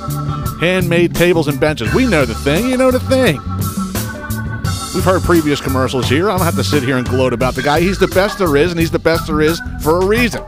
handmade 0.59 1.13
tables 1.13 1.47
and 1.47 1.59
benches, 1.59 1.93
we 1.93 2.07
know 2.07 2.25
the 2.25 2.35
thing, 2.35 2.69
you 2.71 2.77
know 2.77 2.89
the 2.89 2.99
thing. 3.01 3.39
We've 4.95 5.05
heard 5.05 5.21
previous 5.21 5.61
commercials 5.61 6.09
here. 6.09 6.27
I 6.27 6.37
don't 6.37 6.45
have 6.45 6.55
to 6.55 6.63
sit 6.63 6.81
here 6.81 6.97
and 6.97 7.07
gloat 7.07 7.33
about 7.33 7.53
the 7.53 7.61
guy. 7.61 7.81
He's 7.81 7.99
the 7.99 8.07
best 8.07 8.39
there 8.39 8.55
is, 8.55 8.71
and 8.71 8.79
he's 8.79 8.89
the 8.89 8.97
best 8.97 9.27
there 9.27 9.41
is 9.41 9.61
for 9.83 10.01
a 10.01 10.05
reason. 10.05 10.43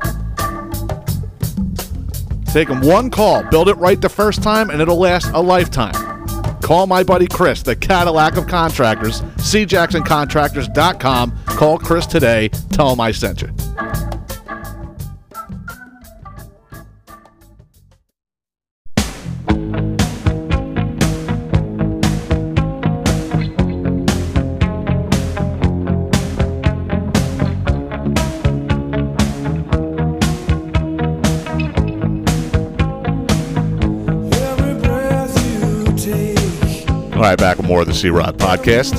Take 2.52 2.68
them 2.68 2.82
one 2.82 3.10
call, 3.10 3.44
build 3.44 3.70
it 3.70 3.78
right 3.78 4.02
the 4.02 4.10
first 4.10 4.42
time, 4.42 4.70
and 4.70 4.82
it'll 4.82 5.00
last 5.00 5.32
a 5.34 5.42
lifetime. 5.42 5.94
Call 6.62 6.88
my 6.88 7.04
buddy 7.04 7.28
Chris, 7.28 7.64
the 7.64 7.76
Cadillac 7.76 8.38
of 8.38 8.48
Contractors, 8.48 9.22
cjacksoncontractors.com. 9.22 11.38
Call 11.46 11.80
Chris 11.80 12.06
today. 12.06 12.50
Tell 12.72 12.92
him 12.92 13.00
I 13.00 13.12
sent 13.12 13.42
you. 13.42 13.69
Right 37.30 37.38
back 37.38 37.58
with 37.58 37.68
more 37.68 37.82
of 37.82 37.86
the 37.86 37.94
C 37.94 38.10
Rod 38.10 38.40
podcast. 38.40 38.96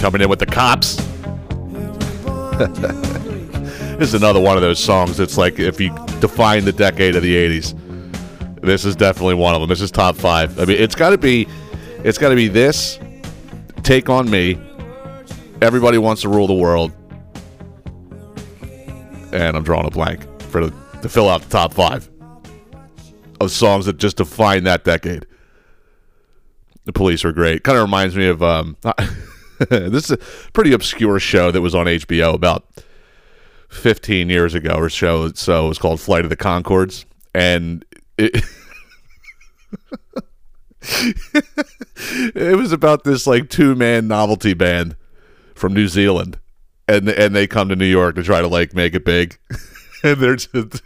Coming 0.00 0.22
in 0.22 0.30
with 0.30 0.38
the 0.38 0.46
cops. 0.46 0.96
this 3.98 4.08
is 4.08 4.14
another 4.14 4.40
one 4.40 4.56
of 4.56 4.62
those 4.62 4.82
songs 4.82 5.20
It's 5.20 5.36
like 5.36 5.58
if 5.58 5.78
you 5.78 5.90
define 6.20 6.64
the 6.64 6.72
decade 6.72 7.16
of 7.16 7.22
the 7.22 7.36
80s, 7.36 8.62
this 8.62 8.86
is 8.86 8.96
definitely 8.96 9.34
one 9.34 9.54
of 9.54 9.60
them. 9.60 9.68
This 9.68 9.82
is 9.82 9.90
top 9.90 10.16
five. 10.16 10.58
I 10.58 10.64
mean, 10.64 10.80
it's 10.80 10.94
got 10.94 11.10
to 11.10 11.18
be, 11.18 11.46
it's 12.02 12.16
got 12.16 12.30
to 12.30 12.34
be 12.34 12.48
this, 12.48 12.98
Take 13.82 14.08
on 14.08 14.30
Me, 14.30 14.58
Everybody 15.60 15.98
Wants 15.98 16.22
to 16.22 16.30
Rule 16.30 16.46
the 16.46 16.54
World, 16.54 16.92
and 19.32 19.54
I'm 19.54 19.64
drawing 19.64 19.84
a 19.84 19.90
blank 19.90 20.22
for 20.44 20.64
the, 20.64 20.74
to 21.02 21.10
fill 21.10 21.28
out 21.28 21.42
the 21.42 21.50
top 21.50 21.74
five 21.74 22.08
of 23.38 23.50
songs 23.50 23.84
that 23.84 23.98
just 23.98 24.16
define 24.16 24.64
that 24.64 24.84
decade. 24.84 25.26
The 26.90 26.98
police 26.98 27.24
are 27.24 27.30
great. 27.30 27.62
Kind 27.62 27.78
of 27.78 27.82
reminds 27.82 28.16
me 28.16 28.26
of 28.26 28.42
um, 28.42 28.76
this 29.70 30.06
is 30.06 30.10
a 30.10 30.16
pretty 30.52 30.72
obscure 30.72 31.20
show 31.20 31.52
that 31.52 31.60
was 31.60 31.72
on 31.72 31.86
HBO 31.86 32.34
about 32.34 32.66
15 33.68 34.28
years 34.28 34.54
ago 34.54 34.74
or 34.74 34.90
so. 34.90 35.30
So 35.34 35.66
it 35.66 35.68
was 35.68 35.78
called 35.78 36.00
Flight 36.00 36.24
of 36.24 36.30
the 36.30 36.36
Conchords, 36.36 37.04
and 37.32 37.84
it. 38.18 38.44
it 42.34 42.58
was 42.58 42.72
about 42.72 43.04
this 43.04 43.24
like 43.24 43.48
two 43.48 43.76
man 43.76 44.08
novelty 44.08 44.54
band 44.54 44.96
from 45.54 45.72
New 45.72 45.86
Zealand, 45.86 46.40
and 46.88 47.08
and 47.08 47.36
they 47.36 47.46
come 47.46 47.68
to 47.68 47.76
New 47.76 47.86
York 47.86 48.16
to 48.16 48.24
try 48.24 48.40
to 48.40 48.48
like 48.48 48.74
make 48.74 48.96
it 48.96 49.04
big, 49.04 49.38
and 50.02 50.20
they're 50.20 50.34
just 50.34 50.82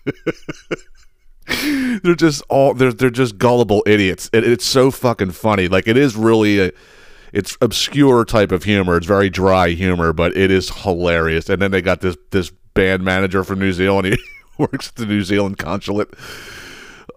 they're 2.02 2.14
just 2.14 2.42
all 2.48 2.74
they're 2.74 2.92
they're 2.92 3.10
just 3.10 3.38
gullible 3.38 3.82
idiots. 3.86 4.30
It, 4.32 4.44
it's 4.44 4.64
so 4.64 4.90
fucking 4.90 5.32
funny. 5.32 5.68
Like 5.68 5.86
it 5.86 5.96
is 5.96 6.16
really 6.16 6.60
a 6.60 6.70
it's 7.32 7.56
obscure 7.60 8.24
type 8.24 8.52
of 8.52 8.64
humor. 8.64 8.96
It's 8.96 9.06
very 9.06 9.28
dry 9.28 9.70
humor, 9.70 10.12
but 10.12 10.36
it 10.36 10.50
is 10.50 10.70
hilarious. 10.70 11.48
And 11.48 11.60
then 11.60 11.70
they 11.70 11.82
got 11.82 12.00
this 12.00 12.16
this 12.30 12.50
band 12.74 13.04
manager 13.04 13.44
from 13.44 13.58
New 13.58 13.72
Zealand. 13.72 14.16
He 14.56 14.62
works 14.62 14.88
at 14.90 14.94
the 14.94 15.06
New 15.06 15.22
Zealand 15.22 15.58
consulate. 15.58 16.14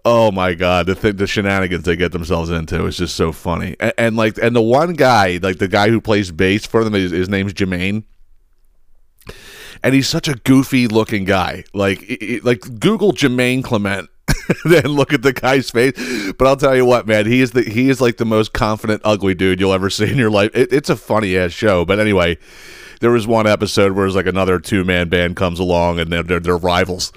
Oh 0.04 0.32
my 0.32 0.54
god, 0.54 0.86
the 0.86 0.96
th- 0.96 1.16
the 1.16 1.26
shenanigans 1.28 1.84
they 1.84 1.94
get 1.94 2.10
themselves 2.10 2.50
into 2.50 2.84
is 2.86 2.96
just 2.96 3.14
so 3.14 3.30
funny. 3.30 3.76
And, 3.78 3.92
and 3.96 4.16
like, 4.16 4.38
and 4.38 4.56
the 4.56 4.60
one 4.62 4.94
guy, 4.94 5.38
like 5.40 5.58
the 5.58 5.68
guy 5.68 5.88
who 5.88 6.00
plays 6.00 6.32
bass 6.32 6.66
for 6.66 6.82
them, 6.82 6.94
his, 6.94 7.12
his 7.12 7.28
name's 7.28 7.54
Jermaine 7.54 8.02
and 9.82 9.94
he's 9.94 10.08
such 10.08 10.28
a 10.28 10.34
goofy 10.34 10.88
looking 10.88 11.24
guy. 11.24 11.64
Like, 11.72 12.02
i- 12.10 12.18
i- 12.20 12.40
like 12.42 12.60
Google 12.80 13.12
Jermaine 13.12 13.62
Clement, 13.62 14.08
then 14.64 14.86
look 14.86 15.12
at 15.12 15.22
the 15.22 15.32
guy's 15.32 15.70
face. 15.70 15.92
But 16.32 16.46
I'll 16.46 16.56
tell 16.56 16.76
you 16.76 16.84
what, 16.84 17.06
man, 17.06 17.26
he 17.26 17.40
is 17.40 17.52
the 17.52 17.62
he 17.62 17.88
is 17.88 18.00
like 18.00 18.16
the 18.16 18.24
most 18.24 18.52
confident 18.52 19.02
ugly 19.04 19.34
dude 19.34 19.60
you'll 19.60 19.72
ever 19.72 19.90
see 19.90 20.10
in 20.10 20.18
your 20.18 20.30
life. 20.30 20.50
It, 20.54 20.72
it's 20.72 20.90
a 20.90 20.96
funny 20.96 21.36
ass 21.36 21.52
show, 21.52 21.84
but 21.84 21.98
anyway, 21.98 22.38
there 23.00 23.10
was 23.10 23.26
one 23.26 23.46
episode 23.46 23.92
where 23.92 24.06
it's 24.06 24.16
like 24.16 24.26
another 24.26 24.58
two 24.58 24.84
man 24.84 25.08
band 25.08 25.36
comes 25.36 25.58
along 25.58 25.98
and 25.98 26.12
they're 26.12 26.22
they're, 26.22 26.40
they're 26.40 26.56
rivals. 26.56 27.12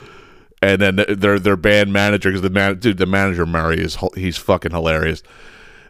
And 0.63 0.79
then 0.79 1.03
their 1.09 1.39
their 1.39 1.57
band 1.57 1.91
manager, 1.91 2.29
because 2.29 2.43
the 2.43 2.51
man, 2.51 2.77
dude, 2.77 2.97
the 2.97 3.07
manager 3.07 3.47
Murray 3.47 3.79
is 3.79 3.97
he's 4.15 4.37
fucking 4.37 4.71
hilarious 4.71 5.23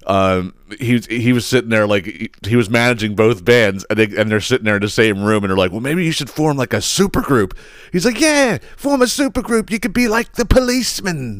um, 0.07 0.55
he 0.79 0.99
he 0.99 1.31
was 1.31 1.45
sitting 1.45 1.69
there 1.69 1.85
like 1.85 2.31
he, 2.45 2.55
was 2.55 2.69
managing 2.69 3.15
both 3.15 3.45
bands, 3.45 3.85
and 3.89 3.99
they 3.99 4.05
and 4.19 4.31
they're 4.31 4.41
sitting 4.41 4.65
there 4.65 4.77
in 4.77 4.81
the 4.81 4.89
same 4.89 5.23
room, 5.23 5.43
and 5.43 5.51
they're 5.51 5.57
like, 5.57 5.71
"Well, 5.71 5.81
maybe 5.81 6.03
you 6.03 6.11
should 6.11 6.29
form 6.29 6.57
like 6.57 6.73
a 6.73 6.81
super 6.81 7.21
group." 7.21 7.55
He's 7.91 8.05
like, 8.05 8.19
"Yeah, 8.19 8.57
form 8.77 9.01
a 9.01 9.07
super 9.07 9.41
group. 9.41 9.69
You 9.69 9.79
could 9.79 9.93
be 9.93 10.07
like 10.07 10.33
the 10.33 10.45
policeman." 10.45 11.39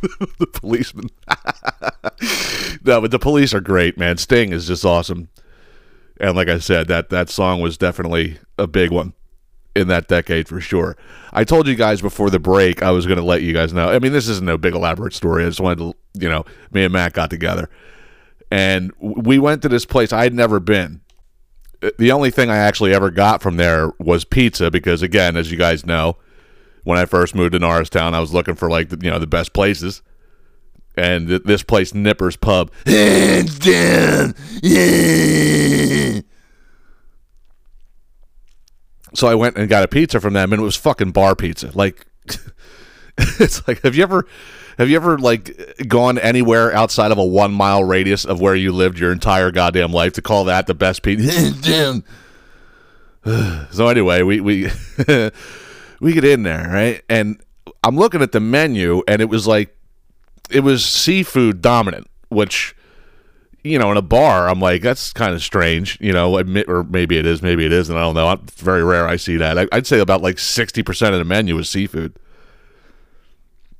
the 0.38 0.46
policeman. 0.46 1.10
no, 2.84 3.00
but 3.00 3.10
the 3.10 3.18
police 3.18 3.52
are 3.52 3.60
great, 3.60 3.98
man. 3.98 4.18
Sting 4.18 4.52
is 4.52 4.68
just 4.68 4.84
awesome, 4.84 5.28
and 6.20 6.36
like 6.36 6.48
I 6.48 6.58
said, 6.58 6.86
that 6.88 7.10
that 7.10 7.28
song 7.28 7.60
was 7.60 7.76
definitely 7.76 8.38
a 8.56 8.68
big 8.68 8.92
one 8.92 9.14
in 9.74 9.88
that 9.88 10.06
decade 10.06 10.48
for 10.48 10.60
sure. 10.60 10.96
I 11.32 11.42
told 11.42 11.66
you 11.66 11.74
guys 11.74 12.00
before 12.00 12.30
the 12.30 12.38
break 12.38 12.82
I 12.82 12.92
was 12.92 13.04
going 13.04 13.18
to 13.18 13.24
let 13.24 13.42
you 13.42 13.52
guys 13.52 13.72
know. 13.72 13.90
I 13.90 13.98
mean, 13.98 14.12
this 14.12 14.28
isn't 14.28 14.46
no 14.46 14.56
big 14.56 14.74
elaborate 14.74 15.12
story. 15.12 15.44
I 15.44 15.48
just 15.48 15.60
wanted 15.60 15.78
to, 15.78 15.94
you 16.14 16.30
know, 16.30 16.44
me 16.70 16.84
and 16.84 16.92
Matt 16.92 17.12
got 17.12 17.28
together 17.28 17.68
and 18.50 18.92
we 18.98 19.38
went 19.38 19.62
to 19.62 19.68
this 19.68 19.84
place 19.84 20.12
I'd 20.12 20.34
never 20.34 20.60
been. 20.60 21.00
Uh, 21.82 21.90
The 21.98 22.12
only 22.12 22.30
thing 22.30 22.50
I 22.50 22.56
actually 22.56 22.94
ever 22.94 23.10
got 23.10 23.42
from 23.42 23.56
there 23.56 23.92
was 23.98 24.24
pizza 24.24 24.70
because, 24.70 25.02
again, 25.02 25.36
as 25.36 25.50
you 25.50 25.58
guys 25.58 25.84
know, 25.86 26.16
when 26.84 26.98
I 26.98 27.04
first 27.04 27.34
moved 27.34 27.52
to 27.52 27.58
Norristown, 27.58 28.14
I 28.14 28.20
was 28.20 28.32
looking 28.32 28.54
for 28.54 28.70
like 28.70 28.90
you 29.02 29.10
know 29.10 29.18
the 29.18 29.26
best 29.26 29.52
places, 29.52 30.02
and 30.96 31.26
th- 31.28 31.42
this 31.44 31.62
place, 31.62 31.92
Nippers 31.94 32.36
Pub, 32.36 32.70
hands 32.86 33.58
down, 33.58 34.34
yeah. 34.62 36.20
So 39.14 39.28
I 39.28 39.34
went 39.34 39.56
and 39.56 39.68
got 39.68 39.82
a 39.82 39.88
pizza 39.88 40.20
from 40.20 40.34
them, 40.34 40.52
and 40.52 40.60
it 40.60 40.64
was 40.64 40.76
fucking 40.76 41.12
bar 41.12 41.34
pizza. 41.34 41.70
Like, 41.74 42.06
it's 43.18 43.66
like, 43.66 43.80
have 43.82 43.94
you 43.94 44.02
ever, 44.02 44.26
have 44.78 44.88
you 44.90 44.96
ever 44.96 45.18
like 45.18 45.84
gone 45.88 46.18
anywhere 46.18 46.74
outside 46.74 47.10
of 47.10 47.18
a 47.18 47.24
one 47.24 47.52
mile 47.52 47.84
radius 47.84 48.24
of 48.24 48.40
where 48.40 48.54
you 48.54 48.72
lived 48.72 48.98
your 48.98 49.12
entire 49.12 49.50
goddamn 49.50 49.92
life 49.92 50.12
to 50.14 50.22
call 50.22 50.44
that 50.44 50.66
the 50.66 50.74
best 50.74 51.02
pizza? 51.02 52.02
So 53.72 53.88
anyway, 53.88 54.22
we 54.22 54.40
we 54.40 54.70
we 56.00 56.12
get 56.12 56.24
in 56.24 56.44
there, 56.44 56.68
right? 56.68 57.02
And 57.08 57.40
I'm 57.82 57.96
looking 57.96 58.22
at 58.22 58.30
the 58.32 58.38
menu, 58.40 59.02
and 59.08 59.20
it 59.20 59.28
was 59.28 59.48
like, 59.48 59.76
it 60.48 60.60
was 60.60 60.84
seafood 60.84 61.60
dominant, 61.60 62.06
which 62.28 62.76
you 63.66 63.78
know, 63.78 63.90
in 63.90 63.96
a 63.96 64.02
bar, 64.02 64.48
I'm 64.48 64.60
like, 64.60 64.82
that's 64.82 65.12
kind 65.12 65.34
of 65.34 65.42
strange, 65.42 65.98
you 66.00 66.12
know, 66.12 66.36
admit, 66.36 66.68
or 66.68 66.84
maybe 66.84 67.18
it 67.18 67.26
is, 67.26 67.42
maybe 67.42 67.66
it 67.66 67.72
isn't. 67.72 67.96
I 67.96 68.00
don't 68.00 68.14
know. 68.14 68.30
It's 68.32 68.60
very 68.60 68.84
rare 68.84 69.08
I 69.08 69.16
see 69.16 69.36
that. 69.38 69.58
I, 69.58 69.66
I'd 69.72 69.86
say 69.86 69.98
about 69.98 70.22
like 70.22 70.36
60% 70.36 71.12
of 71.12 71.18
the 71.18 71.24
menu 71.24 71.58
is 71.58 71.68
seafood. 71.68 72.16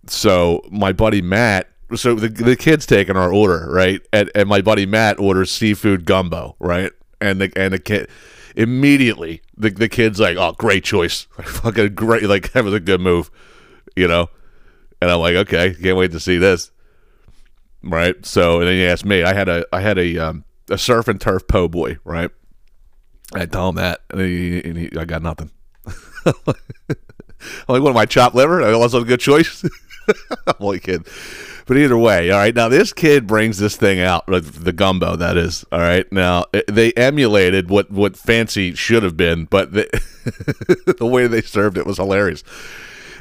So 0.08 0.62
my 0.70 0.92
buddy 0.92 1.22
Matt, 1.22 1.68
so 1.94 2.14
the, 2.14 2.28
the 2.28 2.56
kid's 2.56 2.86
taking 2.86 3.16
our 3.16 3.32
order, 3.32 3.68
right? 3.70 4.00
And, 4.12 4.30
and 4.34 4.48
my 4.48 4.60
buddy 4.60 4.86
Matt 4.86 5.18
orders 5.18 5.50
seafood 5.50 6.04
gumbo, 6.04 6.56
right? 6.58 6.92
And 7.20 7.40
the, 7.40 7.52
and 7.56 7.72
the 7.72 7.78
kid, 7.78 8.08
immediately, 8.54 9.42
the, 9.56 9.70
the 9.70 9.88
kid's 9.88 10.20
like, 10.20 10.36
oh, 10.36 10.52
great 10.52 10.84
choice. 10.84 11.22
Fucking 11.42 11.94
great. 11.94 12.24
Like, 12.24 12.52
that 12.52 12.64
was 12.64 12.74
a 12.74 12.80
good 12.80 13.00
move, 13.00 13.30
you 13.94 14.08
know? 14.08 14.28
And 15.00 15.10
I'm 15.10 15.20
like, 15.20 15.36
okay, 15.36 15.74
can't 15.74 15.96
wait 15.96 16.12
to 16.12 16.20
see 16.20 16.38
this 16.38 16.70
right? 17.86 18.24
So 18.26 18.60
and 18.60 18.68
then 18.68 18.74
he 18.74 18.86
asked 18.86 19.04
me. 19.04 19.22
I 19.22 19.32
had 19.32 19.48
a 19.48 19.64
I 19.72 19.80
had 19.80 19.98
a 19.98 20.18
um, 20.18 20.44
a 20.70 20.78
surf 20.78 21.08
and 21.08 21.20
turf 21.20 21.46
po' 21.46 21.68
boy, 21.68 21.98
right? 22.04 22.30
I 23.34 23.46
told 23.46 23.74
him 23.74 23.82
that, 23.82 24.02
and, 24.10 24.20
he, 24.20 24.62
and 24.62 24.78
he, 24.78 24.90
I 24.96 25.04
got 25.04 25.20
nothing. 25.20 25.50
I'm 26.26 26.34
like, 27.68 27.82
what 27.82 27.90
am 27.90 27.96
I, 27.96 28.06
chopped 28.06 28.36
liver? 28.36 28.62
I 28.62 28.72
also 28.72 29.02
a 29.02 29.04
good 29.04 29.18
choice. 29.18 29.64
I'm 30.46 30.54
only 30.60 30.80
kidding. 30.80 31.04
But 31.66 31.76
either 31.78 31.96
way, 31.96 32.30
all 32.30 32.38
right. 32.38 32.54
Now 32.54 32.68
this 32.68 32.92
kid 32.92 33.26
brings 33.26 33.58
this 33.58 33.76
thing 33.76 34.00
out, 34.00 34.26
the 34.26 34.72
gumbo 34.72 35.16
that 35.16 35.36
is. 35.36 35.64
All 35.72 35.80
right. 35.80 36.10
Now 36.12 36.44
eh, 36.54 36.62
they 36.68 36.92
emulated 36.92 37.68
what 37.70 37.90
what 37.90 38.16
fancy 38.16 38.74
should 38.74 39.02
have 39.02 39.16
been, 39.16 39.46
but 39.46 39.72
the, 39.72 40.94
the 40.98 41.06
way 41.06 41.26
they 41.26 41.42
served 41.42 41.76
it 41.76 41.86
was 41.86 41.96
hilarious. 41.96 42.44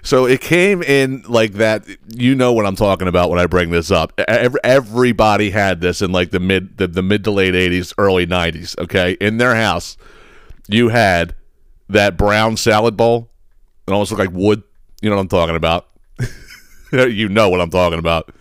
So 0.03 0.27
it 0.27 0.39
came 0.39 0.83
in 0.83 1.23
like 1.27 1.53
that. 1.53 1.87
You 2.15 2.35
know 2.35 2.53
what 2.53 2.67
I'm 2.67 2.75
talking 2.75 3.07
about 3.07 3.31
when 3.31 3.39
I 3.39 3.47
bring 3.47 3.71
this 3.71 3.89
up. 3.89 4.13
Ev- 4.19 4.55
Everybody 4.63 5.49
had 5.49 5.81
this 5.81 6.03
in 6.03 6.11
like 6.11 6.29
the 6.29 6.39
mid 6.39 6.77
the, 6.77 6.87
the 6.87 7.01
mid 7.01 7.23
to 7.23 7.31
late 7.31 7.55
80s, 7.55 7.91
early 7.97 8.27
90s. 8.27 8.77
Okay, 8.77 9.13
in 9.13 9.37
their 9.37 9.55
house, 9.55 9.97
you 10.67 10.89
had 10.89 11.33
that 11.89 12.17
brown 12.17 12.57
salad 12.57 12.95
bowl. 12.95 13.31
It 13.87 13.91
almost 13.91 14.11
looked 14.11 14.19
like 14.19 14.31
wood. 14.31 14.61
You 15.01 15.09
know 15.09 15.15
what 15.15 15.23
I'm 15.23 15.27
talking 15.27 15.55
about. 15.55 15.87
you 17.11 17.29
know 17.29 17.49
what 17.49 17.61
I'm 17.61 17.69
talking 17.69 17.99
about, 17.99 18.33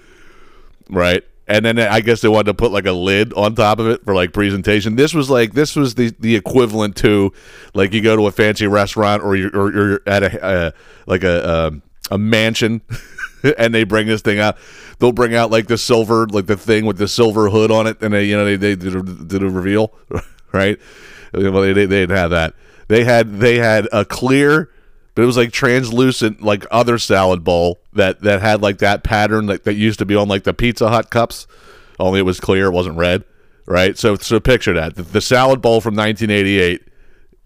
right? 0.88 1.22
And 1.46 1.64
then 1.64 1.78
I 1.78 2.00
guess 2.00 2.22
they 2.22 2.28
wanted 2.28 2.46
to 2.46 2.54
put 2.54 2.72
like 2.72 2.86
a 2.86 2.92
lid 2.92 3.34
on 3.34 3.54
top 3.54 3.78
of 3.78 3.86
it 3.88 4.02
for 4.04 4.14
like 4.14 4.32
presentation. 4.32 4.96
This 4.96 5.12
was 5.12 5.28
like 5.28 5.52
this 5.52 5.76
was 5.76 5.94
the 5.94 6.14
the 6.18 6.36
equivalent 6.36 6.96
to 6.96 7.32
like 7.74 7.92
you 7.92 8.00
go 8.00 8.16
to 8.16 8.26
a 8.26 8.32
fancy 8.32 8.66
restaurant 8.66 9.22
or 9.22 9.36
you're 9.36 9.54
or 9.54 9.72
you're 9.72 10.00
at 10.06 10.22
a 10.22 10.42
uh, 10.42 10.70
like 11.06 11.22
a 11.22 11.66
um, 11.66 11.82
a 12.10 12.16
mansion 12.16 12.80
and 13.58 13.74
they 13.74 13.84
bring 13.84 14.06
this 14.06 14.22
thing 14.22 14.38
out. 14.38 14.56
They'll 14.98 15.12
bring 15.12 15.34
out 15.34 15.50
like 15.50 15.66
the 15.66 15.76
silver 15.76 16.26
like 16.28 16.46
the 16.46 16.56
thing 16.56 16.86
with 16.86 16.96
the 16.96 17.08
silver 17.08 17.50
hood 17.50 17.70
on 17.70 17.86
it, 17.86 18.00
and 18.00 18.14
they 18.14 18.24
you 18.24 18.36
know 18.36 18.44
they 18.46 18.56
they 18.56 18.74
did 18.74 18.96
a, 18.96 19.02
did 19.02 19.42
a 19.42 19.50
reveal, 19.50 19.92
right? 20.52 20.78
Well, 21.34 21.60
they 21.60 21.72
they 21.74 21.86
didn't 21.86 22.16
have 22.16 22.30
that. 22.30 22.54
They 22.88 23.04
had 23.04 23.38
they 23.38 23.56
had 23.56 23.86
a 23.92 24.04
clear 24.04 24.70
but 25.14 25.22
it 25.22 25.26
was 25.26 25.36
like 25.36 25.52
translucent 25.52 26.42
like 26.42 26.66
other 26.70 26.98
salad 26.98 27.44
bowl 27.44 27.80
that 27.92 28.20
that 28.22 28.40
had 28.40 28.62
like 28.62 28.78
that 28.78 29.04
pattern 29.04 29.46
that, 29.46 29.64
that 29.64 29.74
used 29.74 29.98
to 29.98 30.04
be 30.06 30.14
on 30.14 30.28
like 30.28 30.44
the 30.44 30.54
pizza 30.54 30.88
hut 30.88 31.10
cups. 31.10 31.46
Only 31.98 32.20
it 32.20 32.24
was 32.24 32.40
clear 32.40 32.66
it 32.66 32.72
wasn't 32.72 32.96
red 32.96 33.24
right? 33.66 33.96
So 33.96 34.16
so 34.16 34.40
picture 34.40 34.72
that. 34.74 34.96
The, 34.96 35.02
the 35.02 35.20
salad 35.20 35.60
bowl 35.62 35.80
from 35.80 35.96
1988 35.96 36.88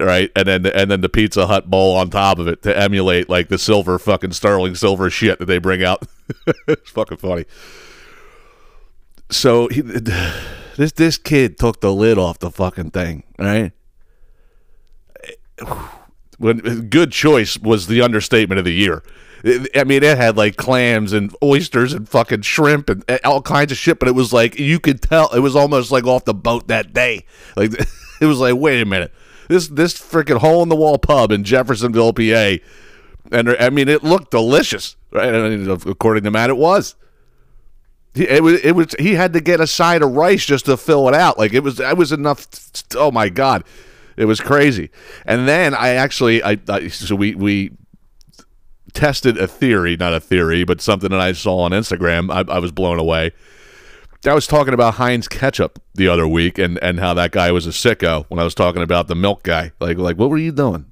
right? 0.01 0.31
And 0.37 0.47
then 0.47 0.66
and 0.66 0.91
then 0.91 1.01
the 1.01 1.09
pizza 1.09 1.47
hut 1.47 1.71
bowl 1.71 1.97
on 1.97 2.11
top 2.11 2.39
of 2.39 2.49
it 2.49 2.62
to 2.62 2.77
emulate 2.77 3.29
like 3.29 3.49
the 3.49 3.59
silver 3.59 3.99
fucking 3.99 4.33
sterling 4.33 4.75
silver 4.75 5.11
shit 5.11 5.39
that 5.39 5.47
they 5.47 5.59
bring 5.59 5.83
out. 5.83 6.03
It's 6.69 6.91
fucking 6.91 7.16
funny. 7.19 7.47
So 9.31 9.69
he, 9.69 9.81
This 9.81 10.93
this 10.93 11.19
kid 11.19 11.59
took 11.59 11.81
the 11.81 11.93
lid 11.93 12.19
off 12.19 12.39
the 12.39 12.51
fucking 12.51 12.91
thing, 12.91 13.25
right? 13.39 13.73
When 16.39 16.89
good 16.89 17.12
choice 17.12 17.59
was 17.59 17.86
the 17.86 18.01
understatement 18.01 18.59
of 18.59 18.64
the 18.64 18.72
year. 18.72 19.03
I 19.74 19.84
mean, 19.84 20.03
it 20.03 20.16
had 20.16 20.36
like 20.36 20.57
clams 20.57 21.12
and 21.12 21.34
oysters 21.43 21.93
and 21.93 22.09
fucking 22.09 22.43
shrimp 22.43 22.91
and 22.91 23.05
all 23.24 23.41
kinds 23.43 23.70
of 23.70 23.78
shit, 23.78 23.99
but 23.99 24.09
it 24.09 24.14
was 24.14 24.32
like 24.32 24.59
you 24.59 24.80
could 24.80 25.01
tell 25.01 25.32
it 25.34 25.41
was 25.41 25.55
almost 25.55 25.93
like 25.93 26.05
off 26.05 26.24
the 26.24 26.34
boat 26.34 26.68
that 26.68 26.93
day. 26.93 27.24
Like 27.57 27.72
it 28.20 28.26
was 28.26 28.41
like, 28.41 28.57
wait 28.57 28.80
a 28.80 28.84
minute, 28.84 29.12
this 29.49 29.68
this 29.68 29.95
freaking 29.95 30.39
hole 30.39 30.62
in 30.62 30.68
the 30.68 30.76
wall 30.76 30.99
pub 30.99 31.30
in 31.30 31.45
Jeffersonville, 31.45 32.12
PA, 32.12 32.57
and 33.30 33.51
I 33.51 33.70
mean, 33.70 33.89
it 33.89 34.03
looked 34.03 34.30
delicious, 34.30 34.97
right? 35.11 35.34
I 35.34 35.49
mean, 35.49 35.70
according 35.70 36.24
to 36.24 36.30
Matt, 36.30 36.51
it 36.51 36.57
was. 36.57 36.95
He, 38.14 38.26
it 38.26 38.43
was, 38.43 38.61
it 38.61 38.72
was. 38.72 38.95
He 38.99 39.14
had 39.14 39.32
to 39.34 39.41
get 39.41 39.61
a 39.61 39.66
side 39.66 40.03
of 40.03 40.12
rice 40.12 40.45
just 40.45 40.64
to 40.64 40.76
fill 40.76 41.09
it 41.09 41.14
out. 41.14 41.39
Like 41.39 41.53
it 41.53 41.62
was. 41.62 41.78
It 41.78 41.97
was 41.97 42.11
enough. 42.11 42.47
Oh 42.97 43.11
my 43.11 43.28
god, 43.28 43.64
it 44.19 44.27
was 44.27 44.41
crazy. 44.41 44.91
And 45.25 45.49
then 45.49 45.75
I 45.75 45.91
actually, 45.91 46.43
I, 46.43 46.59
I 46.69 46.89
so 46.89 47.14
we 47.14 47.35
we 47.35 47.73
tested 48.93 49.39
a 49.39 49.47
theory, 49.47 49.97
not 49.97 50.14
a 50.14 50.21
theory, 50.21 50.64
but 50.64 50.81
something 50.81 51.11
that 51.11 51.21
I 51.21 51.33
saw 51.33 51.61
on 51.61 51.71
Instagram. 51.71 52.31
I, 52.33 52.53
I 52.53 52.59
was 52.59 52.73
blown 52.73 52.99
away. 52.99 53.33
I 54.27 54.35
was 54.35 54.49
talking 54.49 54.75
about 54.75 54.95
Heinz 54.95 55.29
ketchup 55.29 55.81
the 55.95 56.09
other 56.09 56.27
week, 56.27 56.59
and 56.59 56.79
and 56.83 56.99
how 56.99 57.14
that 57.14 57.31
guy 57.31 57.53
was 57.53 57.66
a 57.66 57.71
sicko 57.71 58.27
when 58.29 58.41
I 58.41 58.45
was 58.45 58.55
talking 58.55 58.83
about 58.83 59.09
the 59.09 59.14
milk 59.14 59.43
guy. 59.43 59.73
Like 59.81 59.99
like, 59.99 60.19
what 60.19 60.31
were 60.31 60.39
you 60.39 60.53
doing? 60.53 60.91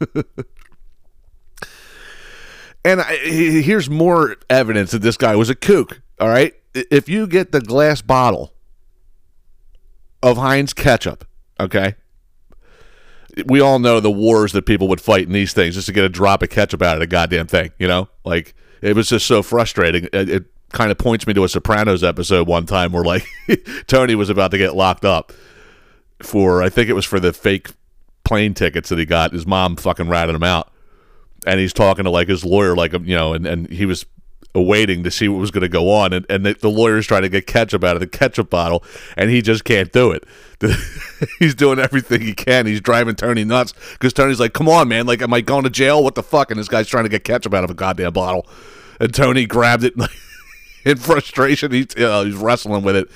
And 2.84 3.00
I, 3.00 3.16
here's 3.16 3.90
more 3.90 4.36
evidence 4.48 4.92
that 4.92 5.02
this 5.02 5.16
guy 5.16 5.36
was 5.36 5.50
a 5.50 5.54
kook. 5.54 6.00
All 6.18 6.28
right, 6.28 6.54
if 6.74 7.08
you 7.08 7.26
get 7.26 7.52
the 7.52 7.60
glass 7.60 8.00
bottle 8.00 8.54
of 10.22 10.38
Heinz 10.38 10.72
ketchup, 10.72 11.26
okay, 11.58 11.94
we 13.46 13.60
all 13.60 13.78
know 13.78 14.00
the 14.00 14.10
wars 14.10 14.52
that 14.52 14.66
people 14.66 14.88
would 14.88 15.00
fight 15.00 15.26
in 15.26 15.32
these 15.32 15.52
things 15.52 15.74
just 15.74 15.86
to 15.86 15.92
get 15.92 16.04
a 16.04 16.08
drop 16.08 16.42
of 16.42 16.50
ketchup 16.50 16.82
out 16.82 16.94
of 16.94 17.00
the 17.00 17.06
goddamn 17.06 17.46
thing. 17.46 17.70
You 17.78 17.88
know, 17.88 18.08
like 18.24 18.54
it 18.82 18.96
was 18.96 19.08
just 19.08 19.26
so 19.26 19.42
frustrating. 19.42 20.08
It, 20.12 20.28
it 20.28 20.44
kind 20.70 20.90
of 20.90 20.98
points 20.98 21.26
me 21.26 21.34
to 21.34 21.44
a 21.44 21.48
Sopranos 21.48 22.02
episode 22.04 22.46
one 22.46 22.66
time 22.66 22.92
where 22.92 23.04
like 23.04 23.26
Tony 23.86 24.14
was 24.14 24.30
about 24.30 24.50
to 24.52 24.58
get 24.58 24.74
locked 24.74 25.04
up 25.04 25.32
for 26.22 26.62
I 26.62 26.68
think 26.68 26.88
it 26.88 26.94
was 26.94 27.04
for 27.04 27.20
the 27.20 27.32
fake 27.32 27.70
plane 28.24 28.54
tickets 28.54 28.88
that 28.90 28.98
he 28.98 29.04
got. 29.04 29.32
His 29.32 29.46
mom 29.46 29.76
fucking 29.76 30.08
ratted 30.08 30.34
him 30.34 30.44
out 30.44 30.70
and 31.46 31.60
he's 31.60 31.72
talking 31.72 32.04
to 32.04 32.10
like 32.10 32.28
his 32.28 32.44
lawyer, 32.44 32.74
like 32.74 32.92
you 32.92 33.16
know, 33.16 33.32
and, 33.32 33.46
and 33.46 33.70
he 33.70 33.86
was 33.86 34.04
awaiting 34.54 35.04
to 35.04 35.10
see 35.10 35.28
what 35.28 35.38
was 35.38 35.50
going 35.50 35.62
to 35.62 35.68
go 35.68 35.90
on, 35.90 36.12
and, 36.12 36.26
and 36.28 36.44
the, 36.44 36.54
the 36.54 36.70
lawyer's 36.70 37.06
trying 37.06 37.22
to 37.22 37.28
get 37.28 37.46
ketchup 37.46 37.84
out 37.84 37.96
of 37.96 38.00
the 38.00 38.06
ketchup 38.06 38.50
bottle, 38.50 38.82
and 39.16 39.30
he 39.30 39.42
just 39.42 39.64
can't 39.64 39.92
do 39.92 40.10
it. 40.10 40.24
he's 41.38 41.54
doing 41.54 41.78
everything 41.78 42.20
he 42.20 42.34
can. 42.34 42.66
He's 42.66 42.80
driving 42.80 43.14
Tony 43.14 43.44
nuts 43.44 43.72
because 43.92 44.12
Tony's 44.12 44.40
like, 44.40 44.52
"Come 44.52 44.68
on, 44.68 44.88
man! 44.88 45.06
Like, 45.06 45.22
am 45.22 45.32
I 45.32 45.40
going 45.40 45.64
to 45.64 45.70
jail? 45.70 46.02
What 46.02 46.14
the 46.14 46.22
fuck?" 46.22 46.50
And 46.50 46.60
this 46.60 46.68
guy's 46.68 46.88
trying 46.88 47.04
to 47.04 47.10
get 47.10 47.24
ketchup 47.24 47.54
out 47.54 47.64
of 47.64 47.70
a 47.70 47.74
goddamn 47.74 48.12
bottle, 48.12 48.46
and 48.98 49.14
Tony 49.14 49.46
grabbed 49.46 49.84
it 49.84 49.94
in 50.84 50.96
frustration. 50.96 51.72
He's 51.72 51.94
wrestling 51.96 52.82
with 52.82 52.96
it. 52.96 53.10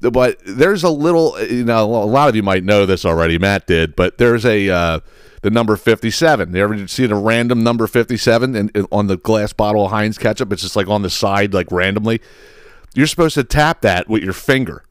But 0.00 0.40
there's 0.44 0.82
a 0.82 0.90
little, 0.90 1.40
you 1.40 1.64
know, 1.64 1.84
a 1.84 2.04
lot 2.04 2.28
of 2.28 2.34
you 2.34 2.42
might 2.42 2.64
know 2.64 2.86
this 2.86 3.04
already. 3.04 3.38
Matt 3.38 3.68
did, 3.68 3.94
but 3.94 4.18
there's 4.18 4.44
a 4.44 4.68
uh, 4.68 5.00
the 5.42 5.50
number 5.50 5.76
57. 5.76 6.54
You 6.54 6.62
ever 6.62 6.88
see 6.88 7.06
the 7.06 7.14
random 7.14 7.62
number 7.62 7.86
57 7.86 8.56
in, 8.56 8.68
in- 8.74 8.86
on 8.90 9.08
the 9.08 9.16
glass 9.16 9.52
bottle 9.52 9.84
of 9.84 9.90
Heinz 9.90 10.16
ketchup? 10.18 10.52
It's 10.52 10.62
just 10.62 10.76
like 10.76 10.88
on 10.88 11.02
the 11.02 11.10
side, 11.10 11.52
like 11.52 11.70
randomly. 11.70 12.20
You're 12.94 13.06
supposed 13.06 13.34
to 13.34 13.44
tap 13.44 13.80
that 13.82 14.08
with 14.08 14.22
your 14.22 14.32
finger, 14.32 14.84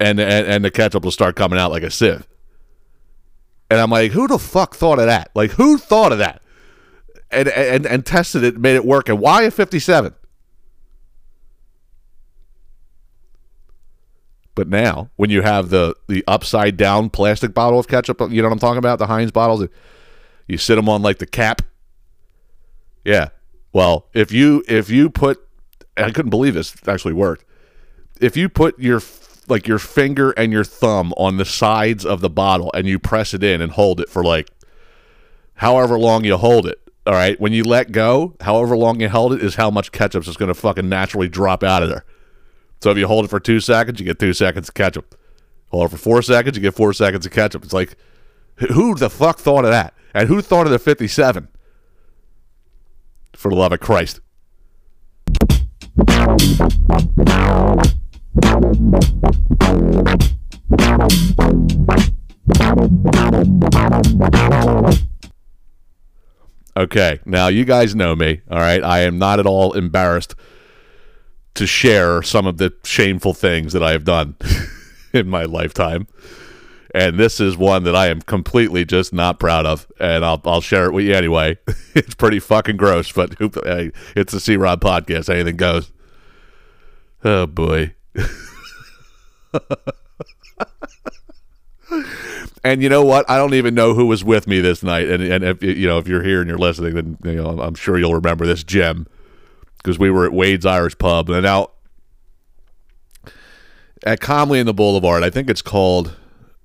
and 0.00 0.18
and, 0.20 0.46
and 0.46 0.64
the 0.64 0.70
ketchup 0.70 1.04
will 1.04 1.10
start 1.10 1.36
coming 1.36 1.58
out 1.58 1.70
like 1.70 1.82
a 1.82 1.90
sieve. 1.90 2.26
And 3.70 3.80
I'm 3.80 3.90
like, 3.90 4.12
who 4.12 4.26
the 4.28 4.38
fuck 4.38 4.74
thought 4.74 4.98
of 4.98 5.06
that? 5.06 5.30
Like, 5.34 5.52
who 5.52 5.76
thought 5.78 6.12
of 6.12 6.18
that? 6.18 6.42
And 7.30 7.48
and 7.48 7.86
and 7.86 8.06
tested 8.06 8.42
it, 8.44 8.58
made 8.58 8.76
it 8.76 8.84
work. 8.84 9.08
And 9.08 9.18
why 9.18 9.42
a 9.42 9.50
57? 9.50 10.14
But 14.58 14.66
now, 14.66 15.08
when 15.14 15.30
you 15.30 15.42
have 15.42 15.68
the 15.68 15.94
the 16.08 16.24
upside 16.26 16.76
down 16.76 17.10
plastic 17.10 17.54
bottle 17.54 17.78
of 17.78 17.86
ketchup, 17.86 18.20
you 18.22 18.42
know 18.42 18.48
what 18.48 18.54
I'm 18.54 18.58
talking 18.58 18.78
about? 18.78 18.98
The 18.98 19.06
Heinz 19.06 19.30
bottles, 19.30 19.68
you 20.48 20.58
sit 20.58 20.74
them 20.74 20.88
on 20.88 21.00
like 21.00 21.18
the 21.18 21.26
cap. 21.26 21.62
Yeah. 23.04 23.28
Well, 23.72 24.08
if 24.14 24.32
you 24.32 24.64
if 24.66 24.90
you 24.90 25.10
put, 25.10 25.38
I 25.96 26.10
couldn't 26.10 26.30
believe 26.30 26.54
this 26.54 26.74
actually 26.88 27.12
worked. 27.12 27.44
If 28.20 28.36
you 28.36 28.48
put 28.48 28.76
your 28.80 29.00
like 29.46 29.68
your 29.68 29.78
finger 29.78 30.32
and 30.32 30.50
your 30.50 30.64
thumb 30.64 31.14
on 31.16 31.36
the 31.36 31.44
sides 31.44 32.04
of 32.04 32.20
the 32.20 32.28
bottle 32.28 32.72
and 32.74 32.88
you 32.88 32.98
press 32.98 33.34
it 33.34 33.44
in 33.44 33.60
and 33.60 33.70
hold 33.70 34.00
it 34.00 34.08
for 34.08 34.24
like 34.24 34.50
however 35.54 36.00
long 36.00 36.24
you 36.24 36.36
hold 36.36 36.66
it. 36.66 36.80
All 37.06 37.14
right. 37.14 37.40
When 37.40 37.52
you 37.52 37.62
let 37.62 37.92
go, 37.92 38.34
however 38.40 38.76
long 38.76 39.00
you 39.00 39.08
held 39.08 39.34
it 39.34 39.40
is 39.40 39.54
how 39.54 39.70
much 39.70 39.92
ketchup 39.92 40.26
is 40.26 40.36
going 40.36 40.48
to 40.48 40.54
fucking 40.54 40.88
naturally 40.88 41.28
drop 41.28 41.62
out 41.62 41.84
of 41.84 41.90
there. 41.90 42.04
So 42.80 42.90
if 42.90 42.98
you 42.98 43.06
hold 43.06 43.24
it 43.24 43.28
for 43.28 43.40
two 43.40 43.60
seconds, 43.60 43.98
you 43.98 44.06
get 44.06 44.18
two 44.18 44.32
seconds 44.32 44.68
of 44.68 44.74
ketchup. 44.74 45.18
Hold 45.70 45.86
it 45.86 45.90
for 45.90 45.96
four 45.96 46.22
seconds, 46.22 46.56
you 46.56 46.62
get 46.62 46.74
four 46.74 46.92
seconds 46.92 47.26
of 47.26 47.32
ketchup. 47.32 47.64
It's 47.64 47.72
like, 47.72 47.96
who 48.56 48.94
the 48.94 49.10
fuck 49.10 49.38
thought 49.38 49.64
of 49.64 49.70
that? 49.70 49.94
And 50.14 50.28
who 50.28 50.40
thought 50.40 50.66
of 50.66 50.72
the 50.72 50.78
57? 50.78 51.48
For 53.34 53.50
the 53.50 53.56
love 53.56 53.72
of 53.72 53.80
Christ. 53.80 54.20
Okay, 66.76 67.18
now 67.24 67.48
you 67.48 67.64
guys 67.64 67.94
know 67.94 68.14
me, 68.14 68.42
all 68.50 68.58
right? 68.58 68.82
I 68.82 69.00
am 69.00 69.18
not 69.18 69.40
at 69.40 69.46
all 69.46 69.72
embarrassed 69.72 70.34
to 71.58 71.66
share 71.66 72.22
some 72.22 72.46
of 72.46 72.56
the 72.58 72.72
shameful 72.84 73.34
things 73.34 73.72
that 73.72 73.82
I 73.82 73.90
have 73.90 74.04
done 74.04 74.36
in 75.12 75.28
my 75.28 75.42
lifetime. 75.42 76.06
And 76.94 77.18
this 77.18 77.40
is 77.40 77.56
one 77.56 77.82
that 77.82 77.96
I 77.96 78.06
am 78.06 78.22
completely 78.22 78.84
just 78.84 79.12
not 79.12 79.40
proud 79.40 79.66
of, 79.66 79.86
and 80.00 80.24
I'll 80.24 80.40
I'll 80.44 80.60
share 80.60 80.86
it 80.86 80.92
with 80.92 81.04
you 81.04 81.14
anyway. 81.14 81.58
it's 81.94 82.14
pretty 82.14 82.38
fucking 82.38 82.76
gross, 82.76 83.10
but 83.12 83.34
hey, 83.38 83.90
it's 84.16 84.32
a 84.32 84.40
C 84.40 84.56
Rod 84.56 84.80
podcast. 84.80 85.28
Anything 85.28 85.56
goes. 85.56 85.92
Oh 87.24 87.46
boy. 87.46 87.94
and 92.64 92.82
you 92.82 92.88
know 92.88 93.04
what? 93.04 93.28
I 93.28 93.36
don't 93.36 93.54
even 93.54 93.74
know 93.74 93.94
who 93.94 94.06
was 94.06 94.24
with 94.24 94.46
me 94.46 94.60
this 94.60 94.82
night. 94.82 95.08
And 95.10 95.22
and 95.22 95.44
if 95.44 95.62
you 95.62 95.88
know 95.88 95.98
if 95.98 96.08
you're 96.08 96.22
here 96.22 96.40
and 96.40 96.48
you're 96.48 96.56
listening, 96.56 96.94
then 96.94 97.18
you 97.24 97.42
know 97.42 97.60
I'm 97.60 97.74
sure 97.74 97.98
you'll 97.98 98.14
remember 98.14 98.46
this 98.46 98.64
gem 98.64 99.08
because 99.88 99.98
we 99.98 100.10
were 100.10 100.26
at 100.26 100.34
Wade's 100.34 100.66
Irish 100.66 100.98
Pub, 100.98 101.30
and 101.30 101.44
now 101.44 101.70
at 104.04 104.20
Comly 104.20 104.60
in 104.60 104.66
the 104.66 104.74
Boulevard, 104.74 105.22
I 105.22 105.30
think 105.30 105.48
it's 105.48 105.62
called 105.62 106.14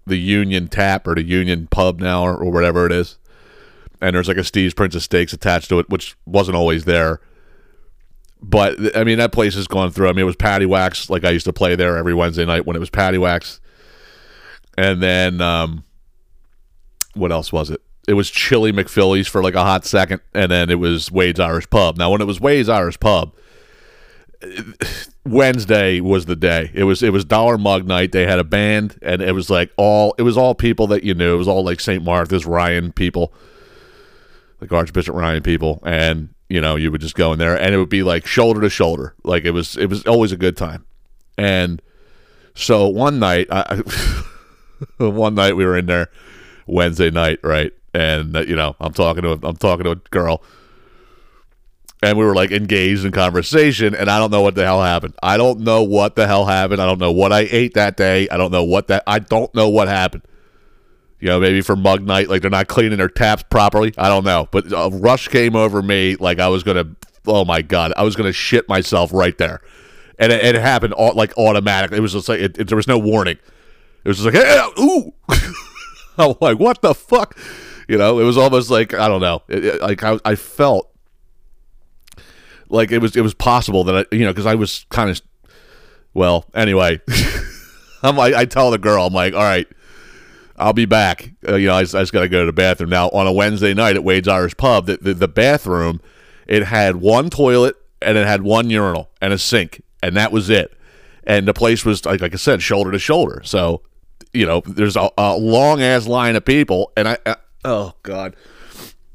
the 0.05 0.17
Union 0.17 0.67
Tap 0.67 1.07
or 1.07 1.15
the 1.15 1.23
Union 1.23 1.67
Pub 1.67 2.01
now, 2.01 2.23
or, 2.23 2.35
or 2.35 2.51
whatever 2.51 2.85
it 2.85 2.91
is. 2.91 3.17
And 4.01 4.13
there's 4.13 4.27
like 4.27 4.35
a 4.35 4.43
Steve's 4.43 4.73
Prince 4.73 4.93
of 4.95 5.03
Steaks 5.03 5.31
attached 5.31 5.69
to 5.69 5.79
it, 5.79 5.89
which 5.89 6.17
wasn't 6.25 6.57
always 6.57 6.83
there. 6.83 7.21
But 8.41 8.93
I 8.93 9.05
mean, 9.05 9.19
that 9.19 9.31
place 9.31 9.55
has 9.55 9.67
gone 9.67 9.91
through. 9.91 10.09
I 10.09 10.11
mean, 10.11 10.23
it 10.23 10.25
was 10.25 10.35
Paddy 10.35 10.65
Whacks, 10.65 11.09
like 11.09 11.23
I 11.23 11.29
used 11.29 11.45
to 11.45 11.53
play 11.53 11.77
there 11.77 11.95
every 11.95 12.13
Wednesday 12.13 12.43
night 12.43 12.65
when 12.65 12.75
it 12.75 12.79
was 12.79 12.89
Paddy 12.89 13.19
Whacks. 13.19 13.61
And 14.77 15.01
then, 15.01 15.39
um, 15.39 15.85
what 17.13 17.31
else 17.31 17.53
was 17.53 17.69
it? 17.69 17.81
It 18.07 18.13
was 18.13 18.29
Chili 18.29 18.73
McPhillies 18.73 19.29
for 19.29 19.41
like 19.41 19.55
a 19.55 19.63
hot 19.63 19.85
second, 19.85 20.21
and 20.33 20.51
then 20.51 20.69
it 20.69 20.79
was 20.79 21.11
Wade's 21.11 21.39
Irish 21.39 21.69
Pub. 21.69 21.97
Now, 21.97 22.11
when 22.11 22.21
it 22.21 22.27
was 22.27 22.41
Wade's 22.41 22.67
Irish 22.67 22.99
Pub, 22.99 23.33
Wednesday 25.25 26.01
was 26.01 26.25
the 26.25 26.35
day. 26.35 26.69
It 26.73 26.83
was 26.83 27.01
it 27.01 27.13
was 27.13 27.23
Dollar 27.23 27.57
Mug 27.57 27.87
night. 27.87 28.11
They 28.11 28.25
had 28.25 28.39
a 28.39 28.43
band, 28.43 28.97
and 29.01 29.21
it 29.21 29.31
was 29.31 29.49
like 29.49 29.71
all 29.77 30.15
it 30.17 30.23
was 30.23 30.37
all 30.37 30.53
people 30.53 30.87
that 30.87 31.03
you 31.03 31.13
knew. 31.13 31.33
It 31.33 31.37
was 31.37 31.47
all 31.47 31.63
like 31.63 31.79
St. 31.79 32.03
Martha's 32.03 32.45
Ryan 32.45 32.91
people, 32.91 33.33
like 34.59 34.71
Archbishop 34.71 35.15
Ryan 35.15 35.43
people, 35.43 35.81
and 35.85 36.33
you 36.49 36.59
know 36.59 36.75
you 36.75 36.91
would 36.91 37.01
just 37.01 37.15
go 37.15 37.31
in 37.31 37.39
there, 37.39 37.59
and 37.59 37.73
it 37.73 37.77
would 37.77 37.89
be 37.89 38.03
like 38.03 38.25
shoulder 38.27 38.59
to 38.61 38.69
shoulder. 38.69 39.15
Like 39.23 39.45
it 39.45 39.51
was 39.51 39.77
it 39.77 39.89
was 39.89 40.05
always 40.05 40.31
a 40.31 40.37
good 40.37 40.57
time. 40.57 40.85
And 41.37 41.81
so 42.53 42.87
one 42.87 43.19
night, 43.19 43.47
I, 43.49 43.81
one 44.97 45.35
night 45.35 45.55
we 45.55 45.65
were 45.65 45.77
in 45.77 45.85
there 45.85 46.09
Wednesday 46.67 47.09
night, 47.09 47.39
right? 47.43 47.71
And 47.93 48.35
uh, 48.35 48.41
you 48.41 48.55
know 48.55 48.75
I'm 48.79 48.93
talking 48.93 49.23
to 49.23 49.31
a, 49.33 49.39
I'm 49.43 49.55
talking 49.57 49.83
to 49.85 49.91
a 49.91 49.95
girl 49.95 50.41
and 52.01 52.17
we 52.17 52.25
were 52.25 52.35
like 52.35 52.51
engaged 52.51 53.05
in 53.05 53.11
conversation 53.13 53.95
and 53.95 54.09
i 54.09 54.19
don't 54.19 54.29
know 54.31 54.41
what 54.41 54.55
the 54.55 54.63
hell 54.65 54.81
happened 54.83 55.13
i 55.23 55.37
don't 55.37 55.59
know 55.61 55.83
what 55.83 56.15
the 56.17 56.27
hell 56.27 56.45
happened 56.45 56.81
i 56.81 56.85
don't 56.85 56.99
know 56.99 57.11
what 57.13 57.31
i 57.31 57.41
ate 57.49 57.75
that 57.75 57.95
day 57.95 58.27
i 58.29 58.35
don't 58.35 58.51
know 58.51 58.63
what 58.63 58.87
that 58.87 59.03
i 59.07 59.19
don't 59.19 59.53
know 59.55 59.69
what 59.69 59.87
happened 59.87 60.21
you 61.21 61.27
know 61.29 61.39
maybe 61.39 61.61
for 61.61 61.75
mug 61.77 62.01
night 62.01 62.27
like 62.27 62.41
they're 62.41 62.51
not 62.51 62.67
cleaning 62.67 62.97
their 62.97 63.07
taps 63.07 63.43
properly 63.43 63.93
i 63.97 64.09
don't 64.09 64.25
know 64.25 64.49
but 64.51 64.65
a 64.73 64.89
rush 64.91 65.29
came 65.29 65.55
over 65.55 65.81
me 65.81 66.17
like 66.17 66.39
i 66.39 66.47
was 66.49 66.61
gonna 66.63 66.85
oh 67.25 67.45
my 67.45 67.61
god 67.61 67.93
i 67.95 68.03
was 68.03 68.17
gonna 68.17 68.33
shit 68.33 68.67
myself 68.67 69.13
right 69.13 69.37
there 69.37 69.61
and 70.19 70.31
it, 70.33 70.43
it 70.43 70.55
happened 70.55 70.93
all, 70.93 71.13
like 71.15 71.35
automatically. 71.37 71.97
It 71.97 72.01
was 72.01 72.11
just 72.13 72.27
like 72.29 72.39
it, 72.39 72.57
it- 72.59 72.67
there 72.67 72.75
was 72.75 72.87
no 72.87 72.99
warning. 72.99 73.37
It 74.03 74.07
was 74.07 74.19
just 74.19 74.25
like, 74.31 74.35
hey, 74.35 74.61
ooh. 74.79 75.11
I'm 76.19 76.35
like, 76.39 76.59
what 76.59 76.81
the 76.83 76.93
fuck? 76.93 77.35
You 77.87 77.97
know, 77.97 78.19
it 78.19 78.23
was 78.23 78.37
almost 78.37 78.69
like 78.69 78.93
I 78.93 79.07
don't 79.07 79.21
know. 79.21 79.41
It, 79.47 79.65
it- 79.65 79.81
like 79.81 80.03
I, 80.03 80.19
I 80.25 80.35
felt 80.35 80.89
like 82.69 82.91
it 82.91 82.99
was 82.99 83.15
it 83.15 83.21
was 83.21 83.33
possible 83.33 83.83
that 83.85 83.95
I, 84.11 84.15
you 84.15 84.23
know, 84.25 84.31
because 84.31 84.45
I 84.45 84.55
was 84.55 84.85
kind 84.89 85.09
of 85.09 85.21
well. 86.13 86.45
Anyway, 86.53 87.01
I'm 88.03 88.15
like, 88.17 88.33
I 88.33 88.45
tell 88.45 88.71
the 88.71 88.77
girl, 88.77 89.05
I'm 89.05 89.13
like, 89.13 89.33
all 89.33 89.41
right, 89.43 89.67
I'll 90.57 90.73
be 90.73 90.85
back. 90.85 91.31
Uh, 91.47 91.55
you 91.55 91.67
know, 91.67 91.75
I, 91.75 91.83
just- 91.83 91.95
I 91.95 92.01
just 92.01 92.13
got 92.13 92.21
to 92.21 92.29
go 92.29 92.41
to 92.41 92.45
the 92.45 92.53
bathroom 92.53 92.89
now. 92.89 93.09
On 93.09 93.27
a 93.27 93.31
Wednesday 93.33 93.73
night 93.73 93.95
at 93.95 94.03
Wade's 94.03 94.27
Irish 94.27 94.55
Pub, 94.57 94.85
the, 94.87 94.97
the 94.97 95.13
the 95.13 95.27
bathroom 95.27 96.01
it 96.47 96.63
had 96.65 96.97
one 96.97 97.29
toilet 97.29 97.75
and 98.01 98.17
it 98.17 98.27
had 98.27 98.41
one 98.41 98.69
urinal 98.69 99.09
and 99.21 99.33
a 99.33 99.37
sink, 99.37 99.81
and 100.01 100.15
that 100.17 100.31
was 100.31 100.49
it. 100.49 100.73
And 101.25 101.47
the 101.47 101.53
place 101.53 101.85
was 101.85 102.05
like, 102.05 102.19
like 102.19 102.33
I 102.33 102.37
said, 102.37 102.61
shoulder 102.61 102.91
to 102.91 102.99
shoulder. 102.99 103.41
So, 103.45 103.81
you 104.33 104.45
know, 104.45 104.61
there's 104.65 104.97
a, 104.97 105.09
a 105.17 105.37
long 105.37 105.81
ass 105.81 106.05
line 106.05 106.35
of 106.35 106.43
people, 106.43 106.91
and 106.97 107.07
I, 107.07 107.17
I 107.25 107.37
oh 107.65 107.93
god, 108.03 108.35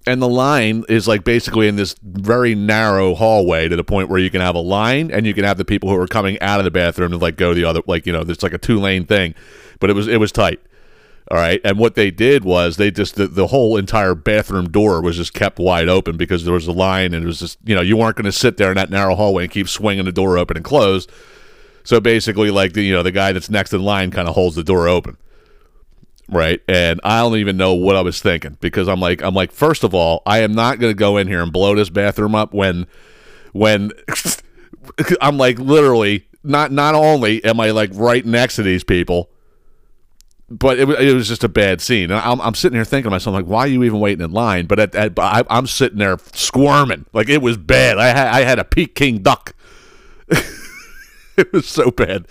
and 0.07 0.20
the 0.22 0.28
line 0.28 0.84
is 0.88 1.09
like 1.09 1.24
basically 1.24 1.68
in 1.68 1.76
this 1.76 1.94
very 2.03 2.55
narrow 2.55 3.14
hallway 3.14 3.68
to 3.68 3.76
the 3.76 3.84
point 3.84 4.09
where 4.09 4.18
you 4.18 4.30
can 4.30 4.40
have 4.40 4.55
a 4.55 4.61
line 4.61 5.11
and 5.11 5.26
you 5.26 5.34
can 5.34 5.44
have 5.44 5.59
the 5.59 5.64
people 5.64 5.88
who 5.88 5.96
are 5.96 6.07
coming 6.07 6.40
out 6.40 6.61
of 6.61 6.64
the 6.64 6.70
bathroom 6.70 7.11
to 7.11 7.18
like 7.18 7.36
go 7.36 7.55
the 7.55 7.64
other 7.64 7.82
like 7.86 8.07
you 8.07 8.12
know 8.12 8.22
it's 8.22 8.42
like 8.42 8.55
a 8.55 8.59
two 8.59 8.78
lane 8.78 9.05
thing. 9.05 9.34
But 9.80 9.90
it 9.90 9.92
was 9.92 10.09
it 10.09 10.18
was 10.18 10.32
tight 10.32 10.61
all 11.30 11.36
right? 11.36 11.61
And 11.62 11.78
what 11.78 11.94
they 11.94 12.11
did 12.11 12.44
was 12.44 12.76
they 12.76 12.90
just 12.90 13.16
the, 13.16 13.26
the 13.26 13.49
whole 13.49 13.76
entire 13.76 14.14
bathroom 14.14 14.70
door 14.70 15.03
was 15.03 15.16
just 15.16 15.34
kept 15.34 15.59
wide 15.59 15.88
open 15.88 16.16
because 16.16 16.44
there 16.44 16.55
was 16.55 16.66
a 16.66 16.72
line 16.72 17.12
and 17.12 17.22
it 17.22 17.26
was 17.26 17.40
just 17.40 17.59
you 17.64 17.74
know 17.74 17.82
you 17.82 17.96
weren't 17.96 18.16
going 18.16 18.24
to 18.24 18.32
sit 18.32 18.57
there 18.57 18.70
in 18.70 18.76
that 18.76 18.90
narrow 18.90 19.14
hallway 19.14 19.44
and 19.44 19.53
keep 19.53 19.68
swinging 19.68 20.07
the 20.07 20.12
door 20.12 20.38
open 20.38 20.57
and 20.57 20.64
close 20.64 21.07
so 21.84 22.01
basically 22.01 22.51
like 22.51 22.72
the 22.72 22.82
you 22.82 22.92
know 22.92 23.03
the 23.03 23.12
guy 23.12 23.32
that's 23.32 23.51
next 23.51 23.72
in 23.74 23.82
line 23.82 24.11
kind 24.11 24.26
of 24.26 24.34
holds 24.34 24.57
the 24.57 24.64
door 24.64 24.88
open 24.88 25.18
right 26.28 26.60
and 26.68 27.00
i 27.04 27.20
don't 27.20 27.36
even 27.36 27.56
know 27.56 27.74
what 27.74 27.96
i 27.96 28.00
was 28.00 28.20
thinking 28.20 28.56
because 28.60 28.88
i'm 28.88 29.00
like 29.00 29.22
i'm 29.22 29.34
like 29.34 29.50
first 29.50 29.84
of 29.84 29.94
all 29.94 30.22
i 30.26 30.40
am 30.40 30.52
not 30.52 30.78
going 30.78 30.90
to 30.90 30.98
go 30.98 31.16
in 31.16 31.26
here 31.26 31.42
and 31.42 31.52
blow 31.52 31.74
this 31.74 31.90
bathroom 31.90 32.34
up 32.34 32.52
when 32.52 32.86
when 33.52 33.90
i'm 35.20 35.38
like 35.38 35.58
literally 35.58 36.26
not 36.44 36.70
not 36.70 36.94
only 36.94 37.42
am 37.44 37.58
i 37.60 37.70
like 37.70 37.90
right 37.94 38.26
next 38.26 38.56
to 38.56 38.62
these 38.62 38.84
people 38.84 39.30
but 40.50 40.78
it, 40.78 40.88
it 40.88 41.14
was 41.14 41.28
just 41.28 41.44
a 41.44 41.48
bad 41.48 41.80
scene. 41.80 42.10
And 42.10 42.20
I'm, 42.20 42.40
I'm 42.40 42.54
sitting 42.54 42.76
here 42.76 42.84
thinking 42.84 43.10
to 43.10 43.10
myself, 43.10 43.34
like, 43.34 43.44
why 43.44 43.60
are 43.60 43.68
you 43.68 43.84
even 43.84 44.00
waiting 44.00 44.24
in 44.24 44.32
line? 44.32 44.66
But 44.66 44.80
at, 44.80 44.94
at, 44.94 45.18
I, 45.18 45.42
I'm 45.50 45.66
sitting 45.66 45.98
there 45.98 46.16
squirming. 46.32 47.04
Like, 47.12 47.28
it 47.28 47.42
was 47.42 47.56
bad. 47.58 47.98
I 47.98 48.06
had, 48.06 48.28
I 48.28 48.40
had 48.44 48.58
a 48.58 48.64
Peking 48.64 49.18
duck. 49.18 49.54
it 51.43 51.53
was 51.53 51.68
so 51.68 51.91
bad, 51.91 52.26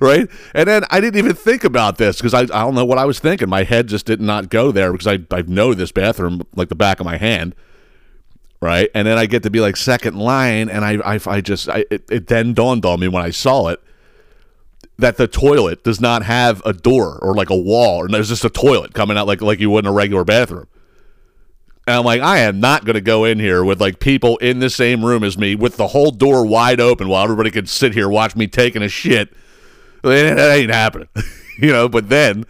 right? 0.00 0.28
And 0.54 0.68
then 0.68 0.84
I 0.90 1.00
didn't 1.00 1.18
even 1.18 1.34
think 1.34 1.64
about 1.64 1.98
this 1.98 2.16
because 2.16 2.32
I, 2.32 2.42
I 2.42 2.62
don't 2.62 2.74
know 2.74 2.84
what 2.84 2.98
I 2.98 3.04
was 3.04 3.18
thinking. 3.18 3.48
My 3.48 3.64
head 3.64 3.88
just 3.88 4.06
did 4.06 4.20
not 4.20 4.50
go 4.50 4.70
there 4.70 4.92
because 4.92 5.06
I, 5.06 5.18
I 5.36 5.42
know 5.42 5.74
this 5.74 5.90
bathroom 5.90 6.46
like 6.54 6.68
the 6.68 6.76
back 6.76 7.00
of 7.00 7.04
my 7.04 7.16
hand, 7.16 7.56
right? 8.60 8.88
And 8.94 9.06
then 9.06 9.18
I 9.18 9.26
get 9.26 9.42
to 9.42 9.50
be 9.50 9.60
like 9.60 9.76
second 9.76 10.16
line, 10.16 10.68
and 10.68 10.84
I, 10.84 11.14
I, 11.14 11.20
I 11.26 11.40
just, 11.40 11.68
I, 11.68 11.84
it, 11.90 12.04
it 12.08 12.26
then 12.28 12.54
dawned 12.54 12.86
on 12.86 13.00
me 13.00 13.08
when 13.08 13.24
I 13.24 13.30
saw 13.30 13.68
it 13.68 13.82
that 14.98 15.16
the 15.16 15.26
toilet 15.26 15.82
does 15.82 16.00
not 16.00 16.22
have 16.22 16.62
a 16.64 16.72
door 16.72 17.18
or 17.20 17.34
like 17.34 17.50
a 17.50 17.56
wall, 17.56 18.04
and 18.04 18.14
there's 18.14 18.28
just 18.28 18.44
a 18.44 18.50
toilet 18.50 18.94
coming 18.94 19.18
out 19.18 19.26
like 19.26 19.40
like 19.40 19.58
you 19.58 19.70
would 19.70 19.84
in 19.84 19.90
a 19.90 19.92
regular 19.92 20.24
bathroom. 20.24 20.68
And 21.86 21.96
I'm 21.96 22.04
like, 22.04 22.20
I 22.20 22.38
am 22.38 22.60
not 22.60 22.84
going 22.84 22.94
to 22.94 23.00
go 23.00 23.24
in 23.24 23.40
here 23.40 23.64
with 23.64 23.80
like 23.80 23.98
people 23.98 24.36
in 24.38 24.60
the 24.60 24.70
same 24.70 25.04
room 25.04 25.24
as 25.24 25.36
me 25.36 25.56
with 25.56 25.76
the 25.76 25.88
whole 25.88 26.12
door 26.12 26.46
wide 26.46 26.80
open 26.80 27.08
while 27.08 27.24
everybody 27.24 27.50
can 27.50 27.66
sit 27.66 27.92
here 27.92 28.08
watch 28.08 28.36
me 28.36 28.46
taking 28.46 28.82
a 28.82 28.88
shit. 28.88 29.32
That 30.02 30.56
ain't 30.56 30.70
happening, 30.70 31.08
you 31.58 31.72
know. 31.72 31.88
But 31.88 32.08
then 32.08 32.44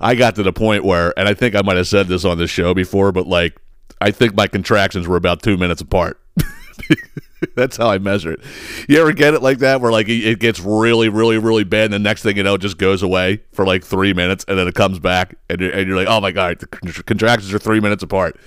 I 0.00 0.14
got 0.14 0.34
to 0.36 0.42
the 0.42 0.52
point 0.52 0.84
where, 0.84 1.18
and 1.18 1.28
I 1.28 1.34
think 1.34 1.54
I 1.54 1.62
might 1.62 1.76
have 1.76 1.88
said 1.88 2.08
this 2.08 2.24
on 2.24 2.38
this 2.38 2.50
show 2.50 2.74
before, 2.74 3.12
but 3.12 3.26
like 3.26 3.56
I 4.00 4.10
think 4.10 4.34
my 4.34 4.46
contractions 4.46 5.08
were 5.08 5.16
about 5.16 5.42
two 5.42 5.56
minutes 5.56 5.80
apart. 5.80 6.20
That's 7.54 7.76
how 7.76 7.88
I 7.90 7.98
measure 7.98 8.32
it. 8.32 8.40
You 8.88 9.00
ever 9.00 9.12
get 9.12 9.34
it 9.34 9.42
like 9.42 9.58
that, 9.58 9.80
where 9.80 9.92
like 9.92 10.08
it 10.08 10.38
gets 10.38 10.60
really, 10.60 11.08
really, 11.08 11.38
really 11.38 11.64
bad, 11.64 11.86
and 11.86 11.94
the 11.94 11.98
next 11.98 12.22
thing 12.22 12.36
you 12.36 12.42
know, 12.42 12.54
it 12.54 12.60
just 12.60 12.78
goes 12.78 13.02
away 13.02 13.42
for 13.52 13.66
like 13.66 13.84
three 13.84 14.12
minutes, 14.14 14.44
and 14.48 14.58
then 14.58 14.66
it 14.68 14.74
comes 14.74 14.98
back, 14.98 15.34
and 15.50 15.60
you're, 15.60 15.70
and 15.70 15.86
you're 15.88 15.96
like, 15.96 16.08
oh 16.08 16.20
my 16.20 16.32
god, 16.32 16.60
the 16.60 16.66
contractions 17.06 17.52
are 17.52 17.58
three 17.58 17.80
minutes 17.80 18.02
apart. 18.02 18.38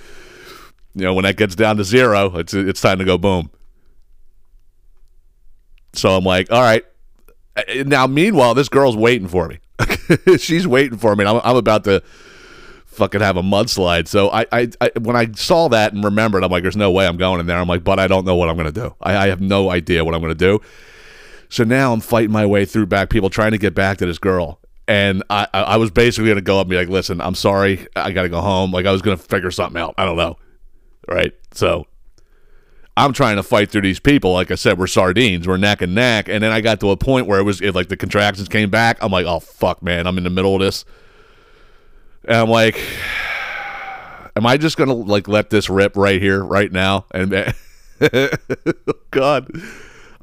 You 0.95 1.03
know, 1.03 1.13
when 1.13 1.23
that 1.23 1.37
gets 1.37 1.55
down 1.55 1.77
to 1.77 1.83
zero, 1.83 2.35
it's 2.37 2.53
it's 2.53 2.81
time 2.81 2.99
to 2.99 3.05
go 3.05 3.17
boom. 3.17 3.51
So 5.93 6.15
I'm 6.15 6.23
like, 6.23 6.51
all 6.51 6.61
right. 6.61 6.83
Uh, 7.55 7.63
Now, 7.85 8.07
meanwhile, 8.07 8.53
this 8.53 8.69
girl's 8.69 8.95
waiting 8.95 9.27
for 9.27 9.47
me. 9.47 9.59
She's 10.37 10.67
waiting 10.67 10.97
for 10.97 11.15
me. 11.15 11.25
I'm, 11.25 11.41
I'm 11.43 11.55
about 11.55 11.83
to 11.85 12.03
fucking 12.99 13.21
have 13.21 13.37
a 13.37 13.41
mudslide. 13.41 14.07
So 14.07 14.29
I, 14.29 14.45
I, 14.51 14.69
I, 14.81 14.91
when 14.99 15.15
I 15.15 15.31
saw 15.31 15.69
that 15.69 15.93
and 15.93 16.03
remembered, 16.03 16.43
I'm 16.43 16.51
like, 16.51 16.63
there's 16.63 16.77
no 16.77 16.91
way 16.91 17.07
I'm 17.07 17.17
going 17.17 17.39
in 17.39 17.47
there. 17.47 17.57
I'm 17.57 17.67
like, 17.67 17.83
but 17.83 17.97
I 17.97 18.07
don't 18.07 18.25
know 18.25 18.35
what 18.35 18.49
I'm 18.49 18.57
to 18.71 18.71
do. 18.71 18.95
I, 19.01 19.17
I 19.17 19.27
have 19.29 19.41
no 19.41 19.71
idea 19.71 20.05
what 20.05 20.13
I'm 20.13 20.21
to 20.21 20.35
do. 20.35 20.59
So 21.49 21.63
now 21.63 21.93
I'm 21.93 22.01
fighting 22.01 22.31
my 22.31 22.45
way 22.45 22.65
through 22.65 22.85
back 22.85 23.09
people 23.09 23.29
trying 23.29 23.51
to 23.51 23.57
get 23.57 23.73
back 23.73 23.97
to 23.97 24.05
this 24.05 24.19
girl. 24.19 24.59
And 24.87 25.23
I, 25.29 25.47
I 25.53 25.77
was 25.77 25.91
basically 25.91 26.33
to 26.33 26.41
go 26.41 26.59
up 26.59 26.65
and 26.65 26.69
be 26.69 26.75
like, 26.75 26.89
listen, 26.89 27.21
I'm 27.21 27.35
sorry. 27.35 27.87
I 27.95 28.11
got 28.11 28.23
to 28.23 28.29
go 28.29 28.41
home. 28.41 28.71
Like 28.71 28.85
I 28.85 28.91
was 28.91 29.01
to 29.01 29.17
figure 29.17 29.51
something 29.51 29.81
out. 29.81 29.95
I 29.97 30.05
don't 30.05 30.17
know. 30.17 30.37
Right. 31.07 31.33
So 31.53 31.87
I'm 32.97 33.13
trying 33.13 33.37
to 33.37 33.43
fight 33.43 33.71
through 33.71 33.81
these 33.81 33.99
people. 33.99 34.33
Like 34.33 34.51
I 34.51 34.55
said, 34.55 34.77
we're 34.77 34.87
sardines. 34.87 35.47
We're 35.47 35.57
neck 35.57 35.81
and 35.81 35.95
neck. 35.95 36.27
And 36.27 36.43
then 36.43 36.51
I 36.51 36.59
got 36.59 36.79
to 36.81 36.91
a 36.91 36.97
point 36.97 37.27
where 37.27 37.39
it 37.39 37.43
was 37.43 37.61
it, 37.61 37.73
like 37.73 37.87
the 37.87 37.97
contractions 37.97 38.49
came 38.49 38.69
back. 38.69 38.97
I'm 39.01 39.11
like, 39.11 39.25
oh 39.25 39.39
fuck, 39.39 39.81
man, 39.81 40.05
I'm 40.05 40.17
in 40.17 40.25
the 40.25 40.29
middle 40.29 40.55
of 40.55 40.61
this. 40.61 40.83
And 42.25 42.37
I'm 42.37 42.49
like, 42.49 42.79
am 44.35 44.45
I 44.45 44.57
just 44.57 44.77
gonna 44.77 44.93
like 44.93 45.27
let 45.27 45.49
this 45.49 45.69
rip 45.69 45.95
right 45.95 46.21
here, 46.21 46.43
right 46.43 46.71
now? 46.71 47.05
And 47.11 47.33
eh, 47.33 47.51
oh, 48.13 48.29
God, 49.11 49.51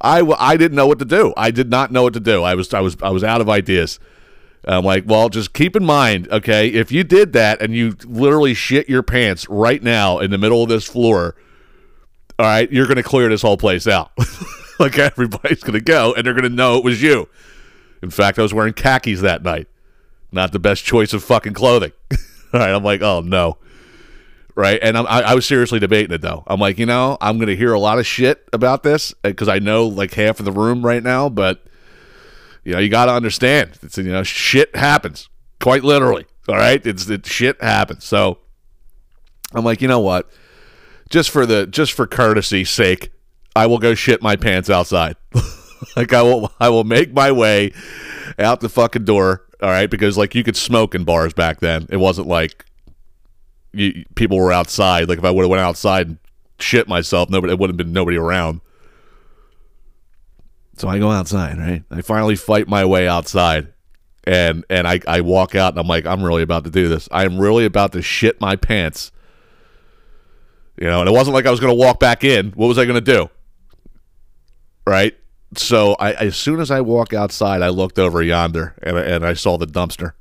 I 0.01 0.21
I 0.37 0.57
didn't 0.57 0.75
know 0.75 0.87
what 0.87 0.99
to 0.99 1.05
do. 1.05 1.33
I 1.37 1.51
did 1.51 1.69
not 1.69 1.91
know 1.91 2.03
what 2.03 2.13
to 2.13 2.19
do. 2.19 2.43
I 2.43 2.55
was 2.55 2.73
I 2.73 2.81
was 2.81 2.97
I 3.01 3.09
was 3.09 3.23
out 3.23 3.41
of 3.41 3.49
ideas. 3.49 3.99
I'm 4.65 4.83
like, 4.83 5.05
well, 5.07 5.29
just 5.29 5.53
keep 5.53 5.77
in 5.77 5.85
mind, 5.85 6.27
okay, 6.29 6.67
if 6.67 6.91
you 6.91 7.05
did 7.05 7.31
that 7.33 7.61
and 7.61 7.73
you 7.73 7.95
literally 8.03 8.53
shit 8.53 8.89
your 8.89 9.01
pants 9.01 9.47
right 9.47 9.81
now 9.81 10.19
in 10.19 10.29
the 10.29 10.37
middle 10.37 10.61
of 10.61 10.67
this 10.67 10.83
floor, 10.83 11.35
all 12.37 12.45
right, 12.45 12.69
you're 12.69 12.85
going 12.85 12.97
to 12.97 13.03
clear 13.03 13.29
this 13.29 13.41
whole 13.41 13.55
place 13.55 13.87
out. 13.87 14.11
like 14.79 14.97
everybody's 14.99 15.61
going 15.61 15.79
to 15.79 15.83
go 15.83 16.13
and 16.13 16.25
they're 16.25 16.33
going 16.33 16.43
to 16.43 16.49
know 16.49 16.77
it 16.77 16.83
was 16.83 17.01
you. 17.01 17.29
In 18.01 18.09
fact, 18.09 18.37
I 18.39 18.41
was 18.41 18.53
wearing 18.53 18.73
khakis 18.73 19.21
that 19.21 19.41
night. 19.41 19.67
Not 20.31 20.51
the 20.51 20.59
best 20.59 20.83
choice 20.83 21.13
of 21.13 21.23
fucking 21.23 21.53
clothing. 21.53 21.93
right, 22.53 22.73
I'm 22.73 22.83
like, 22.83 23.01
oh 23.01 23.21
no. 23.21 23.57
Right, 24.55 24.79
and 24.81 24.97
I'm, 24.97 25.05
I, 25.05 25.21
I 25.21 25.35
was 25.35 25.45
seriously 25.45 25.79
debating 25.79 26.11
it 26.11 26.21
though. 26.21 26.43
I'm 26.47 26.59
like, 26.59 26.79
you 26.79 26.87
know, 26.87 27.17
I'm 27.21 27.39
to 27.39 27.55
hear 27.55 27.73
a 27.73 27.79
lot 27.79 27.99
of 27.99 28.07
shit 28.07 28.47
about 28.51 28.81
this 28.81 29.13
uh, 29.23 29.29
because 29.29 29.47
I 29.47 29.59
know 29.59 29.85
like 29.87 30.15
half 30.15 30.39
of 30.39 30.45
the 30.45 30.51
room 30.51 30.83
right 30.83 31.03
now, 31.03 31.29
but 31.29 31.63
you 32.63 32.73
know, 32.73 32.79
you 32.79 32.89
got 32.89 33.05
to 33.05 33.13
understand. 33.13 33.77
It's 33.83 33.97
you 33.97 34.11
know, 34.11 34.23
shit 34.23 34.75
happens 34.75 35.29
quite 35.61 35.83
literally. 35.83 36.25
All 36.49 36.55
right, 36.55 36.83
it's 36.85 37.09
it 37.09 37.25
shit 37.25 37.61
happens. 37.61 38.03
So 38.03 38.39
I'm 39.53 39.63
like, 39.63 39.81
you 39.81 39.87
know 39.87 39.99
what? 39.99 40.29
Just 41.09 41.29
for 41.29 41.45
the 41.45 41.67
just 41.67 41.93
for 41.93 42.07
courtesy's 42.07 42.69
sake, 42.69 43.11
I 43.55 43.67
will 43.67 43.79
go 43.79 43.95
shit 43.95 44.21
my 44.21 44.35
pants 44.35 44.69
outside. 44.69 45.15
like 45.95 46.13
I 46.13 46.21
will 46.21 46.51
I 46.59 46.69
will 46.69 46.83
make 46.83 47.13
my 47.13 47.31
way 47.31 47.73
out 48.39 48.59
the 48.59 48.69
fucking 48.69 49.05
door. 49.05 49.46
All 49.61 49.69
right, 49.69 49.89
because 49.89 50.17
like 50.17 50.35
you 50.35 50.43
could 50.43 50.55
smoke 50.55 50.93
in 50.93 51.03
bars 51.03 51.33
back 51.33 51.59
then. 51.59 51.87
It 51.89 51.97
wasn't 51.97 52.27
like 52.27 52.65
you, 53.73 54.05
people 54.15 54.37
were 54.37 54.51
outside. 54.51 55.09
Like 55.09 55.17
if 55.17 55.25
I 55.25 55.31
would 55.31 55.43
have 55.43 55.49
went 55.49 55.61
outside 55.61 56.07
and 56.07 56.17
shit 56.59 56.87
myself, 56.87 57.29
nobody 57.29 57.53
it 57.53 57.59
wouldn't 57.59 57.79
have 57.79 57.85
been 57.85 57.93
nobody 57.93 58.17
around. 58.17 58.61
So 60.77 60.87
I 60.87 60.99
go 60.99 61.09
outside, 61.09 61.57
right? 61.57 61.83
I 61.89 62.01
finally 62.01 62.35
fight 62.35 62.67
my 62.67 62.85
way 62.85 63.07
outside. 63.07 63.73
And 64.25 64.63
and 64.69 64.87
I, 64.87 64.99
I 65.07 65.21
walk 65.21 65.55
out 65.55 65.73
and 65.73 65.79
I'm 65.79 65.87
like, 65.87 66.05
I'm 66.05 66.21
really 66.21 66.43
about 66.43 66.65
to 66.65 66.69
do 66.69 66.87
this. 66.87 67.07
I 67.11 67.23
am 67.23 67.39
really 67.39 67.65
about 67.65 67.93
to 67.93 68.01
shit 68.01 68.39
my 68.39 68.55
pants. 68.55 69.11
You 70.79 70.85
know, 70.85 70.99
and 70.99 71.09
it 71.09 71.13
wasn't 71.13 71.33
like 71.33 71.47
I 71.47 71.51
was 71.51 71.59
gonna 71.59 71.73
walk 71.73 71.99
back 71.99 72.23
in. 72.23 72.51
What 72.51 72.67
was 72.67 72.77
I 72.77 72.85
gonna 72.85 73.01
do? 73.01 73.29
Right? 74.85 75.17
So 75.55 75.95
I 75.99 76.13
as 76.13 76.35
soon 76.35 76.59
as 76.59 76.71
I 76.71 76.81
walk 76.81 77.13
outside, 77.13 77.61
I 77.61 77.69
looked 77.69 77.99
over 77.99 78.21
yonder 78.21 78.75
and 78.83 78.97
I, 78.97 79.01
and 79.01 79.25
I 79.25 79.33
saw 79.33 79.57
the 79.57 79.67
dumpster. 79.67 80.13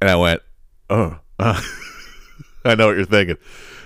And 0.00 0.08
I 0.10 0.16
went, 0.16 0.42
Oh, 0.88 1.18
uh, 1.38 1.60
I 2.64 2.74
know 2.74 2.86
what 2.86 2.96
you're 2.96 3.04
thinking. 3.04 3.36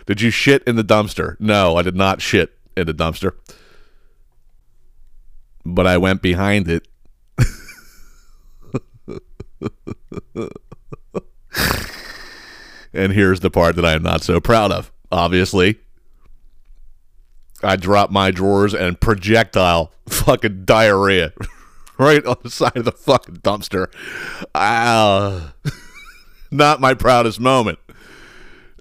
Did 0.07 0.21
you 0.21 0.31
shit 0.31 0.63
in 0.65 0.77
the 0.77 0.85
dumpster? 0.85 1.37
No, 1.41 1.77
I 1.77 1.83
did 1.83 1.97
not 1.97 2.21
shit 2.21 2.59
in 2.77 2.87
the 2.87 2.95
dumpster 2.95 3.33
but 5.65 5.87
I 5.87 5.97
went 5.97 6.21
behind 6.23 6.69
it. 6.69 6.87
and 12.93 13.13
here's 13.13 13.41
the 13.41 13.51
part 13.51 13.77
that 13.77 13.85
I 13.85 13.93
am 13.93 14.03
not 14.03 14.23
so 14.23 14.41
proud 14.41 14.73
of. 14.73 14.91
Obviously, 15.11 15.79
I 17.65 17.77
drop 17.77 18.11
my 18.11 18.31
drawers 18.31 18.75
and 18.75 19.01
projectile 19.01 19.93
fucking 20.09 20.65
diarrhea 20.65 21.33
right 21.99 22.25
on 22.25 22.37
the 22.43 22.51
side 22.51 22.77
of 22.77 22.85
the 22.85 22.93
fucking 22.93 23.37
dumpster. 23.37 23.89
Ah, 24.55 25.55
not 26.51 26.81
my 26.81 26.95
proudest 26.95 27.41
moment. 27.41 27.79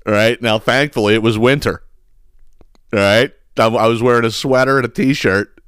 All 0.05 0.13
right. 0.13 0.41
Now, 0.41 0.59
thankfully, 0.59 1.13
it 1.13 1.23
was 1.23 1.37
winter. 1.37 1.83
All 2.91 2.99
right. 2.99 3.31
I, 3.57 3.67
I 3.67 3.87
was 3.87 4.01
wearing 4.01 4.25
a 4.25 4.31
sweater 4.31 4.77
and 4.77 4.85
a 4.85 4.89
t 4.89 5.13
shirt. 5.13 5.61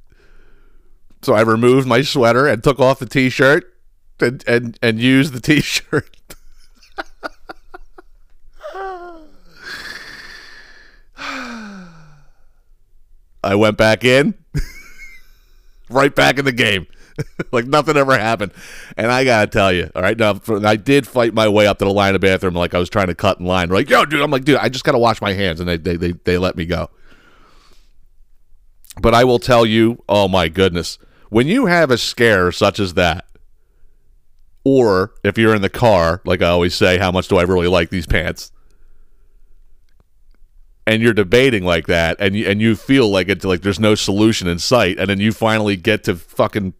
So 1.22 1.34
I 1.34 1.40
removed 1.40 1.88
my 1.88 2.02
sweater 2.02 2.46
and 2.46 2.62
took 2.62 2.78
off 2.78 2.98
the 2.98 3.06
t 3.06 3.30
shirt 3.30 3.72
and, 4.20 4.44
and, 4.46 4.78
and 4.82 5.00
used 5.00 5.32
the 5.32 5.40
t 5.40 5.60
shirt. 5.60 6.35
I 13.46 13.54
went 13.54 13.76
back 13.76 14.04
in, 14.04 14.34
right 15.88 16.14
back 16.14 16.38
in 16.38 16.44
the 16.44 16.52
game, 16.52 16.86
like 17.52 17.66
nothing 17.66 17.96
ever 17.96 18.18
happened. 18.18 18.52
And 18.96 19.10
I 19.10 19.24
gotta 19.24 19.46
tell 19.46 19.72
you, 19.72 19.90
all 19.94 20.02
right, 20.02 20.18
now 20.18 20.40
I 20.64 20.76
did 20.76 21.06
fight 21.06 21.32
my 21.32 21.48
way 21.48 21.66
up 21.66 21.78
to 21.78 21.84
the 21.84 21.92
line 21.92 22.14
of 22.14 22.20
bathroom, 22.20 22.54
like 22.54 22.74
I 22.74 22.78
was 22.78 22.90
trying 22.90 23.06
to 23.06 23.14
cut 23.14 23.38
in 23.38 23.46
line. 23.46 23.68
Like, 23.68 23.88
yo, 23.88 24.04
dude, 24.04 24.20
I'm 24.20 24.30
like, 24.30 24.44
dude, 24.44 24.58
I 24.58 24.68
just 24.68 24.84
gotta 24.84 24.98
wash 24.98 25.20
my 25.20 25.32
hands, 25.32 25.60
and 25.60 25.68
they 25.68 25.76
they 25.76 25.96
they, 25.96 26.12
they 26.12 26.38
let 26.38 26.56
me 26.56 26.66
go. 26.66 26.90
But 29.00 29.14
I 29.14 29.24
will 29.24 29.38
tell 29.38 29.64
you, 29.64 30.02
oh 30.08 30.26
my 30.26 30.48
goodness, 30.48 30.98
when 31.28 31.46
you 31.46 31.66
have 31.66 31.90
a 31.90 31.98
scare 31.98 32.50
such 32.50 32.80
as 32.80 32.94
that, 32.94 33.26
or 34.64 35.12
if 35.22 35.38
you're 35.38 35.54
in 35.54 35.62
the 35.62 35.68
car, 35.68 36.20
like 36.24 36.42
I 36.42 36.48
always 36.48 36.74
say, 36.74 36.98
how 36.98 37.12
much 37.12 37.28
do 37.28 37.36
I 37.36 37.42
really 37.42 37.68
like 37.68 37.90
these 37.90 38.06
pants? 38.06 38.50
And 40.86 41.02
you're 41.02 41.12
debating 41.12 41.64
like 41.64 41.86
that 41.86 42.16
and 42.20 42.36
you, 42.36 42.46
and 42.46 42.60
you 42.60 42.76
feel 42.76 43.08
like 43.10 43.28
it's 43.28 43.44
like 43.44 43.62
there's 43.62 43.80
no 43.80 43.94
solution 43.94 44.46
in 44.46 44.58
sight 44.58 44.98
and 44.98 45.10
then 45.10 45.20
you 45.20 45.32
finally 45.32 45.76
get 45.76 46.04
to 46.04 46.14
fucking 46.14 46.74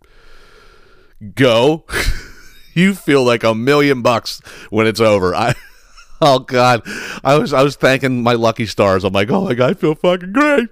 go 1.35 1.85
you 2.75 2.95
feel 2.95 3.25
like 3.25 3.43
a 3.43 3.55
million 3.55 4.03
bucks 4.03 4.41
when 4.71 4.87
it's 4.87 5.01
over 5.01 5.35
i 5.35 5.55
oh 6.21 6.39
god 6.39 6.83
i 7.25 7.37
was 7.37 7.53
i 7.53 7.63
was 7.63 7.77
thanking 7.77 8.23
my 8.23 8.35
lucky 8.35 8.67
stars 8.67 9.05
i'm 9.05 9.13
like 9.13 9.31
oh 9.31 9.45
my 9.45 9.55
god 9.55 9.71
i 9.71 9.75
feel 9.75 9.95
fucking 9.95 10.33
great 10.33 10.69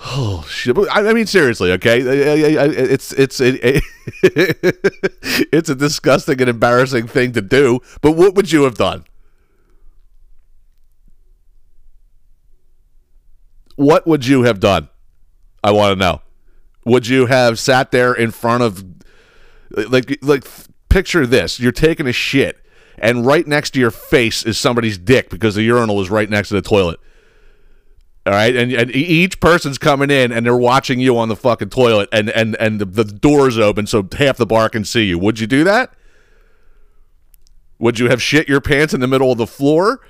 Oh 0.00 0.46
shit! 0.48 0.76
I, 0.92 1.12
mean, 1.12 1.26
seriously, 1.26 1.72
okay? 1.72 1.98
It's 2.00 3.12
it's 3.12 3.40
it, 3.40 3.82
it's 5.52 5.68
a 5.68 5.74
disgusting 5.74 6.40
and 6.40 6.48
embarrassing 6.48 7.08
thing 7.08 7.32
to 7.32 7.42
do. 7.42 7.80
But 8.00 8.12
what 8.12 8.36
would 8.36 8.52
you 8.52 8.62
have 8.62 8.76
done? 8.76 9.04
What 13.78 14.06
would 14.06 14.26
you 14.26 14.42
have 14.42 14.60
done? 14.60 14.88
I 15.62 15.70
want 15.70 15.92
to 15.92 15.96
know. 15.96 16.20
Would 16.84 17.06
you 17.06 17.26
have 17.26 17.58
sat 17.58 17.92
there 17.92 18.12
in 18.12 18.30
front 18.32 18.62
of 18.62 18.84
like 19.70 20.18
like 20.22 20.44
picture 20.88 21.26
this, 21.26 21.60
you're 21.60 21.72
taking 21.72 22.06
a 22.06 22.12
shit 22.12 22.64
and 23.00 23.24
right 23.24 23.46
next 23.46 23.70
to 23.70 23.80
your 23.80 23.90
face 23.90 24.44
is 24.44 24.58
somebody's 24.58 24.98
dick 24.98 25.30
because 25.30 25.54
the 25.54 25.62
urinal 25.62 26.00
is 26.00 26.10
right 26.10 26.28
next 26.28 26.48
to 26.48 26.54
the 26.54 26.62
toilet. 26.62 26.98
All 28.26 28.32
right, 28.32 28.54
and, 28.54 28.72
and 28.72 28.90
each 28.90 29.40
person's 29.40 29.78
coming 29.78 30.10
in 30.10 30.32
and 30.32 30.44
they're 30.44 30.56
watching 30.56 31.00
you 31.00 31.16
on 31.16 31.28
the 31.28 31.36
fucking 31.36 31.70
toilet, 31.70 32.08
and 32.12 32.28
and 32.30 32.56
and 32.56 32.78
the, 32.80 32.84
the 32.84 33.04
door's 33.04 33.58
open 33.58 33.86
so 33.86 34.06
half 34.18 34.36
the 34.36 34.44
bar 34.44 34.68
can 34.68 34.84
see 34.84 35.04
you. 35.04 35.18
Would 35.18 35.40
you 35.40 35.46
do 35.46 35.64
that? 35.64 35.94
Would 37.78 37.98
you 37.98 38.08
have 38.08 38.20
shit 38.20 38.48
your 38.48 38.60
pants 38.60 38.92
in 38.92 39.00
the 39.00 39.06
middle 39.06 39.32
of 39.32 39.38
the 39.38 39.46
floor? 39.46 40.00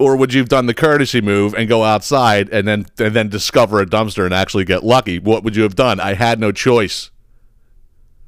Or 0.00 0.16
would 0.16 0.32
you 0.32 0.40
have 0.40 0.48
done 0.48 0.64
the 0.64 0.72
courtesy 0.72 1.20
move 1.20 1.54
and 1.54 1.68
go 1.68 1.84
outside 1.84 2.48
and 2.48 2.66
then 2.66 2.86
and 2.98 3.14
then 3.14 3.28
discover 3.28 3.80
a 3.80 3.86
dumpster 3.86 4.24
and 4.24 4.32
actually 4.32 4.64
get 4.64 4.82
lucky? 4.82 5.18
What 5.18 5.44
would 5.44 5.54
you 5.54 5.62
have 5.62 5.76
done? 5.76 6.00
I 6.00 6.14
had 6.14 6.40
no 6.40 6.50
choice. 6.52 7.10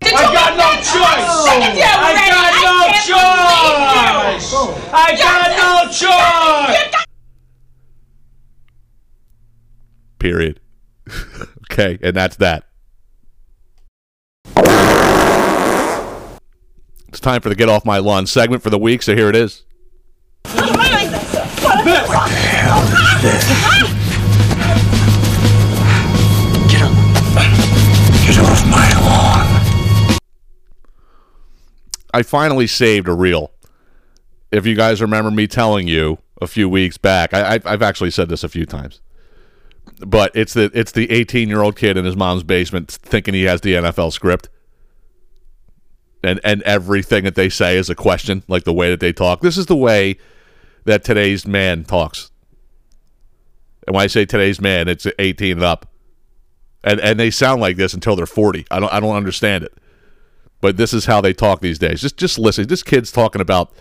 I 0.02 0.10
got 0.10 0.54
no 0.54 0.70
choice. 0.76 1.48
I 1.48 1.72
got 1.80 2.52
no 2.62 2.92
choice. 3.00 4.52
I 4.92 5.16
got 5.16 5.48
no 5.56 5.88
choice. 5.90 7.04
Period. 10.18 10.60
okay, 11.72 11.98
and 12.02 12.14
that's 12.14 12.36
that. 12.36 12.64
It's 17.08 17.20
time 17.20 17.40
for 17.40 17.48
the 17.48 17.54
get 17.54 17.70
off 17.70 17.86
my 17.86 17.96
lawn 17.98 18.26
segment 18.26 18.62
for 18.62 18.70
the 18.70 18.78
week, 18.78 19.02
so 19.02 19.16
here 19.16 19.30
it 19.30 19.36
is. 19.36 19.64
I 32.12 32.22
finally 32.22 32.66
saved 32.66 33.08
a 33.08 33.14
reel. 33.14 33.52
If 34.50 34.66
you 34.66 34.74
guys 34.74 35.00
remember 35.00 35.30
me 35.30 35.46
telling 35.46 35.88
you 35.88 36.18
a 36.40 36.46
few 36.46 36.68
weeks 36.68 36.98
back, 36.98 37.32
I, 37.32 37.54
I've, 37.54 37.66
I've 37.66 37.82
actually 37.82 38.10
said 38.10 38.28
this 38.28 38.44
a 38.44 38.48
few 38.48 38.66
times, 38.66 39.00
but 40.06 40.30
it's 40.34 40.52
the 40.52 40.70
it's 40.74 40.92
the 40.92 41.10
18 41.10 41.48
year 41.48 41.62
old 41.62 41.76
kid 41.76 41.96
in 41.96 42.04
his 42.04 42.16
mom's 42.16 42.42
basement 42.42 42.90
thinking 42.90 43.32
he 43.32 43.44
has 43.44 43.62
the 43.62 43.74
NFL 43.74 44.12
script, 44.12 44.50
and 46.22 46.38
and 46.44 46.62
everything 46.62 47.24
that 47.24 47.34
they 47.34 47.48
say 47.48 47.78
is 47.78 47.88
a 47.88 47.94
question, 47.94 48.42
like 48.46 48.64
the 48.64 48.74
way 48.74 48.90
that 48.90 49.00
they 49.00 49.12
talk. 49.12 49.40
This 49.40 49.56
is 49.56 49.66
the 49.66 49.76
way 49.76 50.18
that 50.84 51.04
today's 51.04 51.46
man 51.46 51.84
talks. 51.84 52.30
And 53.86 53.94
when 53.94 54.04
I 54.04 54.06
say 54.06 54.26
today's 54.26 54.60
man, 54.60 54.86
it's 54.86 55.06
18 55.18 55.52
and 55.52 55.62
up, 55.62 55.90
and 56.84 57.00
and 57.00 57.18
they 57.18 57.30
sound 57.30 57.62
like 57.62 57.76
this 57.76 57.94
until 57.94 58.16
they're 58.16 58.26
40. 58.26 58.66
I 58.70 58.80
don't 58.80 58.92
I 58.92 59.00
don't 59.00 59.16
understand 59.16 59.64
it 59.64 59.72
but 60.62 60.78
this 60.78 60.94
is 60.94 61.04
how 61.04 61.20
they 61.20 61.34
talk 61.34 61.60
these 61.60 61.78
days. 61.78 62.00
Just 62.00 62.16
just 62.16 62.38
listen. 62.38 62.66
This 62.66 62.82
kid's 62.82 63.12
talking 63.12 63.42
about 63.42 63.74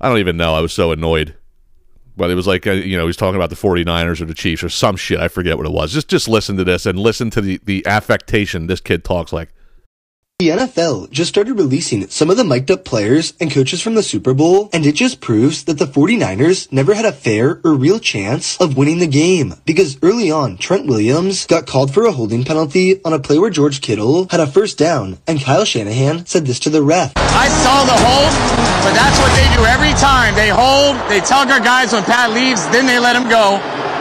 I 0.00 0.08
don't 0.08 0.18
even 0.18 0.36
know. 0.36 0.54
I 0.54 0.60
was 0.60 0.72
so 0.72 0.90
annoyed. 0.90 1.36
But 2.16 2.30
it 2.30 2.34
was 2.34 2.46
like 2.46 2.66
uh, 2.66 2.72
you 2.72 2.96
know, 2.96 3.06
he's 3.06 3.16
talking 3.16 3.36
about 3.36 3.50
the 3.50 3.56
49ers 3.56 4.20
or 4.20 4.24
the 4.24 4.34
Chiefs 4.34 4.64
or 4.64 4.68
some 4.68 4.96
shit. 4.96 5.20
I 5.20 5.28
forget 5.28 5.56
what 5.56 5.66
it 5.66 5.72
was. 5.72 5.92
Just 5.92 6.08
just 6.08 6.28
listen 6.28 6.56
to 6.56 6.64
this 6.64 6.84
and 6.86 6.98
listen 6.98 7.30
to 7.30 7.40
the 7.40 7.60
the 7.64 7.86
affectation 7.86 8.66
this 8.66 8.80
kid 8.80 9.04
talks 9.04 9.32
like. 9.32 9.50
The 10.40 10.48
NFL 10.48 11.10
just 11.10 11.28
started 11.28 11.58
releasing 11.58 12.08
some 12.08 12.30
of 12.30 12.38
the 12.38 12.44
mic'd 12.44 12.70
up 12.70 12.82
players 12.82 13.34
and 13.40 13.50
coaches 13.50 13.82
from 13.82 13.94
the 13.94 14.02
Super 14.02 14.32
Bowl, 14.32 14.70
and 14.72 14.86
it 14.86 14.94
just 14.94 15.20
proves 15.20 15.64
that 15.64 15.76
the 15.76 15.84
49ers 15.84 16.72
never 16.72 16.94
had 16.94 17.04
a 17.04 17.12
fair 17.12 17.60
or 17.62 17.74
real 17.74 17.98
chance 17.98 18.58
of 18.58 18.74
winning 18.74 19.00
the 19.00 19.06
game. 19.06 19.52
Because 19.66 19.98
early 20.02 20.30
on, 20.30 20.56
Trent 20.56 20.86
Williams 20.86 21.44
got 21.44 21.66
called 21.66 21.92
for 21.92 22.06
a 22.06 22.12
holding 22.12 22.44
penalty 22.44 23.04
on 23.04 23.12
a 23.12 23.18
play 23.18 23.38
where 23.38 23.50
George 23.50 23.82
Kittle 23.82 24.28
had 24.30 24.40
a 24.40 24.46
first 24.46 24.78
down, 24.78 25.18
and 25.26 25.42
Kyle 25.42 25.66
Shanahan 25.66 26.24
said 26.24 26.46
this 26.46 26.60
to 26.60 26.70
the 26.70 26.82
ref. 26.82 27.12
I 27.16 27.48
saw 27.60 27.84
the 27.84 28.00
hold, 28.00 28.32
but 28.80 28.94
that's 28.96 29.18
what 29.20 29.36
they 29.36 29.44
do 29.54 29.66
every 29.66 29.92
time. 30.00 30.34
They 30.34 30.48
hold, 30.48 30.96
they 31.10 31.20
tug 31.20 31.50
our 31.50 31.60
guys 31.60 31.92
when 31.92 32.02
Pat 32.04 32.30
leaves, 32.32 32.66
then 32.70 32.86
they 32.86 32.98
let 32.98 33.14
him 33.14 33.28
go. 33.28 33.60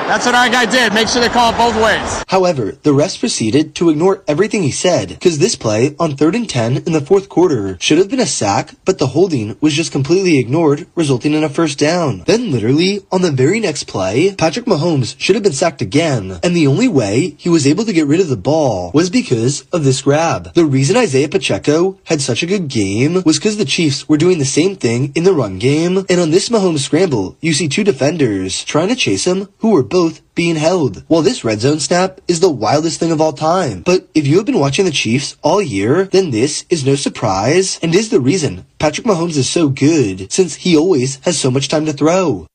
That's 0.09 0.25
what 0.25 0.33
our 0.33 0.49
guy 0.49 0.65
did. 0.65 0.91
Make 0.91 1.07
sure 1.07 1.21
they 1.21 1.29
call 1.29 1.53
it 1.53 1.57
both 1.57 1.75
ways. 1.75 2.23
However, 2.29 2.71
the 2.71 2.95
refs 2.95 3.19
proceeded 3.19 3.75
to 3.75 3.91
ignore 3.91 4.23
everything 4.27 4.63
he 4.63 4.71
said, 4.71 5.09
because 5.09 5.37
this 5.37 5.55
play 5.55 5.95
on 5.99 6.15
third 6.15 6.33
and 6.33 6.49
10 6.49 6.77
in 6.77 6.93
the 6.93 6.99
fourth 6.99 7.29
quarter 7.29 7.77
should 7.79 7.99
have 7.99 8.09
been 8.09 8.19
a 8.19 8.25
sack, 8.25 8.73
but 8.85 8.97
the 8.97 9.13
holding 9.13 9.55
was 9.61 9.75
just 9.75 9.91
completely 9.91 10.39
ignored, 10.39 10.87
resulting 10.95 11.35
in 11.35 11.43
a 11.43 11.47
first 11.47 11.77
down. 11.77 12.23
Then 12.25 12.51
literally, 12.51 13.05
on 13.11 13.21
the 13.21 13.31
very 13.31 13.59
next 13.59 13.83
play, 13.83 14.33
Patrick 14.33 14.65
Mahomes 14.65 15.13
should 15.19 15.35
have 15.35 15.43
been 15.43 15.53
sacked 15.53 15.83
again, 15.83 16.39
and 16.41 16.55
the 16.55 16.65
only 16.65 16.87
way 16.87 17.35
he 17.37 17.47
was 17.47 17.67
able 17.67 17.85
to 17.85 17.93
get 17.93 18.07
rid 18.07 18.19
of 18.19 18.29
the 18.29 18.35
ball 18.35 18.89
was 18.95 19.11
because 19.11 19.61
of 19.71 19.83
this 19.83 20.01
grab. 20.01 20.55
The 20.55 20.65
reason 20.65 20.97
Isaiah 20.97 21.29
Pacheco 21.29 21.99
had 22.05 22.19
such 22.19 22.41
a 22.41 22.47
good 22.47 22.67
game 22.67 23.21
was 23.27 23.37
because 23.37 23.57
the 23.57 23.63
Chiefs 23.63 24.09
were 24.09 24.17
doing 24.17 24.39
the 24.39 24.45
same 24.45 24.75
thing 24.75 25.11
in 25.13 25.23
the 25.23 25.33
run 25.33 25.59
game, 25.59 26.03
and 26.09 26.19
on 26.19 26.31
this 26.31 26.49
Mahomes 26.49 26.79
scramble, 26.79 27.37
you 27.41 27.53
see 27.53 27.67
two 27.67 27.83
defenders 27.83 28.63
trying 28.63 28.87
to 28.87 28.95
chase 28.95 29.27
him 29.27 29.49
who 29.59 29.69
were 29.69 29.83
both 29.83 29.98
being 30.35 30.55
held. 30.55 31.03
While 31.07 31.21
this 31.21 31.43
red 31.43 31.59
zone 31.59 31.79
snap 31.79 32.21
is 32.27 32.39
the 32.39 32.49
wildest 32.49 32.99
thing 32.99 33.11
of 33.11 33.21
all 33.21 33.33
time. 33.33 33.81
But 33.81 34.07
if 34.13 34.25
you 34.25 34.37
have 34.37 34.45
been 34.45 34.59
watching 34.59 34.85
the 34.85 34.91
Chiefs 34.91 35.35
all 35.41 35.61
year, 35.61 36.05
then 36.05 36.31
this 36.31 36.65
is 36.69 36.85
no 36.85 36.95
surprise 36.95 37.79
and 37.81 37.93
is 37.93 38.09
the 38.09 38.19
reason 38.19 38.65
Patrick 38.79 39.05
Mahomes 39.05 39.37
is 39.37 39.49
so 39.49 39.69
good 39.69 40.31
since 40.31 40.55
he 40.55 40.77
always 40.77 41.19
has 41.23 41.37
so 41.37 41.51
much 41.51 41.67
time 41.67 41.85
to 41.85 41.93
throw. 41.93 42.47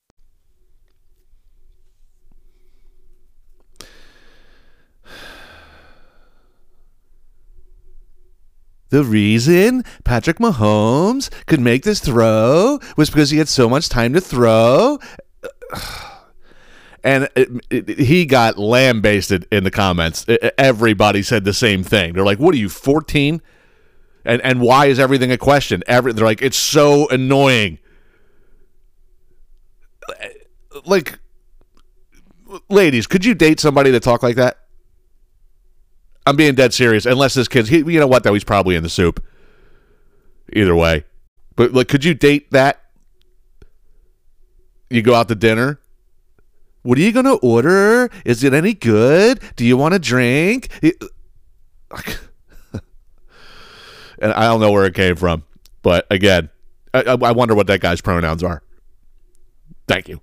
The 8.94 9.02
reason 9.02 9.82
Patrick 10.04 10.38
Mahomes 10.38 11.28
could 11.46 11.58
make 11.58 11.82
this 11.82 11.98
throw 11.98 12.78
was 12.96 13.10
because 13.10 13.30
he 13.30 13.38
had 13.38 13.48
so 13.48 13.68
much 13.68 13.88
time 13.88 14.12
to 14.12 14.20
throw. 14.20 15.00
And 17.04 17.28
it, 17.36 17.50
it, 17.70 17.98
he 18.00 18.24
got 18.26 18.58
lambasted 18.58 19.46
in 19.52 19.64
the 19.64 19.70
comments. 19.70 20.26
E- 20.28 20.38
Everybody 20.58 21.22
said 21.22 21.44
the 21.44 21.52
same 21.52 21.84
thing. 21.84 22.14
They're 22.14 22.24
like, 22.24 22.38
"What 22.40 22.54
are 22.54 22.58
you, 22.58 22.70
14?" 22.70 23.42
And 24.24 24.42
and 24.42 24.60
why 24.62 24.86
is 24.86 24.98
everything 24.98 25.30
a 25.30 25.38
question? 25.38 25.82
Every 25.86 26.14
they're 26.14 26.24
like, 26.24 26.42
"It's 26.42 26.56
so 26.56 27.08
annoying." 27.10 27.78
Like 30.86 31.18
ladies, 32.68 33.06
could 33.06 33.24
you 33.24 33.34
date 33.34 33.60
somebody 33.60 33.90
that 33.90 34.02
talk 34.02 34.22
like 34.22 34.36
that? 34.36 34.58
I'm 36.26 36.36
being 36.36 36.54
dead 36.54 36.72
serious. 36.72 37.04
Unless 37.06 37.34
this 37.34 37.48
kid's, 37.48 37.68
he, 37.68 37.78
you 37.78 38.00
know 38.00 38.06
what? 38.06 38.22
Though 38.22 38.32
he's 38.34 38.44
probably 38.44 38.76
in 38.76 38.82
the 38.82 38.88
soup. 38.88 39.22
Either 40.52 40.74
way, 40.74 41.04
but 41.56 41.72
like, 41.72 41.88
could 41.88 42.04
you 42.04 42.14
date 42.14 42.50
that? 42.50 42.80
You 44.90 45.02
go 45.02 45.14
out 45.14 45.28
to 45.28 45.34
dinner. 45.34 45.80
What 46.84 46.96
are 46.98 47.00
you 47.00 47.12
gonna 47.12 47.34
order? 47.34 48.10
Is 48.24 48.44
it 48.44 48.54
any 48.54 48.74
good? 48.74 49.40
Do 49.56 49.64
you 49.64 49.76
want 49.76 49.94
a 49.94 49.98
drink? 49.98 50.68
And 54.20 54.32
I 54.32 54.42
don't 54.44 54.60
know 54.60 54.70
where 54.70 54.86
it 54.86 54.94
came 54.94 55.16
from, 55.16 55.42
but 55.82 56.06
again, 56.08 56.48
I, 56.94 57.02
I 57.02 57.12
I 57.14 57.32
wonder 57.32 57.54
what 57.54 57.66
that 57.66 57.80
guy's 57.80 58.00
pronouns 58.00 58.42
are. 58.42 58.62
Thank 59.86 60.08
you. 60.08 60.20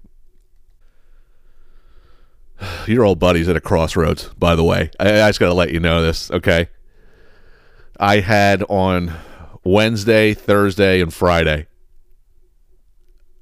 Your 2.87 3.03
old 3.03 3.19
buddy's 3.19 3.49
at 3.49 3.55
a 3.55 3.61
crossroads, 3.61 4.29
by 4.39 4.55
the 4.55 4.63
way. 4.63 4.91
I, 4.99 5.21
I 5.21 5.29
just 5.29 5.39
got 5.39 5.47
to 5.47 5.53
let 5.53 5.71
you 5.71 5.79
know 5.79 6.01
this, 6.01 6.31
okay? 6.31 6.69
I 7.99 8.21
had 8.21 8.63
on 8.69 9.13
Wednesday, 9.63 10.33
Thursday, 10.33 11.01
and 11.01 11.13
Friday 11.13 11.67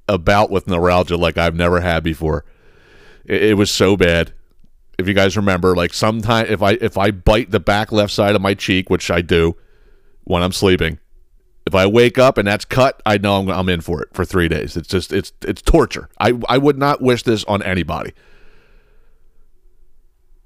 a 0.08 0.18
bout 0.18 0.50
with 0.50 0.66
neuralgia 0.66 1.16
like 1.16 1.38
I've 1.38 1.54
never 1.54 1.80
had 1.80 2.02
before. 2.02 2.44
It, 3.30 3.42
it 3.44 3.54
was 3.54 3.70
so 3.70 3.96
bad. 3.96 4.32
If 4.98 5.08
you 5.08 5.14
guys 5.14 5.36
remember, 5.36 5.74
like 5.74 5.94
sometime 5.94 6.46
if 6.48 6.62
I 6.62 6.72
if 6.72 6.98
I 6.98 7.10
bite 7.10 7.50
the 7.50 7.60
back 7.60 7.90
left 7.92 8.12
side 8.12 8.34
of 8.34 8.42
my 8.42 8.52
cheek, 8.54 8.90
which 8.90 9.10
I 9.10 9.22
do 9.22 9.56
when 10.24 10.42
I'm 10.42 10.52
sleeping, 10.52 10.98
if 11.66 11.74
I 11.74 11.86
wake 11.86 12.18
up 12.18 12.36
and 12.36 12.46
that's 12.46 12.64
cut, 12.66 13.00
I 13.06 13.16
know 13.16 13.36
I'm, 13.40 13.48
I'm 13.48 13.68
in 13.70 13.80
for 13.80 14.02
it 14.02 14.08
for 14.12 14.24
three 14.26 14.48
days. 14.48 14.76
It's 14.76 14.88
just 14.88 15.12
it's 15.12 15.32
it's 15.42 15.62
torture. 15.62 16.10
I 16.18 16.38
I 16.48 16.58
would 16.58 16.76
not 16.76 17.00
wish 17.00 17.22
this 17.22 17.44
on 17.44 17.62
anybody 17.62 18.12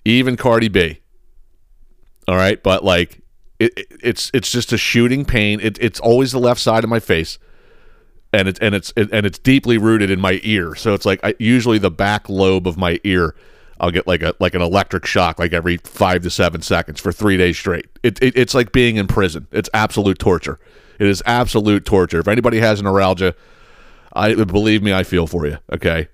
even 0.05 0.37
Cardi 0.37 0.69
B. 0.69 1.01
All 2.29 2.37
right, 2.37 2.63
but 2.63 2.85
like 2.85 3.23
it, 3.59 3.73
it- 3.77 3.87
it's 4.03 4.31
it's 4.35 4.51
just 4.53 4.73
a 4.73 4.79
shooting 4.79 5.25
pain. 5.25 5.61
It, 5.61 5.79
it's 5.81 5.99
always 6.01 6.33
the 6.33 6.39
left 6.39 6.61
side 6.61 6.85
of 6.85 6.91
my 6.91 7.01
face, 7.01 7.39
and 8.35 8.49
it's 8.49 8.59
and 8.61 8.75
it's 8.75 8.93
and 8.97 9.27
it's 9.27 9.39
deeply 9.39 9.79
rooted 9.79 10.11
in 10.11 10.21
my 10.21 10.41
ear. 10.43 10.75
So 10.75 10.95
it's 10.95 11.07
like 11.07 11.21
I, 11.23 11.35
usually 11.39 11.79
the 11.79 11.91
back 11.91 12.29
lobe 12.29 12.67
of 12.67 12.77
my 12.77 13.01
ear. 13.05 13.35
I'll 13.81 13.91
get 13.91 14.07
like 14.07 14.23
a 14.23 14.35
like 14.41 14.55
an 14.55 14.63
electric 14.63 15.07
shock 15.07 15.39
like 15.39 15.53
every 15.53 15.79
five 15.79 16.23
to 16.23 16.31
seven 16.31 16.63
seconds 16.63 17.01
for 17.01 17.13
three 17.13 17.37
days 17.37 17.57
straight. 17.57 17.87
It, 18.03 18.23
it 18.23 18.37
it's 18.37 18.55
like 18.55 18.73
being 18.73 18.97
in 18.97 19.07
prison. 19.07 19.47
It's 19.53 19.69
absolute 19.75 20.19
torture. 20.19 20.59
It 20.99 21.07
is 21.07 21.23
absolute 21.27 21.85
torture. 21.85 22.21
If 22.21 22.29
anybody 22.29 22.59
has 22.59 22.83
neuralgia, 22.83 23.35
I 24.13 24.35
believe 24.35 24.83
me, 24.83 24.93
I 24.93 25.03
feel 25.03 25.27
for 25.27 25.47
you. 25.47 25.59
Okay. 25.73 26.09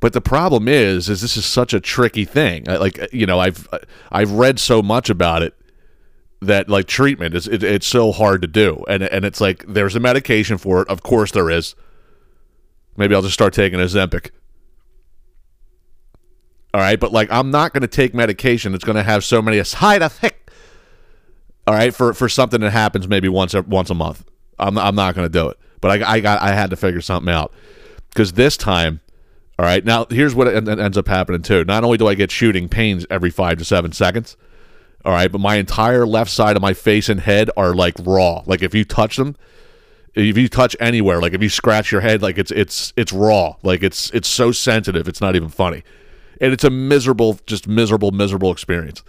But 0.00 0.12
the 0.12 0.20
problem 0.20 0.68
is, 0.68 1.08
is 1.08 1.22
this 1.22 1.36
is 1.36 1.44
such 1.44 1.72
a 1.72 1.80
tricky 1.80 2.24
thing. 2.24 2.64
Like 2.64 3.12
you 3.12 3.26
know, 3.26 3.38
I've 3.38 3.68
I've 4.10 4.32
read 4.32 4.58
so 4.58 4.82
much 4.82 5.10
about 5.10 5.42
it 5.42 5.54
that 6.40 6.68
like 6.68 6.86
treatment 6.86 7.34
is 7.34 7.48
it, 7.48 7.62
it's 7.62 7.86
so 7.86 8.12
hard 8.12 8.42
to 8.42 8.48
do, 8.48 8.84
and 8.88 9.02
and 9.02 9.24
it's 9.24 9.40
like 9.40 9.64
there's 9.66 9.96
a 9.96 10.00
medication 10.00 10.58
for 10.58 10.82
it. 10.82 10.88
Of 10.88 11.02
course 11.02 11.32
there 11.32 11.50
is. 11.50 11.74
Maybe 12.96 13.14
I'll 13.14 13.22
just 13.22 13.34
start 13.34 13.52
taking 13.52 13.78
Ozempic. 13.78 14.30
All 16.74 16.80
right, 16.80 16.98
but 16.98 17.12
like 17.12 17.30
I'm 17.30 17.50
not 17.50 17.72
going 17.72 17.82
to 17.82 17.88
take 17.88 18.14
medication 18.14 18.72
that's 18.72 18.84
going 18.84 18.96
to 18.96 19.02
have 19.02 19.24
so 19.24 19.40
many 19.40 19.62
side 19.64 20.02
effects. 20.02 20.52
All 21.66 21.74
right, 21.74 21.94
for 21.94 22.14
for 22.14 22.28
something 22.28 22.60
that 22.60 22.70
happens 22.70 23.08
maybe 23.08 23.28
once 23.28 23.54
a, 23.54 23.62
once 23.62 23.90
a 23.90 23.94
month. 23.94 24.24
I'm 24.58 24.78
I'm 24.78 24.94
not 24.94 25.14
going 25.14 25.26
to 25.26 25.32
do 25.32 25.48
it. 25.48 25.58
But 25.80 26.02
I 26.02 26.14
I 26.14 26.20
got 26.20 26.42
I 26.42 26.52
had 26.52 26.70
to 26.70 26.76
figure 26.76 27.00
something 27.00 27.32
out 27.32 27.52
because 28.10 28.32
this 28.34 28.56
time. 28.56 29.00
All 29.60 29.66
right, 29.66 29.84
now 29.84 30.06
here's 30.08 30.36
what 30.36 30.46
en- 30.46 30.68
en- 30.68 30.78
ends 30.78 30.96
up 30.96 31.08
happening 31.08 31.42
too. 31.42 31.64
Not 31.64 31.82
only 31.82 31.98
do 31.98 32.06
I 32.06 32.14
get 32.14 32.30
shooting 32.30 32.68
pains 32.68 33.04
every 33.10 33.30
five 33.30 33.58
to 33.58 33.64
seven 33.64 33.90
seconds, 33.90 34.36
all 35.04 35.12
right, 35.12 35.30
but 35.30 35.40
my 35.40 35.56
entire 35.56 36.06
left 36.06 36.30
side 36.30 36.56
of 36.56 36.62
my 36.62 36.74
face 36.74 37.08
and 37.08 37.20
head 37.20 37.50
are 37.56 37.74
like 37.74 37.94
raw. 38.00 38.42
Like 38.46 38.62
if 38.62 38.74
you 38.74 38.84
touch 38.84 39.16
them, 39.16 39.36
if 40.14 40.36
you 40.36 40.48
touch 40.48 40.74
anywhere, 40.80 41.20
like 41.20 41.32
if 41.32 41.42
you 41.42 41.48
scratch 41.48 41.92
your 41.92 42.00
head, 42.00 42.20
like 42.22 42.38
it's 42.38 42.50
it's 42.50 42.92
it's 42.96 43.12
raw. 43.12 43.54
Like 43.62 43.82
it's 43.82 44.10
it's 44.10 44.28
so 44.28 44.52
sensitive, 44.52 45.06
it's 45.08 45.20
not 45.20 45.36
even 45.36 45.48
funny, 45.48 45.84
and 46.40 46.52
it's 46.52 46.64
a 46.64 46.70
miserable, 46.70 47.38
just 47.46 47.68
miserable, 47.68 48.10
miserable 48.10 48.50
experience. 48.50 49.02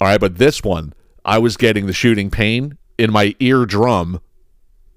All 0.00 0.08
right, 0.08 0.20
but 0.20 0.38
this 0.38 0.62
one, 0.62 0.94
I 1.24 1.38
was 1.38 1.56
getting 1.56 1.86
the 1.86 1.92
shooting 1.92 2.30
pain 2.30 2.78
in 2.98 3.12
my 3.12 3.36
eardrum 3.38 4.20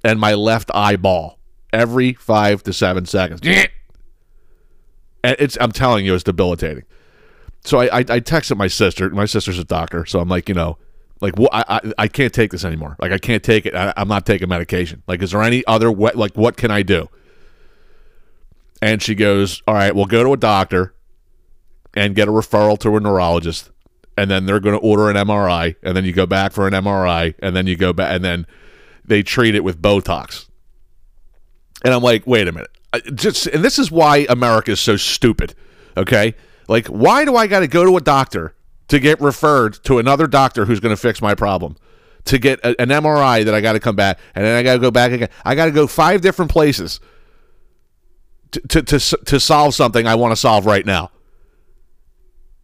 and 0.04 0.20
my 0.20 0.34
left 0.34 0.72
eyeball 0.74 1.40
every 1.74 2.14
five 2.14 2.64
to 2.64 2.74
seven 2.74 3.06
seconds. 3.06 3.42
And 5.24 5.36
it's 5.40 5.58
I'm 5.60 5.72
telling 5.72 6.06
you, 6.06 6.14
it's 6.14 6.24
debilitating. 6.24 6.84
So 7.66 7.80
I, 7.80 7.86
I 7.86 8.00
I 8.00 8.20
texted 8.22 8.58
my 8.58 8.68
sister. 8.68 9.10
My 9.10 9.26
sister's 9.26 9.60
a 9.60 9.64
doctor, 9.64 10.06
so 10.06 10.20
I'm 10.20 10.30
like, 10.30 10.48
you 10.48 10.56
know, 10.56 10.78
like 11.20 11.38
what 11.38 11.50
I, 11.54 11.64
I 11.68 11.94
I 12.04 12.08
can't 12.08 12.34
take 12.34 12.52
this 12.52 12.64
anymore. 12.64 12.96
Like 13.02 13.12
I 13.12 13.18
can't 13.18 13.44
take 13.44 13.66
it. 13.66 13.76
I, 13.76 13.92
I'm 13.98 14.08
not 14.08 14.26
taking 14.26 14.48
medication. 14.50 15.02
Like, 15.08 15.22
is 15.24 15.32
there 15.32 15.42
any 15.42 15.66
other 15.66 15.92
way? 15.92 16.12
Like, 16.14 16.38
what 16.38 16.58
can 16.58 16.70
I 16.72 16.84
do? 16.84 17.10
And 18.82 19.02
she 19.02 19.16
goes, 19.16 19.64
all 19.68 19.74
right, 19.74 19.96
well, 19.96 20.06
go 20.06 20.24
to 20.24 20.34
a 20.34 20.38
doctor 20.38 20.94
and 21.96 22.14
get 22.14 22.28
a 22.28 22.32
referral 22.32 22.78
to 22.80 22.96
a 22.98 23.00
neurologist, 23.00 23.72
and 24.18 24.30
then 24.30 24.46
they're 24.46 24.60
going 24.60 24.76
to 24.78 24.82
order 24.86 25.10
an 25.10 25.16
MRI, 25.16 25.76
and 25.82 25.96
then 25.98 26.06
you 26.06 26.12
go 26.14 26.26
back 26.26 26.52
for 26.52 26.68
an 26.68 26.74
MRI, 26.74 27.34
and 27.40 27.56
then 27.56 27.68
you 27.68 27.78
go 27.78 27.94
back, 27.94 28.14
and 28.14 28.24
then 28.24 28.46
they 29.04 29.24
treat 29.24 29.56
it 29.56 29.64
with 29.64 29.82
Botox. 29.82 30.48
And 31.84 31.94
I'm 31.94 32.04
like, 32.04 32.28
wait 32.28 32.48
a 32.48 32.52
minute. 32.52 32.70
I- 32.94 33.00
Just 33.00 33.48
and 33.48 33.64
this 33.64 33.80
is 33.80 33.90
why 33.90 34.26
America 34.30 34.72
is 34.72 34.80
so 34.80 34.98
stupid. 34.98 35.56
Okay? 35.98 36.36
Like 36.68 36.88
why 36.88 37.26
do 37.26 37.36
I 37.36 37.48
got 37.48 37.62
to 37.62 37.68
go 37.68 37.86
to 37.86 37.98
a 37.98 38.02
doctor 38.02 38.56
to 38.88 39.00
get 39.00 39.20
referred 39.22 39.84
to 39.86 40.00
another 40.00 40.28
doctor 40.28 40.66
who's 40.66 40.80
going 40.80 40.96
to 40.96 41.02
fix 41.02 41.22
my 41.22 41.36
problem? 41.36 41.78
To 42.26 42.40
get 42.40 42.60
a, 42.62 42.80
an 42.82 42.90
MRI 42.90 43.46
that 43.46 43.54
I 43.54 43.62
got 43.62 43.74
to 43.74 43.80
come 43.80 43.96
back 43.96 44.20
and 44.34 44.44
then 44.44 44.58
I 44.58 44.64
got 44.64 44.74
to 44.74 44.80
go 44.80 44.90
back 44.90 45.12
again. 45.12 45.30
I 45.44 45.54
got 45.54 45.66
to 45.66 45.72
go 45.72 45.86
five 45.86 46.22
different 46.22 46.50
places 46.52 47.00
to 48.52 48.62
to 48.62 48.82
to, 48.84 49.18
to 49.26 49.40
solve 49.40 49.76
something 49.76 50.08
I 50.08 50.16
want 50.16 50.32
to 50.32 50.36
solve 50.36 50.66
right 50.66 50.86
now. 50.86 51.12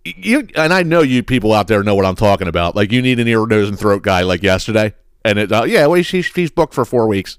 You 0.04 0.48
and 0.56 0.74
I 0.74 0.82
know 0.82 1.02
you 1.02 1.22
people 1.22 1.54
out 1.54 1.68
there 1.68 1.84
know 1.84 1.94
what 1.94 2.06
I'm 2.06 2.16
talking 2.16 2.48
about. 2.48 2.76
Like 2.76 2.92
you 2.92 3.04
need 3.04 3.20
an 3.20 3.28
ear, 3.28 3.46
nose, 3.46 3.70
and 3.70 3.78
throat 3.78 4.02
guy 4.02 4.22
like 4.22 4.42
yesterday, 4.42 4.96
and 5.24 5.38
it 5.38 5.52
uh, 5.52 5.64
yeah, 5.66 5.86
well 5.86 6.02
she's 6.02 6.26
she's 6.26 6.50
booked 6.50 6.74
for 6.74 6.86
four 6.86 7.08
weeks 7.08 7.38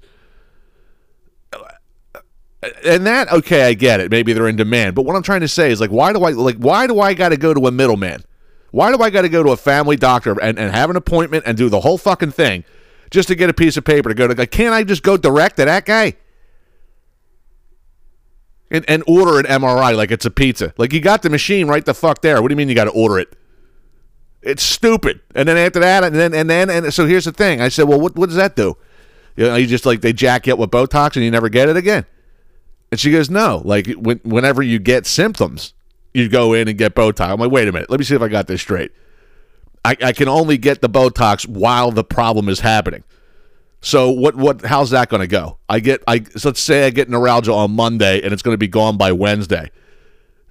and 2.85 3.05
that 3.05 3.31
okay 3.31 3.63
i 3.63 3.73
get 3.73 3.99
it. 3.99 4.11
Maybe 4.11 4.33
they're 4.33 4.47
in 4.47 4.55
demand. 4.55 4.95
But 4.95 5.03
what 5.03 5.15
i'm 5.15 5.23
trying 5.23 5.41
to 5.41 5.47
say 5.47 5.71
is 5.71 5.81
like 5.81 5.91
why 5.91 6.13
do 6.13 6.23
i 6.23 6.31
like 6.31 6.57
why 6.57 6.87
do 6.87 6.99
i 6.99 7.13
got 7.13 7.29
to 7.29 7.37
go 7.37 7.53
to 7.53 7.67
a 7.67 7.71
middleman? 7.71 8.23
Why 8.71 8.91
do 8.91 9.01
i 9.01 9.09
got 9.09 9.23
to 9.23 9.29
go 9.29 9.43
to 9.43 9.51
a 9.51 9.57
family 9.57 9.95
doctor 9.95 10.39
and, 10.39 10.57
and 10.57 10.73
have 10.73 10.89
an 10.89 10.95
appointment 10.95 11.43
and 11.45 11.57
do 11.57 11.69
the 11.69 11.81
whole 11.81 11.97
fucking 11.97 12.31
thing 12.31 12.63
just 13.11 13.27
to 13.27 13.35
get 13.35 13.49
a 13.49 13.53
piece 13.53 13.77
of 13.77 13.85
paper 13.85 14.09
to 14.09 14.15
go 14.15 14.27
to 14.27 14.33
like 14.33 14.51
can't 14.51 14.73
i 14.73 14.83
just 14.83 15.03
go 15.03 15.17
direct 15.17 15.57
to 15.57 15.65
that 15.65 15.85
guy? 15.85 16.15
And, 18.71 18.83
and 18.87 19.03
order 19.05 19.39
an 19.39 19.45
mri 19.45 19.95
like 19.95 20.11
it's 20.11 20.25
a 20.25 20.31
pizza. 20.31 20.73
Like 20.77 20.93
you 20.93 20.99
got 20.99 21.21
the 21.21 21.29
machine 21.29 21.67
right 21.67 21.85
the 21.85 21.93
fuck 21.93 22.21
there. 22.21 22.41
What 22.41 22.47
do 22.47 22.53
you 22.53 22.57
mean 22.57 22.69
you 22.69 22.75
got 22.75 22.85
to 22.85 22.91
order 22.91 23.19
it? 23.19 23.35
It's 24.41 24.63
stupid. 24.63 25.21
And 25.35 25.47
then 25.47 25.57
after 25.57 25.79
that 25.79 26.03
and 26.03 26.15
then 26.15 26.33
and 26.33 26.49
then 26.49 26.69
and 26.69 26.93
so 26.93 27.05
here's 27.05 27.25
the 27.25 27.31
thing. 27.31 27.61
I 27.61 27.69
said 27.69 27.83
well 27.83 27.99
what, 27.99 28.15
what 28.15 28.27
does 28.29 28.37
that 28.37 28.55
do? 28.55 28.77
You 29.35 29.47
know 29.47 29.55
you 29.55 29.67
just 29.67 29.85
like 29.85 30.01
they 30.01 30.13
jack 30.13 30.47
you 30.47 30.53
up 30.53 30.59
with 30.59 30.71
botox 30.71 31.15
and 31.15 31.23
you 31.23 31.29
never 31.29 31.49
get 31.49 31.69
it 31.69 31.77
again 31.77 32.05
and 32.93 32.99
she 32.99 33.09
goes, 33.09 33.27
no. 33.27 33.59
Like 33.65 33.87
when, 33.93 34.19
whenever 34.19 34.61
you 34.61 34.77
get 34.77 35.07
symptoms, 35.07 35.73
you 36.13 36.29
go 36.29 36.53
in 36.53 36.67
and 36.67 36.77
get 36.77 36.93
Botox. 36.93 37.27
I'm 37.27 37.39
like, 37.39 37.49
wait 37.49 37.67
a 37.67 37.71
minute. 37.71 37.89
Let 37.89 37.99
me 37.99 38.05
see 38.05 38.13
if 38.13 38.21
I 38.21 38.27
got 38.27 38.45
this 38.45 38.61
straight. 38.61 38.91
I, 39.83 39.97
I 39.99 40.13
can 40.13 40.27
only 40.27 40.59
get 40.59 40.81
the 40.81 40.89
Botox 40.89 41.47
while 41.47 41.89
the 41.89 42.03
problem 42.03 42.49
is 42.49 42.59
happening. 42.59 43.03
So 43.81 44.11
what? 44.11 44.35
What? 44.35 44.63
How's 44.63 44.91
that 44.91 45.09
going 45.09 45.21
to 45.21 45.27
go? 45.27 45.57
I 45.67 45.79
get. 45.79 46.03
I 46.07 46.21
so 46.35 46.49
let's 46.49 46.61
say 46.61 46.85
I 46.85 46.91
get 46.91 47.09
neuralgia 47.09 47.51
on 47.51 47.71
Monday 47.71 48.21
and 48.21 48.31
it's 48.31 48.43
going 48.43 48.53
to 48.53 48.59
be 48.59 48.67
gone 48.67 48.95
by 48.95 49.11
Wednesday. 49.11 49.71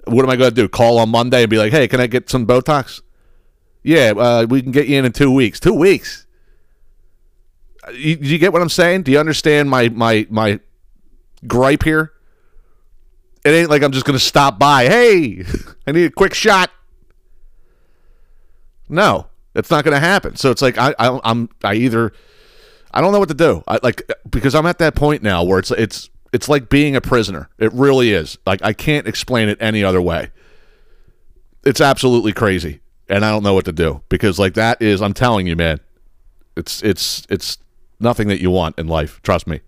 What 0.08 0.24
am 0.24 0.30
I 0.30 0.34
going 0.34 0.50
to 0.50 0.56
do? 0.56 0.68
Call 0.68 0.98
on 0.98 1.10
Monday 1.10 1.42
and 1.42 1.48
be 1.48 1.58
like, 1.58 1.70
hey, 1.70 1.86
can 1.86 2.00
I 2.00 2.08
get 2.08 2.28
some 2.28 2.44
Botox? 2.44 3.02
Yeah, 3.84 4.14
uh, 4.16 4.46
we 4.50 4.62
can 4.62 4.72
get 4.72 4.88
you 4.88 4.98
in 4.98 5.04
in 5.04 5.12
two 5.12 5.30
weeks. 5.30 5.60
Two 5.60 5.74
weeks. 5.74 6.26
You, 7.92 8.18
you 8.20 8.38
get 8.38 8.52
what 8.52 8.62
I'm 8.62 8.68
saying? 8.68 9.04
Do 9.04 9.12
you 9.12 9.20
understand 9.20 9.70
my 9.70 9.88
my 9.90 10.26
my 10.28 10.58
gripe 11.46 11.84
here? 11.84 12.12
It 13.44 13.50
ain't 13.50 13.70
like 13.70 13.82
I'm 13.82 13.92
just 13.92 14.06
going 14.06 14.18
to 14.18 14.24
stop 14.24 14.58
by. 14.58 14.84
Hey, 14.84 15.44
I 15.86 15.92
need 15.92 16.04
a 16.04 16.10
quick 16.10 16.34
shot. 16.34 16.70
No, 18.88 19.26
it's 19.54 19.70
not 19.70 19.84
going 19.84 19.94
to 19.94 20.00
happen. 20.00 20.36
So 20.36 20.50
it's 20.50 20.62
like 20.62 20.78
I, 20.78 20.94
I 20.98 21.18
I'm 21.24 21.48
I 21.64 21.74
either 21.74 22.12
I 22.92 23.00
don't 23.00 23.12
know 23.12 23.18
what 23.18 23.28
to 23.28 23.34
do. 23.34 23.64
I 23.66 23.78
like 23.82 24.02
because 24.28 24.54
I'm 24.54 24.66
at 24.66 24.78
that 24.78 24.94
point 24.94 25.22
now 25.22 25.42
where 25.42 25.58
it's 25.58 25.70
it's 25.72 26.10
it's 26.32 26.48
like 26.48 26.68
being 26.68 26.94
a 26.94 27.00
prisoner. 27.00 27.48
It 27.58 27.72
really 27.72 28.12
is. 28.12 28.38
Like 28.46 28.62
I 28.62 28.72
can't 28.72 29.06
explain 29.06 29.48
it 29.48 29.58
any 29.60 29.82
other 29.82 30.00
way. 30.00 30.30
It's 31.64 31.80
absolutely 31.80 32.32
crazy, 32.32 32.80
and 33.08 33.24
I 33.24 33.30
don't 33.30 33.42
know 33.42 33.54
what 33.54 33.64
to 33.64 33.72
do 33.72 34.02
because 34.08 34.38
like 34.38 34.54
that 34.54 34.82
is 34.82 35.02
I'm 35.02 35.14
telling 35.14 35.46
you, 35.46 35.56
man. 35.56 35.80
It's 36.54 36.82
it's 36.82 37.26
it's 37.30 37.58
nothing 37.98 38.28
that 38.28 38.40
you 38.40 38.50
want 38.50 38.78
in 38.78 38.86
life. 38.86 39.22
Trust 39.22 39.46
me 39.46 39.62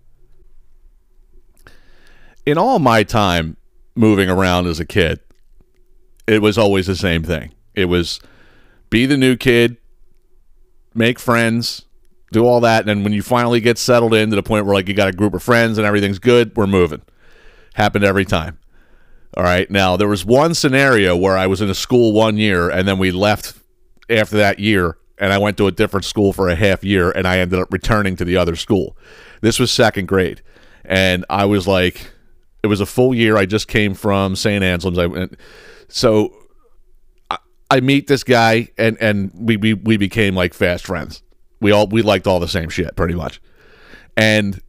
in 2.47 2.59
all 2.59 2.79
my 2.79 3.03
time 3.03 3.57
moving 3.95 4.29
around 4.29 4.67
as 4.67 4.81
a 4.81 4.85
kid, 4.85 5.21
it 6.27 6.43
was 6.43 6.59
always 6.59 6.87
the 6.87 6.97
same 6.97 7.23
thing. 7.23 7.53
It 7.75 7.87
was 7.87 8.21
be 8.91 9.07
the 9.07 9.17
new 9.17 9.37
kid, 9.37 9.77
make 10.95 11.19
friends, 11.19 11.85
do 12.33 12.47
all 12.47 12.61
that, 12.61 12.81
and 12.81 12.89
then 12.89 13.05
when 13.05 13.13
you 13.13 13.23
finally 13.23 13.61
get 13.61 13.79
settled 13.79 14.15
in 14.15 14.31
to 14.31 14.37
the 14.37 14.43
point 14.43 14.67
where 14.67 14.75
like 14.75 14.89
you 14.89 14.95
got 14.95 15.09
a 15.09 15.13
group 15.13 15.35
of 15.35 15.43
friends 15.43 15.79
and 15.79 15.87
everything's 15.87 16.19
good, 16.19 16.57
we're 16.57 16.67
moving. 16.67 17.03
Happened 17.75 18.05
every 18.05 18.25
time. 18.25 18.59
All 19.37 19.43
right. 19.43 19.69
Now 19.71 19.97
there 19.97 20.09
was 20.09 20.25
one 20.25 20.55
scenario 20.55 21.17
where 21.17 21.37
I 21.37 21.47
was 21.47 21.61
in 21.61 21.69
a 21.69 21.75
school 21.75 22.13
one 22.13 22.37
year 22.37 22.71
and 22.71 22.87
then 22.87 22.99
we 22.99 23.11
left 23.11 23.59
after 24.09 24.37
that 24.37 24.61
year 24.61 24.97
and 25.19 25.33
I 25.33 25.39
went 25.39 25.57
to 25.57 25.67
a 25.67 25.73
different 25.73 26.05
school 26.05 26.33
for 26.33 26.49
a 26.49 26.55
half 26.55 26.85
year 26.85 27.11
and 27.11 27.27
I 27.27 27.39
ended 27.39 27.59
up 27.59 27.73
returning 27.73 28.15
to 28.17 28.25
the 28.25 28.37
other 28.37 28.55
school. 28.55 28.97
This 29.41 29.59
was 29.59 29.73
second 29.73 30.07
grade. 30.07 30.41
And 30.85 31.25
I 31.29 31.47
was 31.47 31.67
like 31.67 32.13
it 32.65 32.67
was 32.67 32.81
a 32.81 32.87
full 32.87 33.15
year. 33.15 33.37
I 33.37 33.45
just 33.45 33.69
came 33.69 33.93
from 33.93 34.35
St. 34.35 34.65
Anselm's. 34.65 34.99
I 34.99 35.05
went 35.05 35.39
so 35.89 36.35
I, 37.31 37.37
I 37.71 37.81
meet 37.81 38.07
this 38.07 38.25
guy 38.25 38.69
and 38.79 38.97
and 39.03 39.31
we, 39.35 39.59
we 39.59 39.75
we 39.75 39.99
became 39.99 40.35
like 40.35 40.55
fast 40.55 40.87
friends. 40.87 41.23
We 41.61 41.73
all 41.73 41.87
we 41.87 42.01
liked 42.01 42.27
all 42.27 42.41
the 42.41 42.49
same 42.49 42.71
shit 42.71 42.97
pretty 42.97 43.15
much. 43.15 43.43
And 44.17 44.63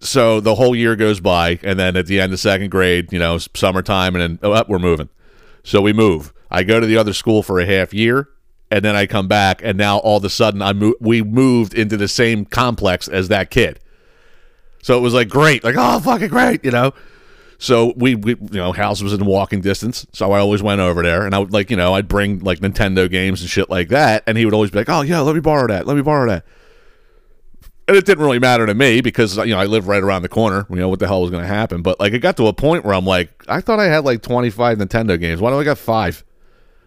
so 0.00 0.40
the 0.40 0.56
whole 0.56 0.76
year 0.76 0.94
goes 0.94 1.20
by, 1.20 1.58
and 1.62 1.78
then 1.78 1.96
at 1.96 2.06
the 2.06 2.20
end 2.20 2.34
of 2.34 2.38
second 2.38 2.70
grade, 2.70 3.12
you 3.12 3.18
know, 3.18 3.38
summertime, 3.38 4.14
and 4.14 4.38
then 4.38 4.38
oh, 4.42 4.64
we're 4.68 4.78
moving. 4.78 5.08
So 5.64 5.80
we 5.80 5.94
move. 5.94 6.34
I 6.50 6.64
go 6.64 6.80
to 6.80 6.86
the 6.86 6.98
other 6.98 7.14
school 7.14 7.42
for 7.42 7.58
a 7.60 7.64
half 7.64 7.94
year, 7.94 8.28
and 8.70 8.84
then 8.84 8.94
I 8.94 9.06
come 9.06 9.26
back, 9.26 9.62
and 9.64 9.78
now 9.78 9.98
all 9.98 10.18
of 10.18 10.24
a 10.24 10.30
sudden 10.30 10.60
I 10.60 10.74
mo- 10.74 10.94
we 11.00 11.22
moved 11.22 11.72
into 11.72 11.96
the 11.96 12.08
same 12.08 12.44
complex 12.44 13.08
as 13.08 13.28
that 13.28 13.50
kid. 13.50 13.80
So 14.82 14.98
it 14.98 15.00
was 15.00 15.14
like 15.14 15.30
great, 15.30 15.64
like 15.64 15.76
oh 15.78 15.98
fucking 16.00 16.28
great, 16.28 16.62
you 16.62 16.72
know. 16.72 16.92
So 17.58 17.92
we, 17.96 18.14
we 18.14 18.36
you 18.36 18.48
know 18.52 18.72
house 18.72 19.02
was 19.02 19.12
in 19.12 19.24
walking 19.26 19.60
distance, 19.60 20.06
so 20.12 20.32
I 20.32 20.38
always 20.38 20.62
went 20.62 20.80
over 20.80 21.02
there, 21.02 21.26
and 21.26 21.34
I 21.34 21.40
would 21.40 21.52
like 21.52 21.70
you 21.70 21.76
know 21.76 21.94
I'd 21.94 22.08
bring 22.08 22.38
like 22.38 22.60
Nintendo 22.60 23.10
games 23.10 23.40
and 23.40 23.50
shit 23.50 23.68
like 23.68 23.88
that, 23.88 24.22
and 24.26 24.38
he 24.38 24.44
would 24.44 24.54
always 24.54 24.70
be 24.70 24.78
like, 24.78 24.88
oh 24.88 25.02
yeah, 25.02 25.20
let 25.20 25.34
me 25.34 25.40
borrow 25.40 25.66
that, 25.66 25.86
let 25.86 25.96
me 25.96 26.02
borrow 26.02 26.28
that 26.28 26.44
and 27.88 27.96
it 27.96 28.04
didn't 28.04 28.22
really 28.22 28.38
matter 28.38 28.66
to 28.66 28.74
me 28.74 29.00
because 29.00 29.38
you 29.38 29.46
know 29.46 29.58
I 29.58 29.64
live 29.64 29.88
right 29.88 30.02
around 30.02 30.22
the 30.22 30.28
corner. 30.28 30.66
You 30.68 30.76
know 30.76 30.90
what 30.90 30.98
the 30.98 31.08
hell 31.08 31.22
was 31.22 31.30
going 31.30 31.42
to 31.42 31.48
happen, 31.48 31.80
but 31.80 31.98
like 31.98 32.12
it 32.12 32.18
got 32.18 32.36
to 32.36 32.46
a 32.46 32.52
point 32.52 32.84
where 32.84 32.94
I'm 32.94 33.06
like, 33.06 33.30
I 33.48 33.62
thought 33.62 33.80
I 33.80 33.86
had 33.86 34.04
like 34.04 34.22
25 34.22 34.78
Nintendo 34.78 35.18
games. 35.18 35.40
Why 35.40 35.50
do 35.50 35.58
I 35.58 35.64
got 35.64 35.78
five? 35.78 36.22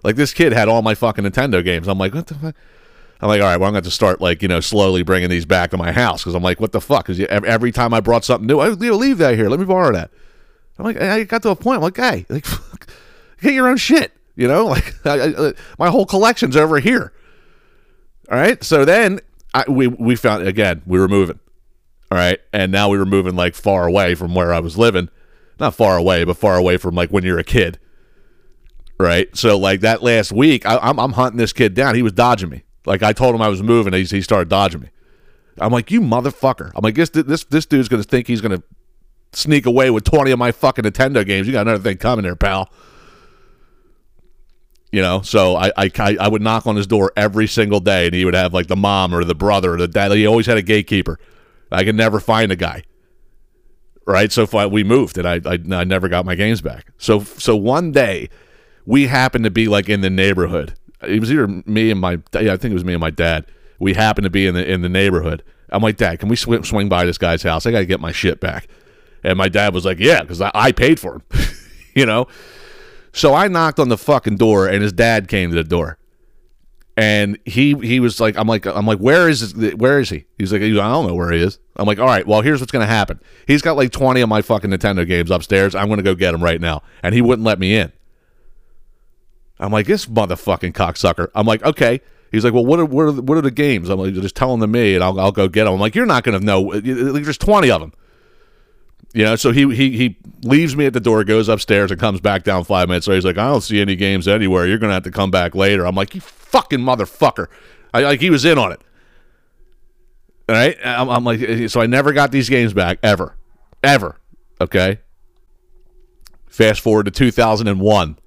Like 0.03 0.15
this 0.15 0.32
kid 0.32 0.53
had 0.53 0.67
all 0.67 0.84
my 0.84 0.93
fucking 0.93 1.26
Nintendo 1.26 1.63
games. 1.63 1.88
I'm 1.88 1.97
like, 1.97 2.13
what 2.13 2.28
the 2.28 2.36
fuck? 2.36 2.55
I'm 3.19 3.28
like, 3.28 3.41
all 3.41 3.47
right, 3.47 3.57
well, 3.57 3.67
I'm 3.67 3.74
going 3.74 3.84
to 3.84 3.91
start 3.91 4.22
like 4.22 4.43
you 4.43 4.47
know 4.47 4.59
slowly 4.59 5.01
bringing 5.01 5.30
these 5.30 5.45
back 5.45 5.72
to 5.72 5.78
my 5.78 5.91
house 5.91 6.22
because 6.22 6.36
I'm 6.36 6.43
like, 6.43 6.59
what 6.59 6.72
the 6.72 6.82
fuck? 6.82 7.07
Because 7.07 7.19
every 7.19 7.72
time 7.72 7.95
I 7.95 7.99
brought 7.99 8.24
something 8.24 8.45
new, 8.45 8.59
I 8.59 8.69
you 8.69 8.76
know, 8.76 8.95
leave 8.95 9.17
that 9.17 9.36
here. 9.36 9.49
Let 9.49 9.59
me 9.59 9.65
borrow 9.65 9.91
that. 9.93 10.11
I'm 10.82 10.86
like, 10.86 11.01
I 11.01 11.23
got 11.25 11.43
to 11.43 11.49
a 11.49 11.55
point. 11.55 11.77
I'm 11.77 11.84
like, 11.84 11.97
hey, 11.97 12.25
like, 12.27 12.45
get 13.41 13.53
your 13.53 13.67
own 13.67 13.77
shit. 13.77 14.11
You 14.36 14.47
know, 14.47 14.65
like 14.65 14.95
I, 15.05 15.11
I, 15.11 15.34
uh, 15.34 15.51
my 15.77 15.89
whole 15.89 16.05
collection's 16.07 16.55
over 16.55 16.79
here. 16.79 17.13
All 18.32 18.38
right. 18.38 18.63
So 18.63 18.84
then 18.84 19.19
I, 19.53 19.65
we 19.69 19.88
we 19.88 20.15
found 20.15 20.47
again 20.47 20.82
we 20.88 20.99
were 20.99 21.07
moving. 21.07 21.39
All 22.11 22.17
right, 22.17 22.39
and 22.51 22.71
now 22.73 22.89
we 22.89 22.97
were 22.97 23.05
moving 23.05 23.36
like 23.36 23.55
far 23.55 23.88
away 23.88 24.15
from 24.15 24.36
where 24.36 24.53
I 24.53 24.59
was 24.59 24.77
living. 24.77 25.09
Not 25.59 25.75
far 25.75 25.97
away, 25.97 26.23
but 26.23 26.36
far 26.36 26.57
away 26.57 26.77
from 26.77 26.95
like 26.95 27.09
when 27.11 27.23
you're 27.23 27.39
a 27.39 27.43
kid. 27.43 27.79
Right. 28.99 29.36
So 29.38 29.57
like 29.57 29.82
that 29.82 30.01
last 30.01 30.32
week, 30.32 30.65
I, 30.65 30.77
I'm 30.77 30.99
I'm 30.99 31.13
hunting 31.13 31.38
this 31.38 31.53
kid 31.53 31.75
down. 31.75 31.93
He 31.95 32.01
was 32.01 32.13
dodging 32.13 32.49
me. 32.49 32.63
Like 32.86 33.03
I 33.03 33.13
told 33.13 33.36
him 33.36 33.41
I 33.41 33.47
was 33.47 33.61
moving, 33.61 33.93
he 33.93 34.03
he 34.03 34.21
started 34.21 34.49
dodging 34.49 34.82
me. 34.82 34.89
I'm 35.59 35.71
like, 35.71 35.91
you 35.91 36.01
motherfucker. 36.01 36.71
I'm 36.75 36.82
like, 36.82 36.95
this 36.95 37.09
this 37.11 37.43
this 37.43 37.65
dude's 37.67 37.88
gonna 37.88 38.03
think 38.03 38.25
he's 38.25 38.41
gonna 38.41 38.63
sneak 39.34 39.65
away 39.65 39.89
with 39.89 40.03
20 40.03 40.32
of 40.32 40.39
my 40.39 40.51
fucking 40.51 40.86
Nintendo 40.86 41.25
games. 41.25 41.47
You 41.47 41.53
got 41.53 41.67
another 41.67 41.84
thing 41.84 41.97
coming 41.97 42.23
there, 42.23 42.36
pal. 42.36 42.69
You 44.91 45.01
know, 45.01 45.21
so 45.21 45.55
I, 45.55 45.71
I 45.77 45.89
I 46.19 46.27
would 46.27 46.41
knock 46.41 46.67
on 46.67 46.75
his 46.75 46.86
door 46.86 47.13
every 47.15 47.47
single 47.47 47.79
day, 47.79 48.07
and 48.07 48.13
he 48.13 48.25
would 48.25 48.34
have 48.34 48.53
like 48.53 48.67
the 48.67 48.75
mom 48.75 49.15
or 49.15 49.23
the 49.23 49.36
brother 49.36 49.73
or 49.73 49.77
the 49.77 49.88
dad. 49.88 50.11
He 50.11 50.25
always 50.25 50.47
had 50.47 50.57
a 50.57 50.61
gatekeeper. 50.61 51.17
I 51.71 51.86
could 51.86 51.95
never 51.95 52.19
find 52.19 52.51
a 52.51 52.57
guy. 52.57 52.84
Right, 54.05 54.32
so 54.32 54.67
we 54.67 54.84
moved, 54.84 55.17
and 55.17 55.25
I, 55.25 55.36
I 55.45 55.53
I 55.53 55.84
never 55.86 56.09
got 56.09 56.25
my 56.25 56.36
games 56.36 56.59
back. 56.59 56.91
So 56.97 57.21
so 57.21 57.55
one 57.55 57.93
day, 57.93 58.29
we 58.86 59.07
happened 59.07 59.45
to 59.45 59.51
be 59.51 59.67
like 59.67 59.88
in 59.88 60.01
the 60.01 60.09
neighborhood. 60.09 60.73
It 61.01 61.21
was 61.21 61.32
either 61.32 61.47
me 61.47 61.89
and 61.89 62.01
my 62.01 62.19
yeah, 62.34 62.51
I 62.51 62.57
think 62.57 62.71
it 62.71 62.73
was 62.73 62.84
me 62.84 62.93
and 62.93 62.99
my 62.99 63.11
dad. 63.11 63.45
We 63.79 63.93
happened 63.93 64.25
to 64.25 64.29
be 64.29 64.45
in 64.45 64.55
the 64.55 64.69
in 64.69 64.82
the 64.82 64.89
neighborhood. 64.89 65.41
I'm 65.71 65.82
like, 65.82 65.97
Dad, 65.97 66.19
can 66.19 66.27
we 66.27 66.36
sw- 66.36 66.65
swing 66.65 66.89
by 66.89 67.05
this 67.05 67.17
guy's 67.17 67.43
house? 67.43 67.65
I 67.65 67.71
got 67.71 67.79
to 67.79 67.86
get 67.86 68.01
my 68.01 68.11
shit 68.11 68.39
back. 68.41 68.67
And 69.24 69.38
my 69.38 69.49
dad 69.49 69.74
was 69.74 69.86
like, 69.86 69.99
Yeah, 69.99 70.22
because 70.22 70.41
I, 70.41 70.51
I 70.53 70.72
paid 70.72 70.99
for 70.99 71.15
him. 71.15 71.24
you 71.95 72.05
know. 72.05 72.28
So 73.13 73.34
I 73.34 73.47
knocked 73.47 73.80
on 73.80 73.89
the 73.89 73.97
fucking 73.97 74.38
door, 74.38 74.67
and 74.67 74.82
his 74.82 74.93
dad 74.93 75.28
came 75.28 75.49
to 75.49 75.55
the 75.55 75.63
door, 75.65 75.97
and 76.95 77.38
he 77.45 77.74
he 77.76 77.99
was 77.99 78.19
like, 78.22 78.38
I'm 78.38 78.47
like 78.47 78.65
I'm 78.65 78.86
like, 78.86 78.99
where 78.99 79.28
is 79.28 79.53
this, 79.53 79.74
where 79.74 79.99
is 79.99 80.09
he? 80.09 80.26
He's 80.38 80.53
like, 80.53 80.61
I 80.61 80.69
don't 80.69 81.07
know 81.07 81.15
where 81.15 81.32
he 81.32 81.41
is. 81.41 81.59
I'm 81.76 81.86
like, 81.86 81.99
all 81.99 82.05
right, 82.05 82.26
well, 82.26 82.41
here's 82.41 82.61
what's 82.61 82.72
gonna 82.72 82.86
happen. 82.86 83.19
He's 83.47 83.61
got 83.61 83.76
like 83.76 83.91
20 83.91 84.22
of 84.22 84.30
my 84.30 84.41
fucking 84.41 84.69
Nintendo 84.69 85.05
games 85.05 85.30
upstairs. 85.30 85.76
I'm 85.76 85.89
gonna 85.89 86.03
go 86.03 86.15
get 86.15 86.34
him 86.34 86.43
right 86.43 86.61
now, 86.61 86.84
and 87.03 87.13
he 87.13 87.22
wouldn't 87.22 87.45
let 87.45 87.59
me 87.59 87.76
in. 87.76 87.91
I'm 89.59 89.72
like, 89.72 89.88
this 89.88 90.05
motherfucking 90.05 90.74
cocksucker. 90.74 91.28
I'm 91.36 91.45
like, 91.45 91.63
okay. 91.63 92.01
He's 92.32 92.45
like, 92.45 92.53
well, 92.53 92.65
what 92.65 92.80
are 92.80 92.86
what 92.86 93.03
are 93.03 93.11
the, 93.11 93.22
what 93.22 93.38
are 93.38 93.41
the 93.41 93.51
games? 93.51 93.89
I'm 93.89 93.99
like, 93.99 94.13
just 94.13 94.36
tell 94.36 94.51
them 94.51 94.61
to 94.61 94.67
me, 94.67 94.95
and 94.95 95.03
I'll 95.03 95.19
I'll 95.19 95.34
go 95.34 95.49
get 95.49 95.65
them. 95.65 95.74
I'm 95.74 95.80
like, 95.82 95.95
you're 95.95 96.05
not 96.05 96.24
gonna 96.24 96.39
know. 96.39 96.72
There's 96.80 97.38
20 97.38 97.69
of 97.69 97.82
them. 97.82 97.93
You 99.14 99.26
know, 99.26 99.36
so 99.36 99.51
he 99.51 99.74
he 99.76 99.97
he 99.97 100.18
leaves 100.43 100.76
me 100.76 100.86
at 100.86 100.93
the 100.93 100.99
door, 101.01 101.24
goes 101.26 101.49
upstairs, 101.49 101.91
and 101.91 101.99
comes 101.99 102.22
back 102.22 102.43
down 102.43 102.64
five 102.64 102.88
minutes 102.88 103.07
later. 103.07 103.18
He's 103.18 103.26
like, 103.26 103.38
I 103.38 103.49
don't 103.49 103.62
see 103.62 103.82
any 103.82 103.97
games 103.97 104.28
anywhere. 104.28 104.66
You're 104.66 104.78
gonna 104.78 104.93
have 104.93 105.03
to 105.03 105.12
come 105.12 105.32
back 105.32 105.53
later. 105.53 105.86
I'm 105.86 105.95
like, 105.95 106.16
you 106.16 106.22
fucking 106.22 106.80
motherfucker. 106.80 107.47
I 107.93 108.01
like 108.03 108.22
he 108.22 108.30
was 108.30 108.45
in 108.45 108.57
on 108.57 108.72
it. 108.72 108.82
All 110.47 110.55
right, 110.55 110.78
I'm, 110.84 111.09
I'm 111.09 111.24
like, 111.24 111.41
eh, 111.41 111.68
so 111.68 111.82
I 111.82 111.88
never 111.88 112.14
got 112.14 112.32
these 112.32 112.49
games 112.49 112.74
back 112.74 112.99
ever, 113.03 113.38
ever. 113.84 114.20
Okay. 114.59 114.99
Fast 116.47 116.82
forward 116.82 117.05
to 117.05 117.12
2001, 117.12 118.18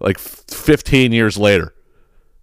like 0.00 0.18
15 0.18 1.12
years 1.12 1.38
later. 1.38 1.74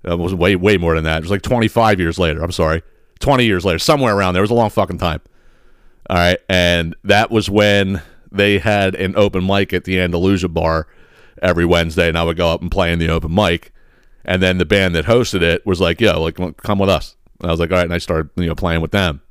Uh, 0.07 0.13
it 0.13 0.19
was 0.19 0.33
way 0.35 0.55
way 0.55 0.77
more 0.77 0.95
than 0.95 1.03
that. 1.03 1.17
It 1.17 1.21
was 1.21 1.31
like 1.31 1.41
25 1.41 1.99
years 1.99 2.19
later. 2.19 2.43
I'm 2.43 2.51
sorry, 2.51 2.83
20 3.19 3.45
years 3.45 3.65
later, 3.65 3.79
somewhere 3.79 4.15
around 4.15 4.33
there. 4.33 4.41
It 4.41 4.43
was 4.43 4.51
a 4.51 4.55
long 4.55 4.69
fucking 4.69 4.99
time. 4.99 5.21
All 6.07 6.17
right, 6.17 6.37
and 6.47 6.95
that 7.03 7.31
was 7.31 7.49
when 7.49 8.01
they 8.31 8.59
had 8.59 8.93
an 8.95 9.15
open 9.15 9.45
mic 9.45 9.73
at 9.73 9.85
the 9.85 9.99
Andalusia 9.99 10.47
bar 10.47 10.87
every 11.41 11.65
Wednesday, 11.65 12.07
and 12.07 12.17
I 12.17 12.23
would 12.23 12.37
go 12.37 12.49
up 12.49 12.61
and 12.61 12.69
play 12.69 12.91
in 12.91 12.99
the 12.99 13.09
open 13.09 13.33
mic. 13.33 13.71
And 14.23 14.41
then 14.41 14.57
the 14.57 14.65
band 14.65 14.95
that 14.95 15.05
hosted 15.05 15.41
it 15.41 15.65
was 15.65 15.81
like, 15.81 15.99
"Yo, 16.01 16.21
like 16.21 16.37
come 16.57 16.79
with 16.79 16.89
us." 16.89 17.15
And 17.39 17.49
I 17.49 17.51
was 17.53 17.59
like, 17.59 17.71
"All 17.71 17.77
right," 17.77 17.85
and 17.85 17.93
I 17.93 17.97
started 17.97 18.29
you 18.35 18.45
know 18.45 18.55
playing 18.55 18.81
with 18.81 18.91
them. 18.91 19.21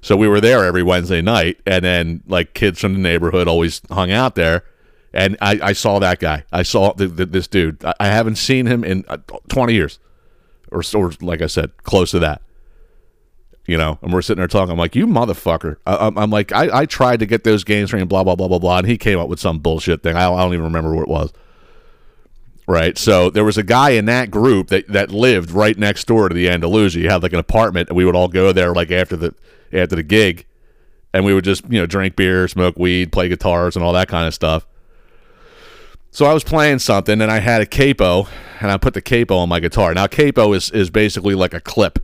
So 0.00 0.16
we 0.16 0.28
were 0.28 0.40
there 0.40 0.64
every 0.64 0.82
Wednesday 0.82 1.20
night, 1.20 1.60
and 1.66 1.84
then 1.84 2.22
like 2.26 2.54
kids 2.54 2.80
from 2.80 2.94
the 2.94 3.00
neighborhood 3.00 3.48
always 3.48 3.82
hung 3.90 4.10
out 4.10 4.34
there. 4.34 4.64
And 5.12 5.36
I, 5.40 5.58
I 5.62 5.72
saw 5.72 5.98
that 5.98 6.20
guy. 6.20 6.44
I 6.52 6.62
saw 6.62 6.92
th 6.92 7.16
th 7.16 7.30
this 7.30 7.48
dude. 7.48 7.84
I, 7.84 7.94
I 8.00 8.06
haven't 8.06 8.36
seen 8.36 8.66
him 8.66 8.82
in 8.84 9.04
uh, 9.08 9.18
20 9.48 9.74
years, 9.74 9.98
or, 10.70 10.82
or 10.94 11.12
like 11.20 11.42
I 11.42 11.46
said, 11.46 11.76
close 11.82 12.10
to 12.12 12.18
that 12.20 12.40
you 13.68 13.76
know, 13.76 13.98
and 14.00 14.14
we're 14.14 14.22
sitting 14.22 14.40
there 14.40 14.48
talking. 14.48 14.72
I'm 14.72 14.78
like, 14.78 14.96
you 14.96 15.06
motherfucker. 15.06 15.76
I, 15.86 16.06
I'm, 16.06 16.16
I'm 16.16 16.30
like, 16.30 16.52
I, 16.52 16.80
I 16.80 16.86
tried 16.86 17.20
to 17.20 17.26
get 17.26 17.44
those 17.44 17.64
games 17.64 17.90
for 17.90 17.98
him, 17.98 18.08
blah, 18.08 18.24
blah, 18.24 18.34
blah, 18.34 18.48
blah, 18.48 18.58
blah. 18.58 18.78
And 18.78 18.86
he 18.86 18.96
came 18.96 19.18
up 19.18 19.28
with 19.28 19.38
some 19.38 19.58
bullshit 19.58 20.02
thing. 20.02 20.16
I 20.16 20.22
don't, 20.22 20.38
I 20.38 20.42
don't 20.42 20.54
even 20.54 20.64
remember 20.64 20.94
what 20.94 21.02
it 21.02 21.08
was. 21.08 21.32
Right. 22.66 22.96
So 22.96 23.28
there 23.28 23.44
was 23.44 23.58
a 23.58 23.62
guy 23.62 23.90
in 23.90 24.06
that 24.06 24.30
group 24.30 24.68
that, 24.68 24.88
that 24.88 25.10
lived 25.10 25.50
right 25.50 25.76
next 25.76 26.06
door 26.06 26.30
to 26.30 26.34
the 26.34 26.48
Andalusia. 26.48 27.00
He 27.00 27.04
had 27.04 27.22
like 27.22 27.34
an 27.34 27.38
apartment 27.38 27.90
and 27.90 27.96
we 27.96 28.06
would 28.06 28.16
all 28.16 28.28
go 28.28 28.52
there 28.52 28.72
like 28.72 28.90
after 28.90 29.16
the, 29.16 29.34
after 29.70 29.96
the 29.96 30.02
gig 30.02 30.46
and 31.12 31.26
we 31.26 31.34
would 31.34 31.44
just, 31.44 31.64
you 31.70 31.78
know, 31.78 31.86
drink 31.86 32.16
beer, 32.16 32.48
smoke 32.48 32.78
weed, 32.78 33.12
play 33.12 33.28
guitars 33.28 33.76
and 33.76 33.84
all 33.84 33.92
that 33.92 34.08
kind 34.08 34.26
of 34.26 34.32
stuff. 34.32 34.66
So 36.10 36.24
I 36.24 36.32
was 36.32 36.42
playing 36.42 36.78
something 36.78 37.20
and 37.20 37.30
I 37.30 37.40
had 37.40 37.60
a 37.60 37.66
capo 37.66 38.28
and 38.60 38.70
I 38.70 38.78
put 38.78 38.94
the 38.94 39.02
capo 39.02 39.36
on 39.36 39.50
my 39.50 39.60
guitar. 39.60 39.92
Now 39.92 40.06
capo 40.06 40.54
is, 40.54 40.70
is 40.70 40.88
basically 40.88 41.34
like 41.34 41.52
a 41.52 41.60
clip. 41.60 41.98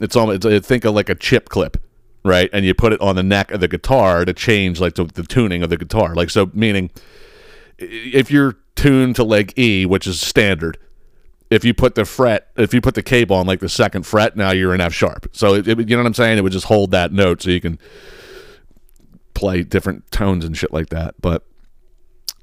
It's 0.00 0.16
almost 0.16 0.44
it's, 0.44 0.46
uh, 0.46 0.66
think 0.66 0.84
of 0.84 0.94
like 0.94 1.08
a 1.08 1.14
chip 1.14 1.48
clip, 1.48 1.76
right? 2.24 2.50
And 2.52 2.64
you 2.64 2.74
put 2.74 2.92
it 2.92 3.00
on 3.00 3.16
the 3.16 3.22
neck 3.22 3.50
of 3.50 3.60
the 3.60 3.68
guitar 3.68 4.24
to 4.24 4.32
change 4.32 4.80
like 4.80 4.94
the, 4.94 5.04
the 5.04 5.22
tuning 5.22 5.62
of 5.62 5.70
the 5.70 5.76
guitar. 5.76 6.14
Like 6.14 6.30
so, 6.30 6.50
meaning 6.52 6.90
if 7.78 8.30
you're 8.30 8.56
tuned 8.76 9.16
to 9.16 9.24
like 9.24 9.56
E, 9.58 9.86
which 9.86 10.06
is 10.06 10.20
standard, 10.20 10.78
if 11.50 11.64
you 11.64 11.72
put 11.74 11.94
the 11.94 12.04
fret, 12.04 12.48
if 12.56 12.74
you 12.74 12.80
put 12.80 12.94
the 12.94 13.02
cable 13.02 13.36
on 13.36 13.46
like 13.46 13.60
the 13.60 13.68
second 13.68 14.04
fret, 14.04 14.36
now 14.36 14.50
you're 14.50 14.74
in 14.74 14.80
F 14.80 14.92
sharp. 14.92 15.28
So 15.32 15.54
it, 15.54 15.68
it- 15.68 15.78
you 15.88 15.96
know 15.96 16.02
what 16.02 16.06
I'm 16.08 16.14
saying? 16.14 16.38
It 16.38 16.42
would 16.42 16.52
just 16.52 16.66
hold 16.66 16.90
that 16.90 17.12
note 17.12 17.42
so 17.42 17.50
you 17.50 17.60
can 17.60 17.78
play 19.34 19.62
different 19.62 20.10
tones 20.10 20.44
and 20.44 20.56
shit 20.56 20.72
like 20.72 20.88
that. 20.90 21.14
But 21.20 21.44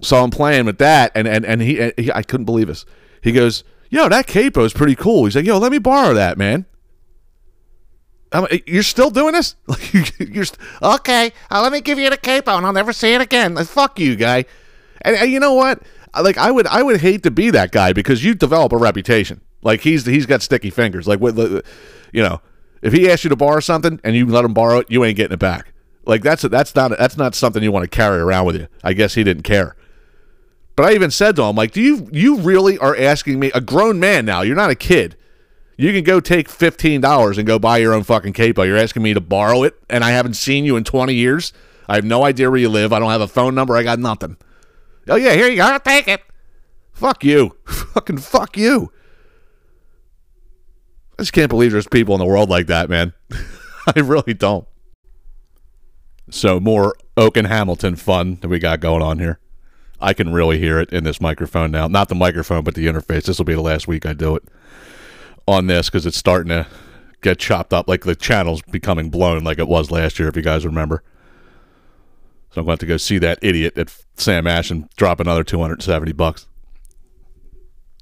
so 0.02 0.24
I'm 0.24 0.30
playing 0.32 0.66
with 0.66 0.78
that, 0.80 1.12
and 1.16 1.28
and 1.28 1.45
and 1.45 1.62
he, 1.62 1.80
and 1.80 1.93
he 1.97 2.12
I 2.12 2.22
couldn't 2.24 2.45
believe 2.45 2.68
this. 2.68 2.86
He 3.22 3.32
goes, 3.32 3.64
"Yo, 3.89 4.08
that 4.10 4.28
capo 4.28 4.64
is 4.64 4.74
pretty 4.74 4.95
cool." 4.95 5.26
He's 5.26 5.36
like, 5.36 5.45
"Yo, 5.45 5.58
let 5.58 5.72
me 5.72 5.80
borrow 5.80 6.14
that, 6.14 6.38
man." 6.38 6.66
I'm, 8.32 8.47
you're 8.65 8.84
still 8.84 9.09
doing 9.09 9.34
this? 9.34 9.55
You're 10.19 10.45
st- 10.45 10.57
okay? 10.82 11.34
Uh, 11.49 11.61
let 11.61 11.73
me 11.73 11.82
give 11.82 11.99
you 11.99 12.09
the 12.09 12.17
capo, 12.17 12.55
and 12.55 12.65
I'll 12.65 12.71
never 12.71 12.93
see 12.93 13.13
it 13.13 13.19
again. 13.19 13.57
Uh, 13.57 13.65
fuck 13.65 13.99
you, 13.99 14.15
guy. 14.15 14.45
And, 15.01 15.17
and 15.17 15.32
you 15.32 15.39
know 15.39 15.53
what? 15.53 15.82
Like 16.19 16.38
I 16.38 16.51
would 16.51 16.67
I 16.67 16.84
would 16.84 17.01
hate 17.01 17.23
to 17.23 17.32
be 17.32 17.51
that 17.51 17.71
guy 17.71 17.93
because 17.93 18.23
you 18.23 18.34
develop 18.34 18.73
a 18.73 18.77
reputation. 18.77 19.41
Like 19.61 19.82
he's 19.82 20.05
he's 20.05 20.25
got 20.25 20.41
sticky 20.41 20.69
fingers. 20.69 21.07
Like 21.07 21.19
what 21.19 21.36
you 21.38 22.23
know, 22.23 22.41
if 22.82 22.93
he 22.93 23.09
asks 23.09 23.23
you 23.23 23.29
to 23.29 23.36
borrow 23.36 23.59
something 23.59 23.99
and 24.03 24.15
you 24.15 24.25
let 24.25 24.43
him 24.43 24.53
borrow 24.53 24.79
it, 24.79 24.88
you 24.89 25.03
ain't 25.05 25.15
getting 25.15 25.34
it 25.34 25.39
back. 25.39 25.73
Like 26.05 26.21
that's 26.21 26.41
that's 26.43 26.75
not 26.75 26.91
that's 26.97 27.17
not 27.17 27.36
something 27.36 27.63
you 27.63 27.71
want 27.71 27.84
to 27.84 27.89
carry 27.89 28.19
around 28.19 28.45
with 28.45 28.55
you. 28.55 28.67
I 28.84 28.93
guess 28.93 29.13
he 29.13 29.23
didn't 29.23 29.43
care. 29.43 29.75
But 30.75 30.86
I 30.86 30.93
even 30.93 31.11
said 31.11 31.36
to 31.36 31.43
him, 31.43 31.55
like, 31.55 31.71
do 31.71 31.82
you 31.82 32.09
you 32.11 32.38
really 32.38 32.77
are 32.77 32.95
asking 32.97 33.39
me 33.39 33.51
a 33.53 33.61
grown 33.61 33.99
man 33.99 34.25
now? 34.25 34.41
You're 34.41 34.55
not 34.55 34.69
a 34.69 34.75
kid. 34.75 35.15
You 35.78 35.91
can 35.93 36.03
go 36.03 36.19
take 36.19 36.49
fifteen 36.49 37.01
dollars 37.01 37.38
and 37.38 37.47
go 37.47 37.57
buy 37.57 37.78
your 37.78 37.93
own 37.93 38.03
fucking 38.03 38.34
capo. 38.34 38.63
You're 38.63 38.78
asking 38.78 39.03
me 39.03 39.13
to 39.13 39.22
borrow 39.22 39.63
it, 39.63 39.76
and 39.89 40.03
I 40.03 40.11
haven't 40.11 40.36
seen 40.36 40.65
you 40.65 40.76
in 40.76 40.84
twenty 40.84 41.15
years. 41.15 41.53
I 41.88 41.95
have 41.95 42.05
no 42.05 42.24
idea 42.24 42.49
where 42.49 42.59
you 42.59 42.69
live. 42.69 42.93
I 42.93 42.99
don't 42.99 43.09
have 43.09 43.22
a 43.22 43.28
phone 43.28 43.55
number. 43.55 43.76
I 43.76 43.84
got 43.84 43.99
nothing. 43.99 44.38
Oh 45.07 45.15
yeah, 45.15 45.34
here 45.34 45.49
you 45.49 45.57
go. 45.57 45.78
Take 45.80 46.07
it. 46.07 46.22
Fuck 46.93 47.24
you. 47.24 47.57
Fucking 47.65 48.19
fuck 48.19 48.57
you. 48.57 48.91
I 51.17 51.24
just 51.24 51.34
can't 51.34 51.49
believe 51.49 51.72
there's 51.72 51.88
people 51.88 52.15
in 52.15 52.19
the 52.19 52.26
world 52.26 52.49
like 52.49 52.67
that, 52.67 52.89
man. 52.89 53.13
I 53.95 53.99
really 53.99 54.34
don't. 54.34 54.67
So 56.30 56.59
more 56.59 56.95
Oak 57.17 57.38
and 57.38 57.47
Hamilton 57.47 57.95
fun 57.95 58.38
that 58.41 58.47
we 58.47 58.59
got 58.59 58.80
going 58.80 59.01
on 59.01 59.19
here. 59.19 59.39
I 59.99 60.13
can 60.13 60.32
really 60.32 60.59
hear 60.59 60.80
it 60.80 60.91
in 60.91 61.03
this 61.03 61.19
microphone 61.19 61.72
now. 61.72 61.88
Not 61.88 62.09
the 62.09 62.15
microphone, 62.15 62.63
but 62.63 62.76
the 62.76 62.88
interface. 62.88 63.26
This 63.26 63.38
will 63.38 63.45
be 63.45 63.53
the 63.53 63.61
last 63.61 63.88
week 63.88 64.05
I 64.05 64.13
do 64.13 64.36
it 64.36 64.43
on 65.48 65.68
this 65.68 65.89
because 65.89 66.06
it's 66.06 66.18
starting 66.18 66.50
to 66.50 66.68
get 67.22 67.39
chopped 67.39 67.74
up. 67.74 67.88
Like 67.88 68.04
the 68.04 68.16
channel's 68.16 68.62
becoming 68.64 69.10
blown 69.10 69.44
like 69.44 69.60
it 69.60 69.68
was 69.68 69.92
last 69.92 70.20
year, 70.20 70.28
if 70.28 70.36
you 70.36 70.42
guys 70.42 70.66
remember. 70.66 71.04
So 72.52 72.60
I'm 72.60 72.66
going 72.66 72.78
to 72.78 72.84
have 72.84 72.89
to 72.89 72.94
go 72.94 72.98
see 72.98 73.18
that 73.20 73.39
idiot 73.42 73.78
at 73.78 73.96
Sam 74.16 74.46
Ash 74.46 74.72
and 74.72 74.89
drop 74.98 75.20
another 75.20 75.44
270 75.44 76.12
bucks. 76.14 76.48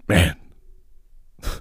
Man. 0.07 0.35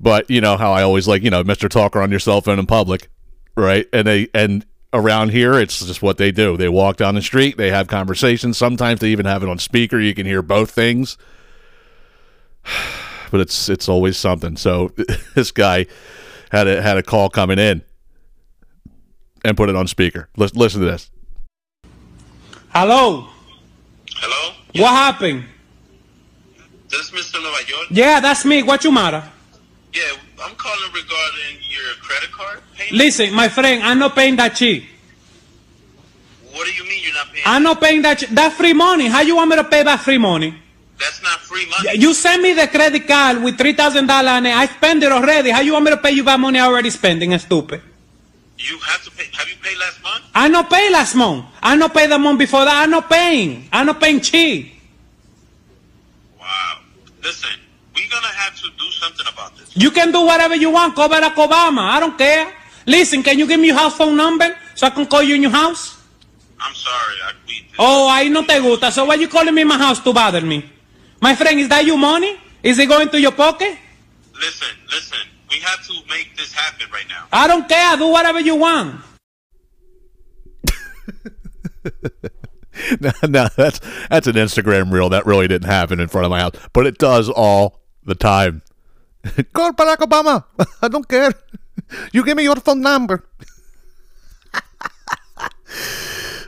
but 0.00 0.28
you 0.28 0.40
know 0.40 0.56
how 0.56 0.72
I 0.72 0.82
always 0.82 1.06
like, 1.06 1.22
you 1.22 1.30
know, 1.30 1.44
Mr. 1.44 1.68
Talker 1.68 2.02
on 2.02 2.10
your 2.10 2.18
cell 2.18 2.40
phone 2.40 2.58
in 2.58 2.66
public, 2.66 3.08
right? 3.56 3.86
And 3.92 4.08
they 4.08 4.28
and 4.34 4.66
around 4.92 5.30
here 5.30 5.54
it's 5.54 5.84
just 5.86 6.02
what 6.02 6.16
they 6.16 6.32
do. 6.32 6.56
They 6.56 6.68
walk 6.68 6.96
down 6.96 7.14
the 7.14 7.22
street, 7.22 7.56
they 7.56 7.70
have 7.70 7.86
conversations. 7.86 8.58
Sometimes 8.58 8.98
they 8.98 9.10
even 9.10 9.26
have 9.26 9.44
it 9.44 9.48
on 9.48 9.58
speaker. 9.58 10.00
You 10.00 10.14
can 10.14 10.26
hear 10.26 10.42
both 10.42 10.72
things. 10.72 11.16
But 13.30 13.40
it's 13.40 13.68
it's 13.68 13.88
always 13.88 14.16
something. 14.16 14.56
So 14.56 14.92
this 15.34 15.50
guy 15.50 15.86
had 16.50 16.66
a 16.66 16.82
had 16.82 16.96
a 16.96 17.02
call 17.02 17.28
coming 17.28 17.58
in 17.58 17.82
and 19.44 19.56
put 19.56 19.68
it 19.68 19.76
on 19.76 19.86
speaker. 19.86 20.28
Listen, 20.36 20.58
listen 20.58 20.80
to 20.80 20.86
this. 20.86 21.10
Hello. 22.70 23.26
Hello. 24.16 24.54
What 24.74 24.90
happened? 24.90 25.44
This 26.88 27.10
Mr. 27.10 27.34
Nueva 27.42 27.68
York? 27.68 27.86
Yeah, 27.90 28.20
that's 28.20 28.44
me. 28.44 28.62
What 28.62 28.84
you 28.84 28.92
matter? 28.92 29.22
Yeah, 29.92 30.02
I'm 30.42 30.54
calling 30.54 30.92
regarding 30.92 31.60
your 31.68 31.94
credit 32.00 32.30
card 32.30 32.60
payment. 32.76 32.92
Listen, 32.96 33.34
my 33.34 33.48
friend, 33.48 33.82
I'm 33.82 33.98
not 33.98 34.14
paying 34.14 34.36
that 34.36 34.56
shit. 34.56 34.84
What 36.52 36.66
do 36.66 36.72
you 36.72 36.84
mean 36.84 37.02
you're 37.02 37.14
not 37.14 37.26
paying? 37.32 37.42
I'm 37.46 37.62
not 37.62 37.80
paying 37.80 38.02
that. 38.02 38.18
Ch- 38.18 38.28
that's 38.28 38.54
free 38.54 38.72
money. 38.72 39.06
How 39.06 39.20
you 39.20 39.36
want 39.36 39.50
me 39.50 39.56
to 39.56 39.64
pay 39.64 39.82
that 39.82 40.00
free 40.00 40.18
money? 40.18 40.54
That's 40.98 41.22
not 41.22 41.40
free 41.40 41.66
money. 41.70 41.98
You 41.98 42.12
send 42.12 42.42
me 42.42 42.52
the 42.54 42.66
credit 42.66 43.06
card 43.06 43.42
with 43.42 43.56
three 43.56 43.72
thousand 43.72 44.06
dollars 44.06 44.28
and 44.30 44.48
I 44.48 44.66
spend 44.66 45.02
it 45.02 45.12
already. 45.12 45.50
How 45.50 45.60
you 45.60 45.72
want 45.72 45.84
me 45.84 45.90
to 45.92 45.96
pay 45.96 46.10
you 46.10 46.24
that 46.24 46.40
money 46.40 46.58
I 46.58 46.66
already 46.66 46.90
spending? 46.90 47.36
Stupid. 47.38 47.80
You 48.58 48.78
have 48.80 49.04
to 49.04 49.10
pay. 49.12 49.24
Have 49.38 49.48
you 49.48 49.54
paid 49.62 49.78
last 49.78 50.02
month? 50.02 50.24
I 50.34 50.48
not 50.48 50.68
pay 50.68 50.90
last 50.90 51.14
month. 51.14 51.44
I 51.62 51.76
not 51.76 51.94
pay 51.94 52.06
the 52.08 52.18
month 52.18 52.38
before 52.40 52.64
that. 52.64 52.82
I 52.82 52.86
not 52.86 53.08
paying. 53.08 53.68
I 53.72 53.84
not 53.84 54.00
paying 54.00 54.20
cheap. 54.20 54.74
Wow. 56.40 56.78
Listen, 57.22 57.50
we're 57.94 58.08
gonna 58.10 58.26
have 58.26 58.56
to 58.56 58.68
do 58.76 58.90
something 58.90 59.26
about 59.32 59.56
this. 59.56 59.70
You 59.76 59.90
can 59.92 60.10
do 60.10 60.22
whatever 60.26 60.56
you 60.56 60.70
want. 60.70 60.96
Call 60.96 61.08
Barack 61.08 61.34
Obama. 61.34 61.82
I 61.94 62.00
don't 62.00 62.18
care. 62.18 62.52
Listen, 62.86 63.22
can 63.22 63.38
you 63.38 63.46
give 63.46 63.60
me 63.60 63.68
your 63.68 63.76
house 63.76 63.94
phone 63.96 64.16
number 64.16 64.56
so 64.74 64.86
I 64.86 64.90
can 64.90 65.06
call 65.06 65.22
you 65.22 65.36
in 65.36 65.42
your 65.42 65.52
house? 65.52 65.96
I'm 66.58 66.74
sorry. 66.74 67.14
I, 67.24 67.32
we, 67.46 67.64
Oh, 67.78 68.08
ahí 68.10 68.28
no 68.30 68.42
te 68.44 68.58
gusta. 68.58 68.90
So 68.90 69.04
why 69.04 69.14
you 69.14 69.28
calling 69.28 69.54
me 69.54 69.62
in 69.62 69.68
my 69.68 69.78
house 69.78 70.00
to 70.00 70.12
bother 70.12 70.40
me? 70.40 70.64
My 71.20 71.34
friend, 71.34 71.58
is 71.58 71.68
that 71.68 71.84
your 71.84 71.98
money? 71.98 72.38
Is 72.62 72.78
it 72.78 72.88
going 72.88 73.08
to 73.10 73.20
your 73.20 73.32
pocket? 73.32 73.76
listen, 74.34 74.68
listen. 74.90 75.18
We 75.50 75.58
have 75.60 75.84
to 75.86 75.94
make 76.08 76.36
this 76.36 76.52
happen 76.52 76.86
right 76.92 77.06
now. 77.08 77.26
I 77.32 77.46
don't 77.46 77.68
care. 77.68 77.96
Do 77.96 78.08
whatever 78.08 78.40
you 78.40 78.56
want. 78.56 79.00
no, 83.00 83.10
no, 83.22 83.48
that's 83.56 83.80
that's 84.08 84.26
an 84.26 84.34
Instagram 84.34 84.92
reel 84.92 85.08
that 85.08 85.26
really 85.26 85.48
didn't 85.48 85.68
happen 85.68 86.00
in 86.00 86.08
front 86.08 86.26
of 86.26 86.30
my 86.30 86.40
house, 86.40 86.52
but 86.72 86.86
it 86.86 86.98
does 86.98 87.28
all 87.30 87.80
the 88.04 88.14
time. 88.14 88.62
Call 89.52 89.72
Barack 89.72 89.96
Obama. 89.96 90.44
I 90.82 90.88
don't 90.88 91.08
care. 91.08 91.32
You 92.12 92.24
give 92.24 92.36
me 92.36 92.42
your 92.42 92.56
phone 92.56 92.82
number. 92.82 93.24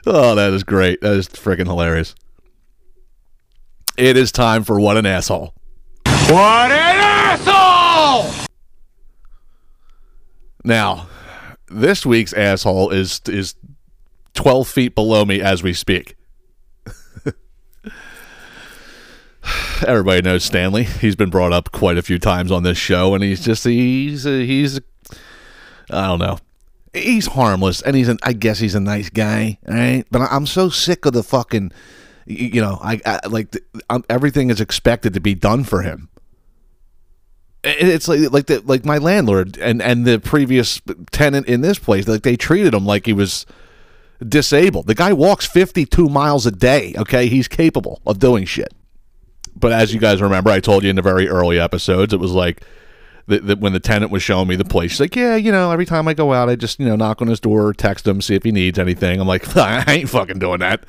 Oh, 0.06 0.34
that 0.34 0.52
is 0.52 0.64
great. 0.64 1.00
That 1.02 1.14
is 1.14 1.28
freaking 1.28 1.66
hilarious. 1.66 2.14
It 4.00 4.16
is 4.16 4.32
time 4.32 4.64
for 4.64 4.80
what 4.80 4.96
an 4.96 5.04
asshole. 5.04 5.52
What 6.06 6.72
an 6.72 7.36
asshole! 7.36 8.46
Now, 10.64 11.06
this 11.68 12.06
week's 12.06 12.32
asshole 12.32 12.92
is 12.92 13.20
is 13.26 13.56
twelve 14.32 14.68
feet 14.68 14.94
below 14.94 15.26
me 15.26 15.42
as 15.42 15.62
we 15.62 15.74
speak. 15.74 16.16
Everybody 19.86 20.22
knows 20.22 20.44
Stanley. 20.44 20.84
He's 20.84 21.14
been 21.14 21.28
brought 21.28 21.52
up 21.52 21.70
quite 21.70 21.98
a 21.98 22.02
few 22.02 22.18
times 22.18 22.50
on 22.50 22.62
this 22.62 22.78
show, 22.78 23.14
and 23.14 23.22
he's 23.22 23.44
just 23.44 23.64
he's 23.64 24.26
uh, 24.26 24.30
he's 24.30 24.80
I 25.90 26.06
don't 26.06 26.20
know. 26.20 26.38
He's 26.94 27.26
harmless, 27.26 27.82
and 27.82 27.94
he's 27.94 28.08
an 28.08 28.16
I 28.22 28.32
guess 28.32 28.60
he's 28.60 28.74
a 28.74 28.80
nice 28.80 29.10
guy, 29.10 29.58
right? 29.68 30.04
But 30.10 30.22
I'm 30.22 30.46
so 30.46 30.70
sick 30.70 31.04
of 31.04 31.12
the 31.12 31.22
fucking, 31.22 31.70
you 32.26 32.60
know, 32.60 32.78
I, 32.80 33.00
I 33.04 33.20
like 33.28 33.56
I'm, 33.88 33.96
um, 33.96 34.04
everything 34.08 34.50
is 34.50 34.60
expected 34.60 35.14
to 35.14 35.20
be 35.20 35.34
done 35.34 35.64
for 35.64 35.82
him. 35.82 36.08
It's 37.62 38.08
like 38.08 38.30
like 38.32 38.46
the 38.46 38.60
like 38.60 38.84
my 38.84 38.98
landlord 38.98 39.58
and 39.58 39.82
and 39.82 40.06
the 40.06 40.18
previous 40.18 40.80
tenant 41.10 41.46
in 41.46 41.60
this 41.60 41.78
place. 41.78 42.08
Like 42.08 42.22
they 42.22 42.36
treated 42.36 42.72
him 42.72 42.86
like 42.86 43.06
he 43.06 43.12
was 43.12 43.44
disabled. 44.26 44.86
The 44.86 44.94
guy 44.94 45.12
walks 45.12 45.46
52 45.46 46.08
miles 46.08 46.46
a 46.46 46.50
day. 46.50 46.94
Okay, 46.96 47.26
he's 47.26 47.48
capable 47.48 48.00
of 48.06 48.18
doing 48.18 48.44
shit. 48.44 48.72
But 49.54 49.72
as 49.72 49.92
you 49.92 50.00
guys 50.00 50.22
remember, 50.22 50.50
I 50.50 50.60
told 50.60 50.84
you 50.84 50.90
in 50.90 50.96
the 50.96 51.02
very 51.02 51.28
early 51.28 51.58
episodes, 51.58 52.14
it 52.14 52.20
was 52.20 52.32
like 52.32 52.62
that 53.26 53.60
when 53.60 53.72
the 53.72 53.80
tenant 53.80 54.10
was 54.10 54.22
showing 54.22 54.48
me 54.48 54.56
the 54.56 54.64
place, 54.64 54.92
she's 54.92 55.00
like, 55.00 55.14
yeah, 55.14 55.36
you 55.36 55.52
know, 55.52 55.70
every 55.70 55.86
time 55.86 56.08
I 56.08 56.14
go 56.14 56.32
out, 56.32 56.48
I 56.48 56.56
just 56.56 56.80
you 56.80 56.86
know 56.86 56.96
knock 56.96 57.20
on 57.20 57.28
his 57.28 57.40
door, 57.40 57.74
text 57.74 58.06
him, 58.06 58.22
see 58.22 58.34
if 58.34 58.42
he 58.42 58.52
needs 58.52 58.78
anything. 58.78 59.20
I'm 59.20 59.28
like, 59.28 59.56
I 59.56 59.84
ain't 59.86 60.08
fucking 60.08 60.38
doing 60.38 60.60
that. 60.60 60.84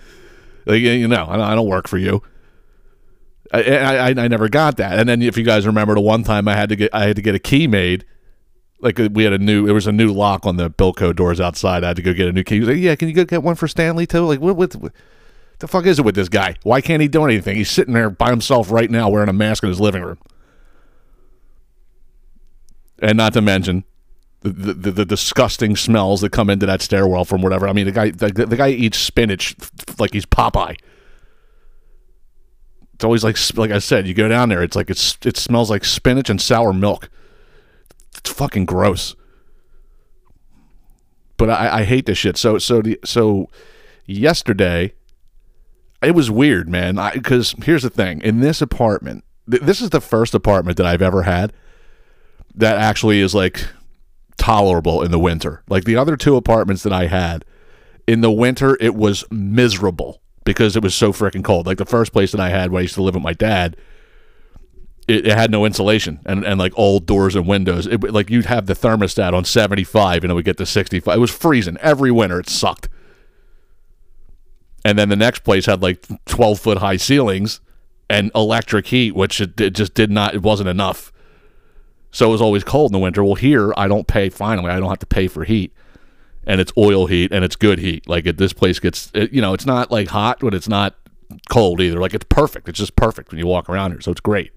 Like, 0.65 0.81
you 0.81 1.07
know, 1.07 1.27
I 1.29 1.55
don't- 1.55 1.67
work 1.67 1.87
for 1.87 1.97
you. 1.97 2.21
I, 3.53 3.63
I, 3.63 4.07
I 4.09 4.27
never 4.29 4.47
got 4.47 4.77
that. 4.77 4.97
And 4.97 5.09
then 5.09 5.21
if 5.21 5.35
you 5.37 5.43
guys 5.43 5.65
remember, 5.67 5.93
the 5.95 6.01
one 6.01 6.23
time 6.23 6.47
I 6.47 6.55
had 6.55 6.69
to 6.69 6.75
get 6.77 6.93
I 6.93 7.05
had 7.07 7.17
to 7.17 7.21
get 7.21 7.35
a 7.35 7.39
key 7.39 7.67
made. 7.67 8.05
Like 8.79 8.99
uh, 8.99 9.09
we 9.11 9.25
had 9.25 9.33
a 9.33 9.37
new, 9.37 9.67
it 9.67 9.73
was 9.73 9.87
a 9.87 9.91
new 9.91 10.11
lock 10.13 10.45
on 10.45 10.55
the 10.55 10.69
Bilco 10.69 11.15
doors 11.15 11.41
outside. 11.41 11.83
I 11.83 11.87
had 11.87 11.97
to 11.97 12.01
go 12.01 12.13
get 12.13 12.27
a 12.29 12.31
new 12.31 12.43
key. 12.43 12.55
He 12.55 12.59
was 12.61 12.69
like, 12.69 12.77
"Yeah, 12.77 12.95
can 12.95 13.09
you 13.09 13.13
go 13.13 13.25
get 13.25 13.43
one 13.43 13.55
for 13.55 13.67
Stanley 13.67 14.07
too?" 14.07 14.25
Like, 14.25 14.39
what, 14.39 14.55
what, 14.55 14.73
what 14.75 14.93
the 15.59 15.67
fuck 15.67 15.85
is 15.85 15.99
it 15.99 16.05
with 16.05 16.15
this 16.15 16.29
guy? 16.29 16.55
Why 16.63 16.79
can't 16.81 17.01
he 17.01 17.07
do 17.07 17.23
anything? 17.25 17.57
He's 17.57 17.69
sitting 17.69 17.93
there 17.93 18.09
by 18.09 18.29
himself 18.29 18.71
right 18.71 18.89
now, 18.89 19.09
wearing 19.09 19.29
a 19.29 19.33
mask 19.33 19.63
in 19.63 19.69
his 19.69 19.79
living 19.81 20.01
room. 20.01 20.17
And 22.99 23.17
not 23.17 23.33
to 23.33 23.41
mention 23.41 23.83
the, 24.41 24.73
the, 24.73 24.91
the 24.91 25.05
disgusting 25.05 25.75
smells 25.75 26.21
that 26.21 26.31
come 26.31 26.49
into 26.49 26.65
that 26.65 26.81
stairwell 26.81 27.25
from 27.25 27.41
whatever. 27.41 27.67
I 27.67 27.73
mean, 27.73 27.85
the 27.85 27.91
guy 27.91 28.09
the, 28.09 28.29
the 28.29 28.57
guy 28.57 28.69
eats 28.69 28.97
spinach 28.97 29.55
like 29.99 30.13
he's 30.13 30.25
Popeye. 30.25 30.75
It's 32.95 33.03
always 33.03 33.23
like 33.23 33.37
like 33.55 33.71
I 33.71 33.79
said, 33.79 34.07
you 34.07 34.13
go 34.13 34.27
down 34.27 34.49
there, 34.49 34.63
it's 34.63 34.75
like 34.75 34.89
it's 34.89 35.17
it 35.23 35.37
smells 35.37 35.69
like 35.69 35.85
spinach 35.85 36.29
and 36.29 36.41
sour 36.41 36.73
milk. 36.73 37.09
It's 38.17 38.31
fucking 38.31 38.65
gross. 38.65 39.15
But 41.37 41.49
I, 41.49 41.79
I 41.79 41.83
hate 41.83 42.07
this 42.07 42.17
shit. 42.17 42.37
So 42.37 42.57
so 42.57 42.81
the, 42.81 42.99
so 43.05 43.47
yesterday, 44.05 44.93
it 46.01 46.15
was 46.15 46.31
weird, 46.31 46.67
man. 46.67 46.99
Because 47.13 47.53
here's 47.63 47.83
the 47.83 47.89
thing: 47.91 48.21
in 48.21 48.39
this 48.39 48.59
apartment, 48.61 49.23
th- 49.49 49.63
this 49.63 49.81
is 49.81 49.91
the 49.91 50.01
first 50.01 50.33
apartment 50.33 50.77
that 50.77 50.85
I've 50.85 51.01
ever 51.01 51.23
had 51.23 51.53
that 52.55 52.77
actually 52.77 53.21
is 53.21 53.33
like 53.33 53.67
tolerable 54.37 55.01
in 55.01 55.11
the 55.11 55.19
winter. 55.19 55.63
Like 55.67 55.83
the 55.83 55.95
other 55.95 56.15
two 56.15 56.35
apartments 56.35 56.83
that 56.83 56.93
I 56.93 57.07
had 57.07 57.45
in 58.07 58.21
the 58.21 58.31
winter, 58.31 58.77
it 58.79 58.95
was 58.95 59.23
miserable 59.31 60.21
because 60.43 60.75
it 60.75 60.83
was 60.83 60.95
so 60.95 61.13
freaking 61.13 61.43
cold. 61.43 61.65
Like 61.65 61.77
the 61.77 61.85
first 61.85 62.11
place 62.11 62.31
that 62.31 62.41
I 62.41 62.49
had 62.49 62.71
where 62.71 62.79
I 62.79 62.83
used 62.83 62.95
to 62.95 63.03
live 63.03 63.15
with 63.15 63.23
my 63.23 63.33
dad, 63.33 63.77
it, 65.07 65.27
it 65.27 65.37
had 65.37 65.51
no 65.51 65.65
insulation 65.65 66.19
and, 66.25 66.45
and 66.45 66.59
like 66.59 66.73
old 66.75 67.05
doors 67.05 67.35
and 67.35 67.47
windows. 67.47 67.87
It, 67.87 68.01
like 68.11 68.29
you'd 68.29 68.45
have 68.45 68.65
the 68.65 68.73
thermostat 68.73 69.33
on 69.33 69.45
75 69.45 70.23
and 70.23 70.31
it 70.31 70.33
would 70.33 70.45
get 70.45 70.57
to 70.57 70.65
65. 70.65 71.15
It 71.15 71.19
was 71.19 71.31
freezing 71.31 71.77
every 71.77 72.11
winter. 72.11 72.39
It 72.39 72.49
sucked. 72.49 72.89
And 74.83 74.97
then 74.97 75.09
the 75.09 75.15
next 75.15 75.43
place 75.43 75.67
had 75.67 75.81
like 75.81 76.05
12 76.25 76.59
foot 76.59 76.77
high 76.79 76.97
ceilings 76.97 77.61
and 78.09 78.31
electric 78.33 78.87
heat, 78.87 79.15
which 79.15 79.39
it, 79.39 79.59
it 79.61 79.71
just 79.71 79.93
did 79.93 80.09
not, 80.09 80.33
it 80.33 80.41
wasn't 80.41 80.69
enough. 80.69 81.11
So 82.11 82.27
it 82.27 82.31
was 82.31 82.41
always 82.41 82.63
cold 82.63 82.91
in 82.91 82.93
the 82.93 82.99
winter. 82.99 83.23
Well, 83.23 83.35
here 83.35 83.73
I 83.77 83.87
don't 83.87 84.07
pay. 84.07 84.29
Finally, 84.29 84.69
I 84.69 84.79
don't 84.79 84.89
have 84.89 84.99
to 84.99 85.05
pay 85.05 85.27
for 85.27 85.43
heat, 85.45 85.73
and 86.45 86.59
it's 86.59 86.73
oil 86.77 87.07
heat 87.07 87.31
and 87.31 87.43
it's 87.45 87.55
good 87.55 87.79
heat. 87.79 88.07
Like 88.07 88.25
this 88.37 88.53
place 88.53 88.79
gets, 88.79 89.11
it, 89.13 89.31
you 89.31 89.41
know, 89.41 89.53
it's 89.53 89.65
not 89.65 89.91
like 89.91 90.09
hot, 90.09 90.39
but 90.41 90.53
it's 90.53 90.67
not 90.67 90.95
cold 91.49 91.79
either. 91.79 91.99
Like 91.99 92.13
it's 92.13 92.25
perfect. 92.29 92.67
It's 92.67 92.79
just 92.79 92.95
perfect 92.95 93.31
when 93.31 93.39
you 93.39 93.47
walk 93.47 93.69
around 93.69 93.91
here. 93.91 94.01
So 94.01 94.11
it's 94.11 94.21
great. 94.21 94.51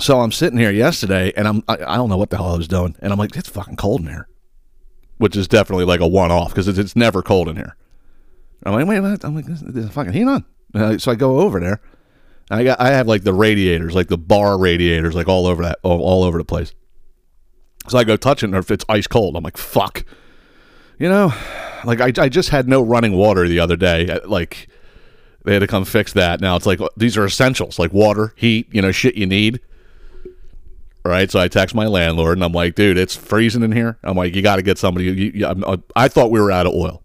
So 0.00 0.20
I'm 0.20 0.30
sitting 0.30 0.58
here 0.58 0.70
yesterday, 0.70 1.32
and 1.36 1.48
I'm 1.48 1.64
I, 1.66 1.74
I 1.74 1.96
don't 1.96 2.08
know 2.08 2.16
what 2.16 2.30
the 2.30 2.36
hell 2.36 2.54
I 2.54 2.56
was 2.56 2.68
doing, 2.68 2.94
and 3.00 3.12
I'm 3.12 3.18
like, 3.18 3.36
it's 3.36 3.48
fucking 3.48 3.76
cold 3.76 4.02
in 4.02 4.06
here, 4.06 4.28
which 5.16 5.34
is 5.36 5.48
definitely 5.48 5.84
like 5.84 5.98
a 5.98 6.06
one 6.06 6.30
off 6.30 6.50
because 6.50 6.68
it's, 6.68 6.78
it's 6.78 6.94
never 6.94 7.22
cold 7.22 7.48
in 7.48 7.56
here. 7.56 7.76
I'm 8.64 8.74
like, 8.74 8.86
wait, 8.86 9.00
what? 9.00 9.24
I'm 9.24 9.34
like, 9.34 9.46
this, 9.46 9.60
this 9.60 9.90
fucking 9.90 10.12
heat 10.12 10.28
on. 10.28 10.44
Uh, 10.74 10.98
so 10.98 11.10
I 11.10 11.16
go 11.16 11.40
over 11.40 11.58
there. 11.58 11.80
I 12.50 12.64
got 12.64 12.80
I 12.80 12.90
have 12.90 13.06
like 13.06 13.24
the 13.24 13.34
radiators, 13.34 13.94
like 13.94 14.08
the 14.08 14.18
bar 14.18 14.58
radiators, 14.58 15.14
like 15.14 15.28
all 15.28 15.46
over 15.46 15.62
that, 15.64 15.78
all, 15.82 16.00
all 16.00 16.24
over 16.24 16.38
the 16.38 16.44
place. 16.44 16.72
So 17.88 17.98
I 17.98 18.04
go 18.04 18.16
touch 18.16 18.42
it, 18.42 18.46
and 18.46 18.54
if 18.54 18.70
it's 18.70 18.84
ice 18.88 19.06
cold, 19.06 19.36
I'm 19.36 19.42
like, 19.44 19.56
fuck. 19.56 20.04
You 20.98 21.08
know, 21.08 21.32
like 21.84 22.00
I, 22.00 22.12
I 22.24 22.28
just 22.28 22.48
had 22.50 22.68
no 22.68 22.82
running 22.82 23.12
water 23.12 23.46
the 23.46 23.60
other 23.60 23.76
day. 23.76 24.08
Uh, 24.08 24.20
Like 24.26 24.68
they 25.44 25.52
had 25.52 25.60
to 25.60 25.66
come 25.66 25.84
fix 25.84 26.12
that. 26.14 26.40
Now 26.40 26.56
it's 26.56 26.66
like 26.66 26.80
these 26.96 27.16
are 27.16 27.24
essentials, 27.24 27.78
like 27.78 27.92
water, 27.92 28.32
heat, 28.36 28.68
you 28.72 28.82
know, 28.82 28.92
shit 28.92 29.14
you 29.14 29.26
need. 29.26 29.60
Right. 31.04 31.30
So 31.30 31.38
I 31.40 31.48
text 31.48 31.74
my 31.74 31.86
landlord, 31.86 32.36
and 32.36 32.44
I'm 32.44 32.52
like, 32.52 32.74
dude, 32.74 32.98
it's 32.98 33.16
freezing 33.16 33.62
in 33.62 33.72
here. 33.72 33.98
I'm 34.02 34.16
like, 34.16 34.34
you 34.34 34.42
got 34.42 34.56
to 34.56 34.62
get 34.62 34.76
somebody. 34.78 35.06
You, 35.06 35.12
you, 35.34 35.46
I'm- 35.46 35.64
uh, 35.66 35.78
I 35.96 36.08
thought 36.08 36.30
we 36.30 36.40
were 36.40 36.50
out 36.50 36.66
of 36.66 36.74
oil. 36.74 37.02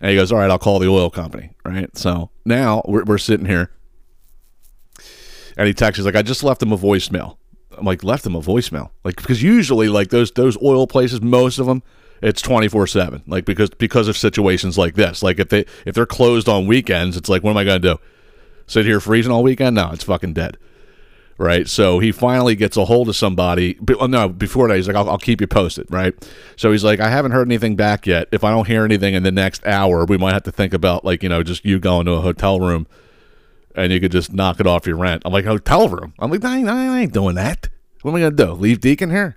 And 0.00 0.10
he 0.10 0.16
goes, 0.16 0.30
all 0.30 0.38
right, 0.38 0.50
I'll 0.50 0.58
call 0.58 0.78
the 0.78 0.88
oil 0.88 1.10
company. 1.10 1.50
Right. 1.64 1.94
So 1.96 2.30
now 2.44 2.82
we're, 2.86 3.04
we're 3.04 3.18
sitting 3.18 3.46
here. 3.46 3.70
And 5.56 5.66
he 5.66 5.74
texts, 5.74 5.98
he's 5.98 6.06
like, 6.06 6.16
I 6.16 6.22
just 6.22 6.44
left 6.44 6.62
him 6.62 6.72
a 6.72 6.78
voicemail. 6.78 7.38
I'm 7.76 7.84
like, 7.84 8.04
left 8.04 8.26
him 8.26 8.34
a 8.34 8.40
voicemail. 8.40 8.90
Like, 9.04 9.16
because 9.16 9.42
usually, 9.42 9.88
like 9.88 10.08
those 10.08 10.30
those 10.32 10.60
oil 10.62 10.86
places, 10.86 11.20
most 11.20 11.58
of 11.58 11.66
them, 11.66 11.82
it's 12.22 12.40
24 12.42 12.86
seven. 12.86 13.22
Like 13.26 13.44
because 13.44 13.70
because 13.70 14.08
of 14.08 14.16
situations 14.16 14.78
like 14.78 14.94
this. 14.94 15.22
Like 15.22 15.38
if 15.38 15.48
they 15.48 15.66
if 15.84 15.94
they're 15.94 16.06
closed 16.06 16.48
on 16.48 16.66
weekends, 16.66 17.16
it's 17.16 17.28
like, 17.28 17.42
what 17.42 17.50
am 17.50 17.56
I 17.56 17.64
gonna 17.64 17.78
do? 17.78 17.98
Sit 18.66 18.86
here 18.86 19.00
freezing 19.00 19.32
all 19.32 19.42
weekend? 19.42 19.76
No, 19.76 19.90
it's 19.92 20.04
fucking 20.04 20.32
dead. 20.32 20.56
Right. 21.38 21.68
So 21.68 21.98
he 21.98 22.12
finally 22.12 22.56
gets 22.56 22.78
a 22.78 22.86
hold 22.86 23.10
of 23.10 23.16
somebody. 23.16 23.74
But, 23.74 23.98
oh, 24.00 24.06
no, 24.06 24.26
before 24.26 24.68
that, 24.68 24.76
he's 24.76 24.86
like, 24.88 24.96
I'll, 24.96 25.10
I'll 25.10 25.18
keep 25.18 25.42
you 25.42 25.46
posted. 25.46 25.86
Right. 25.90 26.14
So 26.56 26.72
he's 26.72 26.82
like, 26.82 26.98
I 26.98 27.10
haven't 27.10 27.32
heard 27.32 27.46
anything 27.46 27.76
back 27.76 28.06
yet. 28.06 28.26
If 28.32 28.42
I 28.42 28.50
don't 28.50 28.66
hear 28.66 28.86
anything 28.86 29.12
in 29.12 29.22
the 29.22 29.30
next 29.30 29.64
hour, 29.66 30.06
we 30.06 30.16
might 30.16 30.32
have 30.32 30.44
to 30.44 30.52
think 30.52 30.72
about 30.72 31.04
like 31.04 31.22
you 31.22 31.28
know 31.28 31.42
just 31.42 31.64
you 31.64 31.78
going 31.78 32.06
to 32.06 32.12
a 32.12 32.20
hotel 32.22 32.58
room 32.58 32.86
and 33.76 33.92
you 33.92 34.00
could 34.00 34.12
just 34.12 34.32
knock 34.32 34.58
it 34.58 34.66
off 34.66 34.86
your 34.86 34.96
rent. 34.96 35.22
I'm 35.24 35.32
like, 35.32 35.44
hotel 35.44 35.88
room. 35.88 36.14
I'm 36.18 36.30
like, 36.30 36.44
I 36.44 36.58
ain't, 36.58 36.68
I 36.68 37.00
ain't 37.00 37.12
doing 37.12 37.36
that. 37.36 37.68
What 38.02 38.12
am 38.12 38.16
I 38.16 38.20
gonna 38.20 38.36
do? 38.36 38.52
Leave 38.52 38.80
Deacon 38.80 39.10
here? 39.10 39.36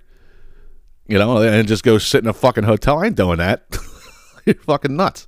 You 1.06 1.18
know, 1.18 1.42
and 1.42 1.68
just 1.68 1.82
go 1.82 1.98
sit 1.98 2.24
in 2.24 2.28
a 2.28 2.32
fucking 2.32 2.64
hotel? 2.64 2.98
I 2.98 3.06
ain't 3.06 3.16
doing 3.16 3.38
that. 3.38 3.64
You're 4.46 4.54
fucking 4.54 4.96
nuts. 4.96 5.26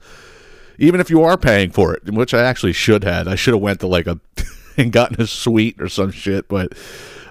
Even 0.78 1.00
if 1.00 1.10
you 1.10 1.22
are 1.22 1.36
paying 1.36 1.70
for 1.70 1.94
it, 1.94 2.08
which 2.10 2.32
I 2.32 2.42
actually 2.42 2.72
should 2.72 3.04
have. 3.04 3.28
I 3.28 3.34
should 3.34 3.54
have 3.54 3.62
went 3.62 3.80
to 3.80 3.86
like 3.86 4.06
a 4.06 4.18
and 4.76 4.92
gotten 4.92 5.20
a 5.20 5.26
suite 5.26 5.80
or 5.80 5.88
some 5.88 6.10
shit. 6.10 6.48
But 6.48 6.72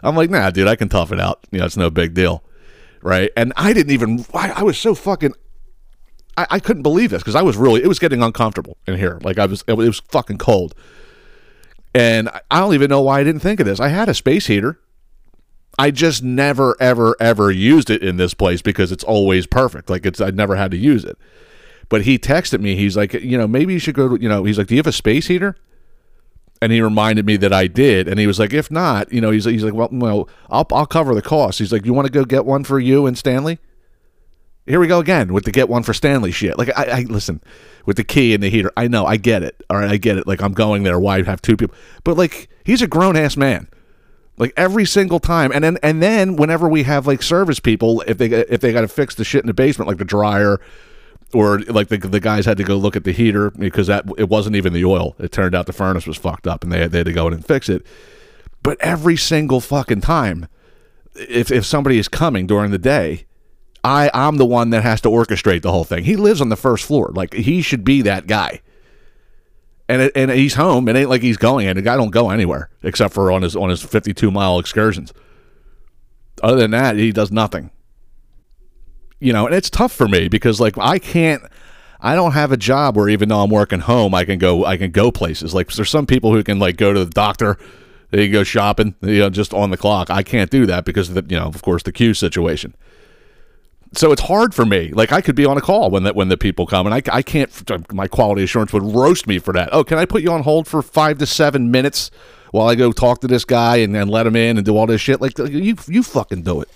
I'm 0.03 0.16
like, 0.16 0.30
nah, 0.30 0.49
dude, 0.52 0.68
I 0.68 0.76
can 0.76 0.90
tough 0.90 1.12
it 1.12 1.20
out. 1.20 1.45
You 1.52 1.60
know, 1.60 1.66
it's 1.66 1.78
no 1.78 1.90
big 1.90 2.14
deal, 2.14 2.44
right? 3.02 3.32
And 3.36 3.53
I 3.56 3.74
didn't 3.74 3.91
even. 3.91 4.26
I, 4.34 4.52
I 4.52 4.64
was 4.64 4.78
so 4.78 4.94
fucking. 4.94 5.34
I, 6.38 6.48
I 6.52 6.60
couldn't 6.60 6.84
believe 6.84 7.10
this 7.10 7.22
because 7.22 7.36
I 7.36 7.41
was 7.41 7.58
really. 7.58 7.82
It 7.82 7.88
was 7.88 7.99
getting 7.99 8.22
uncomfortable 8.22 8.78
in 8.86 8.98
here. 8.98 9.20
Like 9.24 9.40
I 9.40 9.45
was. 9.45 9.64
It 9.68 9.74
was 9.74 9.99
fucking 9.99 10.38
cold. 10.38 10.76
And 11.93 12.30
I- 12.49 12.59
don't 12.59 12.73
even 12.73 12.89
know 12.89 13.01
why 13.01 13.19
I 13.19 13.23
didn't 13.23 13.41
think 13.41 13.59
of 13.59 13.65
this. 13.65 13.80
I 13.80 13.89
had 13.89 14.09
a 14.09 14.13
space 14.13 14.47
heater. 14.47 14.80
I 15.80 15.91
just 15.91 16.22
never, 16.22 16.76
ever, 16.80 17.15
ever 17.19 17.49
used 17.51 17.89
it 17.89 18.03
in 18.03 18.18
this 18.18 18.34
place 18.34 18.61
because 18.61 18.91
it's 18.91 19.03
always 19.03 19.47
perfect. 19.47 19.89
Like 19.89 20.05
it's, 20.05 20.22
I 20.22 20.30
never 20.30 20.55
had 20.55 20.72
to 20.72 20.77
use 20.77 21.03
it. 21.03 21.18
But 21.89 22.03
he 22.03 22.18
texted 22.18 22.61
me. 22.61 22.76
He's 22.76 22.95
like, 22.95 23.13
you 23.13 23.38
know, 23.38 23.47
maybe 23.47 23.73
you 23.73 23.80
should 23.80 23.95
go. 23.95 24.15
To, 24.15 24.22
you 24.22 24.30
know, 24.30 24.43
he's 24.45 24.57
like, 24.57 24.68
do 24.68 24.76
you 24.76 24.80
have 24.80 24.88
a 24.88 24.93
space 24.93 25.27
heater? 25.27 25.57
And 26.61 26.72
he 26.72 26.80
reminded 26.80 27.26
me 27.26 27.35
that 27.38 27.51
I 27.51 27.68
did. 27.68 28.07
And 28.07 28.19
he 28.19 28.27
was 28.27 28.39
like, 28.39 28.53
if 28.53 28.69
not, 28.69 29.11
you 29.11 29.19
know, 29.19 29.31
he's 29.31 29.45
he's 29.45 29.63
like, 29.63 29.73
well, 29.73 29.89
well, 29.91 30.30
I'll 30.49 30.65
I'll 30.72 30.85
cover 30.85 31.13
the 31.13 31.22
cost. 31.22 31.59
He's 31.59 31.73
like, 31.73 31.85
you 31.85 31.93
want 31.93 32.05
to 32.05 32.11
go 32.13 32.23
get 32.23 32.45
one 32.45 32.63
for 32.63 32.80
you 32.80 33.07
and 33.07 33.18
Stanley? 33.18 33.59
Here 34.65 34.80
we 34.80 34.88
go 34.88 34.99
again 34.99 35.34
with 35.34 35.43
the 35.43 35.51
get 35.51 35.68
one 35.68 35.84
for 35.84 35.93
Stanley 35.93 36.31
shit. 36.31 36.57
Like 36.57 36.69
I, 36.77 36.84
I 36.84 37.01
listen 37.01 37.41
with 37.86 37.98
the 37.98 38.03
key 38.03 38.34
and 38.34 38.44
the 38.44 38.49
heater. 38.49 38.72
I 38.78 38.88
know, 38.88 39.06
I 39.06 39.18
get 39.18 39.44
it. 39.44 39.62
All 39.70 39.78
right, 39.78 39.91
I 39.91 39.98
get 39.98 40.18
it. 40.18 40.28
Like 40.28 40.41
I'm 40.41 40.53
going 40.53 40.84
there. 40.84 40.99
Why 40.99 41.24
have 41.24 41.41
two 41.41 41.58
people? 41.58 41.76
But 42.03 42.18
like 42.18 42.49
he's 42.64 42.82
a 42.82 42.88
grown 42.88 43.16
ass 43.16 43.38
man. 43.38 43.68
Like 44.38 44.53
every 44.58 44.86
single 44.86 45.20
time, 45.20 45.52
and 45.52 45.64
then 45.64 45.78
and 45.84 46.02
then 46.02 46.36
whenever 46.36 46.68
we 46.68 46.84
have 46.84 47.06
like 47.06 47.22
service 47.22 47.60
people, 47.60 48.02
if 48.08 48.18
they 48.18 48.28
if 48.28 48.62
they 48.62 48.72
got 48.72 48.82
to 48.82 48.88
fix 48.88 49.14
the 49.16 49.24
shit 49.24 49.44
in 49.44 49.48
the 49.48 49.53
basement, 49.53 49.88
like 49.88 49.98
the 49.98 50.06
dryer, 50.06 50.60
or 51.34 51.60
like 51.60 51.90
the 51.90 51.98
the 51.98 52.20
guys 52.20 52.45
had 52.45 52.58
to 52.58 52.64
go 52.64 52.76
look 52.78 52.95
at 52.95 53.03
the 53.03 53.12
heater 53.12 53.52
because 53.52 53.88
that 53.88 54.06
it 54.18 54.30
wasn't 54.30 54.56
even 54.56 54.74
the 54.74 54.86
oil. 54.86 55.16
It 55.20 55.32
turned 55.32 55.53
out 55.53 55.68
the 55.68 55.74
furnace 55.74 56.08
was 56.08 56.18
fucked 56.18 56.48
up, 56.48 56.64
and 56.64 56.72
they 56.72 56.80
had, 56.80 56.91
they 56.91 56.99
had 56.99 57.08
to 57.08 57.14
go 57.14 57.28
in 57.28 57.34
and 57.34 57.45
fix 57.45 57.70
it. 57.70 57.86
But 58.64 58.80
every 58.80 59.18
single 59.18 59.60
fucking 59.60 60.02
time, 60.02 60.48
if 61.16 61.52
if 61.52 61.66
somebody 61.66 61.99
is 61.99 62.08
coming 62.08 62.48
during 62.48 62.72
the 62.72 62.80
day, 62.80 63.26
I 63.84 64.12
I'm 64.14 64.38
the 64.38 64.45
one 64.45 64.70
that 64.72 64.84
has 64.84 65.02
to 65.02 65.10
orchestrate 65.10 65.62
the 65.62 65.72
whole 65.72 65.84
thing. 65.84 66.03
He 66.03 66.16
lives 66.16 66.41
on 66.41 66.49
the 66.49 66.56
first 66.56 66.86
floor. 66.86 67.12
Like 67.14 67.34
he 67.34 67.62
should 67.62 67.84
be 67.84 68.02
that 68.03 68.28
guy. 68.28 68.62
And 69.90 70.03
it, 70.03 70.12
and 70.16 70.32
he's 70.32 70.53
home. 70.53 70.88
It 70.88 70.95
ain't 70.95 71.10
like 71.10 71.22
he's 71.22 71.38
going. 71.38 71.68
And 71.68 71.78
the 71.78 71.82
guy 71.82 71.98
don't 71.98 72.12
go 72.12 72.30
anywhere 72.30 72.70
except 72.84 73.14
for 73.14 73.32
on 73.32 73.41
his 73.41 73.56
on 73.56 73.70
his 73.70 73.82
52 73.82 74.30
mile 74.32 74.60
excursions. 74.60 75.14
Other 76.41 76.58
than 76.58 76.72
that, 76.72 76.95
he 76.95 77.12
does 77.12 77.32
nothing. 77.32 77.72
You 79.20 79.34
know, 79.34 79.45
and 79.45 79.53
it's 79.53 79.70
tough 79.70 79.91
for 79.91 80.08
me 80.08 80.28
because 80.28 80.60
like 80.60 80.78
I 80.78 80.99
can't. 80.99 81.44
I 82.03 82.16
don't 82.16 82.32
have 82.32 82.52
a 82.52 82.58
job 82.58 82.98
where 82.98 83.10
even 83.10 83.30
though 83.30 83.41
I'm 83.41 83.52
working 83.52 83.82
home, 83.82 84.16
I 84.16 84.26
can 84.26 84.40
go. 84.40 84.66
I 84.66 84.78
can 84.78 84.91
go 84.91 85.12
places. 85.12 85.53
Like 85.53 85.72
there's 85.72 85.90
some 85.90 86.08
people 86.08 86.34
who 86.34 86.44
can 86.44 86.58
like 86.60 86.78
go 86.78 86.94
to 86.94 87.06
the 87.06 87.12
doctor. 87.12 87.58
They 88.10 88.26
can 88.26 88.34
go 88.34 88.44
shopping. 88.44 88.95
You 89.02 89.20
know, 89.20 89.30
just 89.30 89.53
on 89.53 89.72
the 89.72 89.78
clock. 89.78 90.10
I 90.10 90.24
can't 90.24 90.49
do 90.49 90.66
that 90.68 90.86
because 90.86 91.10
of 91.10 91.16
the 91.16 91.26
you 91.28 91.40
know, 91.40 91.48
of 91.48 91.62
course, 91.62 91.84
the 91.84 91.91
queue 91.91 92.14
situation 92.14 92.76
so 93.93 94.11
it's 94.11 94.22
hard 94.22 94.53
for 94.53 94.65
me. 94.65 94.91
Like 94.93 95.11
I 95.11 95.22
could 95.22 95.35
be 95.35 95.45
on 95.45 95.57
a 95.57 95.61
call 95.61 95.91
when 95.91 96.03
that 96.03 96.15
when 96.15 96.30
the 96.30 96.38
people 96.38 96.65
come, 96.65 96.88
and 96.88 96.95
I, 96.95 97.01
I 97.11 97.22
can't. 97.22 97.51
My 97.93 98.07
quality 98.07 98.43
assurance 98.43 98.72
would 98.73 98.84
roast 98.84 99.27
me 99.27 99.39
for 99.39 99.53
that. 99.53 99.69
Oh, 99.72 99.84
can 99.84 99.97
I 99.97 100.05
put 100.05 100.22
you 100.22 100.31
on 100.31 100.43
hold 100.43 100.68
for 100.68 100.81
five 100.81 101.18
to 101.18 101.26
seven 101.26 101.72
minutes 101.72 102.09
while 102.51 102.68
I 102.68 102.76
go 102.76 102.91
talk 102.91 103.22
to 103.22 103.27
this 103.27 103.43
guy 103.43 103.77
and, 103.77 103.95
and 103.95 104.09
let 104.09 104.26
him 104.26 104.35
in 104.35 104.57
and 104.57 104.65
do 104.65 104.77
all 104.77 104.88
this 104.88 105.01
shit? 105.01 105.19
Like 105.19 105.38
uh, 105.39 105.43
you 105.43 105.76
you 105.88 106.03
fucking 106.03 106.43
do 106.43 106.61
it. 106.61 106.69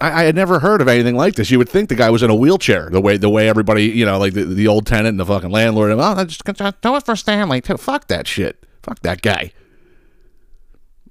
I, 0.00 0.22
I 0.22 0.24
had 0.24 0.34
never 0.34 0.58
heard 0.58 0.80
of 0.80 0.88
anything 0.88 1.14
like 1.14 1.36
this. 1.36 1.52
You 1.52 1.58
would 1.58 1.68
think 1.68 1.88
the 1.88 1.94
guy 1.94 2.10
was 2.10 2.24
in 2.24 2.30
a 2.30 2.34
wheelchair. 2.34 2.90
The 2.90 3.00
way 3.00 3.16
the 3.16 3.30
way 3.30 3.48
everybody 3.48 3.84
you 3.84 4.04
know 4.04 4.18
like 4.18 4.34
the, 4.34 4.44
the 4.44 4.66
old 4.66 4.86
tenant 4.86 5.08
and 5.08 5.20
the 5.20 5.26
fucking 5.26 5.50
landlord. 5.50 5.92
Oh, 5.92 6.00
I 6.00 6.24
just 6.24 6.44
just 6.44 6.80
do 6.80 6.96
it 6.96 7.04
for 7.04 7.14
Stanley 7.14 7.60
too. 7.60 7.76
Fuck 7.76 8.08
that 8.08 8.26
shit. 8.26 8.64
Fuck 8.82 9.00
that 9.00 9.22
guy. 9.22 9.52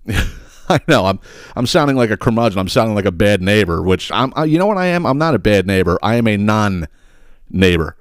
I 0.70 0.80
know 0.88 1.06
I'm 1.06 1.20
I'm 1.56 1.66
sounding 1.66 1.96
like 1.98 2.10
a 2.10 2.18
curmudgeon. 2.18 2.60
I'm 2.60 2.70
sounding 2.70 2.96
like 2.96 3.06
a 3.06 3.12
bad 3.12 3.42
neighbor, 3.42 3.82
which 3.82 4.12
I'm. 4.12 4.34
uh, 4.38 4.44
You 4.44 4.60
know 4.60 4.66
what 4.66 4.78
I 4.78 4.88
am? 4.88 5.06
I'm 5.06 5.18
not 5.18 5.36
a 5.36 5.40
bad 5.40 5.68
neighbor. 5.68 5.98
I 6.02 6.16
am 6.16 6.28
a 6.28 6.38
non-neighbor. 6.38 7.98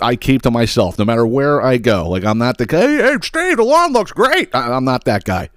I 0.00 0.16
keep 0.16 0.42
to 0.42 0.50
myself 0.50 0.98
no 0.98 1.04
matter 1.06 1.26
where 1.26 1.62
I 1.62 1.78
go. 1.78 2.08
Like 2.08 2.24
I'm 2.24 2.38
not 2.38 2.58
the 2.58 2.66
guy. 2.66 2.80
Hey, 2.80 2.96
hey 2.98 3.16
Steve, 3.22 3.56
the 3.56 3.64
lawn 3.64 3.92
looks 3.92 4.12
great. 4.12 4.54
I, 4.54 4.72
I'm 4.72 4.84
not 4.84 5.04
that 5.04 5.24
guy, 5.24 5.48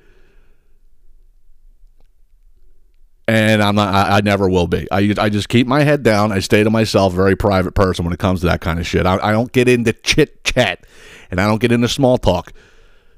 and 3.28 3.62
I'm 3.62 3.76
not. 3.76 3.94
I, 3.94 4.18
I 4.18 4.22
never 4.22 4.50
will 4.50 4.68
be. 4.68 4.88
I 4.92 5.14
I 5.18 5.30
just 5.30 5.50
keep 5.50 5.68
my 5.68 5.84
head 5.84 6.04
down. 6.04 6.32
I 6.32 6.40
stay 6.40 6.64
to 6.64 6.70
myself. 6.70 7.14
Very 7.14 7.36
private 7.36 7.76
person 7.76 8.06
when 8.06 8.14
it 8.14 8.20
comes 8.20 8.40
to 8.42 8.48
that 8.48 8.62
kind 8.62 8.80
of 8.80 8.88
shit. 8.88 9.06
I, 9.06 9.18
I 9.22 9.32
don't 9.32 9.52
get 9.52 9.68
into 9.68 9.94
chit 9.94 10.44
chat, 10.44 10.86
and 11.30 11.40
I 11.40 11.48
don't 11.48 11.62
get 11.62 11.72
into 11.72 11.88
small 11.88 12.18
talk. 12.18 12.54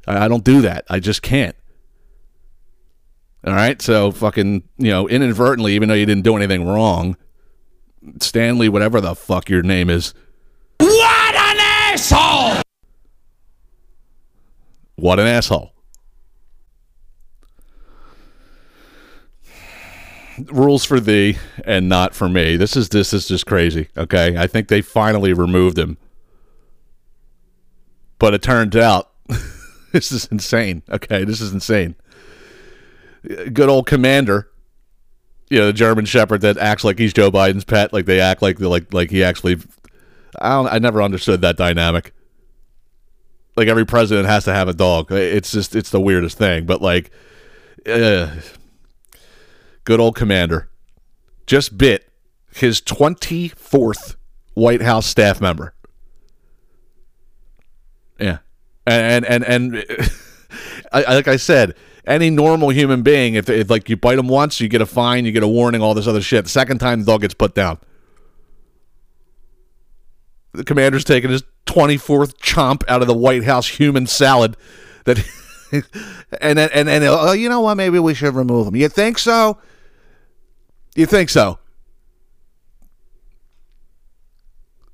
I, 0.07 0.25
I 0.25 0.27
don't 0.27 0.43
do 0.43 0.61
that. 0.61 0.85
I 0.89 0.99
just 0.99 1.21
can't. 1.21 1.55
All 3.43 3.53
right, 3.53 3.81
so 3.81 4.11
fucking, 4.11 4.63
you 4.77 4.91
know, 4.91 5.07
inadvertently, 5.07 5.73
even 5.73 5.89
though 5.89 5.95
you 5.95 6.05
didn't 6.05 6.23
do 6.23 6.35
anything 6.35 6.63
wrong, 6.65 7.17
Stanley, 8.19 8.69
whatever 8.69 9.01
the 9.01 9.15
fuck 9.15 9.49
your 9.49 9.63
name 9.63 9.89
is, 9.89 10.13
What 10.79 11.35
an 11.35 11.57
asshole! 11.59 12.61
what 14.95 15.19
an 15.19 15.25
asshole. 15.25 15.73
Rules 20.51 20.85
for 20.85 20.99
thee 20.99 21.37
and 21.65 21.89
not 21.89 22.15
for 22.15 22.29
me. 22.29 22.55
This 22.55 22.75
is 22.77 22.89
this 22.89 23.13
is 23.13 23.27
just 23.27 23.45
crazy. 23.45 23.89
Okay, 23.97 24.37
I 24.37 24.47
think 24.47 24.67
they 24.69 24.81
finally 24.81 25.33
removed 25.33 25.77
him, 25.77 25.97
but 28.17 28.33
it 28.33 28.41
turns 28.41 28.75
out 28.75 29.11
this 29.91 30.11
is 30.11 30.25
insane. 30.27 30.83
Okay, 30.89 31.25
this 31.25 31.41
is 31.41 31.51
insane. 31.53 31.95
Good 33.23 33.69
old 33.69 33.85
commander, 33.85 34.49
you 35.49 35.59
know, 35.59 35.67
the 35.67 35.73
German 35.73 36.05
Shepherd 36.05 36.41
that 36.41 36.57
acts 36.57 36.83
like 36.83 36.97
he's 36.97 37.13
Joe 37.13 37.29
Biden's 37.31 37.63
pet. 37.63 37.93
Like 37.93 38.05
they 38.05 38.19
act 38.19 38.41
like 38.41 38.59
like 38.59 38.93
like 38.93 39.09
he 39.11 39.23
actually. 39.23 39.57
I 40.39 40.49
don't. 40.49 40.67
I 40.73 40.79
never 40.79 41.01
understood 41.03 41.41
that 41.41 41.57
dynamic. 41.57 42.13
Like 43.55 43.67
every 43.67 43.85
president 43.85 44.27
has 44.27 44.45
to 44.45 44.53
have 44.53 44.67
a 44.69 44.73
dog. 44.73 45.11
It's 45.11 45.51
just 45.51 45.75
it's 45.75 45.89
the 45.91 45.99
weirdest 46.01 46.37
thing. 46.37 46.65
But 46.65 46.81
like, 46.81 47.11
uh, 47.85 48.29
good 49.83 49.99
old 49.99 50.15
commander 50.15 50.69
just 51.45 51.77
bit 51.77 52.09
his 52.55 52.79
twenty 52.81 53.49
fourth 53.49 54.15
White 54.53 54.81
House 54.81 55.05
staff 55.05 55.41
member. 55.41 55.73
Yeah, 58.19 58.37
and 58.85 59.25
and 59.25 59.43
and, 59.43 59.75
and 59.75 59.85
I- 60.93 61.13
like 61.15 61.27
I 61.27 61.35
said, 61.35 61.75
any 62.05 62.29
normal 62.29 62.69
human 62.69 63.03
being, 63.03 63.35
if, 63.35 63.49
if 63.49 63.69
like 63.69 63.89
you 63.89 63.97
bite 63.97 64.15
them 64.15 64.27
once, 64.27 64.59
you 64.59 64.67
get 64.67 64.81
a 64.81 64.85
fine, 64.85 65.25
you 65.25 65.31
get 65.31 65.43
a 65.43 65.47
warning, 65.47 65.81
all 65.81 65.93
this 65.93 66.07
other 66.07 66.21
shit. 66.21 66.45
The 66.45 66.49
second 66.49 66.79
time, 66.79 67.01
the 67.01 67.05
dog 67.05 67.21
gets 67.21 67.33
put 67.33 67.53
down. 67.53 67.79
The 70.53 70.63
commander's 70.63 71.03
taking 71.03 71.29
his 71.29 71.43
twenty 71.65 71.97
fourth 71.97 72.39
chomp 72.39 72.83
out 72.87 73.01
of 73.01 73.07
the 73.07 73.13
White 73.13 73.43
House 73.43 73.67
human 73.67 74.07
salad. 74.07 74.57
That 75.05 75.19
and 76.41 76.57
then 76.57 76.69
and 76.73 76.89
and 76.89 77.03
oh, 77.05 77.31
you 77.31 77.47
know 77.47 77.61
what? 77.61 77.75
Maybe 77.75 77.99
we 77.99 78.13
should 78.13 78.35
remove 78.35 78.67
him. 78.67 78.75
You 78.75 78.89
think 78.89 79.17
so? 79.17 79.59
You 80.95 81.05
think 81.05 81.29
so? 81.29 81.59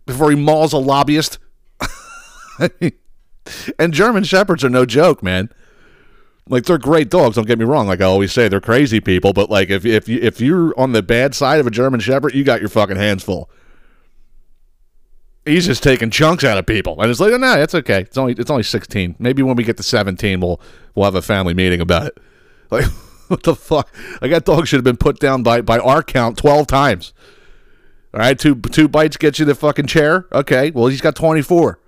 Before 0.05 0.29
he 0.29 0.35
mauls 0.35 0.73
a 0.73 0.77
lobbyist. 0.77 1.39
and 3.79 3.93
German 3.93 4.23
shepherds 4.23 4.63
are 4.63 4.69
no 4.69 4.85
joke, 4.85 5.21
man. 5.23 5.49
Like 6.49 6.65
they're 6.65 6.78
great 6.78 7.10
dogs. 7.10 7.36
Don't 7.36 7.48
get 7.48 7.60
me 7.60 7.65
wrong. 7.65 7.88
Like 7.88 8.02
I 8.02 8.06
always 8.06 8.32
say, 8.32 8.48
they're 8.48 8.61
crazy 8.61 8.99
people. 8.99 9.34
But 9.34 9.49
like 9.49 9.69
if 9.69 9.86
if 9.86 10.07
you 10.07 10.19
if 10.22 10.40
you're 10.40 10.78
on 10.80 10.94
the 10.94 11.03
bad 11.03 11.36
side 11.36 11.60
of 11.60 11.68
a 11.68 11.72
German 11.72 11.99
shepherd, 11.99 12.34
you 12.34 12.44
got 12.44 12.60
your 12.60 12.69
fucking 12.69 12.95
hands 12.95 13.24
full. 13.24 13.49
He's 15.45 15.65
just 15.65 15.82
taking 15.82 16.10
chunks 16.10 16.44
out 16.44 16.57
of 16.57 16.65
people, 16.65 17.02
and 17.02 17.10
it's 17.10 17.22
like, 17.22 17.32
oh 17.32 17.38
no, 17.38 17.57
it's 17.57 17.74
okay. 17.74 18.02
It's 18.02 18.18
only 18.18 18.34
it's 18.34 18.49
only 18.52 18.64
sixteen. 18.64 19.15
Maybe 19.18 19.41
when 19.44 19.56
we 19.56 19.64
get 19.64 19.78
to 19.78 19.84
seventeen, 19.84 20.40
we'll 20.40 20.60
we'll 20.94 21.06
have 21.06 21.15
a 21.15 21.22
family 21.22 21.53
meeting 21.53 21.82
about 21.82 22.07
it. 22.07 22.18
Like 22.69 22.86
what 23.30 23.44
the 23.44 23.56
fuck? 23.56 23.94
Like 24.22 24.32
that 24.32 24.44
dog 24.45 24.68
should 24.68 24.78
have 24.78 24.84
been 24.84 24.98
put 24.98 25.19
down 25.19 25.41
by 25.44 25.61
by 25.61 25.80
our 25.80 26.03
count 26.03 26.38
twelve 26.38 26.68
times. 26.68 27.14
All 28.14 28.19
right, 28.19 28.38
two 28.38 28.56
two 28.56 28.88
bites 28.90 29.15
get 29.15 29.40
you 29.40 29.45
the 29.45 29.56
fucking 29.56 29.88
chair. 29.88 30.28
Okay, 30.34 30.72
well 30.72 30.88
he's 30.88 30.99
got 31.02 31.15
twenty 31.15 31.41
four. 31.41 31.80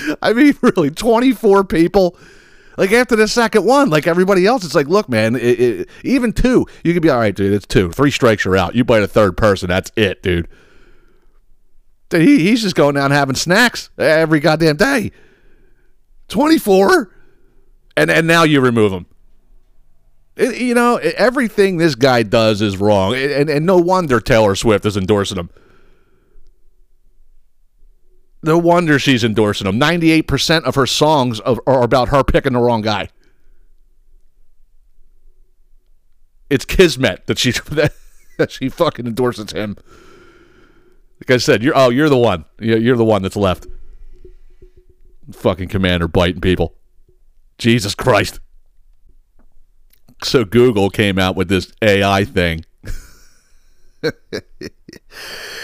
I 0.22 0.32
mean, 0.32 0.54
really, 0.62 0.90
24 0.90 1.64
people. 1.64 2.16
Like 2.78 2.90
after 2.92 3.16
the 3.16 3.28
second 3.28 3.66
one, 3.66 3.90
like 3.90 4.06
everybody 4.06 4.46
else, 4.46 4.64
it's 4.64 4.74
like, 4.74 4.86
look, 4.88 5.06
man, 5.08 5.36
it, 5.36 5.60
it, 5.60 5.88
even 6.04 6.32
two, 6.32 6.66
you 6.82 6.94
could 6.94 7.02
be 7.02 7.10
all 7.10 7.18
right, 7.18 7.34
dude. 7.34 7.52
It's 7.52 7.66
two, 7.66 7.90
three 7.92 8.10
strikes, 8.10 8.44
you're 8.46 8.56
out. 8.56 8.74
You 8.74 8.82
bite 8.82 9.02
a 9.02 9.06
third 9.08 9.36
person, 9.36 9.68
that's 9.68 9.92
it, 9.94 10.22
dude. 10.22 10.48
Dude, 12.08 12.22
He, 12.22 12.38
he's 12.40 12.62
just 12.62 12.74
going 12.74 12.94
down 12.94 13.10
having 13.10 13.34
snacks 13.34 13.90
every 13.98 14.40
goddamn 14.40 14.76
day. 14.76 15.12
24, 16.28 17.10
and 17.96 18.10
and 18.10 18.26
now 18.26 18.42
you 18.42 18.60
remove 18.62 18.92
him. 18.92 19.06
It- 20.36 20.58
you 20.58 20.74
know, 20.74 20.96
everything 20.96 21.76
this 21.76 21.94
guy 21.94 22.22
does 22.22 22.62
is 22.62 22.78
wrong, 22.78 23.14
and 23.14 23.50
and 23.50 23.66
no 23.66 23.76
wonder 23.76 24.18
Taylor 24.18 24.54
Swift 24.54 24.86
is 24.86 24.96
endorsing 24.96 25.36
him. 25.38 25.50
No 28.42 28.58
wonder 28.58 28.98
she's 28.98 29.22
endorsing 29.22 29.66
him. 29.68 29.78
98% 29.78 30.64
of 30.64 30.74
her 30.74 30.86
songs 30.86 31.40
are 31.40 31.82
about 31.82 32.08
her 32.08 32.24
picking 32.24 32.54
the 32.54 32.58
wrong 32.58 32.82
guy. 32.82 33.08
It's 36.50 36.64
Kismet 36.64 37.26
that 37.26 37.38
she 37.38 37.52
that, 37.70 38.50
she 38.50 38.68
fucking 38.68 39.06
endorses 39.06 39.52
him. 39.52 39.76
Like 41.20 41.30
I 41.30 41.36
said, 41.38 41.62
you're 41.62 41.76
oh, 41.76 41.88
you're 41.88 42.08
the 42.08 42.18
one. 42.18 42.44
You're 42.58 42.96
the 42.96 43.04
one 43.04 43.22
that's 43.22 43.36
left. 43.36 43.66
Fucking 45.30 45.68
commander 45.68 46.08
biting 46.08 46.40
people. 46.40 46.74
Jesus 47.58 47.94
Christ. 47.94 48.40
So 50.24 50.44
Google 50.44 50.90
came 50.90 51.18
out 51.18 51.36
with 51.36 51.48
this 51.48 51.72
AI 51.80 52.24
thing. 52.24 52.64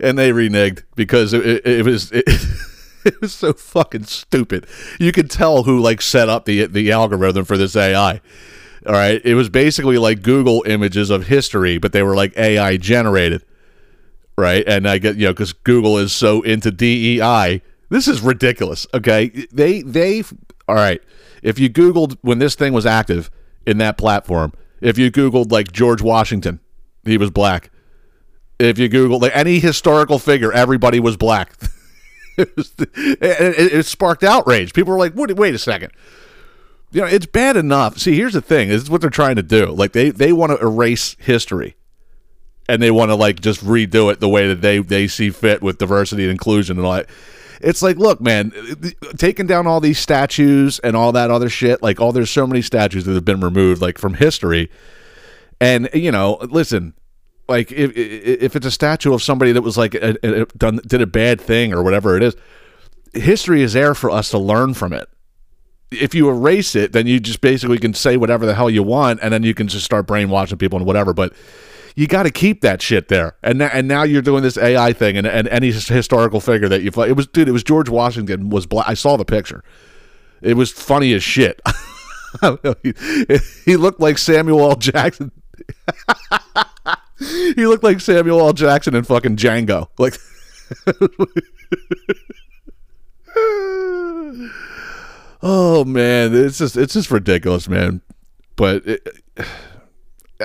and 0.00 0.18
they 0.18 0.30
reneged 0.30 0.82
because 0.94 1.32
it, 1.32 1.66
it, 1.66 1.84
was 1.84 2.12
it, 2.12 2.24
it 3.04 3.20
was 3.20 3.32
so 3.32 3.52
fucking 3.52 4.04
stupid. 4.04 4.66
You 4.98 5.12
could 5.12 5.30
tell 5.30 5.62
who 5.64 5.80
like 5.80 6.02
set 6.02 6.28
up 6.28 6.44
the 6.44 6.66
the 6.66 6.92
algorithm 6.92 7.44
for 7.44 7.56
this 7.56 7.76
AI. 7.76 8.20
All 8.86 8.92
right, 8.92 9.20
it 9.24 9.34
was 9.34 9.48
basically 9.48 9.98
like 9.98 10.22
Google 10.22 10.62
images 10.66 11.10
of 11.10 11.26
history, 11.26 11.78
but 11.78 11.92
they 11.92 12.02
were 12.02 12.14
like 12.14 12.36
AI 12.36 12.76
generated, 12.76 13.44
right? 14.38 14.66
And 14.66 14.88
I 14.88 14.98
get 14.98 15.16
you 15.16 15.26
know 15.26 15.32
because 15.32 15.52
Google 15.52 15.98
is 15.98 16.12
so 16.12 16.42
into 16.42 16.70
DEI. 16.70 17.62
This 17.88 18.08
is 18.08 18.20
ridiculous. 18.20 18.86
Okay, 18.94 19.46
they 19.52 19.82
they 19.82 20.22
all 20.68 20.74
right. 20.74 21.00
If 21.42 21.58
you 21.58 21.70
Googled 21.70 22.16
when 22.22 22.38
this 22.38 22.54
thing 22.54 22.72
was 22.72 22.86
active 22.86 23.30
in 23.66 23.78
that 23.78 23.98
platform, 23.98 24.52
if 24.80 24.98
you 24.98 25.10
Googled 25.10 25.50
like 25.50 25.72
George 25.72 26.02
Washington, 26.02 26.60
he 27.04 27.18
was 27.18 27.30
black 27.30 27.70
if 28.58 28.78
you 28.78 28.88
Google 28.88 29.18
like, 29.18 29.34
any 29.34 29.58
historical 29.58 30.18
figure, 30.18 30.52
everybody 30.52 31.00
was 31.00 31.16
black. 31.16 31.52
it, 32.36 32.54
was 32.56 32.72
it, 32.78 33.72
it, 33.72 33.86
sparked 33.86 34.24
outrage. 34.24 34.72
People 34.72 34.92
were 34.92 34.98
like, 34.98 35.14
wait, 35.14 35.34
wait 35.36 35.54
a 35.54 35.58
second. 35.58 35.92
You 36.92 37.02
know, 37.02 37.06
it's 37.06 37.26
bad 37.26 37.56
enough. 37.56 37.98
See, 37.98 38.16
here's 38.16 38.32
the 38.32 38.40
thing. 38.40 38.68
This 38.68 38.82
is 38.82 38.90
what 38.90 39.00
they're 39.00 39.10
trying 39.10 39.36
to 39.36 39.42
do. 39.42 39.66
Like 39.66 39.92
they, 39.92 40.10
they 40.10 40.32
want 40.32 40.52
to 40.52 40.64
erase 40.64 41.16
history. 41.18 41.76
And 42.68 42.82
they 42.82 42.90
want 42.90 43.10
to 43.10 43.14
like 43.14 43.40
just 43.40 43.64
redo 43.64 44.10
it 44.12 44.18
the 44.18 44.28
way 44.28 44.48
that 44.48 44.60
they, 44.60 44.78
they 44.78 45.06
see 45.06 45.30
fit 45.30 45.62
with 45.62 45.78
diversity 45.78 46.22
and 46.24 46.32
inclusion 46.32 46.78
and 46.78 46.86
all 46.86 46.94
that. 46.94 47.08
It's 47.60 47.82
like, 47.82 47.96
look, 47.96 48.20
man, 48.20 48.52
taking 49.16 49.46
down 49.46 49.66
all 49.66 49.80
these 49.80 49.98
statues 49.98 50.78
and 50.80 50.96
all 50.96 51.12
that 51.12 51.30
other 51.30 51.48
shit, 51.48 51.82
like, 51.82 52.00
oh, 52.00 52.12
there's 52.12 52.30
so 52.30 52.46
many 52.46 52.60
statues 52.62 53.04
that 53.04 53.14
have 53.14 53.24
been 53.24 53.40
removed, 53.40 53.80
like 53.80 53.98
from 53.98 54.14
history. 54.14 54.70
And 55.60 55.88
you 55.94 56.12
know, 56.12 56.38
listen, 56.50 56.94
like 57.48 57.70
if 57.72 57.92
if 57.96 58.56
it's 58.56 58.66
a 58.66 58.70
statue 58.70 59.14
of 59.14 59.22
somebody 59.22 59.52
that 59.52 59.62
was 59.62 59.76
like 59.78 59.94
a, 59.94 60.16
a, 60.22 60.46
done 60.46 60.80
did 60.86 61.00
a 61.00 61.06
bad 61.06 61.40
thing 61.40 61.72
or 61.72 61.82
whatever 61.82 62.16
it 62.16 62.22
is, 62.22 62.34
history 63.14 63.62
is 63.62 63.72
there 63.74 63.94
for 63.94 64.10
us 64.10 64.30
to 64.30 64.38
learn 64.38 64.74
from 64.74 64.92
it. 64.92 65.08
If 65.92 66.14
you 66.14 66.28
erase 66.28 66.74
it, 66.74 66.92
then 66.92 67.06
you 67.06 67.20
just 67.20 67.40
basically 67.40 67.78
can 67.78 67.94
say 67.94 68.16
whatever 68.16 68.44
the 68.44 68.54
hell 68.54 68.68
you 68.68 68.82
want, 68.82 69.20
and 69.22 69.32
then 69.32 69.44
you 69.44 69.54
can 69.54 69.68
just 69.68 69.84
start 69.84 70.06
brainwashing 70.06 70.58
people 70.58 70.78
and 70.78 70.86
whatever. 70.86 71.12
But 71.14 71.32
you 71.94 72.06
got 72.06 72.24
to 72.24 72.30
keep 72.30 72.60
that 72.60 72.82
shit 72.82 73.08
there. 73.08 73.36
And 73.42 73.58
now, 73.58 73.70
and 73.72 73.86
now 73.86 74.02
you're 74.02 74.22
doing 74.22 74.42
this 74.42 74.58
AI 74.58 74.92
thing, 74.92 75.16
and, 75.16 75.26
and 75.26 75.48
any 75.48 75.70
historical 75.70 76.40
figure 76.40 76.68
that 76.68 76.82
you 76.82 76.90
it 77.04 77.16
was 77.16 77.26
dude, 77.28 77.48
it 77.48 77.52
was 77.52 77.62
George 77.62 77.88
Washington 77.88 78.50
was 78.50 78.66
black. 78.66 78.88
I 78.88 78.94
saw 78.94 79.16
the 79.16 79.24
picture. 79.24 79.62
It 80.42 80.54
was 80.54 80.70
funny 80.70 81.12
as 81.14 81.22
shit. 81.22 81.60
he 83.64 83.76
looked 83.76 84.00
like 84.00 84.18
Samuel 84.18 84.60
L. 84.60 84.76
Jackson. 84.76 85.30
he 87.18 87.66
looked 87.66 87.84
like 87.84 88.00
Samuel 88.00 88.40
L. 88.40 88.52
Jackson 88.52 88.94
in 88.94 89.04
fucking 89.04 89.36
Django. 89.36 89.88
Like, 89.98 90.18
oh 95.42 95.84
man, 95.84 96.34
it's 96.34 96.58
just 96.58 96.76
it's 96.76 96.92
just 96.92 97.10
ridiculous, 97.10 97.68
man. 97.68 98.02
But 98.56 98.86
it, 98.86 99.08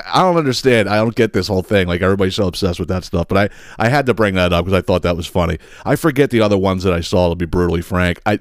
I 0.05 0.21
don't 0.21 0.37
understand. 0.37 0.87
I 0.87 0.95
don't 0.95 1.15
get 1.15 1.33
this 1.33 1.47
whole 1.47 1.63
thing. 1.63 1.87
Like 1.87 2.01
everybody's 2.01 2.35
so 2.35 2.47
obsessed 2.47 2.79
with 2.79 2.89
that 2.89 3.03
stuff. 3.03 3.27
But 3.27 3.37
I 3.37 3.85
I 3.85 3.89
had 3.89 4.05
to 4.05 4.13
bring 4.13 4.35
that 4.35 4.53
up 4.53 4.65
because 4.65 4.77
I 4.77 4.81
thought 4.81 5.01
that 5.01 5.17
was 5.17 5.27
funny. 5.27 5.57
I 5.85 5.97
forget 5.97 6.29
the 6.29 6.41
other 6.41 6.57
ones 6.57 6.83
that 6.83 6.93
I 6.93 7.01
saw. 7.01 7.29
To 7.29 7.35
be 7.35 7.45
brutally 7.45 7.81
frank, 7.81 8.21
I. 8.25 8.39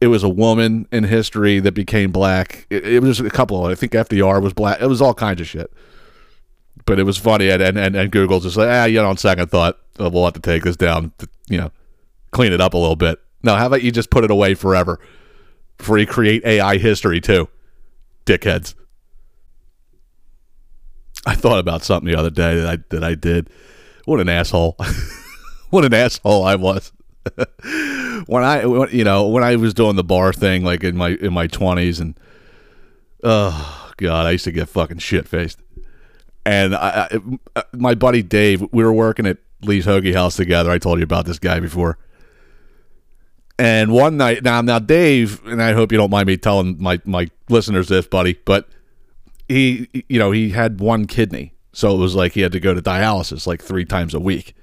It 0.00 0.06
was 0.06 0.22
a 0.22 0.28
woman 0.28 0.86
in 0.92 1.02
history 1.02 1.58
that 1.58 1.72
became 1.72 2.12
black. 2.12 2.68
It, 2.70 2.86
it 2.86 3.02
was 3.02 3.18
a 3.18 3.28
couple. 3.30 3.66
I 3.66 3.74
think 3.74 3.92
FDR 3.92 4.40
was 4.40 4.52
black. 4.52 4.80
It 4.80 4.86
was 4.86 5.02
all 5.02 5.12
kinds 5.12 5.40
of 5.40 5.48
shit 5.48 5.72
but 6.88 6.98
it 6.98 7.02
was 7.02 7.18
funny 7.18 7.50
and 7.50 7.62
and, 7.62 7.94
and, 7.94 8.10
Google 8.10 8.40
just 8.40 8.56
like 8.56 8.68
ah 8.68 8.86
you 8.86 9.00
know 9.00 9.10
on 9.10 9.18
second 9.18 9.50
thought 9.50 9.78
we'll 9.98 10.24
have 10.24 10.32
to 10.32 10.40
take 10.40 10.64
this 10.64 10.74
down 10.74 11.12
to, 11.18 11.28
you 11.46 11.58
know 11.58 11.70
clean 12.30 12.50
it 12.52 12.60
up 12.60 12.72
a 12.74 12.78
little 12.78 12.96
bit. 12.96 13.20
No 13.42 13.54
how 13.56 13.66
about 13.66 13.82
you 13.82 13.92
just 13.92 14.10
put 14.10 14.24
it 14.24 14.30
away 14.30 14.54
forever? 14.54 14.98
You 15.86 16.06
create 16.06 16.44
AI 16.44 16.78
history 16.78 17.20
too 17.20 17.48
dickheads. 18.24 18.74
I 21.26 21.34
thought 21.34 21.58
about 21.58 21.82
something 21.82 22.10
the 22.10 22.18
other 22.18 22.30
day 22.30 22.56
that 22.56 22.66
I 22.66 22.78
that 22.88 23.04
I 23.04 23.14
did. 23.14 23.50
What 24.06 24.18
an 24.20 24.28
asshole. 24.28 24.76
What 25.70 25.84
an 25.84 25.92
asshole 25.92 26.44
I 26.44 26.54
was. 26.54 26.92
When 28.26 28.42
I 28.42 28.64
when, 28.64 28.88
you 28.90 29.04
know 29.04 29.28
when 29.28 29.44
I 29.44 29.56
was 29.56 29.74
doing 29.74 29.96
the 29.96 30.02
bar 30.02 30.32
thing 30.32 30.64
like 30.64 30.82
in 30.82 30.96
my 30.96 31.10
in 31.10 31.32
my 31.32 31.46
20s 31.46 32.00
and 32.00 32.18
oh 33.22 33.92
god 33.96 34.26
I 34.26 34.32
used 34.32 34.44
to 34.44 34.52
get 34.52 34.68
fucking 34.68 34.98
shit 34.98 35.28
faced 35.28 35.60
and 36.48 36.74
I, 36.74 37.08
I, 37.10 37.18
uh, 37.56 37.62
my 37.74 37.94
buddy 37.94 38.22
Dave, 38.22 38.62
we 38.72 38.82
were 38.82 38.92
working 38.92 39.26
at 39.26 39.36
Lee's 39.60 39.84
Hoagie 39.84 40.14
House 40.14 40.34
together. 40.34 40.70
I 40.70 40.78
told 40.78 40.98
you 40.98 41.04
about 41.04 41.26
this 41.26 41.38
guy 41.38 41.60
before. 41.60 41.98
And 43.58 43.92
one 43.92 44.16
night, 44.16 44.42
now, 44.42 44.62
now 44.62 44.78
Dave, 44.78 45.44
and 45.46 45.62
I 45.62 45.74
hope 45.74 45.92
you 45.92 45.98
don't 45.98 46.10
mind 46.10 46.26
me 46.26 46.38
telling 46.38 46.80
my 46.80 47.00
my 47.04 47.28
listeners 47.50 47.88
this, 47.88 48.06
buddy, 48.06 48.38
but 48.46 48.66
he, 49.46 49.88
you 50.08 50.18
know, 50.18 50.30
he 50.30 50.50
had 50.50 50.80
one 50.80 51.06
kidney, 51.06 51.52
so 51.74 51.94
it 51.94 51.98
was 51.98 52.14
like 52.14 52.32
he 52.32 52.40
had 52.40 52.52
to 52.52 52.60
go 52.60 52.72
to 52.72 52.80
dialysis 52.80 53.46
like 53.46 53.62
three 53.62 53.84
times 53.84 54.14
a 54.14 54.20
week. 54.20 54.54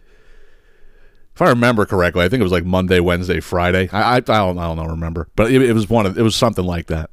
If 1.36 1.41
I 1.41 1.49
remember 1.49 1.86
correctly, 1.86 2.24
I 2.24 2.30
think 2.30 2.40
it 2.40 2.44
was 2.44 2.52
like 2.52 2.66
Monday, 2.66 2.99
Wednesday, 2.99 3.41
Friday. 3.41 3.90
I 3.91 4.02
I, 4.02 4.16
I 4.16 4.20
don't 4.22 4.57
I 4.57 4.64
don't 4.64 4.78
know 4.78 4.86
remember, 4.86 5.28
but 5.36 5.52
it, 5.52 5.62
it 5.62 5.74
was 5.74 5.88
one 5.88 6.07
of 6.07 6.18
it 6.18 6.24
was 6.24 6.36
something 6.36 6.66
like 6.66 6.88
that. 6.88 7.12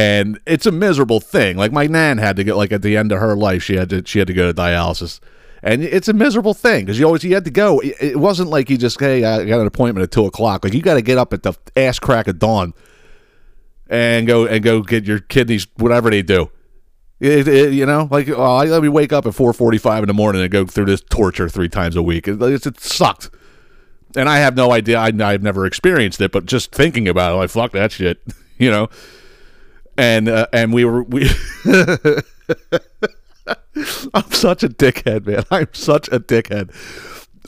And 0.00 0.38
it's 0.46 0.64
a 0.66 0.70
miserable 0.70 1.18
thing. 1.18 1.56
Like 1.56 1.72
my 1.72 1.86
nan 1.88 2.18
had 2.18 2.36
to 2.36 2.44
get 2.44 2.56
like 2.56 2.70
at 2.70 2.82
the 2.82 2.96
end 2.96 3.10
of 3.10 3.18
her 3.18 3.34
life, 3.34 3.62
she 3.64 3.74
had 3.76 3.88
to 3.90 4.02
she 4.06 4.20
had 4.20 4.28
to 4.28 4.34
go 4.34 4.46
to 4.46 4.54
dialysis, 4.54 5.18
and 5.60 5.82
it's 5.82 6.06
a 6.06 6.12
miserable 6.12 6.54
thing 6.54 6.84
because 6.84 7.00
you 7.00 7.06
always 7.06 7.24
you 7.24 7.34
had 7.34 7.44
to 7.46 7.50
go. 7.50 7.80
It, 7.80 8.16
wasn't 8.16 8.48
like 8.50 8.70
you 8.70 8.78
just 8.78 9.00
hey 9.00 9.24
I 9.24 9.44
got 9.44 9.60
an 9.60 9.66
appointment 9.66 10.04
at 10.04 10.12
two 10.12 10.24
o'clock. 10.24 10.62
Like 10.62 10.72
you 10.74 10.82
got 10.82 10.94
to 10.94 11.02
get 11.02 11.18
up 11.18 11.32
at 11.32 11.42
the 11.42 11.54
ass 11.74 11.98
crack 11.98 12.28
of 12.28 12.38
dawn 12.38 12.74
and 13.88 14.26
go 14.26 14.46
and 14.46 14.62
go 14.62 14.82
get 14.82 15.04
your 15.04 15.18
kidneys 15.18 15.66
whatever 15.78 16.10
they 16.10 16.22
do. 16.22 16.50
It, 17.18 17.48
it- 17.48 17.72
you 17.72 17.84
know, 17.84 18.06
like 18.10 18.28
oh, 18.28 18.40
I 18.40 18.66
let 18.66 18.82
me 18.82 18.88
wake 18.88 19.12
up 19.12 19.26
at 19.26 19.34
four 19.34 19.52
forty-five 19.52 20.04
in 20.04 20.06
the 20.06 20.14
morning 20.14 20.42
and 20.42 20.50
go 20.50 20.64
through 20.64 20.84
this 20.86 21.00
torture 21.00 21.48
three 21.48 21.68
times 21.68 21.96
a 21.96 22.02
week. 22.02 22.28
It, 22.28 22.40
it 22.40 22.78
sucked, 22.80 23.30
and 24.14 24.28
I 24.28 24.38
have 24.38 24.54
no 24.54 24.70
idea. 24.70 24.98
I, 25.00 25.06
I've 25.06 25.42
never 25.42 25.66
experienced 25.66 26.20
it, 26.20 26.30
but 26.30 26.46
just 26.46 26.70
thinking 26.70 27.08
about 27.08 27.32
it, 27.32 27.36
like 27.38 27.50
fuck 27.50 27.72
that 27.72 27.90
shit, 27.90 28.20
you 28.58 28.70
know. 28.70 28.88
And 29.98 30.28
uh, 30.28 30.46
and 30.52 30.72
we 30.72 30.86
were 30.86 31.02
we. 31.02 31.28
I'm 34.14 34.30
such 34.32 34.62
a 34.62 34.68
dickhead, 34.68 35.26
man. 35.26 35.44
I'm 35.50 35.68
such 35.72 36.08
a 36.08 36.20
dickhead. 36.20 36.72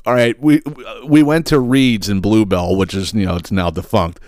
All 0.04 0.14
right, 0.14 0.38
we 0.40 0.62
we 1.06 1.22
went 1.22 1.46
to 1.46 1.58
Reed's 1.60 2.08
in 2.08 2.20
Bluebell, 2.20 2.76
which 2.76 2.92
is 2.94 3.14
you 3.14 3.24
know 3.24 3.36
it's 3.36 3.52
now 3.52 3.70
defunct, 3.70 4.20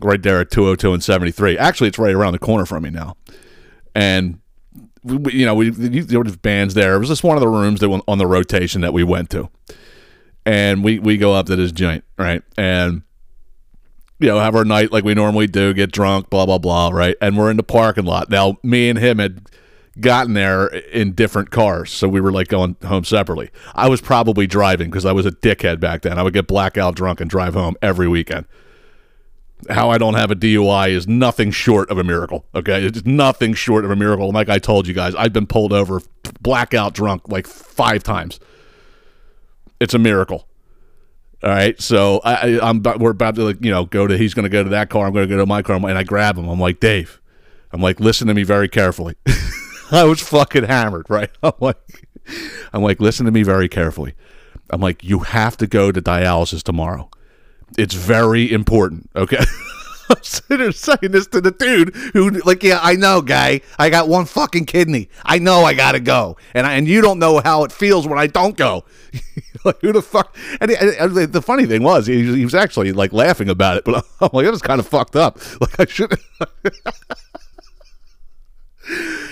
right 0.00 0.22
there 0.22 0.40
at 0.40 0.50
202 0.50 0.92
and 0.92 1.04
73. 1.04 1.58
Actually, 1.58 1.88
it's 1.88 1.98
right 1.98 2.14
around 2.14 2.32
the 2.32 2.38
corner 2.38 2.64
from 2.64 2.84
me 2.84 2.90
now, 2.90 3.16
and 3.94 4.40
we, 5.04 5.32
you 5.32 5.46
know, 5.46 5.54
we 5.54 5.70
there 5.70 6.20
were 6.20 6.24
bands 6.24 6.74
there. 6.74 6.94
It 6.94 6.98
was 6.98 7.08
just 7.08 7.24
one 7.24 7.36
of 7.36 7.40
the 7.40 7.48
rooms 7.48 7.80
that 7.80 7.88
went 7.88 8.04
on 8.06 8.18
the 8.18 8.26
rotation 8.26 8.80
that 8.82 8.92
we 8.92 9.02
went 9.02 9.30
to, 9.30 9.48
and 10.46 10.84
we 10.84 10.98
we 10.98 11.16
go 11.16 11.34
up 11.34 11.46
to 11.46 11.56
this 11.56 11.72
joint, 11.72 12.04
right, 12.16 12.42
and 12.56 13.02
you 14.22 14.28
know 14.28 14.40
have 14.40 14.54
our 14.54 14.64
night 14.64 14.92
like 14.92 15.04
we 15.04 15.14
normally 15.14 15.46
do, 15.46 15.74
get 15.74 15.92
drunk, 15.92 16.30
blah 16.30 16.46
blah 16.46 16.58
blah, 16.58 16.90
right, 16.90 17.16
and 17.20 17.36
we're 17.36 17.50
in 17.50 17.56
the 17.56 17.62
parking 17.62 18.04
lot. 18.04 18.30
Now, 18.30 18.58
me 18.62 18.88
and 18.88 18.98
him 18.98 19.18
had 19.18 19.48
gotten 20.00 20.34
there 20.34 20.68
in 20.68 21.12
different 21.12 21.50
cars, 21.50 21.90
so 21.90 22.08
we 22.08 22.20
were 22.20 22.32
like 22.32 22.48
going 22.48 22.76
home 22.84 23.04
separately. 23.04 23.50
I 23.74 23.88
was 23.88 24.00
probably 24.00 24.46
driving 24.46 24.90
because 24.90 25.04
I 25.04 25.12
was 25.12 25.26
a 25.26 25.32
dickhead 25.32 25.80
back 25.80 26.02
then. 26.02 26.18
I 26.18 26.22
would 26.22 26.32
get 26.32 26.46
blackout 26.46 26.94
drunk 26.94 27.20
and 27.20 27.28
drive 27.28 27.54
home 27.54 27.76
every 27.82 28.08
weekend 28.08 28.46
how 29.70 29.90
I 29.90 29.98
don't 29.98 30.14
have 30.14 30.30
a 30.30 30.34
DUI 30.34 30.90
is 30.90 31.06
nothing 31.06 31.50
short 31.50 31.90
of 31.90 31.98
a 31.98 32.04
miracle. 32.04 32.44
Okay, 32.54 32.84
it's 32.84 33.04
nothing 33.04 33.54
short 33.54 33.84
of 33.84 33.90
a 33.90 33.96
miracle. 33.96 34.26
And 34.26 34.34
like 34.34 34.48
I 34.48 34.58
told 34.58 34.86
you 34.86 34.94
guys, 34.94 35.14
I've 35.14 35.32
been 35.32 35.46
pulled 35.46 35.72
over 35.72 36.00
blackout 36.40 36.94
drunk 36.94 37.28
like 37.28 37.46
five 37.46 38.02
times. 38.02 38.40
It's 39.80 39.94
a 39.94 39.98
miracle. 39.98 40.46
All 41.42 41.50
right, 41.50 41.80
so 41.80 42.20
I, 42.22 42.34
I, 42.34 42.68
I'm 42.68 42.82
we're 42.82 43.10
about 43.10 43.34
to 43.34 43.42
like 43.42 43.64
you 43.64 43.72
know 43.72 43.84
go 43.84 44.06
to 44.06 44.16
he's 44.16 44.32
going 44.32 44.44
to 44.44 44.48
go 44.48 44.62
to 44.62 44.70
that 44.70 44.90
car. 44.90 45.06
I'm 45.06 45.12
going 45.12 45.28
to 45.28 45.34
go 45.34 45.40
to 45.40 45.46
my 45.46 45.62
car, 45.62 45.74
and 45.74 45.98
I 45.98 46.04
grab 46.04 46.38
him. 46.38 46.48
I'm 46.48 46.60
like 46.60 46.78
Dave. 46.78 47.20
I'm 47.72 47.80
like 47.80 47.98
listen 47.98 48.28
to 48.28 48.34
me 48.34 48.44
very 48.44 48.68
carefully. 48.68 49.16
I 49.90 50.04
was 50.04 50.20
fucking 50.20 50.64
hammered, 50.64 51.06
right? 51.08 51.30
I'm 51.42 51.52
like, 51.58 52.06
I'm 52.72 52.82
like 52.82 53.00
listen 53.00 53.26
to 53.26 53.32
me 53.32 53.42
very 53.42 53.68
carefully. 53.68 54.14
I'm 54.70 54.80
like 54.80 55.02
you 55.02 55.20
have 55.20 55.56
to 55.56 55.66
go 55.66 55.90
to 55.90 56.00
dialysis 56.00 56.62
tomorrow. 56.62 57.10
It's 57.76 57.94
very 57.94 58.52
important. 58.52 59.10
Okay. 59.16 59.38
I'm 60.10 60.22
sitting 60.22 60.58
there 60.58 60.72
saying 60.72 61.10
this 61.12 61.26
to 61.28 61.40
the 61.40 61.52
dude 61.52 61.94
who, 62.12 62.30
like, 62.44 62.62
yeah, 62.62 62.80
I 62.82 62.96
know, 62.96 63.22
guy. 63.22 63.62
I 63.78 63.88
got 63.88 64.08
one 64.08 64.26
fucking 64.26 64.66
kidney. 64.66 65.08
I 65.24 65.38
know 65.38 65.64
I 65.64 65.72
gotta 65.72 66.00
go, 66.00 66.36
and 66.52 66.66
I, 66.66 66.74
and 66.74 66.86
you 66.86 67.00
don't 67.00 67.18
know 67.18 67.40
how 67.42 67.64
it 67.64 67.72
feels 67.72 68.06
when 68.06 68.18
I 68.18 68.26
don't 68.26 68.56
go. 68.56 68.84
like, 69.64 69.80
who 69.80 69.92
the 69.92 70.02
fuck? 70.02 70.36
And, 70.60 70.70
he- 70.70 70.76
and 70.76 71.14
the 71.32 71.42
funny 71.42 71.66
thing 71.66 71.82
was, 71.82 72.06
he, 72.06 72.22
he 72.36 72.44
was 72.44 72.54
actually 72.54 72.92
like 72.92 73.12
laughing 73.12 73.48
about 73.48 73.76
it, 73.78 73.84
but 73.84 74.04
I'm 74.20 74.30
like, 74.32 74.44
that 74.44 74.50
was 74.52 74.62
kind 74.62 74.80
of 74.80 74.86
fucked 74.86 75.16
up. 75.16 75.38
Like, 75.60 75.78
I 75.80 75.84
should. 75.86 76.12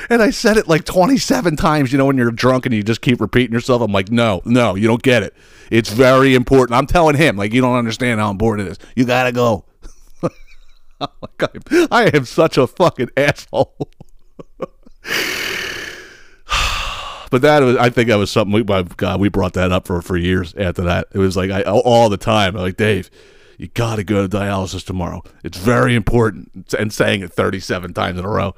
And 0.09 0.23
I 0.23 0.31
said 0.31 0.57
it 0.57 0.69
like 0.69 0.85
27 0.85 1.57
times, 1.57 1.91
you 1.93 1.99
know, 1.99 2.07
when 2.07 2.17
you're 2.17 2.31
drunk 2.31 2.67
and 2.67 2.75
you 2.75 2.83
just 2.83 3.01
keep 3.01 3.21
repeating 3.21 3.53
yourself. 3.53 3.83
I'm 3.83 3.93
like, 3.93 4.11
no, 4.11 4.43
no, 4.45 4.75
you 4.77 4.87
don't 4.89 5.03
get 5.03 5.23
it. 5.25 5.35
It's 5.71 5.91
very 5.91 6.35
important. 6.35 6.77
I'm 6.77 6.87
telling 6.87 7.17
him, 7.17 7.37
like, 7.37 7.53
you 7.53 7.61
don't 7.61 7.77
understand 7.77 8.21
how 8.21 8.31
important 8.31 8.69
it 8.69 8.73
is. 8.73 8.79
You 8.97 9.05
got 9.05 9.25
to 9.25 9.33
go. 9.33 9.65
Like, 11.01 11.43
I- 11.73 11.87
I 11.91 12.05
am 12.15 12.25
such 12.27 12.59
a 12.59 12.67
fucking 12.67 13.11
asshole. 13.17 13.89
But 17.31 17.43
that 17.43 17.63
was, 17.63 17.77
I 17.77 17.91
think 17.91 18.09
that 18.09 18.17
was 18.17 18.31
something, 18.31 18.53
we, 18.53 18.63
my 18.65 18.83
God, 18.83 19.21
we 19.21 19.29
brought 19.29 19.55
that 19.55 19.73
up 19.73 19.87
for, 19.87 20.03
for 20.03 20.17
years 20.17 20.55
after 20.57 20.83
that. 20.83 21.07
It 21.13 21.19
was 21.19 21.37
like, 21.37 21.51
I, 21.51 21.63
all 21.63 22.09
the 22.09 22.17
time, 22.17 22.55
like, 22.55 22.77
Dave, 22.77 23.11
you 23.57 23.69
got 23.69 23.97
to 23.97 24.05
go 24.05 24.27
to 24.27 24.37
dialysis 24.37 24.85
tomorrow. 24.85 25.23
It's 25.45 25.59
very 25.59 25.95
important. 25.95 26.75
And 26.79 26.93
saying 26.93 27.23
it 27.23 27.33
37 27.33 27.95
times 27.95 28.19
in 28.19 28.25
a 28.25 28.29
row. 28.29 28.55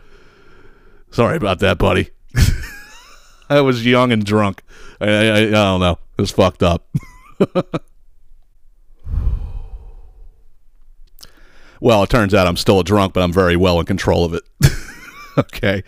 Sorry 1.11 1.36
about 1.36 1.59
that, 1.59 1.77
buddy. 1.77 2.11
I 3.51 3.61
was 3.61 3.85
young 3.85 4.12
and 4.12 4.24
drunk. 4.24 4.62
I, 5.01 5.09
I, 5.09 5.36
I 5.36 5.51
don't 5.51 5.81
know. 5.81 5.99
It 6.16 6.20
was 6.20 6.31
fucked 6.31 6.62
up. 6.62 6.89
well, 11.81 12.05
it 12.05 12.09
turns 12.09 12.32
out 12.32 12.47
I'm 12.47 12.57
still 12.57 12.81
a 12.81 12.85
drunk, 12.85 13.12
but 13.12 13.23
I'm 13.23 13.32
very 13.32 13.57
well 13.57 13.81
in 13.81 13.86
control 13.86 14.24
of 14.24 14.32
it. 14.35 14.44
okay. 15.39 15.82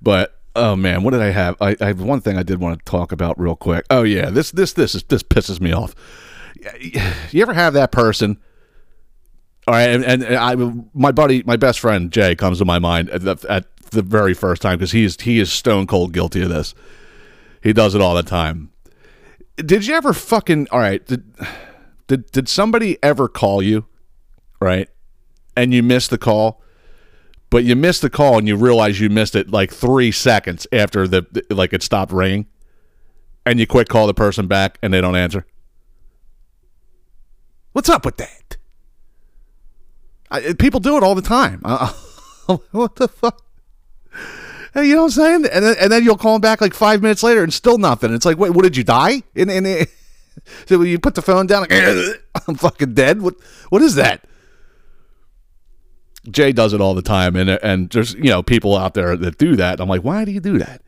But 0.00 0.35
oh 0.56 0.76
man, 0.76 1.02
what 1.02 1.12
did 1.12 1.22
I 1.22 1.30
have? 1.30 1.56
I, 1.60 1.76
I 1.80 1.86
have 1.86 2.00
one 2.00 2.20
thing 2.20 2.36
I 2.36 2.42
did 2.42 2.60
want 2.60 2.78
to 2.78 2.84
talk 2.90 3.12
about 3.12 3.38
real 3.38 3.56
quick. 3.56 3.84
Oh 3.90 4.02
yeah, 4.02 4.30
this 4.30 4.50
this 4.50 4.72
this 4.72 4.94
is 4.94 5.02
this 5.04 5.22
pisses 5.22 5.60
me 5.60 5.72
off. 5.72 5.94
You 7.30 7.42
ever 7.42 7.52
have 7.52 7.74
that 7.74 7.92
person? 7.92 8.38
All 9.68 9.74
right, 9.74 9.90
and, 9.90 10.04
and 10.04 10.24
I, 10.24 10.54
my 10.94 11.12
buddy, 11.12 11.42
my 11.44 11.56
best 11.56 11.80
friend 11.80 12.10
Jay 12.10 12.34
comes 12.34 12.58
to 12.58 12.64
my 12.64 12.78
mind 12.78 13.10
at 13.10 13.22
the, 13.22 13.36
at 13.48 13.66
the 13.90 14.02
very 14.02 14.32
first 14.32 14.62
time 14.62 14.78
because 14.78 14.92
he 14.92 15.04
is 15.04 15.20
he 15.20 15.38
is 15.38 15.52
stone 15.52 15.86
cold 15.86 16.12
guilty 16.12 16.42
of 16.42 16.48
this. 16.48 16.74
He 17.62 17.72
does 17.72 17.94
it 17.94 18.00
all 18.00 18.14
the 18.14 18.22
time. 18.22 18.70
Did 19.56 19.86
you 19.86 19.94
ever 19.94 20.12
fucking 20.12 20.68
all 20.70 20.78
right? 20.78 21.04
Did 21.04 21.34
did 22.06 22.30
did 22.30 22.48
somebody 22.48 22.96
ever 23.02 23.28
call 23.28 23.62
you, 23.62 23.86
right? 24.60 24.88
And 25.56 25.74
you 25.74 25.82
missed 25.82 26.10
the 26.10 26.18
call, 26.18 26.62
but 27.56 27.64
you 27.64 27.74
missed 27.74 28.02
the 28.02 28.10
call 28.10 28.36
and 28.36 28.46
you 28.46 28.54
realize 28.54 29.00
you 29.00 29.08
missed 29.08 29.34
it 29.34 29.50
like 29.50 29.72
three 29.72 30.12
seconds 30.12 30.66
after 30.72 31.08
the 31.08 31.24
like 31.48 31.72
it 31.72 31.82
stopped 31.82 32.12
ringing, 32.12 32.44
and 33.46 33.58
you 33.58 33.66
quick 33.66 33.88
call 33.88 34.06
the 34.06 34.12
person 34.12 34.46
back 34.46 34.78
and 34.82 34.92
they 34.92 35.00
don't 35.00 35.16
answer. 35.16 35.46
What's 37.72 37.88
up 37.88 38.04
with 38.04 38.18
that? 38.18 38.58
I, 40.30 40.52
people 40.52 40.80
do 40.80 40.98
it 40.98 41.02
all 41.02 41.14
the 41.14 41.22
time. 41.22 41.62
What 42.72 42.96
the 42.96 43.08
fuck? 43.08 43.42
Hey, 44.74 44.88
you 44.88 44.94
know 44.94 45.04
what 45.04 45.16
I'm 45.16 45.22
saying? 45.22 45.46
And 45.50 45.64
then, 45.64 45.76
and 45.80 45.90
then 45.90 46.04
you'll 46.04 46.18
call 46.18 46.34
them 46.34 46.42
back 46.42 46.60
like 46.60 46.74
five 46.74 47.00
minutes 47.00 47.22
later 47.22 47.42
and 47.42 47.54
still 47.54 47.78
nothing. 47.78 48.12
It's 48.12 48.26
like, 48.26 48.36
wait, 48.36 48.50
what 48.50 48.64
did 48.64 48.76
you 48.76 48.84
die? 48.84 49.22
And 49.34 49.50
it, 49.50 49.88
so 50.66 50.82
you 50.82 50.98
put 50.98 51.14
the 51.14 51.22
phone 51.22 51.46
down, 51.46 51.62
like, 51.62 51.72
I'm 52.46 52.56
fucking 52.56 52.92
dead. 52.92 53.22
What 53.22 53.36
what 53.70 53.80
is 53.80 53.94
that? 53.94 54.26
Jay 56.30 56.52
does 56.52 56.72
it 56.72 56.80
all 56.80 56.94
the 56.94 57.02
time, 57.02 57.36
and 57.36 57.50
and 57.50 57.90
there's 57.90 58.14
you 58.14 58.30
know 58.30 58.42
people 58.42 58.76
out 58.76 58.94
there 58.94 59.16
that 59.16 59.38
do 59.38 59.56
that. 59.56 59.80
I'm 59.80 59.88
like, 59.88 60.02
why 60.02 60.24
do 60.24 60.32
you 60.32 60.40
do 60.40 60.58
that? 60.58 60.82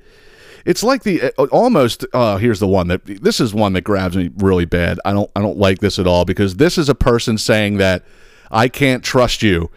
It's 0.65 0.83
like 0.83 1.03
the 1.03 1.33
uh, 1.39 1.47
almost. 1.47 2.05
Uh, 2.13 2.37
here's 2.37 2.61
the 2.61 2.67
one 2.67 2.89
that 2.89 3.05
this 3.05 3.41
is 3.41 3.55
one 3.55 3.73
that 3.75 3.83
grabs 3.83 4.17
me 4.17 4.31
really 4.37 4.65
bad. 4.65 4.99
I 5.05 5.13
don't 5.13 5.31
I 5.35 5.41
don't 5.41 5.59
like 5.59 5.79
this 5.79 5.99
at 5.99 6.07
all 6.07 6.25
because 6.25 6.57
this 6.57 6.77
is 6.79 6.89
a 6.89 6.95
person 6.95 7.39
saying 7.39 7.79
that 7.79 8.05
I 8.51 8.69
can't 8.69 9.03
trust 9.05 9.43
you. 9.43 9.71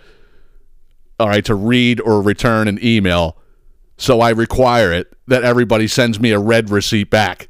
All 1.19 1.27
right, 1.27 1.45
to 1.45 1.55
read 1.55 2.01
or 2.01 2.21
return 2.21 2.67
an 2.67 2.79
email, 2.83 3.37
so 3.97 4.21
I 4.21 4.31
require 4.31 4.91
it 4.91 5.13
that 5.27 5.43
everybody 5.43 5.87
sends 5.87 6.19
me 6.19 6.31
a 6.31 6.39
red 6.39 6.71
receipt 6.71 7.11
back. 7.11 7.47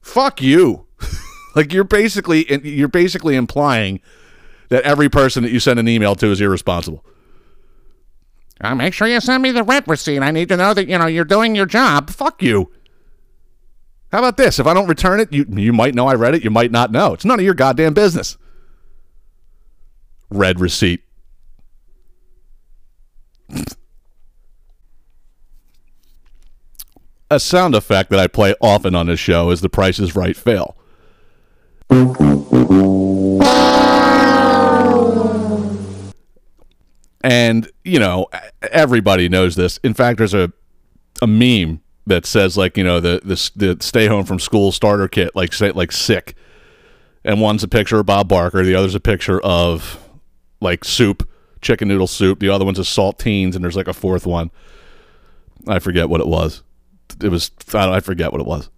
Fuck 0.00 0.40
you. 0.40 0.86
like 1.54 1.72
you're 1.72 1.84
basically 1.84 2.46
you're 2.66 2.88
basically 2.88 3.36
implying 3.36 4.00
that 4.68 4.82
every 4.84 5.08
person 5.08 5.42
that 5.42 5.52
you 5.52 5.60
send 5.60 5.78
an 5.78 5.88
email 5.88 6.14
to 6.16 6.30
is 6.30 6.40
irresponsible. 6.40 7.04
Uh, 8.60 8.74
make 8.74 8.94
sure 8.94 9.06
you 9.06 9.20
send 9.20 9.42
me 9.42 9.50
the 9.50 9.62
red 9.62 9.86
receipt. 9.86 10.22
I 10.22 10.30
need 10.30 10.48
to 10.48 10.56
know 10.56 10.72
that 10.74 10.88
you 10.88 10.98
know 10.98 11.06
you're 11.06 11.24
doing 11.24 11.54
your 11.54 11.66
job. 11.66 12.10
Fuck 12.10 12.42
you. 12.42 12.70
How 14.12 14.18
about 14.18 14.36
this? 14.36 14.58
If 14.58 14.66
I 14.66 14.72
don't 14.72 14.88
return 14.88 15.20
it, 15.20 15.32
you 15.32 15.44
you 15.50 15.72
might 15.72 15.94
know 15.94 16.06
I 16.06 16.14
read 16.14 16.34
it. 16.34 16.42
You 16.42 16.50
might 16.50 16.70
not 16.70 16.90
know. 16.90 17.12
It's 17.12 17.24
none 17.24 17.38
of 17.38 17.44
your 17.44 17.54
goddamn 17.54 17.92
business. 17.92 18.38
Red 20.30 20.58
receipt. 20.58 21.02
A 27.30 27.40
sound 27.40 27.74
effect 27.74 28.10
that 28.10 28.20
I 28.20 28.28
play 28.28 28.54
often 28.60 28.94
on 28.94 29.06
this 29.06 29.18
show 29.18 29.50
is 29.50 29.60
the 29.60 29.68
Price 29.68 29.98
is 29.98 30.14
Right 30.14 30.36
fail. 30.36 30.76
And, 37.26 37.68
you 37.82 37.98
know, 37.98 38.28
everybody 38.70 39.28
knows 39.28 39.56
this. 39.56 39.78
In 39.78 39.94
fact, 39.94 40.18
there's 40.18 40.32
a 40.34 40.52
a 41.20 41.26
meme 41.26 41.80
that 42.06 42.24
says 42.24 42.56
like, 42.56 42.76
you 42.76 42.84
know, 42.84 43.00
the 43.00 43.20
the, 43.24 43.50
the 43.56 43.82
stay 43.82 44.06
home 44.06 44.24
from 44.24 44.38
school 44.38 44.70
starter 44.70 45.08
kit 45.08 45.34
like 45.34 45.52
say 45.52 45.72
like 45.72 45.90
sick. 45.90 46.36
and 47.24 47.40
one's 47.40 47.64
a 47.64 47.68
picture 47.68 47.98
of 47.98 48.06
Bob 48.06 48.28
Barker, 48.28 48.62
the 48.62 48.76
other's 48.76 48.94
a 48.94 49.00
picture 49.00 49.40
of 49.40 49.98
like 50.60 50.84
soup, 50.84 51.28
chicken 51.60 51.88
noodle 51.88 52.06
soup. 52.06 52.38
The 52.38 52.48
other 52.48 52.64
one's 52.64 52.78
a 52.78 52.82
saltines, 52.82 53.56
and 53.56 53.64
there's 53.64 53.76
like 53.76 53.88
a 53.88 53.92
fourth 53.92 54.24
one. 54.24 54.52
I 55.66 55.80
forget 55.80 56.08
what 56.08 56.20
it 56.20 56.28
was. 56.28 56.62
It 57.20 57.30
was 57.30 57.50
I, 57.74 57.96
I 57.96 58.00
forget 58.00 58.30
what 58.30 58.40
it 58.40 58.46
was, 58.46 58.70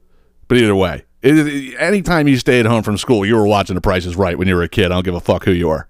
but 0.48 0.56
either 0.56 0.74
way, 0.74 1.04
it, 1.20 1.78
anytime 1.78 2.28
you 2.28 2.38
stayed 2.38 2.64
home 2.64 2.82
from 2.82 2.96
school, 2.96 3.26
you 3.26 3.36
were 3.36 3.46
watching 3.46 3.74
The 3.74 3.82
Price 3.82 4.06
Is 4.06 4.16
Right 4.16 4.38
when 4.38 4.48
you 4.48 4.54
were 4.54 4.62
a 4.62 4.68
kid. 4.70 4.86
I 4.86 4.94
don't 4.94 5.04
give 5.04 5.14
a 5.14 5.20
fuck 5.20 5.44
who 5.44 5.52
you 5.52 5.68
are. 5.68 5.86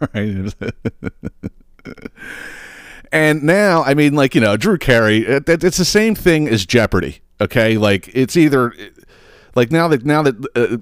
Right? 0.14 0.54
and 3.12 3.42
now, 3.42 3.82
I 3.84 3.94
mean, 3.94 4.14
like 4.14 4.34
you 4.34 4.40
know, 4.40 4.56
Drew 4.56 4.78
Carey. 4.78 5.18
It, 5.18 5.48
it- 5.48 5.64
it's 5.64 5.76
the 5.78 5.84
same 5.84 6.14
thing 6.14 6.48
as 6.48 6.66
Jeopardy. 6.66 7.20
Okay, 7.40 7.76
like 7.78 8.08
it's 8.14 8.36
either 8.36 8.72
like 9.54 9.70
now 9.70 9.88
that 9.88 10.04
now 10.04 10.22
that. 10.22 10.46
Uh, 10.54 10.78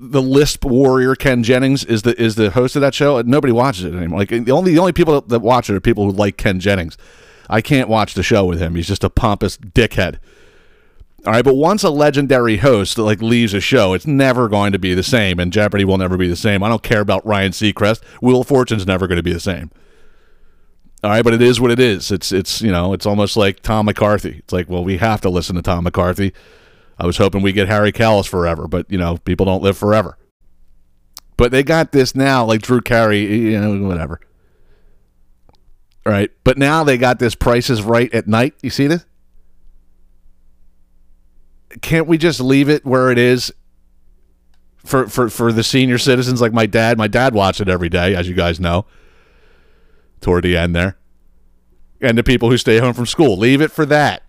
the 0.00 0.22
lisp 0.22 0.64
warrior 0.64 1.16
Ken 1.16 1.42
Jennings 1.42 1.84
is 1.84 2.02
the 2.02 2.14
is 2.22 2.36
the 2.36 2.50
host 2.50 2.76
of 2.76 2.82
that 2.82 2.94
show. 2.94 3.20
Nobody 3.22 3.52
watches 3.52 3.82
it 3.84 3.94
anymore. 3.96 4.20
Like 4.20 4.28
the 4.28 4.52
only 4.52 4.70
the 4.72 4.78
only 4.78 4.92
people 4.92 5.20
that 5.22 5.40
watch 5.40 5.68
it 5.68 5.74
are 5.74 5.80
people 5.80 6.04
who 6.04 6.12
like 6.12 6.36
Ken 6.36 6.60
Jennings. 6.60 6.96
I 7.50 7.60
can't 7.60 7.88
watch 7.88 8.14
the 8.14 8.22
show 8.22 8.44
with 8.44 8.60
him. 8.60 8.76
He's 8.76 8.86
just 8.86 9.02
a 9.02 9.10
pompous 9.10 9.56
dickhead. 9.56 10.18
All 11.28 11.34
right, 11.34 11.44
but 11.44 11.56
once 11.56 11.84
a 11.84 11.90
legendary 11.90 12.56
host 12.56 12.96
like 12.96 13.20
leaves 13.20 13.52
a 13.52 13.60
show, 13.60 13.92
it's 13.92 14.06
never 14.06 14.48
going 14.48 14.72
to 14.72 14.78
be 14.78 14.94
the 14.94 15.02
same, 15.02 15.38
and 15.38 15.52
Jeopardy 15.52 15.84
will 15.84 15.98
never 15.98 16.16
be 16.16 16.26
the 16.26 16.34
same. 16.34 16.62
I 16.62 16.70
don't 16.70 16.82
care 16.82 17.02
about 17.02 17.26
Ryan 17.26 17.52
Seacrest. 17.52 18.02
Wheel 18.22 18.40
of 18.40 18.48
Fortune's 18.48 18.86
never 18.86 19.06
going 19.06 19.18
to 19.18 19.22
be 19.22 19.34
the 19.34 19.38
same. 19.38 19.70
All 21.04 21.10
right, 21.10 21.22
but 21.22 21.34
it 21.34 21.42
is 21.42 21.60
what 21.60 21.70
it 21.70 21.78
is. 21.78 22.10
It's 22.10 22.32
it's 22.32 22.62
you 22.62 22.72
know 22.72 22.94
it's 22.94 23.04
almost 23.04 23.36
like 23.36 23.60
Tom 23.60 23.84
McCarthy. 23.84 24.38
It's 24.38 24.54
like 24.54 24.70
well 24.70 24.82
we 24.82 24.96
have 24.96 25.20
to 25.20 25.28
listen 25.28 25.54
to 25.56 25.60
Tom 25.60 25.84
McCarthy. 25.84 26.32
I 26.98 27.04
was 27.04 27.18
hoping 27.18 27.42
we 27.42 27.52
get 27.52 27.68
Harry 27.68 27.92
Kalas 27.92 28.26
forever, 28.26 28.66
but 28.66 28.90
you 28.90 28.96
know 28.96 29.18
people 29.18 29.44
don't 29.44 29.62
live 29.62 29.76
forever. 29.76 30.16
But 31.36 31.52
they 31.52 31.62
got 31.62 31.92
this 31.92 32.14
now, 32.14 32.46
like 32.46 32.62
Drew 32.62 32.80
Carey, 32.80 33.20
you 33.20 33.60
know 33.60 33.86
whatever. 33.86 34.18
All 36.06 36.12
right, 36.12 36.30
but 36.42 36.56
now 36.56 36.84
they 36.84 36.96
got 36.96 37.18
this 37.18 37.34
prices 37.34 37.82
right 37.82 38.10
at 38.14 38.26
night. 38.26 38.54
You 38.62 38.70
see 38.70 38.86
this? 38.86 39.04
Can't 41.82 42.06
we 42.06 42.18
just 42.18 42.40
leave 42.40 42.68
it 42.68 42.84
where 42.84 43.10
it 43.10 43.18
is 43.18 43.52
for 44.84 45.06
for 45.08 45.28
for 45.28 45.52
the 45.52 45.62
senior 45.62 45.98
citizens 45.98 46.40
like 46.40 46.52
my 46.52 46.66
dad? 46.66 46.98
My 46.98 47.08
dad 47.08 47.34
watched 47.34 47.60
it 47.60 47.68
every 47.68 47.88
day, 47.88 48.14
as 48.14 48.28
you 48.28 48.34
guys 48.34 48.58
know. 48.58 48.86
Toward 50.20 50.44
the 50.44 50.56
end 50.56 50.74
there, 50.74 50.96
and 52.00 52.18
the 52.18 52.24
people 52.24 52.50
who 52.50 52.56
stay 52.56 52.78
home 52.78 52.92
from 52.92 53.06
school, 53.06 53.36
leave 53.36 53.60
it 53.60 53.70
for 53.70 53.86
that. 53.86 54.24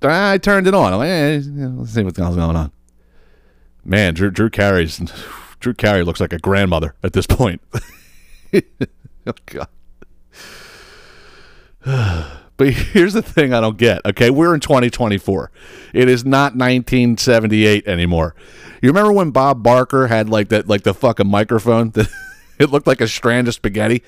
I 0.00 0.38
turned 0.38 0.68
it 0.68 0.74
on. 0.74 0.92
I'm 0.92 0.98
like, 0.98 1.08
eh, 1.08 1.40
let's 1.76 1.92
see 1.92 2.04
what's 2.04 2.18
going 2.18 2.38
on. 2.38 2.70
Man, 3.84 4.14
Drew 4.14 4.30
Drew 4.30 4.50
Carey's 4.50 4.98
Drew 5.60 5.74
Carey 5.74 6.04
looks 6.04 6.20
like 6.20 6.32
a 6.32 6.38
grandmother 6.38 6.94
at 7.02 7.14
this 7.14 7.26
point. 7.26 7.60
oh 8.54 9.32
God. 9.46 9.68
But 12.56 12.70
here's 12.72 13.12
the 13.12 13.22
thing 13.22 13.52
I 13.52 13.60
don't 13.60 13.76
get. 13.76 14.04
Okay, 14.04 14.30
we're 14.30 14.54
in 14.54 14.60
2024. 14.60 15.50
It 15.92 16.08
is 16.08 16.24
not 16.24 16.54
1978 16.54 17.86
anymore. 17.86 18.34
You 18.82 18.90
remember 18.90 19.12
when 19.12 19.30
Bob 19.30 19.62
Barker 19.62 20.06
had 20.06 20.28
like 20.28 20.48
that, 20.48 20.68
like 20.68 20.82
the 20.82 20.94
fucking 20.94 21.26
microphone 21.26 21.90
that 21.92 22.08
it 22.58 22.70
looked 22.70 22.86
like 22.86 23.00
a 23.00 23.08
strand 23.08 23.48
of 23.48 23.54
spaghetti. 23.54 24.02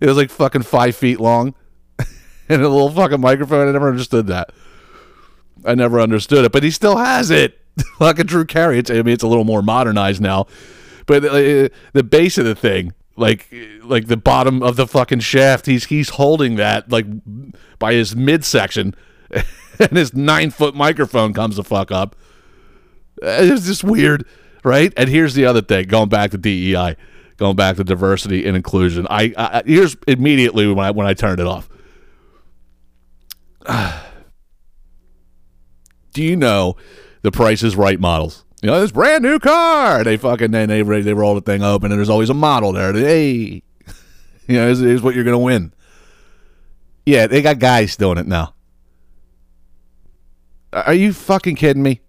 It 0.00 0.06
was 0.06 0.16
like 0.16 0.30
fucking 0.30 0.62
five 0.62 0.96
feet 0.96 1.20
long, 1.20 1.54
and 2.48 2.62
a 2.62 2.68
little 2.68 2.90
fucking 2.90 3.20
microphone. 3.20 3.68
I 3.68 3.72
never 3.72 3.88
understood 3.88 4.28
that. 4.28 4.50
I 5.64 5.74
never 5.74 6.00
understood 6.00 6.44
it, 6.46 6.52
but 6.52 6.62
he 6.62 6.70
still 6.70 6.96
has 6.96 7.30
it. 7.30 7.58
like 8.00 8.18
a 8.18 8.24
Drew 8.24 8.44
Carey. 8.44 8.78
It's, 8.78 8.90
I 8.90 8.94
mean, 8.94 9.08
it's 9.08 9.22
a 9.22 9.28
little 9.28 9.44
more 9.44 9.62
modernized 9.62 10.20
now, 10.20 10.46
but 11.06 11.24
uh, 11.24 11.68
the 11.92 12.02
base 12.08 12.38
of 12.38 12.44
the 12.44 12.54
thing, 12.54 12.94
like 13.16 13.52
like 13.82 14.06
the 14.06 14.16
bottom 14.16 14.62
of 14.62 14.76
the 14.76 14.86
fucking 14.86 15.20
shaft, 15.20 15.66
he's 15.66 15.86
he's 15.86 16.10
holding 16.10 16.56
that 16.56 16.90
like 16.90 17.06
by 17.78 17.92
his 17.94 18.16
midsection, 18.16 18.94
and 19.30 19.92
his 19.92 20.14
nine 20.14 20.50
foot 20.50 20.74
microphone 20.74 21.32
comes 21.32 21.56
the 21.56 21.64
fuck 21.64 21.90
up. 21.90 22.16
It's 23.22 23.66
just 23.66 23.84
weird, 23.84 24.26
right? 24.64 24.92
And 24.96 25.08
here's 25.08 25.34
the 25.34 25.44
other 25.44 25.62
thing: 25.62 25.86
going 25.88 26.08
back 26.08 26.30
to 26.30 26.38
DEI, 26.38 26.96
going 27.36 27.56
back 27.56 27.76
to 27.76 27.84
diversity 27.84 28.46
and 28.46 28.56
inclusion. 28.56 29.06
I, 29.10 29.34
I 29.36 29.62
here's 29.66 29.96
immediately 30.06 30.66
when 30.66 30.84
I 30.84 30.90
when 30.90 31.06
I 31.06 31.14
turned 31.14 31.40
it 31.40 31.46
off. 31.46 31.68
Do 36.12 36.22
you 36.24 36.36
know 36.36 36.76
the 37.22 37.30
Price 37.30 37.62
is 37.62 37.76
Right 37.76 38.00
models? 38.00 38.44
You 38.62 38.66
know 38.66 38.80
this 38.80 38.92
brand 38.92 39.22
new 39.22 39.38
car. 39.38 40.04
They 40.04 40.16
fucking 40.16 40.50
then 40.50 40.68
they 40.68 40.82
they 40.82 41.14
roll 41.14 41.34
the 41.34 41.40
thing 41.40 41.62
open 41.62 41.90
and 41.90 41.98
there's 41.98 42.10
always 42.10 42.30
a 42.30 42.34
model 42.34 42.72
there. 42.72 42.92
Hey, 42.92 43.62
you 44.46 44.56
know 44.56 44.66
here's, 44.66 44.80
here's 44.80 45.02
what 45.02 45.14
you're 45.14 45.24
gonna 45.24 45.38
win. 45.38 45.72
Yeah, 47.06 47.26
they 47.26 47.40
got 47.42 47.58
guys 47.58 47.96
doing 47.96 48.18
it 48.18 48.26
now. 48.26 48.54
Are 50.72 50.94
you 50.94 51.12
fucking 51.12 51.56
kidding 51.56 51.82
me? 51.82 52.00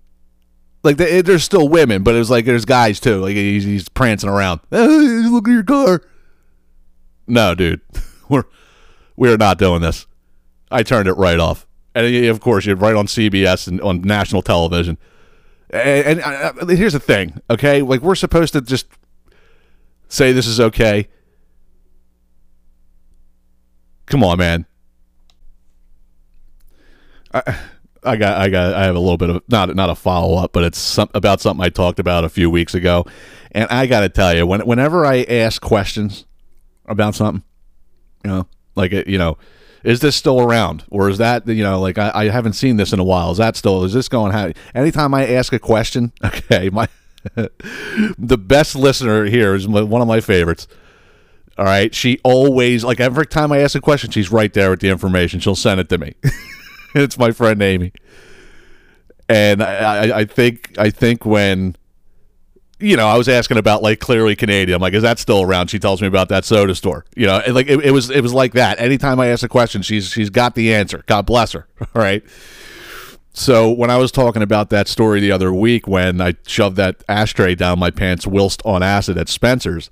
Like 0.84 0.98
they, 0.98 1.22
there's 1.22 1.44
still 1.44 1.68
women, 1.68 2.04
but 2.04 2.16
it's 2.16 2.30
like 2.30 2.46
there's 2.46 2.66
guys 2.66 3.00
too. 3.00 3.18
Like 3.18 3.36
he's, 3.36 3.64
he's 3.64 3.90
prancing 3.90 4.30
around. 4.30 4.60
Hey, 4.72 5.28
look 5.28 5.48
at 5.48 5.52
your 5.52 5.64
car. 5.64 6.02
No, 7.28 7.56
dude, 7.56 7.82
we're 8.30 8.44
we're 9.16 9.38
not 9.38 9.58
doing 9.58 9.82
this. 9.82 10.06
I 10.70 10.84
turned 10.84 11.08
it 11.08 11.14
right 11.14 11.40
off, 11.40 11.66
and 11.96 12.26
of 12.26 12.40
course 12.42 12.66
you're 12.66 12.76
right 12.76 12.96
on 12.96 13.08
CBS 13.08 13.68
and 13.68 13.80
on 13.82 14.02
national 14.02 14.42
television. 14.42 14.98
And, 15.72 16.20
and 16.20 16.22
uh, 16.22 16.68
here's 16.68 16.94
the 16.94 17.00
thing, 17.00 17.40
okay? 17.50 17.82
Like 17.82 18.02
we're 18.02 18.16
supposed 18.16 18.54
to 18.54 18.62
just 18.62 18.88
say 20.10 20.34
this 20.34 20.48
is 20.48 20.60
okay. 20.60 21.08
Come 24.06 24.24
on, 24.24 24.38
man. 24.38 24.66
I, 27.34 27.58
I 28.04 28.18
got, 28.18 28.38
I 28.38 28.50
got, 28.50 28.74
I 28.74 28.84
have 28.84 28.96
a 28.96 29.00
little 29.00 29.18
bit 29.18 29.30
of 29.30 29.44
not, 29.48 29.74
not 29.74 29.90
a 29.90 29.96
follow 29.96 30.38
up, 30.38 30.52
but 30.52 30.66
it's 30.66 30.78
some, 30.78 31.10
about 31.14 31.40
something 31.40 31.64
I 31.64 31.70
talked 31.70 32.00
about 32.00 32.26
a 32.26 32.30
few 32.30 32.50
weeks 32.50 32.74
ago, 32.74 33.06
and 33.52 33.70
I 33.70 33.86
got 33.86 34.02
to 34.02 34.10
tell 34.10 34.36
you, 34.36 34.46
when, 34.46 34.62
whenever 34.62 35.06
I 35.06 35.24
ask 35.24 35.62
questions 35.62 36.26
about 36.88 37.16
something, 37.16 37.44
you 38.26 38.32
know, 38.32 38.48
like 38.76 38.92
you 38.92 39.18
know, 39.18 39.38
is 39.84 40.00
this 40.00 40.16
still 40.16 40.42
around, 40.42 40.84
or 40.90 41.10
is 41.10 41.18
that, 41.18 41.48
you 41.48 41.64
know, 41.64 41.80
like 41.80 41.98
I, 41.98 42.12
I 42.14 42.26
haven't 42.30 42.54
seen 42.54 42.78
this 42.78 42.94
in 42.94 43.00
a 43.00 43.04
while. 43.04 43.32
Is 43.32 43.38
that 43.38 43.56
still? 43.56 43.84
Is 43.84 43.94
this 43.94 44.08
going? 44.08 44.32
How? 44.32 44.52
Anytime 44.76 45.14
I 45.14 45.28
ask 45.28 45.54
a 45.54 45.60
question, 45.60 46.12
okay, 46.24 46.70
my 46.70 46.88
the 47.36 48.38
best 48.38 48.76
listener 48.76 49.26
here 49.26 49.54
is 49.54 49.68
my, 49.68 49.82
one 49.82 50.02
of 50.02 50.08
my 50.08 50.22
favorites. 50.22 50.68
All 51.58 51.66
right, 51.66 51.94
she 51.94 52.20
always 52.24 52.84
like 52.84 53.00
every 53.00 53.26
time 53.26 53.52
I 53.52 53.60
ask 53.60 53.76
a 53.76 53.82
question, 53.82 54.10
she's 54.10 54.32
right 54.32 54.52
there 54.54 54.70
with 54.70 54.80
the 54.80 54.90
information. 54.90 55.40
She'll 55.40 55.56
send 55.56 55.80
it 55.80 55.90
to 55.90 55.98
me. 55.98 56.16
it's 56.96 57.18
my 57.18 57.32
friend 57.32 57.62
Amy, 57.62 57.92
and 59.30 59.62
I, 59.62 59.76
I, 60.08 60.20
I 60.20 60.26
think 60.26 60.76
I 60.78 60.90
think 60.90 61.26
when 61.26 61.76
you 62.82 62.98
know 62.98 63.08
I 63.08 63.18
was 63.18 63.30
asking 63.30 63.58
about 63.58 63.82
like 63.84 64.00
clearly 64.00 64.36
Canadian, 64.36 64.76
I'm 64.76 64.82
like, 64.82 64.94
is 64.94 65.04
that 65.04 65.20
still 65.20 65.42
around? 65.42 65.68
She 65.68 65.80
tells 65.80 66.02
me 66.02 66.08
about 66.08 66.30
that 66.30 66.46
soda 66.46 66.76
store. 66.76 67.06
You 67.16 67.28
know, 67.28 67.42
like 67.50 67.68
it, 67.68 67.86
it 67.86 67.92
was 67.92 68.10
it 68.10 68.22
was 68.22 68.34
like 68.34 68.54
that. 68.54 68.80
Anytime 68.80 69.20
I 69.20 69.28
ask 69.28 69.44
a 69.44 69.50
question, 69.50 69.82
she's 69.82 70.10
she's 70.10 70.30
got 70.30 70.56
the 70.56 70.74
answer. 70.74 71.04
God 71.08 71.26
bless 71.26 71.52
her. 71.54 71.68
All 71.80 71.88
right. 72.02 72.24
So 73.34 73.72
when 73.72 73.90
I 73.90 73.98
was 73.98 74.12
talking 74.12 74.42
about 74.42 74.70
that 74.72 74.88
story 74.88 75.22
the 75.22 75.32
other 75.32 75.54
week, 75.54 75.88
when 75.88 76.20
I 76.20 76.36
shoved 76.46 76.76
that 76.76 77.04
ashtray 77.08 77.56
down 77.56 77.80
my 77.80 77.90
pants 77.90 78.28
whilst 78.28 78.62
on 78.66 78.84
acid 78.84 79.18
at 79.18 79.30
Spencer's, 79.30 79.90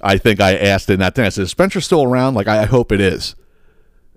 I 0.00 0.16
think 0.16 0.40
I 0.40 0.56
asked 0.56 0.88
in 0.88 0.98
that 1.00 1.14
thing. 1.14 1.26
I 1.26 1.28
said, 1.28 1.42
"Is 1.42 1.50
Spencer 1.50 1.80
still 1.80 2.02
around?" 2.02 2.34
Like 2.34 2.48
I, 2.48 2.64
hope 2.64 2.90
it 2.92 3.00
is. 3.00 3.34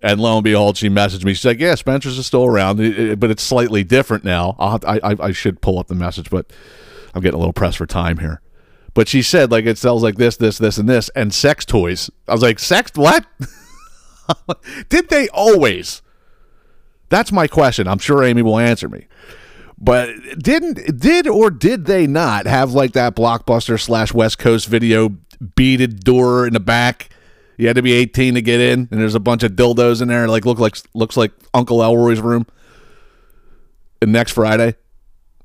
And 0.02 0.22
lo 0.22 0.36
and 0.36 0.44
behold, 0.44 0.78
she 0.78 0.90
messaged 0.90 1.26
me. 1.26 1.34
She's 1.34 1.46
like, 1.46 1.60
"Yeah, 1.60 1.76
Spencer's 1.76 2.18
is 2.18 2.26
still 2.26 2.46
around, 2.46 2.78
but 3.20 3.30
it's 3.30 3.44
slightly 3.44 3.84
different 3.84 4.24
now." 4.24 4.56
Have, 4.60 4.86
I 4.86 5.16
I 5.20 5.32
should 5.32 5.62
pull 5.62 5.78
up 5.78 5.88
the 5.88 5.96
message, 5.96 6.30
but 6.30 6.52
I'm 7.16 7.22
getting 7.22 7.36
a 7.36 7.40
little 7.40 7.54
pressed 7.54 7.78
for 7.78 7.86
time 7.86 8.20
here. 8.20 8.42
But 8.94 9.08
she 9.08 9.22
said 9.22 9.52
like 9.52 9.66
it 9.66 9.78
sells 9.78 10.04
like 10.04 10.16
this, 10.16 10.38
this, 10.38 10.58
this, 10.58 10.78
and 10.78 10.88
this, 10.88 11.10
and 11.16 11.34
sex 11.34 11.66
toys. 11.66 12.10
I 12.28 12.34
was 12.34 12.42
like, 12.42 12.60
"Sex 12.60 12.92
what?" 12.96 13.26
Did 14.90 15.10
they 15.10 15.28
always? 15.30 16.02
That's 17.10 17.32
my 17.32 17.48
question. 17.48 17.88
I'm 17.88 18.00
sure 18.00 18.24
Amy 18.24 18.42
will 18.42 18.58
answer 18.58 18.90
me. 18.90 19.08
But 19.78 20.10
didn't 20.40 21.00
did 21.00 21.28
or 21.28 21.52
did 21.52 21.86
they 21.86 22.08
not 22.08 22.46
have 22.46 22.72
like 22.74 22.94
that 22.94 23.16
blockbuster 23.16 23.80
slash 23.80 24.14
West 24.14 24.40
Coast 24.40 24.68
video 24.68 25.18
beaded 25.56 26.02
door 26.02 26.48
in 26.48 26.54
the 26.54 26.60
back? 26.60 27.10
You 27.58 27.68
had 27.68 27.76
to 27.76 27.82
be 27.82 27.94
18 27.94 28.36
to 28.36 28.42
get 28.42 28.60
in, 28.60 28.88
and 28.92 29.00
there's 29.02 29.16
a 29.16 29.20
bunch 29.20 29.44
of 29.44 29.54
dildos 29.54 30.02
in 30.02 30.08
there. 30.08 30.28
Like 30.28 30.46
look 30.46 30.60
like 30.60 30.78
looks 30.94 31.18
like 31.18 31.32
Uncle 31.54 31.84
Elroy's 31.84 32.22
room. 32.22 32.48
And 34.02 34.12
next 34.12 34.32
Friday, 34.32 34.76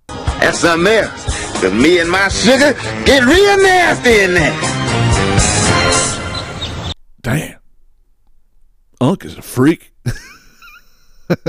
That's 0.08 0.58
something 0.58 0.92
else. 0.92 1.49
Cause 1.60 1.74
me 1.74 1.98
and 1.98 2.10
my 2.10 2.28
sugar 2.28 2.72
get 3.04 3.22
real 3.22 3.62
nasty 3.62 4.20
in 4.20 4.32
there. 4.32 4.58
damn, 7.20 7.58
Unc 8.98 9.24
is 9.26 9.36
a 9.36 9.42
freak. 9.42 9.92
but 11.28 11.44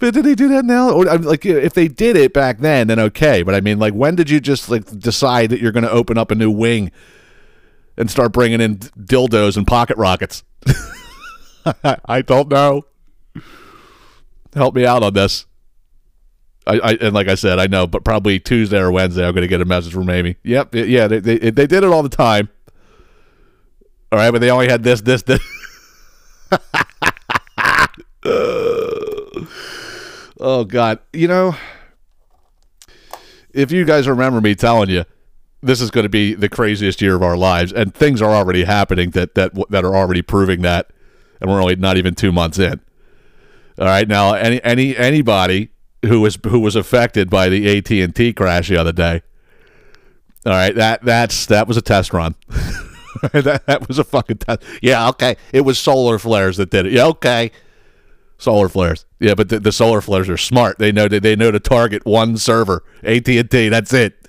did 0.00 0.24
they 0.24 0.34
do 0.34 0.48
that 0.48 0.64
now? 0.64 0.90
Or 0.90 1.04
like, 1.04 1.46
if 1.46 1.72
they 1.74 1.86
did 1.86 2.16
it 2.16 2.32
back 2.32 2.58
then, 2.58 2.88
then 2.88 2.98
okay. 2.98 3.44
But 3.44 3.54
I 3.54 3.60
mean, 3.60 3.78
like, 3.78 3.94
when 3.94 4.16
did 4.16 4.28
you 4.28 4.40
just 4.40 4.68
like 4.68 4.84
decide 4.98 5.50
that 5.50 5.60
you're 5.60 5.70
going 5.70 5.84
to 5.84 5.90
open 5.90 6.18
up 6.18 6.32
a 6.32 6.34
new 6.34 6.50
wing 6.50 6.90
and 7.96 8.10
start 8.10 8.32
bringing 8.32 8.60
in 8.60 8.78
dildos 8.78 9.56
and 9.56 9.68
pocket 9.68 9.98
rockets? 9.98 10.42
I 11.84 12.22
don't 12.22 12.48
know. 12.48 12.82
Help 14.52 14.74
me 14.74 14.84
out 14.84 15.04
on 15.04 15.14
this. 15.14 15.46
I, 16.70 16.90
I 16.90 16.92
and 17.00 17.12
like 17.14 17.28
I 17.28 17.34
said, 17.34 17.58
I 17.58 17.66
know, 17.66 17.86
but 17.86 18.04
probably 18.04 18.38
Tuesday 18.38 18.78
or 18.78 18.92
Wednesday, 18.92 19.26
I'm 19.26 19.34
going 19.34 19.42
to 19.42 19.48
get 19.48 19.60
a 19.60 19.64
message 19.64 19.92
from 19.92 20.08
Amy. 20.08 20.36
Yep, 20.44 20.74
yeah, 20.74 21.08
they, 21.08 21.18
they 21.18 21.38
they 21.38 21.66
did 21.66 21.82
it 21.82 21.84
all 21.84 22.02
the 22.02 22.08
time. 22.08 22.48
All 24.12 24.18
right, 24.18 24.30
but 24.30 24.40
they 24.40 24.50
only 24.50 24.68
had 24.68 24.82
this, 24.82 25.00
this, 25.02 25.22
this. 25.22 25.40
oh 30.40 30.64
God, 30.64 30.98
you 31.12 31.28
know, 31.28 31.54
if 33.52 33.70
you 33.70 33.84
guys 33.84 34.08
remember 34.08 34.40
me 34.40 34.56
telling 34.56 34.90
you, 34.90 35.04
this 35.62 35.80
is 35.80 35.90
going 35.92 36.04
to 36.04 36.08
be 36.08 36.34
the 36.34 36.48
craziest 36.48 37.00
year 37.00 37.14
of 37.14 37.22
our 37.22 37.36
lives, 37.36 37.72
and 37.72 37.94
things 37.94 38.22
are 38.22 38.32
already 38.32 38.64
happening 38.64 39.10
that 39.10 39.34
that 39.34 39.52
that 39.70 39.84
are 39.84 39.96
already 39.96 40.22
proving 40.22 40.62
that, 40.62 40.90
and 41.40 41.50
we're 41.50 41.60
only 41.60 41.76
not 41.76 41.96
even 41.96 42.14
two 42.14 42.32
months 42.32 42.58
in. 42.58 42.80
All 43.78 43.86
right, 43.86 44.06
now 44.06 44.34
any 44.34 44.62
any 44.64 44.96
anybody 44.96 45.70
who 46.04 46.20
was 46.20 46.38
who 46.46 46.60
was 46.60 46.76
affected 46.76 47.30
by 47.30 47.48
the 47.48 47.76
AT 47.78 47.90
and 47.90 48.14
T 48.14 48.32
crash 48.32 48.68
the 48.68 48.76
other 48.76 48.92
day. 48.92 49.22
All 50.46 50.52
right, 50.52 50.74
that 50.74 51.04
that's 51.04 51.46
that 51.46 51.68
was 51.68 51.76
a 51.76 51.82
test 51.82 52.12
run. 52.12 52.34
that, 53.32 53.62
that 53.66 53.88
was 53.88 53.98
a 53.98 54.04
fucking 54.04 54.38
test. 54.38 54.62
Yeah, 54.80 55.08
okay. 55.10 55.36
It 55.52 55.62
was 55.62 55.78
solar 55.78 56.18
flares 56.18 56.56
that 56.56 56.70
did 56.70 56.86
it. 56.86 56.92
Yeah, 56.92 57.06
okay. 57.06 57.50
Solar 58.38 58.68
flares. 58.70 59.04
Yeah, 59.18 59.34
but 59.34 59.50
the, 59.50 59.60
the 59.60 59.72
solar 59.72 60.00
flares 60.00 60.30
are 60.30 60.38
smart. 60.38 60.78
They 60.78 60.92
know 60.92 61.08
they 61.08 61.36
know 61.36 61.50
to 61.50 61.60
target 61.60 62.06
one 62.06 62.38
server. 62.38 62.82
AT 63.02 63.28
and 63.28 63.50
T. 63.50 63.68
That's 63.68 63.92
it. 63.92 64.28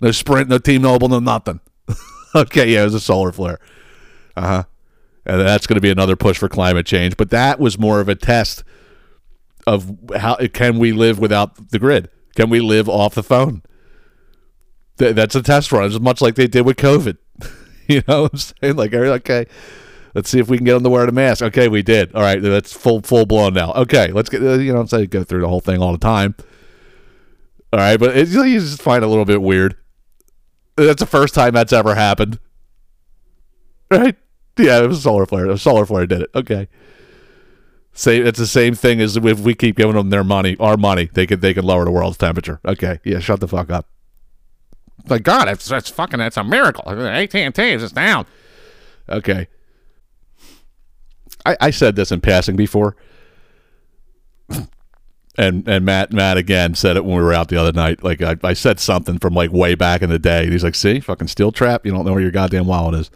No 0.00 0.12
Sprint, 0.12 0.48
no 0.48 0.58
T-Mobile, 0.58 1.08
no 1.08 1.18
nothing. 1.18 1.58
okay, 2.34 2.72
yeah, 2.72 2.82
it 2.82 2.84
was 2.84 2.94
a 2.94 3.00
solar 3.00 3.32
flare. 3.32 3.58
Uh 4.36 4.46
huh. 4.46 4.64
And 5.26 5.40
that's 5.40 5.66
going 5.66 5.74
to 5.74 5.80
be 5.80 5.90
another 5.90 6.14
push 6.14 6.38
for 6.38 6.48
climate 6.48 6.86
change. 6.86 7.16
But 7.16 7.30
that 7.30 7.58
was 7.58 7.78
more 7.78 8.00
of 8.00 8.08
a 8.08 8.14
test 8.14 8.62
of 9.68 9.94
how 10.16 10.36
can 10.52 10.78
we 10.78 10.92
live 10.92 11.18
without 11.18 11.70
the 11.70 11.78
grid? 11.78 12.08
Can 12.34 12.48
we 12.48 12.60
live 12.60 12.88
off 12.88 13.14
the 13.14 13.22
phone? 13.22 13.62
Th- 14.98 15.14
that's 15.14 15.34
a 15.34 15.42
test 15.42 15.70
run, 15.70 15.84
as 15.84 16.00
much 16.00 16.20
like 16.22 16.36
they 16.36 16.46
did 16.46 16.64
with 16.64 16.78
COVID. 16.78 17.18
you 17.86 18.02
know 18.08 18.22
what 18.22 18.32
I'm 18.32 18.38
saying? 18.38 18.76
Like, 18.76 18.94
okay, 18.94 19.46
let's 20.14 20.30
see 20.30 20.38
if 20.38 20.48
we 20.48 20.56
can 20.56 20.64
get 20.64 20.72
them 20.72 20.84
to 20.84 20.90
wear 20.90 21.04
a 21.04 21.12
mask. 21.12 21.42
Okay, 21.42 21.68
we 21.68 21.82
did. 21.82 22.14
All 22.14 22.22
right, 22.22 22.40
that's 22.40 22.72
full 22.72 23.02
full 23.02 23.26
blown 23.26 23.52
now. 23.52 23.72
Okay, 23.74 24.10
let's 24.10 24.30
get 24.30 24.42
uh, 24.42 24.54
you 24.54 24.72
know 24.72 24.80
I'm 24.80 24.86
saying 24.86 25.08
go 25.08 25.22
through 25.22 25.42
the 25.42 25.48
whole 25.48 25.60
thing 25.60 25.82
all 25.82 25.92
the 25.92 25.98
time. 25.98 26.34
All 27.72 27.78
right, 27.78 28.00
but 28.00 28.16
it, 28.16 28.28
you 28.28 28.60
just 28.60 28.80
find 28.80 29.04
it 29.04 29.06
a 29.06 29.10
little 29.10 29.26
bit 29.26 29.42
weird. 29.42 29.76
That's 30.76 31.00
the 31.00 31.06
first 31.06 31.34
time 31.34 31.52
that's 31.52 31.72
ever 31.72 31.94
happened, 31.94 32.38
right? 33.90 34.16
Yeah, 34.56 34.82
it 34.82 34.86
was 34.86 34.98
a 34.98 35.02
solar 35.02 35.26
flare. 35.26 35.54
Solar 35.58 35.84
flare 35.84 36.06
did 36.06 36.22
it. 36.22 36.30
Okay. 36.34 36.68
Same. 37.98 38.24
It's 38.24 38.38
the 38.38 38.46
same 38.46 38.76
thing 38.76 39.00
as 39.00 39.16
if 39.16 39.40
we 39.40 39.56
keep 39.56 39.74
giving 39.74 39.96
them 39.96 40.10
their 40.10 40.22
money, 40.22 40.56
our 40.60 40.76
money, 40.76 41.10
they 41.12 41.26
could 41.26 41.40
they 41.40 41.52
could 41.52 41.64
lower 41.64 41.84
the 41.84 41.90
world's 41.90 42.16
temperature. 42.16 42.60
Okay. 42.64 43.00
Yeah. 43.02 43.18
Shut 43.18 43.40
the 43.40 43.48
fuck 43.48 43.70
up. 43.70 43.88
My 45.10 45.18
God, 45.18 45.46
that's 45.46 45.66
that's 45.66 45.90
fucking 45.90 46.20
that's 46.20 46.36
a 46.36 46.44
miracle. 46.44 46.88
AT 46.88 47.34
and 47.34 47.52
T 47.52 47.72
is 47.72 47.82
just 47.82 47.96
down. 47.96 48.26
Okay. 49.08 49.48
I, 51.44 51.56
I 51.60 51.70
said 51.70 51.96
this 51.96 52.12
in 52.12 52.20
passing 52.20 52.54
before, 52.54 52.94
and 55.36 55.66
and 55.66 55.84
Matt 55.84 56.12
Matt 56.12 56.36
again 56.36 56.76
said 56.76 56.96
it 56.96 57.04
when 57.04 57.16
we 57.16 57.22
were 57.22 57.34
out 57.34 57.48
the 57.48 57.56
other 57.56 57.72
night. 57.72 58.04
Like 58.04 58.22
I, 58.22 58.36
I 58.44 58.52
said 58.52 58.78
something 58.78 59.18
from 59.18 59.34
like 59.34 59.50
way 59.50 59.74
back 59.74 60.02
in 60.02 60.10
the 60.10 60.20
day. 60.20 60.44
And 60.44 60.52
he's 60.52 60.62
like, 60.62 60.76
"See, 60.76 61.00
fucking 61.00 61.26
steel 61.26 61.50
trap. 61.50 61.84
You 61.84 61.90
don't 61.90 62.06
know 62.06 62.12
where 62.12 62.22
your 62.22 62.30
goddamn 62.30 62.68
wallet 62.68 62.94
is." 62.94 63.10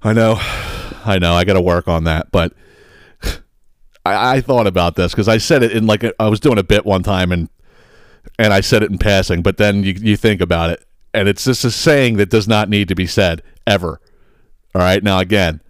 I 0.00 0.12
know, 0.12 0.36
I 1.04 1.18
know. 1.18 1.34
I 1.34 1.42
got 1.42 1.54
to 1.54 1.60
work 1.60 1.88
on 1.88 2.04
that, 2.04 2.30
but 2.30 2.52
I, 4.06 4.36
I 4.36 4.40
thought 4.40 4.66
about 4.66 4.96
this 4.96 5.12
because 5.12 5.28
I 5.28 5.38
said 5.38 5.62
it 5.62 5.72
in 5.72 5.86
like 5.86 6.04
a, 6.04 6.12
I 6.20 6.28
was 6.28 6.40
doing 6.40 6.58
a 6.58 6.64
bit 6.64 6.84
one 6.84 7.02
time 7.02 7.32
and 7.32 7.48
and 8.38 8.52
I 8.52 8.60
said 8.60 8.82
it 8.82 8.90
in 8.90 8.98
passing, 8.98 9.42
but 9.42 9.56
then 9.56 9.82
you 9.82 9.94
you 9.96 10.16
think 10.16 10.40
about 10.40 10.70
it, 10.70 10.84
and 11.14 11.28
it's 11.28 11.44
just 11.44 11.64
a 11.64 11.70
saying 11.70 12.16
that 12.16 12.30
does 12.30 12.48
not 12.48 12.68
need 12.68 12.88
to 12.88 12.94
be 12.94 13.06
said 13.06 13.42
ever. 13.66 14.00
All 14.74 14.82
right, 14.82 15.02
now 15.02 15.18
again, 15.18 15.60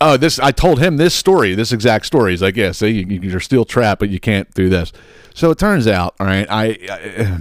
oh 0.00 0.16
this 0.16 0.38
I 0.38 0.50
told 0.50 0.80
him 0.80 0.96
this 0.96 1.14
story, 1.14 1.54
this 1.54 1.72
exact 1.72 2.06
story. 2.06 2.32
He's 2.32 2.42
like, 2.42 2.56
yeah, 2.56 2.72
see, 2.72 2.88
you, 2.88 3.20
you're 3.20 3.40
still 3.40 3.64
trapped, 3.64 4.00
but 4.00 4.08
you 4.08 4.20
can't 4.20 4.52
do 4.54 4.68
this. 4.68 4.92
So 5.34 5.50
it 5.50 5.58
turns 5.58 5.86
out, 5.86 6.16
all 6.18 6.26
right, 6.26 6.46
I, 6.50 6.78
I 6.90 7.38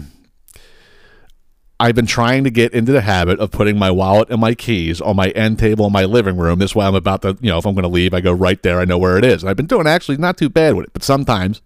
I've 1.80 1.94
been 1.94 2.08
trying 2.08 2.44
to 2.44 2.50
get 2.50 2.74
into 2.74 2.92
the 2.92 3.02
habit 3.02 3.40
of 3.40 3.52
putting 3.52 3.78
my 3.78 3.92
wallet 3.92 4.30
and 4.32 4.42
my 4.42 4.56
keys 4.56 5.00
on 5.00 5.16
my 5.16 5.30
end 5.30 5.60
table 5.60 5.86
in 5.86 5.94
my 5.94 6.06
living 6.06 6.36
room. 6.36 6.58
This 6.58 6.74
way, 6.74 6.86
I'm 6.86 6.96
about 6.96 7.22
to, 7.22 7.38
you 7.40 7.52
know, 7.52 7.60
if 7.60 7.66
I'm 7.68 7.76
going 7.76 7.84
to 7.84 7.90
leave, 7.90 8.16
I 8.16 8.22
go 8.22 8.32
right 8.32 8.62
there. 8.64 8.80
I 8.80 8.86
know 8.86 8.98
where 8.98 9.18
it 9.18 9.24
is. 9.24 9.44
And 9.44 9.50
I've 9.50 9.58
been 9.58 9.68
doing 9.68 9.86
actually 9.86 10.18
not 10.18 10.38
too 10.38 10.50
bad 10.50 10.74
with 10.74 10.88
it, 10.88 10.94
but 10.94 11.04
sometimes 11.04 11.62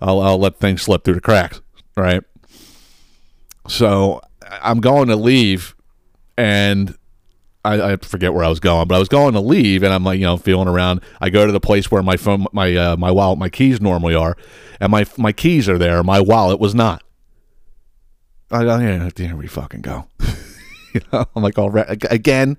I'll, 0.00 0.20
I'll 0.20 0.38
let 0.38 0.56
things 0.56 0.82
slip 0.82 1.04
through 1.04 1.14
the 1.14 1.20
cracks, 1.20 1.60
right? 1.96 2.24
So 3.68 4.20
I'm 4.60 4.80
going 4.80 5.06
to 5.08 5.16
leave, 5.16 5.76
and 6.36 6.96
I, 7.64 7.92
I 7.92 7.96
forget 7.96 8.34
where 8.34 8.44
I 8.44 8.48
was 8.48 8.58
going, 8.58 8.88
but 8.88 8.96
I 8.96 8.98
was 8.98 9.08
going 9.08 9.34
to 9.34 9.40
leave, 9.40 9.84
and 9.84 9.92
I'm 9.92 10.02
like, 10.02 10.18
you 10.18 10.24
know, 10.24 10.36
feeling 10.36 10.66
around. 10.66 11.00
I 11.20 11.30
go 11.30 11.46
to 11.46 11.52
the 11.52 11.60
place 11.60 11.92
where 11.92 12.02
my 12.02 12.16
phone, 12.16 12.46
my 12.52 12.74
uh, 12.74 12.96
my 12.96 13.12
wallet, 13.12 13.38
my 13.38 13.50
keys 13.50 13.80
normally 13.80 14.16
are, 14.16 14.36
and 14.80 14.90
my 14.90 15.06
my 15.16 15.30
keys 15.30 15.68
are 15.68 15.78
there. 15.78 16.02
My 16.02 16.20
wallet 16.20 16.58
was 16.58 16.74
not. 16.74 17.04
I 18.50 18.64
go, 18.64 18.78
yeah, 18.78 19.08
here 19.16 19.36
we 19.36 19.46
fucking 19.46 19.82
go. 19.82 20.08
you 20.94 21.00
know, 21.12 21.24
I'm 21.36 21.42
like, 21.42 21.58
all 21.58 21.70
right, 21.70 21.86
again, 22.10 22.58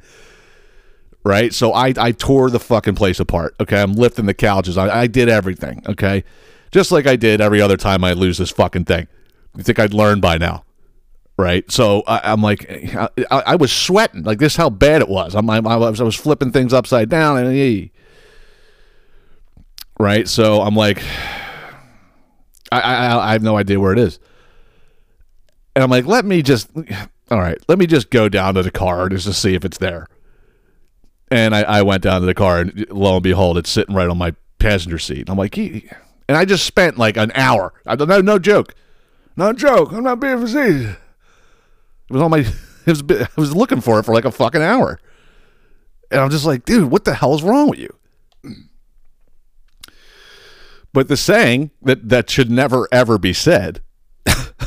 right? 1.25 1.53
So 1.53 1.73
I, 1.73 1.93
I 1.97 2.11
tore 2.13 2.49
the 2.49 2.59
fucking 2.59 2.95
place 2.95 3.19
apart. 3.19 3.55
Okay, 3.59 3.81
I'm 3.81 3.93
lifting 3.93 4.25
the 4.25 4.33
couches. 4.33 4.77
I, 4.77 5.01
I 5.01 5.07
did 5.07 5.27
everything. 5.27 5.83
Okay, 5.87 6.23
just 6.71 6.91
like 6.91 7.07
I 7.07 7.17
did 7.17 7.41
every 7.41 7.61
other 7.61 7.77
time 7.77 8.03
I 8.03 8.13
lose 8.13 8.37
this 8.37 8.51
fucking 8.51 8.85
thing. 8.85 9.07
You 9.57 9.63
think 9.63 9.79
I'd 9.79 9.93
learn 9.93 10.21
by 10.21 10.37
now, 10.37 10.63
right? 11.37 11.69
So 11.69 12.03
I, 12.07 12.31
I'm 12.31 12.41
like, 12.41 12.65
I, 12.95 13.09
I 13.29 13.55
was 13.55 13.73
sweating. 13.73 14.23
Like 14.23 14.39
this, 14.39 14.53
is 14.53 14.57
how 14.57 14.69
bad 14.69 15.01
it 15.01 15.09
was. 15.09 15.35
I'm, 15.35 15.49
I, 15.49 15.57
I 15.57 15.75
was, 15.75 15.99
I 15.99 16.05
was 16.05 16.15
flipping 16.15 16.53
things 16.53 16.73
upside 16.73 17.09
down, 17.09 17.37
and 17.37 17.89
right. 19.99 20.27
So 20.27 20.61
I'm 20.61 20.75
like, 20.75 21.03
I, 22.71 22.79
I, 22.79 23.29
I 23.29 23.31
have 23.33 23.43
no 23.43 23.57
idea 23.57 23.77
where 23.77 23.91
it 23.91 23.99
is 23.99 24.19
and 25.75 25.83
I'm 25.83 25.89
like, 25.89 26.05
let 26.05 26.25
me 26.25 26.41
just, 26.41 26.69
all 27.29 27.39
right, 27.39 27.57
let 27.67 27.79
me 27.79 27.87
just 27.87 28.09
go 28.09 28.27
down 28.29 28.55
to 28.55 28.63
the 28.63 28.71
car 28.71 29.07
just 29.09 29.25
to 29.25 29.33
see 29.33 29.55
if 29.55 29.63
it's 29.63 29.77
there. 29.77 30.07
And 31.29 31.55
I, 31.55 31.61
I 31.61 31.81
went 31.81 32.03
down 32.03 32.19
to 32.21 32.27
the 32.27 32.33
car, 32.33 32.59
and 32.59 32.85
lo 32.89 33.15
and 33.15 33.23
behold, 33.23 33.57
it's 33.57 33.69
sitting 33.69 33.95
right 33.95 34.09
on 34.09 34.17
my 34.17 34.35
passenger 34.59 34.99
seat. 34.99 35.29
I'm 35.29 35.37
like, 35.37 35.57
and 35.57 35.81
I 36.29 36.43
just 36.43 36.65
spent 36.65 36.97
like 36.97 37.15
an 37.15 37.31
hour. 37.35 37.73
I 37.85 37.95
don't 37.95 38.09
know, 38.09 38.19
no 38.19 38.37
joke, 38.37 38.75
no 39.37 39.53
joke. 39.53 39.93
I'm 39.93 40.03
not 40.03 40.19
being 40.19 40.39
facetious. 40.39 40.97
It 42.09 42.13
was 42.13 42.21
on 42.21 42.31
my, 42.31 42.39
it 42.85 42.87
was, 42.87 43.03
I 43.09 43.27
was 43.37 43.55
looking 43.55 43.79
for 43.79 43.99
it 43.99 44.03
for 44.03 44.13
like 44.13 44.25
a 44.25 44.31
fucking 44.31 44.61
hour, 44.61 44.99
and 46.09 46.19
I'm 46.19 46.29
just 46.29 46.45
like, 46.45 46.65
dude, 46.65 46.91
what 46.91 47.05
the 47.05 47.13
hell 47.13 47.33
is 47.33 47.43
wrong 47.43 47.69
with 47.69 47.79
you? 47.79 47.95
But 50.93 51.07
the 51.07 51.15
saying 51.15 51.71
that 51.81 52.09
that 52.09 52.29
should 52.29 52.51
never 52.51 52.89
ever 52.91 53.17
be 53.17 53.31
said 53.31 53.81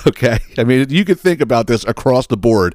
Okay. 0.08 0.38
I 0.58 0.64
mean, 0.64 0.90
you 0.90 1.04
could 1.04 1.18
think 1.18 1.40
about 1.40 1.66
this 1.66 1.82
across 1.84 2.26
the 2.26 2.36
board 2.36 2.74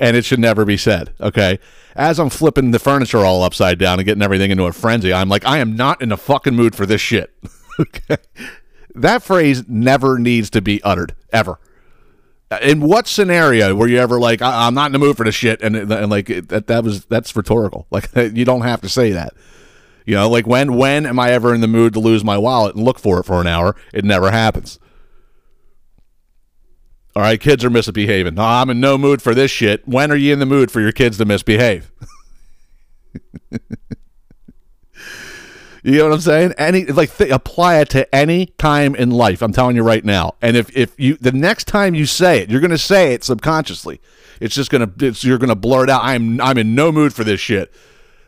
and 0.00 0.16
it 0.16 0.24
should 0.24 0.38
never 0.38 0.64
be 0.64 0.76
said. 0.76 1.12
Okay. 1.20 1.58
As 1.96 2.18
I'm 2.18 2.30
flipping 2.30 2.70
the 2.70 2.78
furniture 2.78 3.18
all 3.24 3.42
upside 3.42 3.78
down 3.78 3.98
and 3.98 4.06
getting 4.06 4.22
everything 4.22 4.50
into 4.50 4.64
a 4.64 4.72
frenzy, 4.72 5.12
I'm 5.12 5.28
like, 5.28 5.44
I 5.44 5.58
am 5.58 5.76
not 5.76 6.02
in 6.02 6.12
a 6.12 6.16
fucking 6.16 6.54
mood 6.54 6.74
for 6.74 6.86
this 6.86 7.00
shit. 7.00 7.34
okay. 7.80 8.16
That 8.94 9.22
phrase 9.22 9.68
never 9.68 10.18
needs 10.18 10.50
to 10.50 10.62
be 10.62 10.82
uttered, 10.82 11.14
ever. 11.32 11.58
In 12.62 12.80
what 12.80 13.08
scenario 13.08 13.74
were 13.74 13.88
you 13.88 13.98
ever 13.98 14.20
like, 14.20 14.40
I- 14.40 14.66
am 14.66 14.74
not 14.74 14.86
in 14.86 14.92
the 14.92 14.98
mood 14.98 15.16
for 15.16 15.24
this 15.24 15.34
shit? 15.34 15.60
And, 15.62 15.74
and 15.76 16.10
like, 16.10 16.26
that, 16.26 16.66
that 16.68 16.84
was, 16.84 17.04
that's 17.06 17.34
rhetorical. 17.34 17.86
Like, 17.90 18.10
you 18.14 18.44
don't 18.44 18.62
have 18.62 18.80
to 18.82 18.88
say 18.88 19.10
that. 19.12 19.34
You 20.06 20.14
know, 20.16 20.28
like 20.28 20.46
when, 20.46 20.76
when 20.76 21.06
am 21.06 21.18
I 21.18 21.30
ever 21.30 21.54
in 21.54 21.62
the 21.62 21.68
mood 21.68 21.94
to 21.94 22.00
lose 22.00 22.22
my 22.22 22.36
wallet 22.36 22.76
and 22.76 22.84
look 22.84 22.98
for 22.98 23.18
it 23.20 23.24
for 23.24 23.40
an 23.40 23.46
hour? 23.46 23.74
It 23.92 24.04
never 24.04 24.30
happens. 24.30 24.78
All 27.16 27.22
right, 27.22 27.40
kids 27.40 27.64
are 27.64 27.70
misbehaving. 27.70 28.34
No, 28.34 28.42
I'm 28.42 28.70
in 28.70 28.80
no 28.80 28.98
mood 28.98 29.22
for 29.22 29.34
this 29.34 29.50
shit. 29.50 29.86
When 29.86 30.10
are 30.10 30.16
you 30.16 30.32
in 30.32 30.40
the 30.40 30.46
mood 30.46 30.72
for 30.72 30.80
your 30.80 30.90
kids 30.90 31.16
to 31.18 31.24
misbehave? 31.24 31.92
you 35.84 35.98
know 35.98 36.08
what 36.08 36.14
I'm 36.14 36.20
saying? 36.20 36.54
Any 36.58 36.86
like 36.86 37.18
apply 37.20 37.78
it 37.78 37.90
to 37.90 38.12
any 38.12 38.46
time 38.46 38.96
in 38.96 39.12
life. 39.12 39.42
I'm 39.42 39.52
telling 39.52 39.76
you 39.76 39.84
right 39.84 40.04
now. 40.04 40.34
And 40.42 40.56
if 40.56 40.76
if 40.76 40.98
you 40.98 41.14
the 41.14 41.30
next 41.30 41.68
time 41.68 41.94
you 41.94 42.04
say 42.06 42.40
it, 42.40 42.50
you're 42.50 42.60
going 42.60 42.70
to 42.72 42.78
say 42.78 43.14
it 43.14 43.22
subconsciously. 43.22 44.00
It's 44.40 44.56
just 44.56 44.72
going 44.72 44.90
to 44.90 45.26
you're 45.26 45.38
going 45.38 45.50
to 45.50 45.54
blurt 45.54 45.88
out 45.88 46.02
I'm 46.02 46.40
I'm 46.40 46.58
in 46.58 46.74
no 46.74 46.90
mood 46.90 47.14
for 47.14 47.22
this 47.22 47.38
shit. 47.38 47.72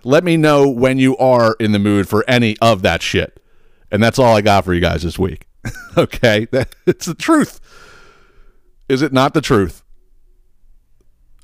Let 0.05 0.23
me 0.23 0.37
know 0.37 0.69
when 0.69 0.99
you 0.99 1.17
are 1.17 1.57
in 1.59 1.73
the 1.73 1.81
mood 1.81 2.09
for 2.09 2.25
any 2.29 2.57
of 2.61 2.83
that 2.83 3.03
shit. 3.03 3.43
And 3.91 4.01
that's 4.01 4.21
all 4.21 4.37
I 4.37 4.43
got 4.43 4.65
for 4.65 4.73
you 4.73 4.81
guys 4.81 5.03
this 5.03 5.19
week. 5.19 5.49
okay? 5.97 6.45
That, 6.53 6.77
it's 6.87 7.07
the 7.07 7.15
truth. 7.15 7.61
Is 8.89 9.03
it 9.03 9.13
not 9.13 9.35
the 9.35 9.41
truth? 9.41 9.83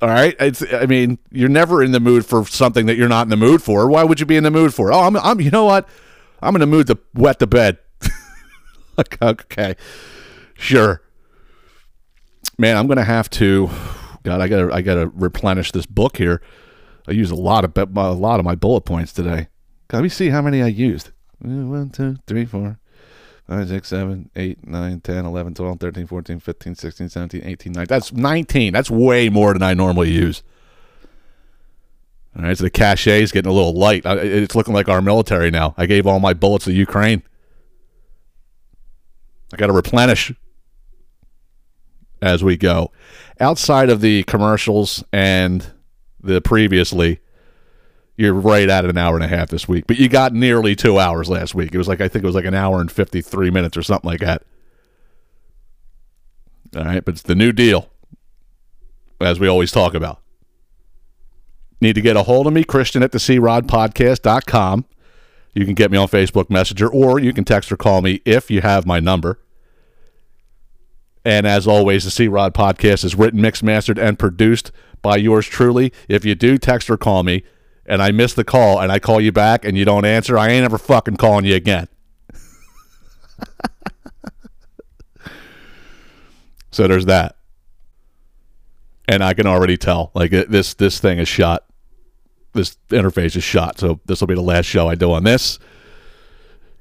All 0.01 0.09
right. 0.09 0.35
It's. 0.39 0.63
I 0.73 0.85
mean, 0.85 1.17
you're 1.31 1.49
never 1.49 1.83
in 1.83 1.91
the 1.91 1.99
mood 1.99 2.25
for 2.25 2.45
something 2.45 2.85
that 2.87 2.95
you're 2.95 3.09
not 3.09 3.23
in 3.23 3.29
the 3.29 3.37
mood 3.37 3.61
for. 3.61 3.87
Why 3.87 4.03
would 4.03 4.19
you 4.19 4.25
be 4.25 4.35
in 4.35 4.43
the 4.43 4.51
mood 4.51 4.73
for? 4.73 4.91
Oh, 4.91 5.01
I'm. 5.01 5.15
I'm. 5.17 5.39
You 5.39 5.51
know 5.51 5.65
what? 5.65 5.87
I'm 6.41 6.55
in 6.55 6.59
the 6.59 6.67
mood 6.67 6.87
to 6.87 6.99
wet 7.13 7.39
the 7.39 7.47
bed. 7.47 7.77
okay. 9.21 9.75
Sure. 10.55 11.01
Man, 12.57 12.77
I'm 12.77 12.87
gonna 12.87 13.03
have 13.03 13.29
to. 13.31 13.69
God, 14.23 14.41
I 14.41 14.47
gotta. 14.47 14.73
I 14.73 14.81
gotta 14.81 15.07
replenish 15.07 15.71
this 15.71 15.85
book 15.85 16.17
here. 16.17 16.41
I 17.07 17.11
used 17.11 17.31
a 17.31 17.35
lot 17.35 17.65
of 17.65 17.77
a 17.77 18.11
lot 18.11 18.39
of 18.39 18.45
my 18.45 18.55
bullet 18.55 18.81
points 18.81 19.13
today. 19.13 19.47
Let 19.91 20.03
me 20.03 20.09
see 20.09 20.29
how 20.29 20.41
many 20.41 20.61
I 20.61 20.67
used. 20.67 21.11
One, 21.39 21.89
two, 21.91 22.17
three, 22.25 22.45
four, 22.45 22.79
five, 23.47 23.67
six, 23.67 23.87
seven, 23.87 24.29
eight, 24.35 24.65
nine, 24.65 25.01
10, 25.01 25.25
11, 25.25 25.53
12, 25.53 25.79
13, 25.79 26.07
14, 26.07 26.39
15, 26.39 26.75
16, 26.75 27.09
17, 27.09 27.41
18, 27.43 27.71
19. 27.73 27.87
That's 27.87 28.13
19. 28.13 28.73
That's 28.73 28.89
way 28.89 29.29
more 29.29 29.53
than 29.53 29.63
I 29.63 29.73
normally 29.73 30.11
use. 30.11 30.43
All 32.35 32.43
right, 32.43 32.57
so 32.57 32.63
the 32.63 32.69
cache 32.69 33.07
is 33.07 33.31
getting 33.31 33.51
a 33.51 33.53
little 33.53 33.73
light. 33.73 34.03
It's 34.05 34.55
looking 34.55 34.73
like 34.73 34.89
our 34.89 35.01
military 35.01 35.51
now. 35.51 35.75
I 35.77 35.85
gave 35.85 36.07
all 36.07 36.19
my 36.19 36.33
bullets 36.33 36.65
to 36.65 36.73
Ukraine. 36.73 37.21
I 39.53 39.57
got 39.57 39.67
to 39.67 39.73
replenish 39.73 40.33
as 42.23 42.43
we 42.43 42.57
go. 42.57 42.91
Outside 43.39 43.89
of 43.89 44.01
the 44.01 44.23
commercials 44.23 45.03
and 45.13 45.65
the 46.21 46.41
previously, 46.41 47.19
you're 48.15 48.33
right 48.33 48.69
at 48.69 48.85
an 48.85 48.97
hour 48.97 49.15
and 49.15 49.23
a 49.23 49.27
half 49.27 49.49
this 49.49 49.67
week, 49.67 49.85
but 49.87 49.97
you 49.97 50.07
got 50.07 50.33
nearly 50.33 50.75
two 50.75 50.99
hours 50.99 51.29
last 51.29 51.55
week. 51.55 51.73
It 51.73 51.77
was 51.77 51.87
like 51.87 52.01
I 52.01 52.07
think 52.07 52.23
it 52.23 52.27
was 52.27 52.35
like 52.35 52.45
an 52.45 52.53
hour 52.53 52.79
and 52.79 52.91
fifty 52.91 53.21
three 53.21 53.49
minutes 53.49 53.75
or 53.77 53.83
something 53.83 54.09
like 54.09 54.19
that. 54.19 54.43
All 56.75 56.83
right, 56.83 57.03
but 57.03 57.15
it's 57.15 57.23
the 57.23 57.35
new 57.35 57.51
deal, 57.51 57.89
as 59.21 59.39
we 59.39 59.47
always 59.47 59.71
talk 59.71 59.93
about. 59.93 60.19
Need 61.81 61.93
to 61.95 62.01
get 62.01 62.15
a 62.15 62.23
hold 62.23 62.47
of 62.47 62.53
me, 62.53 62.63
Christian 62.63 63.03
at 63.03 63.11
the 63.11 63.17
CRodPodcast.com. 63.17 64.85
You 65.53 65.65
can 65.65 65.75
get 65.75 65.91
me 65.91 65.97
on 65.97 66.07
Facebook 66.07 66.49
Messenger, 66.49 66.89
or 66.89 67.19
you 67.19 67.33
can 67.33 67.43
text 67.43 67.71
or 67.71 67.77
call 67.77 68.01
me 68.01 68.21
if 68.25 68.49
you 68.49 68.61
have 68.61 68.85
my 68.87 68.99
number. 68.99 69.39
And 71.25 71.45
as 71.45 71.67
always, 71.67 72.03
the 72.03 72.11
C 72.11 72.27
Rod 72.27 72.53
podcast 72.53 73.03
is 73.03 73.15
written, 73.15 73.41
mixed, 73.41 73.63
mastered, 73.63 73.99
and 73.99 74.17
produced 74.17 74.71
by 75.01 75.17
yours 75.17 75.45
truly. 75.45 75.93
If 76.07 76.25
you 76.25 76.35
do 76.35 76.57
text 76.57 76.89
or 76.89 76.97
call 76.97 77.23
me 77.23 77.43
and 77.85 78.01
I 78.01 78.11
miss 78.11 78.33
the 78.33 78.43
call 78.43 78.79
and 78.79 78.91
I 78.91 78.99
call 78.99 79.21
you 79.21 79.31
back 79.31 79.65
and 79.65 79.77
you 79.77 79.85
don't 79.85 80.05
answer, 80.05 80.37
I 80.37 80.49
ain't 80.49 80.65
ever 80.65 80.77
fucking 80.77 81.17
calling 81.17 81.45
you 81.45 81.55
again. 81.55 81.87
so 86.71 86.87
there's 86.87 87.05
that. 87.05 87.37
And 89.07 89.23
I 89.23 89.33
can 89.33 89.47
already 89.47 89.75
tell, 89.77 90.11
like 90.13 90.31
this 90.31 90.73
this 90.75 90.99
thing 90.99 91.19
is 91.19 91.27
shot. 91.27 91.65
This 92.53 92.77
interface 92.89 93.35
is 93.35 93.43
shot. 93.43 93.77
So 93.79 93.99
this 94.05 94.21
will 94.21 94.27
be 94.27 94.35
the 94.35 94.41
last 94.41 94.65
show 94.65 94.87
I 94.87 94.95
do 94.95 95.11
on 95.11 95.23
this 95.23 95.59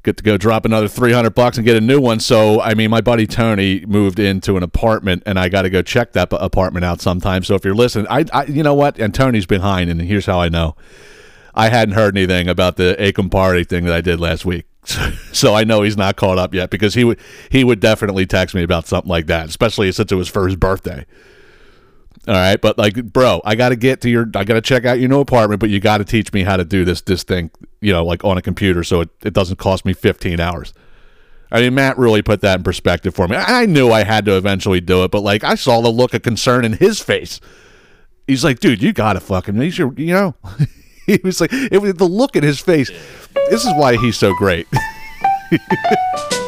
get 0.03 0.17
to 0.17 0.23
go 0.23 0.37
drop 0.37 0.65
another 0.65 0.89
300 0.89 1.31
bucks 1.31 1.57
and 1.57 1.65
get 1.65 1.77
a 1.77 1.81
new 1.81 2.01
one. 2.01 2.21
So 2.21 2.61
i 2.61 2.75
mean 2.75 2.91
my 2.91 3.01
buddy 3.01 3.27
tony 3.27 3.85
moved 3.87 4.19
into 4.19 4.57
an 4.57 4.63
apartment 4.63 5.23
and 5.27 5.39
i 5.39 5.49
got 5.49 5.63
to 5.63 5.71
go 5.71 5.83
check 5.83 6.13
that 6.13 6.29
apartment 6.33 6.85
out 6.85 7.01
sometime. 7.01 7.45
So 7.45 7.55
if 7.55 7.65
you're 7.65 7.75
listening 7.75 8.07
I, 8.11 8.25
I 8.33 8.45
you 8.45 8.63
know 8.63 8.75
what? 8.75 8.99
And 8.99 9.15
tony's 9.15 9.47
behind 9.47 9.91
and 9.91 10.01
here's 10.01 10.27
how 10.27 10.41
i 10.41 10.49
know. 10.49 10.77
I 11.55 11.69
hadn't 11.69 11.95
heard 11.95 12.17
anything 12.17 12.49
about 12.49 12.77
the 12.77 12.97
acom 12.99 13.31
party 13.31 13.65
thing 13.65 13.85
that 13.85 13.95
i 13.95 14.01
did 14.01 14.21
last 14.21 14.45
week. 14.45 14.67
So 15.33 15.55
i 15.55 15.65
know 15.65 15.83
he's 15.83 15.97
not 15.97 16.17
caught 16.17 16.39
up 16.39 16.55
yet 16.55 16.71
because 16.71 16.95
he 16.95 17.05
would 17.05 17.19
he 17.51 17.65
would 17.65 17.81
definitely 17.81 18.27
text 18.27 18.55
me 18.55 18.63
about 18.63 18.87
something 18.87 19.09
like 19.09 19.27
that 19.27 19.49
especially 19.49 19.91
since 19.93 20.13
it 20.13 20.15
was 20.15 20.29
for 20.29 20.47
his 20.47 20.57
birthday. 20.57 21.07
All 22.29 22.35
right, 22.35 22.61
but 22.61 22.79
like, 22.79 22.95
bro, 23.13 23.41
I 23.45 23.57
got 23.57 23.71
to 23.71 23.77
get 23.77 24.01
to 24.03 24.11
your, 24.11 24.31
I 24.37 24.45
got 24.45 24.55
to 24.55 24.61
check 24.61 24.85
out 24.85 25.01
your 25.01 25.09
new 25.09 25.19
apartment, 25.19 25.59
but 25.59 25.71
you 25.71 25.81
got 25.81 25.99
to 25.99 26.05
teach 26.05 26.33
me 26.33 26.45
how 26.45 26.57
to 26.57 26.65
do 26.65 26.85
this, 26.85 27.01
this 27.01 27.25
thing, 27.25 27.51
you 27.83 27.93
know, 27.93 28.05
like 28.05 28.25
on 28.25 28.39
a 28.39 28.43
computer, 28.43 28.83
so 28.85 29.03
it, 29.03 29.11
it 29.25 29.35
doesn't 29.35 29.57
cost 29.57 29.85
me 29.85 29.93
15 29.93 30.41
hours. 30.41 30.73
I 31.51 31.61
mean, 31.61 31.75
Matt 31.75 31.99
really 31.99 32.23
put 32.23 32.41
that 32.41 32.61
in 32.61 32.63
perspective 32.63 33.15
for 33.15 33.29
me. 33.29 33.37
I 33.37 33.67
knew 33.67 33.91
I 33.91 34.05
had 34.05 34.25
to 34.25 34.37
eventually 34.37 34.81
do 34.81 35.05
it, 35.05 35.11
but 35.11 35.21
like, 35.21 35.45
I 35.45 35.55
saw 35.55 35.83
the 35.83 35.91
look 35.91 36.15
of 36.15 36.23
concern 36.23 36.65
in 36.65 36.75
his 36.75 37.01
face. 37.01 37.41
He's 38.27 38.43
like, 38.43 38.61
dude, 38.61 38.83
you 38.83 38.93
got 38.95 39.15
to 39.15 39.21
fucking, 39.21 39.61
you 39.61 39.71
should, 39.71 39.99
you 39.99 40.15
know, 40.15 40.35
he 41.07 41.21
was 41.23 41.41
like, 41.41 41.53
it 41.53 41.83
was 41.83 41.95
the 41.95 42.07
look 42.07 42.37
in 42.37 42.43
his 42.43 42.61
face. 42.61 42.91
This 43.51 43.65
is 43.65 43.73
why 43.75 43.97
he's 43.97 44.17
so 44.17 44.33
great. 44.35 44.67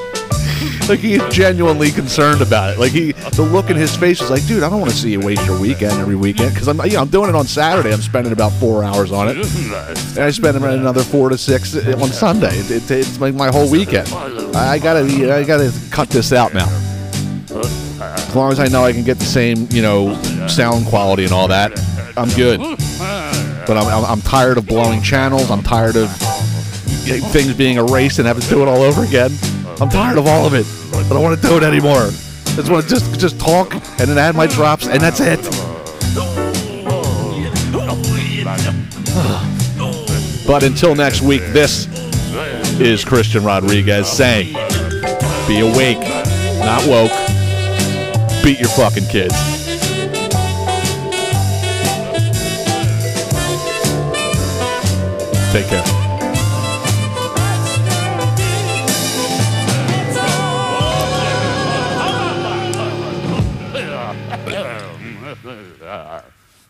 like 0.89 0.99
he's 0.99 1.23
genuinely 1.29 1.91
concerned 1.91 2.43
about 2.43 2.75
it. 2.75 2.79
Like 2.79 2.93
he, 2.93 3.13
the 3.13 3.43
look 3.43 3.71
in 3.71 3.77
his 3.77 3.97
face 3.97 4.21
was 4.21 4.31
like, 4.31 4.47
dude, 4.47 4.63
I 4.63 4.69
don't 4.69 4.81
want 4.81 4.93
to 4.93 4.97
see 4.97 5.13
you 5.13 5.21
waste 5.21 5.45
your 5.47 5.59
weekend 5.61 5.93
every 5.93 6.17
weekend 6.17 6.53
because 6.53 6.69
I'm, 6.69 6.79
you 6.85 6.93
know, 6.93 7.01
I'm 7.01 7.09
doing 7.09 7.29
it 7.29 7.35
on 7.35 7.47
Saturday. 7.47 7.93
I'm 7.93 8.03
spending 8.03 8.33
about 8.33 8.53
four 8.53 8.85
hours 8.85 9.13
on 9.13 9.29
it, 9.29 9.37
and 9.37 10.19
I 10.19 10.31
spend 10.31 10.57
another 10.57 11.03
four 11.03 11.29
to 11.31 11.39
six 11.39 11.75
on 11.77 12.09
Sunday. 12.09 12.57
It, 12.57 12.71
it, 12.71 12.91
it's 12.91 13.21
like 13.21 13.35
my 13.35 13.49
whole 13.49 13.71
weekend. 13.71 14.09
I 14.55 14.79
gotta, 14.79 15.01
I 15.35 15.45
gotta 15.45 15.73
cut 15.91 16.11
this 16.11 16.33
out 16.33 16.55
now. 16.55 16.69
As 18.01 18.35
long 18.35 18.53
as 18.53 18.61
I 18.61 18.67
know 18.67 18.85
I 18.85 18.93
can 18.93 19.05
get 19.05 19.19
the 19.19 19.25
same, 19.25 19.69
you 19.71 19.81
know, 19.81 20.21
sound 20.49 20.87
quality 20.87 21.25
and 21.25 21.33
all 21.33 21.49
that, 21.49 21.73
I'm 22.17 22.29
good. 22.31 22.61
But 23.67 23.79
I'm, 23.79 23.87
I'm, 23.87 24.05
I'm 24.05 24.21
tired 24.21 24.59
of 24.59 24.67
blowing 24.67 25.01
channels. 25.03 25.51
I'm 25.51 25.63
tired 25.63 25.97
of 25.97 26.11
things 27.33 27.55
being 27.55 27.77
erased 27.77 28.19
and 28.19 28.27
having 28.27 28.43
to 28.43 28.49
do 28.49 28.63
it 28.63 28.69
all 28.69 28.83
over 28.83 29.05
again. 29.05 29.31
I'm 29.81 29.89
tired 29.89 30.19
of 30.19 30.27
all 30.27 30.47
of 30.47 30.55
it. 30.55 30.67
I 30.95 31.09
don't 31.09 31.23
want 31.23 31.41
to 31.41 31.49
do 31.49 31.57
it 31.57 31.63
anymore. 31.65 32.03
I 32.03 32.57
just 32.57 32.71
want 32.71 32.85
to 32.85 32.89
just 32.89 33.19
just 33.19 33.41
talk 33.41 33.75
and 33.75 34.09
then 34.09 34.19
add 34.19 34.37
my 34.37 34.47
drops 34.47 34.87
and 34.87 35.01
that's 35.01 35.21
it. 35.21 35.41
But 40.47 40.63
until 40.63 40.95
next 40.95 41.23
week, 41.23 41.41
this 41.55 41.89
is 42.79 43.03
Christian 43.03 43.45
Rodriguez 43.45 44.07
saying, 44.07 44.53
"Be 45.49 45.61
awake, 45.61 45.99
not 46.59 46.87
woke. 46.87 47.11
Beat 48.45 48.61
your 48.61 48.69
fucking 48.69 49.07
kids." 49.09 49.35
Take 55.51 55.69
care. 55.69 56.04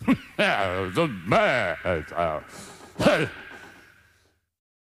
the 0.36 1.10
bad. 1.28 3.34